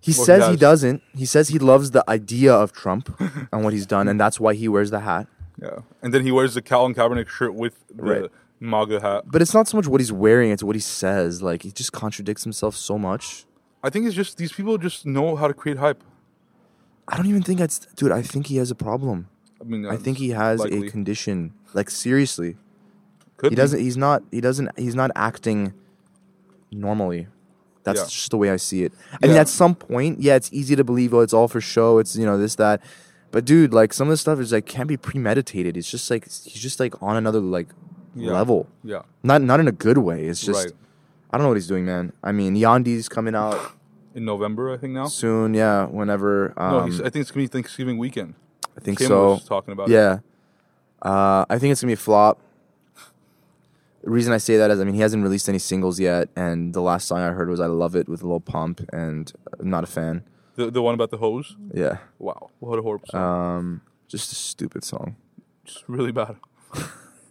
He 0.00 0.10
Well, 0.12 0.18
he 0.20 0.24
says 0.24 0.44
he, 0.46 0.50
does. 0.52 0.60
doesn't. 0.60 1.02
He 1.14 1.24
says 1.24 1.48
he 1.48 1.58
loves 1.60 1.92
the 1.92 2.02
idea 2.10 2.52
of 2.52 2.72
Trump 2.72 3.14
and 3.52 3.62
what 3.62 3.72
he's 3.72 3.86
done, 3.86 4.08
and 4.08 4.18
that's 4.18 4.40
why 4.40 4.54
he 4.54 4.66
wears 4.68 4.90
the 4.90 5.00
hat. 5.00 5.28
Yeah, 5.62 5.78
and 6.02 6.12
then 6.12 6.22
he 6.24 6.32
wears 6.32 6.54
the 6.54 6.62
Calvin 6.62 6.94
Kaepernick 6.96 7.28
shirt 7.28 7.54
with 7.54 7.74
the 7.94 8.02
Right. 8.02 8.30
MAGA 8.60 9.00
hat. 9.00 9.24
But 9.26 9.40
it's 9.40 9.54
not 9.54 9.68
so 9.68 9.76
much 9.76 9.86
what 9.86 10.00
he's 10.00 10.12
wearing; 10.12 10.50
it's 10.50 10.62
what 10.64 10.74
he 10.74 10.80
says. 10.80 11.42
Like 11.42 11.62
he 11.62 11.70
just 11.70 11.92
contradicts 11.92 12.42
himself 12.44 12.74
so 12.74 12.98
much. 12.98 13.44
I 13.84 13.90
think 13.90 14.06
it's 14.06 14.16
just 14.16 14.36
these 14.36 14.52
people 14.52 14.78
just 14.78 15.06
know 15.06 15.36
how 15.36 15.46
to 15.46 15.54
create 15.54 15.78
hype. 15.78 16.02
I 17.06 17.16
don't 17.16 17.26
even 17.26 17.42
think 17.42 17.58
that's, 17.60 17.78
dude. 17.96 18.10
I 18.12 18.22
think 18.22 18.48
he 18.48 18.56
has 18.56 18.70
a 18.70 18.74
problem. 18.74 19.28
I 19.60 19.64
mean, 19.64 19.86
I 19.86 19.96
think 19.96 20.18
he 20.18 20.30
has 20.30 20.60
likely. 20.60 20.86
a 20.86 20.90
condition. 20.90 21.54
Like 21.74 21.90
seriously, 21.90 22.56
Could 23.36 23.50
he 23.52 23.56
be. 23.56 23.60
doesn't. 23.60 23.80
He's 23.80 23.96
not. 23.96 24.22
He 24.30 24.40
doesn't. 24.40 24.70
He's 24.78 24.94
not 24.94 25.10
acting 25.14 25.72
normally. 26.70 27.26
That's 27.84 28.00
Yeah. 28.00 28.06
just 28.06 28.30
the 28.30 28.36
way 28.36 28.50
I 28.50 28.56
see 28.56 28.84
it. 28.84 28.92
I 29.22 29.26
mean, 29.26 29.34
Yeah. 29.36 29.42
at 29.42 29.48
some 29.48 29.74
point, 29.74 30.20
yeah, 30.20 30.34
it's 30.34 30.50
easy 30.52 30.76
to 30.76 30.84
believe. 30.84 31.14
Oh, 31.14 31.20
it's 31.20 31.32
all 31.32 31.48
for 31.48 31.60
show. 31.60 31.98
It's 31.98 32.16
you 32.16 32.26
know 32.26 32.36
this 32.38 32.54
that. 32.56 32.82
But 33.30 33.44
dude, 33.44 33.72
like 33.74 33.92
some 33.92 34.08
of 34.08 34.12
the 34.12 34.16
stuff 34.16 34.40
is 34.40 34.52
like 34.52 34.66
can't 34.66 34.88
be 34.88 34.96
premeditated. 34.96 35.76
It's 35.76 35.90
just 35.90 36.10
like 36.10 36.24
he's 36.24 36.60
just 36.62 36.80
like 36.80 37.00
on 37.02 37.16
another 37.16 37.40
like 37.40 37.68
Yeah. 38.14 38.32
level. 38.32 38.66
Yeah, 38.82 39.02
Not 39.22 39.42
not 39.42 39.60
in 39.60 39.68
a 39.68 39.72
good 39.72 39.98
way. 39.98 40.24
It's 40.24 40.40
just 40.40 40.64
right. 40.64 40.72
I 41.30 41.36
don't 41.36 41.44
know 41.44 41.48
what 41.48 41.56
he's 41.58 41.66
doing, 41.66 41.84
man. 41.84 42.12
I 42.24 42.32
mean, 42.32 42.54
Yandhi's 42.56 43.08
coming 43.08 43.34
out 43.34 43.58
In 44.14 44.24
November, 44.24 44.72
I 44.72 44.78
think 44.78 44.94
now. 44.94 45.06
soon. 45.06 45.54
Yeah, 45.54 45.84
whenever. 45.86 46.52
Um, 46.56 46.72
no, 46.72 46.84
he's, 46.86 47.00
I 47.00 47.04
think 47.10 47.16
it's 47.22 47.30
gonna 47.30 47.44
be 47.44 47.48
Thanksgiving 47.48 47.98
weekend. 47.98 48.34
I 48.76 48.80
think 48.80 48.98
Kim 48.98 49.08
so. 49.08 49.30
was 49.34 49.44
talking 49.44 49.72
about 49.72 49.88
it. 49.88 49.92
Yeah. 49.92 50.18
Uh, 51.02 51.44
I 51.48 51.58
think 51.58 51.72
it's 51.72 51.80
gonna 51.80 51.90
be 51.90 51.94
a 51.94 51.96
flop. 51.96 52.40
The 54.02 54.10
reason 54.10 54.32
I 54.32 54.38
say 54.38 54.56
that 54.56 54.70
is, 54.70 54.80
I 54.80 54.84
mean, 54.84 54.94
he 54.94 55.00
hasn't 55.00 55.22
released 55.22 55.48
any 55.48 55.58
singles 55.58 55.98
yet, 55.98 56.28
and 56.36 56.72
the 56.72 56.80
last 56.80 57.06
song 57.08 57.18
I 57.20 57.30
heard 57.30 57.48
was 57.48 57.60
"I 57.60 57.66
Love 57.66 57.96
It" 57.96 58.08
with 58.08 58.22
a 58.22 58.28
Lil 58.28 58.40
Pump, 58.40 58.80
and 58.92 59.32
I'm 59.58 59.68
not 59.70 59.84
a 59.84 59.88
fan. 59.88 60.22
The 60.54 60.70
the 60.70 60.82
one 60.82 60.94
about 60.94 61.10
the 61.10 61.18
hose. 61.18 61.56
Yeah, 61.74 61.98
Wow, 62.18 62.50
what 62.60 62.78
a 62.78 62.82
horrible 62.82 63.06
song. 63.10 63.56
um, 63.58 63.80
just 64.06 64.32
a 64.32 64.34
stupid 64.34 64.84
song. 64.84 65.16
just 65.64 65.84
really 65.88 66.12
bad. 66.12 66.36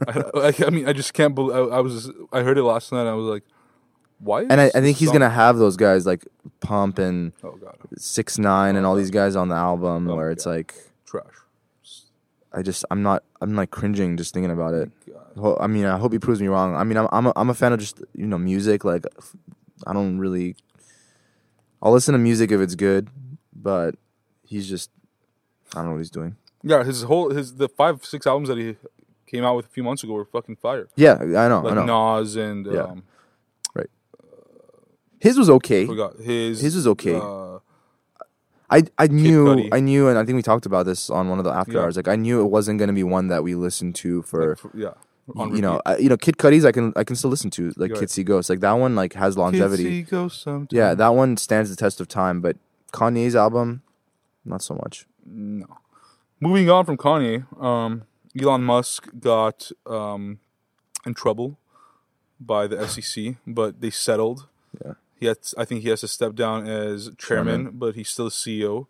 I, 0.08 0.24
I, 0.36 0.54
I 0.68 0.70
mean, 0.70 0.88
I 0.88 0.94
just 0.94 1.14
can't 1.14 1.34
believe. 1.34 1.56
I, 1.56 1.78
I 1.78 1.80
was. 1.80 2.12
I 2.32 2.42
heard 2.42 2.58
it 2.58 2.64
last 2.64 2.92
night. 2.92 3.02
and 3.02 3.10
I 3.10 3.14
was 3.14 3.26
like, 3.26 3.44
why? 4.20 4.42
And 4.44 4.60
I, 4.62 4.66
I 4.66 4.82
think 4.82 4.98
he's 4.98 5.08
song- 5.08 5.16
gonna 5.16 5.30
have 5.30 5.58
those 5.58 5.78
guys 5.78 6.06
like 6.06 6.26
Pump 6.60 7.00
and 7.00 7.32
Oh 7.44 7.52
god, 7.56 7.78
Six 7.98 8.38
Nine 8.38 8.76
and 8.76 8.86
all 8.86 8.96
these 8.96 9.10
guys 9.12 9.36
on 9.36 9.48
the 9.48 9.56
album, 9.56 10.10
Oh 10.10 10.16
where 10.16 10.30
it's 10.32 10.44
God. 10.46 10.52
like, 10.52 10.76
trash. 11.06 11.24
I 12.54 12.62
just, 12.62 12.86
I'm 12.90 13.04
not, 13.04 13.24
I'm 13.42 13.56
like 13.56 13.72
cringing 13.72 14.18
just 14.18 14.34
thinking 14.34 14.52
about 14.52 14.74
it. 14.74 14.92
God. 15.36 15.58
I 15.60 15.68
mean, 15.68 15.86
I 15.86 15.98
hope 15.98 16.14
he 16.14 16.20
proves 16.20 16.42
me 16.42 16.48
wrong. 16.48 16.76
I 16.76 16.84
mean, 16.84 16.98
I'm, 16.98 17.08
I'm, 17.12 17.28
a, 17.28 17.34
I'm 17.36 17.50
a 17.50 17.54
fan 17.54 17.74
of 17.74 17.80
just 17.80 18.02
you 18.16 18.26
know 18.26 18.38
music. 18.38 18.84
Like, 18.84 19.06
I 19.86 19.94
don't 19.94 20.18
really. 20.20 20.56
I'll 21.82 21.92
listen 21.92 22.14
to 22.14 22.18
music 22.20 22.52
if 22.52 22.60
it's 22.60 22.74
good, 22.76 23.10
but 23.56 23.96
he's 24.44 24.68
just, 24.68 24.90
I 25.74 25.80
don't 25.80 25.86
know 25.88 25.92
what 25.92 25.98
he's 26.00 26.10
doing. 26.10 26.36
Yeah, 26.64 26.84
his 26.84 27.04
whole 27.04 27.30
his 27.30 27.56
the 27.56 27.70
five 27.70 28.04
six 28.04 28.26
albums 28.26 28.50
that 28.50 28.58
he 28.58 28.76
came 29.28 29.44
out 29.44 29.56
with 29.56 29.66
a 29.68 29.70
few 29.70 29.84
months 29.84 30.04
ago 30.04 30.14
were 30.14 30.26
fucking 30.26 30.56
fire. 30.56 30.88
Yeah, 30.96 31.18
I 31.20 31.48
know, 31.48 31.62
Like 31.62 31.74
I 31.78 31.86
know. 31.86 32.20
Nas 32.20 32.36
and 32.36 32.66
Yeah. 32.66 32.84
um, 32.84 33.04
right. 33.76 33.90
His 35.20 35.38
was 35.38 35.50
okay. 35.50 35.86
his 36.24 36.62
His 36.62 36.76
was 36.76 36.88
okay. 36.88 37.16
Uh, 37.16 37.60
I, 38.70 38.84
I 38.98 39.08
knew, 39.08 39.46
Cudi. 39.46 39.70
I 39.72 39.80
knew, 39.80 40.10
and 40.10 40.18
I 40.18 40.26
think 40.26 40.36
we 40.36 40.42
talked 40.42 40.66
about 40.66 40.86
this 40.86 41.10
on 41.10 41.30
one 41.30 41.40
of 41.40 41.46
the 41.46 41.52
after 41.52 41.74
Yeah. 41.74 41.80
hours. 41.82 41.96
Like, 41.96 42.08
I 42.10 42.16
knew 42.18 42.42
it 42.42 42.50
wasn't 42.52 42.80
going 42.80 42.90
to 42.90 42.94
be 42.94 43.04
one 43.04 43.28
that 43.30 43.44
we 43.44 43.56
listened 43.56 43.96
to 43.96 44.22
for. 44.24 44.50
like, 44.50 44.58
for- 44.60 44.72
yeah, 44.78 44.94
you 45.56 45.62
know. 45.62 45.82
I, 45.86 45.98
you 45.98 46.10
know, 46.10 46.18
Kid 46.18 46.38
Cudi's 46.38 46.66
I 46.66 46.72
can 46.74 46.92
I 46.96 47.04
can 47.04 47.16
still 47.16 47.30
listen 47.30 47.50
to 47.52 47.72
like 47.78 47.92
Right. 47.92 48.00
Kid 48.02 48.10
See 48.10 48.24
Ghost. 48.24 48.50
Like 48.50 48.60
that 48.62 48.74
one 48.74 48.96
like 48.96 49.14
has 49.14 49.38
longevity. 49.38 49.84
Kids 49.84 50.10
see 50.10 50.12
ghosts 50.16 50.44
sometimes. 50.44 50.68
Yeah, 50.72 50.94
that 50.96 51.10
one 51.16 51.38
stands 51.38 51.70
the 51.70 51.76
test 51.76 52.02
of 52.02 52.08
time. 52.08 52.42
But 52.42 52.58
Kanye's 52.94 53.36
album, 53.36 53.84
not 54.46 54.62
so 54.62 54.76
much. 54.76 55.06
No. 55.26 55.66
Moving 56.40 56.70
on 56.70 56.86
from 56.86 56.98
Kanye, 56.98 57.46
um, 57.62 58.04
Elon 58.40 58.64
Musk 58.64 59.08
got 59.20 59.72
um, 59.86 60.40
in 61.06 61.14
trouble 61.14 61.58
by 62.40 62.68
the 62.68 62.86
SEC, 62.88 63.36
but 63.48 63.82
they 63.82 63.90
settled. 63.90 64.48
Yeah. 65.20 65.20
He 65.20 65.26
had, 65.28 65.38
I 65.58 65.66
think 65.66 65.82
he 65.82 65.90
has 65.90 66.02
to 66.02 66.08
step 66.08 66.36
down 66.36 66.68
as 66.68 67.10
chairman, 67.18 67.72
but 67.74 67.96
he's 67.96 68.10
still 68.10 68.28
a 68.28 68.32
CEO. 68.32 68.88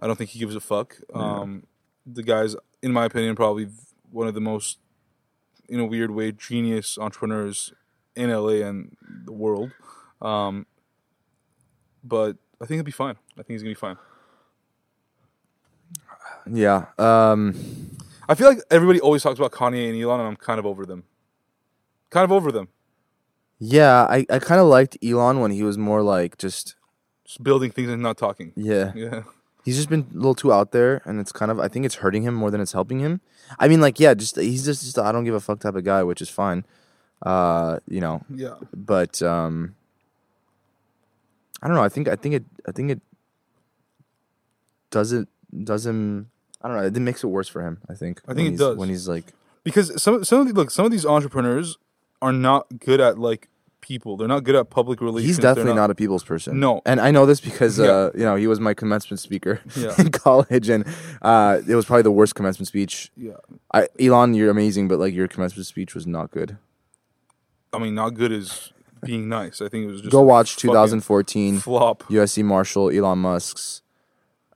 I 0.00 0.06
don't 0.06 0.16
think 0.16 0.30
he 0.30 0.38
gives 0.38 0.54
a 0.54 0.60
fuck. 0.60 0.96
Um, 1.14 1.66
the 2.06 2.22
guy's, 2.22 2.56
in 2.82 2.92
my 2.92 3.04
opinion, 3.06 3.36
probably 3.36 3.68
one 4.10 4.26
of 4.26 4.34
the 4.34 4.40
most, 4.40 4.78
in 5.68 5.80
a 5.80 5.86
weird 5.86 6.10
way, 6.10 6.32
genius 6.32 6.98
entrepreneurs 6.98 7.72
in 8.14 8.30
LA 8.30 8.66
and 8.66 8.96
the 9.24 9.32
world. 9.32 9.72
Um, 10.20 10.66
but 12.02 12.36
I 12.60 12.66
think 12.66 12.76
he'll 12.76 12.84
be 12.84 12.92
fine. 12.92 13.16
I 13.32 13.42
think 13.42 13.50
he's 13.50 13.62
gonna 13.62 13.70
be 13.70 13.74
fine. 13.74 13.96
Yeah. 16.50 16.86
Um. 16.98 17.54
I 18.28 18.34
feel 18.34 18.48
like 18.48 18.58
everybody 18.70 19.00
always 19.00 19.22
talks 19.22 19.38
about 19.38 19.52
Kanye 19.52 19.90
and 19.90 20.00
Elon, 20.00 20.20
and 20.20 20.28
I'm 20.28 20.36
kind 20.36 20.58
of 20.58 20.64
over 20.64 20.86
them. 20.86 21.04
Kind 22.10 22.24
of 22.24 22.32
over 22.32 22.50
them. 22.52 22.68
Yeah. 23.58 24.06
I 24.08 24.26
I 24.30 24.38
kind 24.38 24.60
of 24.60 24.66
liked 24.66 24.96
Elon 25.02 25.40
when 25.40 25.50
he 25.50 25.62
was 25.62 25.76
more 25.78 26.02
like 26.02 26.36
just 26.38 26.76
Just 27.24 27.42
building 27.42 27.70
things 27.70 27.90
and 27.90 28.02
not 28.02 28.18
talking. 28.18 28.52
yeah. 28.56 28.92
Yeah. 28.94 29.22
He's 29.64 29.76
just 29.76 29.88
been 29.88 30.06
a 30.12 30.16
little 30.16 30.34
too 30.34 30.52
out 30.52 30.72
there, 30.72 31.00
and 31.06 31.18
it's 31.18 31.32
kind 31.32 31.50
of 31.50 31.58
I 31.58 31.68
think 31.68 31.86
it's 31.86 31.94
hurting 31.96 32.22
him 32.22 32.34
more 32.34 32.50
than 32.50 32.60
it's 32.60 32.72
helping 32.72 33.00
him. 33.00 33.22
I 33.58 33.66
mean, 33.66 33.80
like 33.80 33.98
yeah, 33.98 34.12
just 34.12 34.36
he's 34.36 34.64
just, 34.66 34.82
just 34.84 34.98
a 34.98 35.02
I 35.02 35.10
don't 35.10 35.24
give 35.24 35.34
a 35.34 35.40
fuck 35.40 35.60
type 35.60 35.74
of 35.74 35.84
guy, 35.84 36.02
which 36.02 36.20
is 36.20 36.28
fine. 36.28 36.66
Uh, 37.22 37.78
you 37.88 38.00
know, 38.00 38.20
Yeah. 38.28 38.56
but 38.76 39.22
um 39.22 39.74
I 41.62 41.66
don't 41.66 41.76
know. 41.76 41.82
I 41.82 41.88
think 41.88 42.08
I 42.08 42.16
think 42.16 42.34
it 42.34 42.44
I 42.68 42.72
think 42.72 42.90
it 42.90 43.00
does 44.90 45.12
it 45.12 45.28
does 45.64 45.86
him 45.86 46.30
I 46.60 46.68
don't 46.68 46.76
know. 46.76 46.82
It 46.84 46.94
makes 46.96 47.24
it 47.24 47.28
worse 47.28 47.48
for 47.48 47.62
him. 47.62 47.78
I 47.88 47.94
think. 47.94 48.20
I 48.28 48.34
think 48.34 48.36
when 48.36 48.46
it 48.46 48.50
he's- 48.50 48.58
does. 48.58 48.76
when 48.76 48.88
he's 48.90 49.08
like 49.08 49.32
Because 49.64 50.02
some 50.02 50.24
some 50.24 50.40
of 50.40 50.48
the, 50.48 50.52
look 50.52 50.70
some 50.70 50.84
of 50.84 50.90
these 50.92 51.06
entrepreneurs 51.06 51.78
are 52.22 52.32
not 52.32 52.66
good 52.80 53.00
at 53.00 53.18
like 53.18 53.48
people. 53.80 54.16
They're 54.16 54.28
not 54.28 54.44
good 54.44 54.54
at 54.54 54.70
public 54.70 55.00
relations. 55.02 55.28
he's 55.36 55.38
definitely 55.38 55.74
not, 55.74 55.90
a 55.90 55.94
people's 55.94 56.24
person. 56.24 56.58
No. 56.58 56.80
and 56.86 57.00
I 57.00 57.10
know 57.10 57.26
this 57.26 57.40
because 57.40 57.78
Yeah. 57.78 57.84
uh, 57.84 58.10
you 58.14 58.24
know 58.24 58.34
he 58.36 58.46
was 58.46 58.58
my 58.60 58.72
commencement 58.74 59.20
speaker 59.20 59.60
Yeah. 59.76 59.94
in 59.98 60.10
college, 60.10 60.68
and 60.70 60.86
uh, 61.22 61.60
it 61.68 61.74
was 61.74 61.84
probably 61.84 62.02
the 62.02 62.10
worst 62.10 62.34
commencement 62.34 62.68
speech. 62.68 63.10
Yeah. 63.16 63.32
I, 63.72 63.88
Elon, 64.00 64.34
you're 64.34 64.50
amazing, 64.50 64.88
but 64.88 64.98
like 64.98 65.12
your 65.14 65.28
commencement 65.28 65.66
speech 65.66 65.94
was 65.94 66.06
not 66.06 66.30
good. 66.30 66.56
I 67.72 67.78
mean, 67.78 67.94
not 67.94 68.10
good 68.14 68.32
as 68.32 68.72
being 69.04 69.28
nice. 69.28 69.60
I 69.60 69.68
think 69.68 69.84
it 69.84 69.88
was 69.88 70.00
just 70.00 70.12
Go 70.12 70.22
watch 70.22 70.56
2014 70.56 71.58
flop. 71.58 72.04
USC 72.04 72.42
Marshall 72.44 72.88
Elon 72.90 73.18
Musk's 73.18 73.82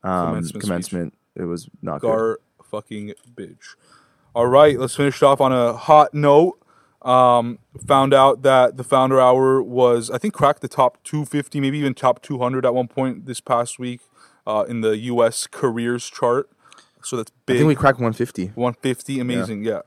um, 0.02 0.28
Commencement 0.28 0.62
commencement. 0.62 1.14
It 1.36 1.44
was 1.44 1.68
not 1.82 2.00
good. 2.00 2.06
Gar 2.08 2.38
fucking 2.64 3.12
bitch. 3.34 3.74
All 4.34 4.46
right, 4.46 4.78
let's 4.78 4.94
finish 4.94 5.22
off 5.22 5.40
on 5.40 5.52
a 5.52 5.72
hot 5.74 6.14
note. 6.14 6.58
Um, 7.08 7.58
found 7.86 8.12
out 8.12 8.42
that 8.42 8.76
the 8.76 8.84
founder 8.84 9.18
hour 9.18 9.62
was, 9.62 10.10
I 10.10 10.18
think, 10.18 10.34
cracked 10.34 10.60
the 10.60 10.68
top 10.68 11.02
250, 11.04 11.58
maybe 11.60 11.78
even 11.78 11.94
top 11.94 12.20
200 12.22 12.66
at 12.66 12.74
one 12.74 12.86
point 12.88 13.24
this 13.24 13.40
past 13.40 13.78
week 13.78 14.00
uh, 14.46 14.64
in 14.68 14.82
the 14.82 14.96
U.S. 14.98 15.46
careers 15.46 16.08
chart. 16.10 16.50
So 17.02 17.16
that's 17.16 17.30
big. 17.46 17.56
I 17.56 17.58
think 17.60 17.68
we 17.68 17.74
cracked 17.74 17.96
150. 17.98 18.48
150, 18.54 19.20
amazing. 19.20 19.64
Yeah. 19.64 19.80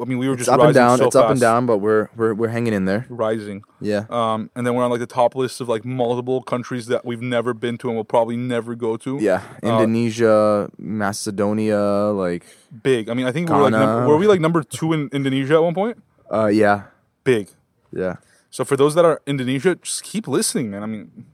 I 0.00 0.04
mean, 0.06 0.18
we 0.18 0.26
were 0.26 0.34
It's 0.34 0.46
just 0.46 0.50
up 0.50 0.58
rising 0.58 0.68
and 0.68 0.74
down. 0.74 0.98
so 0.98 1.06
it's 1.06 1.14
up 1.16 1.30
and 1.30 1.38
down, 1.38 1.66
but 1.66 1.78
we're 1.78 2.08
we're 2.16 2.34
we're 2.34 2.48
hanging 2.48 2.72
in 2.72 2.84
there. 2.84 3.06
Rising. 3.08 3.62
Yeah. 3.80 4.06
Um, 4.10 4.50
and 4.56 4.66
then 4.66 4.74
we're 4.74 4.82
on 4.82 4.90
like 4.90 4.98
the 4.98 5.06
top 5.06 5.36
list 5.36 5.60
of 5.60 5.68
like 5.68 5.84
multiple 5.84 6.42
countries 6.42 6.86
that 6.86 7.04
we've 7.04 7.20
never 7.22 7.54
been 7.54 7.78
to 7.78 7.88
and 7.88 7.96
will 7.96 8.04
probably 8.04 8.36
never 8.36 8.74
go 8.74 8.96
to. 8.96 9.18
Yeah. 9.20 9.42
Uh, 9.62 9.68
Indonesia, 9.68 10.68
Macedonia, 10.78 11.78
like 12.10 12.44
Big. 12.82 13.08
I 13.08 13.14
mean, 13.14 13.26
I 13.26 13.32
think 13.32 13.48
we 13.50 13.54
were 13.54 13.62
like 13.62 13.72
num- 13.72 14.08
were 14.08 14.16
we 14.16 14.26
like 14.26 14.40
number 14.40 14.64
two 14.64 14.92
in 14.92 15.10
Indonesia 15.12 15.54
at 15.54 15.62
one 15.62 15.74
point? 15.74 16.02
Uh 16.30 16.46
yeah. 16.46 16.84
Big. 17.24 17.48
Yeah. 17.92 18.16
So 18.50 18.64
for 18.64 18.76
those 18.76 18.94
that 18.94 19.04
are 19.04 19.20
Indonesia, 19.26 19.74
just 19.76 20.02
keep 20.02 20.28
listening, 20.28 20.70
man. 20.70 20.82
I 20.82 20.86
mean, 20.86 21.26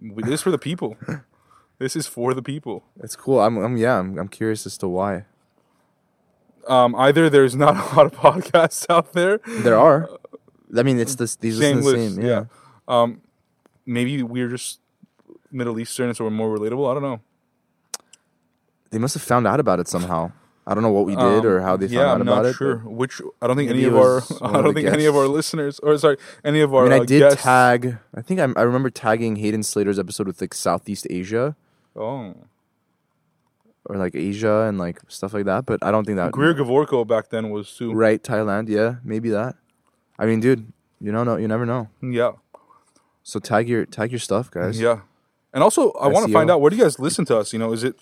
we, 0.00 0.22
this 0.22 0.34
is 0.34 0.42
for 0.42 0.50
the 0.50 0.58
people. 0.58 0.96
this 1.78 1.96
is 1.96 2.06
for 2.06 2.34
the 2.34 2.42
people. 2.42 2.84
It's 3.02 3.16
cool. 3.16 3.40
I'm 3.40 3.56
I'm 3.58 3.76
yeah, 3.76 3.98
I'm 3.98 4.18
I'm 4.18 4.28
curious 4.28 4.66
as 4.66 4.78
to 4.78 4.88
why. 4.88 5.24
Um, 6.68 6.94
either 6.96 7.30
there's 7.30 7.54
not 7.54 7.76
a 7.76 7.96
lot 7.96 8.06
of 8.06 8.12
podcasts 8.12 8.86
out 8.90 9.12
there. 9.12 9.38
There 9.46 9.78
are. 9.78 10.08
I 10.76 10.82
mean, 10.82 10.98
it's 10.98 11.14
this. 11.14 11.36
These 11.36 11.58
Same 11.58 11.78
are 11.78 11.80
the 11.80 11.86
list. 11.86 12.14
same. 12.16 12.24
yeah. 12.24 12.28
Yeah. 12.28 12.44
Um, 13.02 13.20
maybe 13.86 14.22
we're 14.22 14.48
just 14.48 14.80
Middle 15.50 15.78
Eastern, 15.78 16.12
so 16.14 16.24
we're 16.24 16.30
more 16.30 16.56
relatable. 16.56 16.90
I 16.90 16.94
don't 16.94 17.02
know. 17.02 17.20
They 18.90 18.98
must 18.98 19.14
have 19.14 19.22
found 19.22 19.46
out 19.46 19.60
about 19.60 19.80
it 19.80 19.88
somehow. 19.88 20.32
I 20.66 20.74
don't 20.74 20.82
know 20.82 20.90
what 20.90 21.06
we 21.06 21.14
did 21.14 21.44
or 21.44 21.60
how 21.60 21.76
they 21.76 21.86
Um, 21.86 21.92
yeah, 21.92 21.98
found 22.00 22.08
out 22.08 22.14
I'm 22.16 22.20
about 22.22 22.42
not 22.42 22.46
it. 22.46 22.54
sure. 22.54 22.76
Which 22.78 23.20
I 23.40 23.46
don't 23.46 23.56
think 23.56 23.70
any 23.70 23.84
of 23.84 23.94
our 23.96 24.20
I 24.42 24.60
don't 24.62 24.74
think 24.74 24.88
any 24.88 25.04
of 25.06 25.14
our 25.16 25.28
listeners 25.28 25.78
or 25.78 25.96
sorry 25.98 26.16
any 26.44 26.60
of 26.60 26.74
our 26.74 26.86
I 26.86 26.88
mean, 26.88 26.92
I 26.92 27.02
uh, 27.02 27.04
did 27.04 27.18
guests. 27.20 27.42
tag. 27.42 27.98
I 28.14 28.20
think 28.22 28.40
I'm, 28.40 28.52
I 28.56 28.62
remember 28.62 28.90
tagging 28.90 29.36
Hayden 29.36 29.62
Slater's 29.62 29.98
episode 29.98 30.26
with 30.26 30.40
like 30.40 30.54
Southeast 30.54 31.06
Asia 31.08 31.54
Oh, 31.94 32.34
or 33.84 33.96
like 33.96 34.14
Asia 34.16 34.62
and 34.68 34.78
like 34.78 35.00
stuff 35.08 35.32
like 35.32 35.44
that. 35.44 35.66
But 35.66 35.84
I 35.84 35.90
don't 35.90 36.04
think 36.04 36.16
that. 36.16 36.32
Greer 36.32 36.54
Gavorko 36.54 37.06
back 37.06 37.30
then 37.30 37.50
was 37.50 37.72
too. 37.74 37.92
Right, 37.92 38.22
Thailand. 38.22 38.68
Yeah, 38.68 38.96
maybe 39.04 39.30
that. 39.30 39.54
I 40.18 40.26
mean, 40.26 40.40
dude, 40.40 40.72
you 41.00 41.12
don't 41.12 41.26
know. 41.26 41.36
You 41.36 41.46
never 41.48 41.64
know. 41.64 41.88
Yeah, 42.02 42.32
So 43.22 43.38
tag 43.38 43.68
your 43.68 43.86
tag 43.86 44.10
your 44.10 44.18
stuff, 44.18 44.50
guys. 44.50 44.80
yeah. 44.80 45.00
And 45.54 45.62
also, 45.62 45.92
I 45.92 46.08
want 46.08 46.26
to 46.26 46.32
find 46.32 46.50
out 46.50 46.60
where 46.60 46.68
do 46.70 46.76
you 46.76 46.82
guys 46.82 46.98
listen 46.98 47.24
to 47.26 47.38
us? 47.38 47.52
You 47.54 47.58
know, 47.58 47.72
is 47.72 47.82
it 47.84 47.96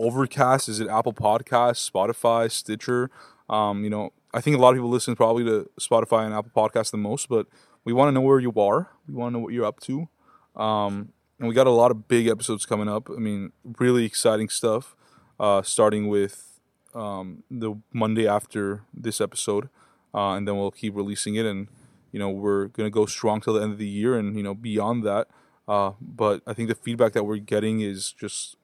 Overcast? 0.00 0.68
Is 0.68 0.80
it 0.80 0.88
Apple 0.88 1.12
Podcasts, 1.12 1.90
Spotify, 1.90 2.50
Stitcher? 2.50 3.10
Um, 3.48 3.84
you 3.84 3.90
know, 3.90 4.12
I 4.32 4.40
think 4.40 4.56
a 4.56 4.60
lot 4.60 4.70
of 4.70 4.76
people 4.76 4.90
listen 4.90 5.14
probably 5.14 5.44
to 5.44 5.68
Spotify 5.80 6.24
and 6.24 6.34
Apple 6.34 6.52
Podcasts 6.54 6.90
the 6.90 6.96
most, 6.96 7.28
but 7.28 7.46
we 7.84 7.92
want 7.92 8.08
to 8.08 8.12
know 8.12 8.20
where 8.20 8.40
you 8.40 8.52
are. 8.56 8.90
We 9.08 9.14
want 9.14 9.32
to 9.32 9.38
know 9.38 9.42
what 9.42 9.52
you're 9.52 9.64
up 9.64 9.80
to. 9.80 10.08
Um, 10.56 11.12
and 11.38 11.48
we 11.48 11.54
got 11.54 11.66
a 11.66 11.70
lot 11.70 11.90
of 11.90 12.06
big 12.06 12.28
episodes 12.28 12.66
coming 12.66 12.88
up. 12.88 13.10
I 13.10 13.18
mean, 13.18 13.52
really 13.78 14.04
exciting 14.04 14.48
stuff. 14.48 14.94
Uh, 15.38 15.62
starting 15.62 16.08
with 16.08 16.60
um, 16.94 17.42
the 17.50 17.74
Monday 17.94 18.28
after 18.28 18.82
this 18.92 19.22
episode, 19.22 19.70
uh, 20.14 20.32
and 20.32 20.46
then 20.46 20.58
we'll 20.58 20.70
keep 20.70 20.94
releasing 20.94 21.34
it. 21.34 21.46
And 21.46 21.68
you 22.12 22.18
know, 22.18 22.28
we're 22.28 22.66
gonna 22.66 22.90
go 22.90 23.06
strong 23.06 23.40
till 23.40 23.54
the 23.54 23.62
end 23.62 23.72
of 23.72 23.78
the 23.78 23.88
year, 23.88 24.18
and 24.18 24.36
you 24.36 24.42
know, 24.42 24.54
beyond 24.54 25.02
that. 25.04 25.28
Uh, 25.66 25.92
but 25.98 26.42
I 26.46 26.52
think 26.52 26.68
the 26.68 26.74
feedback 26.74 27.14
that 27.14 27.24
we're 27.24 27.38
getting 27.38 27.80
is 27.80 28.12
just 28.12 28.56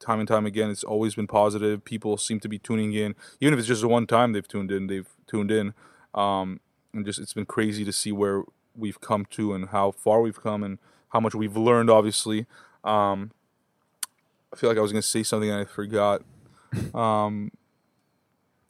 time 0.00 0.18
and 0.20 0.28
time 0.28 0.46
again. 0.46 0.70
It's 0.70 0.84
always 0.84 1.14
been 1.14 1.26
positive. 1.26 1.84
People 1.84 2.16
seem 2.16 2.40
to 2.40 2.48
be 2.48 2.58
tuning 2.58 2.92
in, 2.92 3.14
even 3.40 3.52
if 3.54 3.58
it's 3.58 3.68
just 3.68 3.84
one 3.84 4.06
time 4.06 4.32
they've 4.32 4.46
tuned 4.46 4.70
in. 4.70 4.86
They've 4.86 5.08
tuned 5.26 5.50
in, 5.50 5.74
um, 6.14 6.60
and 6.92 7.04
just 7.04 7.18
it's 7.18 7.34
been 7.34 7.46
crazy 7.46 7.84
to 7.84 7.92
see 7.92 8.12
where 8.12 8.42
we've 8.76 9.00
come 9.00 9.24
to 9.30 9.52
and 9.54 9.68
how 9.70 9.90
far 9.90 10.20
we've 10.20 10.40
come 10.40 10.62
and 10.62 10.78
how 11.10 11.20
much 11.20 11.34
we've 11.34 11.56
learned. 11.56 11.90
Obviously, 11.90 12.46
um, 12.84 13.32
I 14.52 14.56
feel 14.56 14.70
like 14.70 14.78
I 14.78 14.82
was 14.82 14.92
gonna 14.92 15.02
say 15.02 15.22
something 15.22 15.50
and 15.50 15.60
I 15.60 15.64
forgot. 15.64 16.22
Um, 16.94 17.50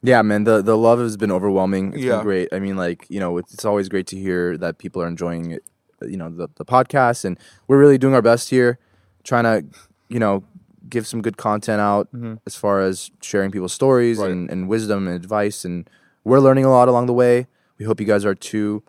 Yeah, 0.01 0.21
man. 0.21 0.45
The 0.45 0.61
the 0.61 0.77
love 0.77 0.99
has 0.99 1.17
been 1.17 1.31
overwhelming. 1.31 1.93
It's 1.93 2.03
Yeah. 2.03 2.15
been 2.17 2.23
great. 2.23 2.49
I 2.53 2.59
mean, 2.59 2.77
like 2.77 3.05
you 3.09 3.19
know, 3.19 3.37
it's, 3.37 3.53
it's 3.53 3.65
always 3.65 3.89
great 3.89 4.07
to 4.07 4.17
hear 4.17 4.57
that 4.57 4.77
people 4.77 5.01
are 5.01 5.07
enjoying 5.07 5.51
it. 5.51 5.63
You 6.01 6.15
know, 6.17 6.29
the 6.29 6.47
the 6.55 6.63
podcast, 6.65 7.25
and 7.25 7.37
we're 7.67 7.77
really 7.79 7.97
doing 7.97 8.13
our 8.13 8.21
best 8.21 8.49
here, 8.49 8.79
trying 9.23 9.43
to, 9.43 9.65
you 10.07 10.17
know, 10.19 10.43
give 10.89 11.05
some 11.07 11.21
good 11.21 11.37
content 11.37 11.79
out 11.81 12.07
as 12.45 12.55
far 12.55 12.81
as 12.81 13.11
sharing 13.21 13.51
people's 13.51 13.73
stories 13.73 14.17
Mm-hmm. 14.17 14.23
Right. 14.25 14.31
and, 14.31 14.49
and 14.51 14.67
wisdom 14.69 15.07
and 15.07 15.15
advice. 15.15 15.63
And 15.65 15.89
we're 16.23 16.39
learning 16.39 16.65
a 16.65 16.69
lot 16.71 16.87
along 16.87 17.05
the 17.05 17.13
way. 17.13 17.47
We 17.77 17.85
hope 17.85 17.99
you 17.99 18.05
guys 18.07 18.25
are 18.25 18.35
too. 18.35 18.83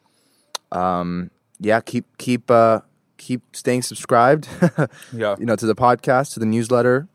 Um, 0.73 1.31
yeah, 1.59 1.81
keep 1.81 2.07
keep 2.19 2.51
uh 2.51 2.81
keep 3.19 3.43
staying 3.55 3.83
subscribed. 3.83 4.49
yeah, 5.13 5.37
you 5.39 5.47
know, 5.47 5.57
to 5.57 5.67
the 5.67 5.75
podcast, 5.75 6.33
to 6.35 6.41
the 6.41 6.47
newsletter. 6.47 7.09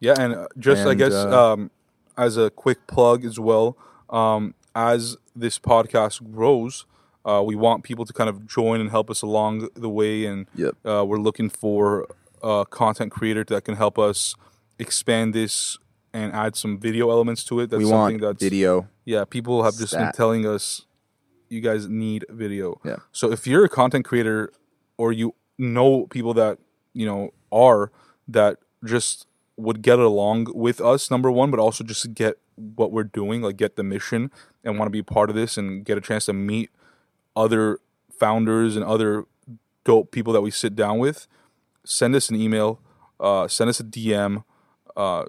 Yeah, 0.00 0.14
and 0.18 0.34
uh, 0.34 0.46
just 0.58 0.86
I 0.86 0.94
guess 0.94 1.12
uh, 1.12 1.52
um, 1.52 1.70
as 2.16 2.36
a 2.36 2.50
quick 2.50 2.86
plug 2.86 3.24
as 3.24 3.38
well, 3.38 3.76
um, 4.10 4.54
as 4.74 5.16
this 5.36 5.58
podcast 5.58 6.32
grows, 6.32 6.86
uh, 7.24 7.42
we 7.44 7.54
want 7.54 7.84
people 7.84 8.04
to 8.04 8.12
kind 8.12 8.28
of 8.28 8.46
join 8.46 8.80
and 8.80 8.90
help 8.90 9.10
us 9.10 9.22
along 9.22 9.68
the 9.74 9.88
way, 9.88 10.24
and 10.26 10.46
Yep. 10.54 10.74
uh, 10.84 11.04
we're 11.06 11.18
looking 11.20 11.48
for 11.48 12.06
a 12.42 12.64
content 12.68 13.12
creator 13.12 13.44
that 13.44 13.64
can 13.64 13.76
help 13.76 13.98
us 13.98 14.34
expand 14.78 15.34
this 15.34 15.78
and 16.12 16.32
add 16.32 16.56
some 16.56 16.78
video 16.78 17.10
elements 17.10 17.44
to 17.44 17.60
it. 17.60 17.70
That's 17.70 17.78
we 17.78 17.88
something 17.88 18.20
want 18.20 18.22
that's 18.22 18.42
video. 18.42 18.88
yeah, 19.04 19.24
people 19.24 19.62
have 19.62 19.76
just 19.76 19.94
been 19.94 20.12
telling 20.12 20.46
us 20.46 20.86
you 21.48 21.60
guys 21.60 21.88
need 21.88 22.24
video. 22.28 22.80
Yeah. 22.84 22.96
So 23.12 23.30
if 23.30 23.46
you're 23.46 23.64
a 23.64 23.68
content 23.68 24.04
creator 24.04 24.52
or 24.96 25.12
you 25.12 25.34
know 25.58 26.06
people 26.06 26.34
that, 26.34 26.58
you 26.92 27.06
know, 27.06 27.32
are 27.50 27.90
that 28.28 28.58
just 28.84 29.26
would 29.56 29.82
get 29.82 29.98
along 29.98 30.48
with 30.54 30.80
us 30.80 31.10
number 31.10 31.30
1, 31.30 31.50
but 31.50 31.60
also 31.60 31.84
just 31.84 32.14
get 32.14 32.38
what 32.56 32.92
we're 32.92 33.04
doing, 33.04 33.42
like 33.42 33.56
get 33.56 33.76
the 33.76 33.82
mission 33.82 34.30
and 34.64 34.78
want 34.78 34.86
to 34.86 34.90
be 34.90 35.00
a 35.00 35.04
part 35.04 35.30
of 35.30 35.36
this 35.36 35.56
and 35.56 35.84
get 35.84 35.98
a 35.98 36.00
chance 36.00 36.26
to 36.26 36.32
meet 36.32 36.70
other 37.34 37.78
founders 38.18 38.76
and 38.76 38.84
other 38.84 39.24
dope 39.84 40.10
people 40.10 40.32
that 40.32 40.42
we 40.42 40.50
sit 40.50 40.76
down 40.76 40.98
with, 40.98 41.26
send 41.84 42.14
us 42.14 42.28
an 42.30 42.36
email, 42.36 42.80
uh, 43.20 43.48
send 43.48 43.70
us 43.70 43.80
a 43.80 43.84
DM, 43.84 44.44
uh, 44.96 45.24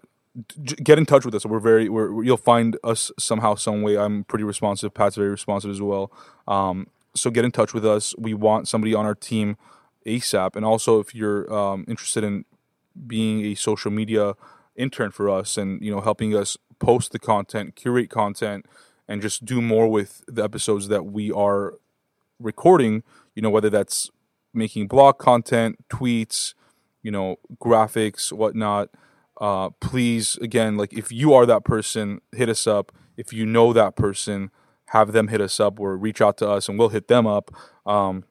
get 0.84 0.97
in 0.97 1.06
touch 1.06 1.26
with 1.26 1.36
us. 1.36 1.45
We're 1.45 1.60
very, 1.60 1.89
we're, 1.89 2.24
you'll 2.24 2.38
find 2.38 2.78
us 2.84 3.12
somehow, 3.20 3.56
some 3.56 3.82
way. 3.82 3.97
I'm 3.97 4.24
pretty 4.24 4.43
responsive. 4.43 4.93
Pat's 4.93 5.16
very 5.16 5.30
responsive 5.30 5.72
as 5.72 5.82
well. 5.82 6.12
Um, 6.47 6.88
so 7.16 7.30
get 7.30 7.45
in 7.45 7.51
touch 7.51 7.74
with 7.74 7.86
us. 7.86 8.16
We 8.18 8.34
want 8.34 8.68
somebody 8.68 8.93
on 8.93 9.06
our 9.06 9.16
team 9.16 9.58
ASAP. 10.06 10.56
And 10.56 10.66
also, 10.66 10.99
if 10.99 11.14
you're 11.14 11.51
um, 11.54 11.86
interested 11.88 12.24
in 12.24 12.45
being 13.08 13.45
a 13.45 13.56
social 13.56 13.91
media 13.91 14.36
intern 14.76 15.12
for 15.12 15.30
us 15.30 15.58
and 15.58 15.82
you 15.84 15.91
know 15.91 16.01
helping 16.01 16.36
us 16.36 16.58
post 16.80 17.12
the 17.12 17.20
content, 17.20 17.76
curate 17.76 18.10
content, 18.10 18.66
and 19.08 19.22
just 19.22 19.45
do 19.45 19.62
more 19.62 19.88
with 19.88 20.24
the 20.28 20.43
episodes 20.43 20.88
that 20.88 21.06
we 21.06 21.32
are 21.32 21.76
recording. 22.39 23.04
You 23.36 23.41
know 23.41 23.49
whether 23.49 23.70
that's 23.70 24.10
making 24.54 24.88
blog 24.88 25.18
content, 25.18 25.84
tweets, 25.89 26.54
you 27.01 27.12
know 27.12 27.38
graphics, 27.62 28.32
whatnot. 28.32 28.89
Uh, 29.39 29.70
please, 29.82 30.38
again, 30.38 30.78
like 30.78 30.93
if 30.93 31.12
you 31.12 31.34
are 31.34 31.45
that 31.45 31.66
person, 31.66 32.22
hit 32.32 32.49
us 32.49 32.66
up. 32.66 32.91
If 33.18 33.34
you 33.34 33.45
know 33.45 33.74
that 33.74 33.95
person, 33.95 34.51
have 34.88 35.12
them 35.12 35.28
hit 35.28 35.41
us 35.41 35.60
up 35.60 35.80
or 35.80 35.97
reach 35.97 36.22
out 36.22 36.38
to 36.38 36.49
us, 36.49 36.70
and 36.70 36.80
we'll 36.80 36.89
hit 36.89 37.08
them 37.08 37.28
up. 37.28 37.51
Um, 37.86 38.24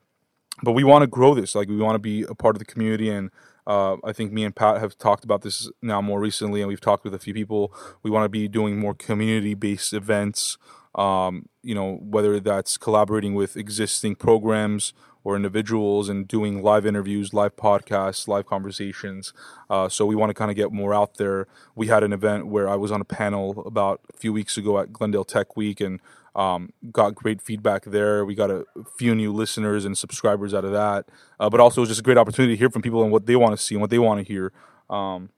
but 0.62 0.72
we 0.72 0.84
want 0.84 1.02
to 1.02 1.06
grow 1.06 1.34
this. 1.34 1.54
Like 1.54 1.68
we 1.68 1.76
want 1.76 1.96
to 1.96 2.00
be 2.00 2.22
a 2.22 2.34
part 2.34 2.54
of 2.54 2.60
the 2.60 2.64
community, 2.64 3.10
and 3.10 3.30
uh, 3.66 3.96
I 4.04 4.12
think 4.12 4.32
me 4.32 4.44
and 4.44 4.54
Pat 4.54 4.80
have 4.80 4.96
talked 4.98 5.24
about 5.24 5.42
this 5.42 5.70
now 5.82 6.00
more 6.00 6.20
recently, 6.20 6.60
and 6.60 6.68
we've 6.68 6.80
talked 6.80 7.04
with 7.04 7.14
a 7.14 7.18
few 7.18 7.34
people. 7.34 7.74
We 8.02 8.10
want 8.10 8.24
to 8.24 8.28
be 8.28 8.48
doing 8.48 8.78
more 8.78 8.94
community-based 8.94 9.92
events. 9.92 10.58
Um, 10.94 11.46
you 11.62 11.74
know, 11.74 11.94
whether 12.02 12.38
that's 12.38 12.76
collaborating 12.76 13.34
with 13.34 13.56
existing 13.56 14.16
programs 14.16 14.92
or 15.24 15.36
individuals 15.36 16.08
and 16.08 16.26
doing 16.26 16.62
live 16.62 16.84
interviews, 16.86 17.32
live 17.32 17.56
podcasts, 17.56 18.26
live 18.28 18.46
conversations. 18.46 19.32
Uh, 19.70 19.88
so 19.88 20.04
we 20.06 20.14
want 20.14 20.30
to 20.30 20.34
kind 20.34 20.50
of 20.50 20.56
get 20.56 20.72
more 20.72 20.94
out 20.94 21.16
there. 21.16 21.46
We 21.74 21.86
had 21.88 22.02
an 22.02 22.12
event 22.12 22.46
where 22.46 22.68
I 22.68 22.76
was 22.76 22.90
on 22.90 23.00
a 23.00 23.04
panel 23.04 23.62
about 23.66 24.00
a 24.12 24.16
few 24.16 24.32
weeks 24.32 24.56
ago 24.56 24.78
at 24.78 24.92
Glendale 24.92 25.24
Tech 25.24 25.56
Week 25.56 25.80
and 25.80 26.00
um, 26.34 26.70
got 26.90 27.14
great 27.14 27.42
feedback 27.42 27.84
there. 27.84 28.24
We 28.24 28.34
got 28.34 28.50
a 28.50 28.64
few 28.98 29.14
new 29.14 29.32
listeners 29.32 29.84
and 29.84 29.96
subscribers 29.96 30.54
out 30.54 30.64
of 30.64 30.72
that. 30.72 31.06
Uh, 31.38 31.50
but 31.50 31.60
also, 31.60 31.80
it 31.80 31.82
was 31.82 31.90
just 31.90 32.00
a 32.00 32.04
great 32.04 32.18
opportunity 32.18 32.54
to 32.54 32.58
hear 32.58 32.70
from 32.70 32.82
people 32.82 33.02
and 33.02 33.12
what 33.12 33.26
they 33.26 33.36
want 33.36 33.52
to 33.56 33.62
see 33.62 33.74
and 33.74 33.80
what 33.82 33.90
they 33.90 33.98
want 33.98 34.26
to 34.26 34.32
hear. 34.32 34.52
Um, 34.88 35.30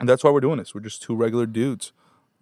and 0.00 0.08
that's 0.08 0.24
why 0.24 0.30
we're 0.30 0.40
doing 0.40 0.58
this. 0.58 0.74
We're 0.74 0.80
just 0.80 1.02
two 1.02 1.14
regular 1.14 1.46
dudes, 1.46 1.92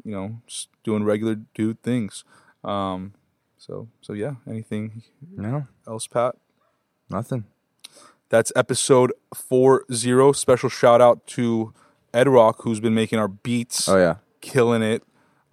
you 0.04 0.12
know, 0.12 0.38
just 0.46 0.68
doing 0.84 1.04
regular 1.04 1.36
dude 1.54 1.82
things. 1.82 2.24
Um, 2.64 3.14
so, 3.58 3.88
so 4.00 4.12
yeah. 4.12 4.34
Anything 4.48 5.02
No, 5.36 5.66
else, 5.86 6.06
Pat? 6.06 6.36
Nothing. 7.12 7.44
That's 8.28 8.52
episode 8.56 9.12
four 9.34 9.84
zero. 9.92 10.32
Special 10.32 10.68
shout 10.68 11.00
out 11.00 11.26
to 11.28 11.72
Ed 12.14 12.28
Rock, 12.28 12.62
who's 12.62 12.80
been 12.80 12.94
making 12.94 13.18
our 13.18 13.28
beats, 13.28 13.88
Oh 13.88 13.98
yeah, 13.98 14.16
killing 14.40 14.82
it. 14.82 15.02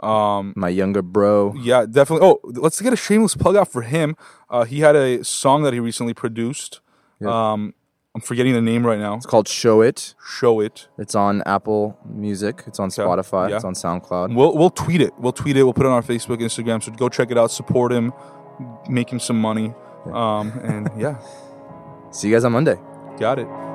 Um, 0.02 0.54
my 0.56 0.70
younger 0.70 1.02
bro. 1.02 1.54
yeah, 1.60 1.86
definitely. 1.86 2.26
Oh, 2.26 2.40
let's 2.44 2.80
get 2.82 2.94
a 2.94 2.96
shameless 2.96 3.36
plug 3.36 3.58
out 3.58 3.68
for 3.70 3.82
him. 3.82 4.16
Uh, 4.50 4.64
he 4.64 4.80
had 4.80 4.96
a 4.96 5.24
song 5.26 5.64
that 5.64 5.74
he 5.74 5.80
recently 5.82 6.14
produced. 6.14 6.80
Yeah. 7.20 7.52
Um, 7.52 7.74
I'm 8.16 8.22
forgetting 8.22 8.54
the 8.54 8.62
name 8.62 8.86
right 8.86 8.98
now. 8.98 9.16
It's 9.16 9.26
called 9.26 9.48
Show 9.50 9.82
It. 9.82 10.16
Show 10.26 10.62
it. 10.62 10.88
It's 10.98 11.16
on 11.16 11.44
Apple 11.46 12.00
Music. 12.06 12.64
It's 12.66 12.80
on 12.80 12.90
Spotify. 12.90 13.50
yeah. 13.50 13.58
It's 13.58 13.66
on 13.66 13.74
SoundCloud. 13.74 14.34
We'll 14.34 14.56
we'll 14.58 14.70
tweet 14.70 15.02
it. 15.02 15.12
We'll 15.20 15.34
tweet 15.34 15.58
it. 15.58 15.64
We'll 15.64 15.74
put 15.74 15.86
it 15.86 15.90
on 15.90 15.94
our 15.96 16.02
Facebook, 16.02 16.38
Instagram. 16.38 16.82
So 16.82 16.94
go 16.94 17.10
check 17.10 17.30
it 17.30 17.38
out. 17.38 17.52
Support 17.52 17.92
him. 17.92 18.14
Make 18.88 19.10
him 19.12 19.20
some 19.20 19.40
money. 19.40 19.74
Um, 20.06 20.52
and 20.64 20.90
yeah, 20.98 21.18
See 22.12 22.28
you 22.28 22.36
guys 22.36 22.44
on 22.44 22.52
Monday. 22.52 22.80
got 23.18 23.40
it. 23.40 23.69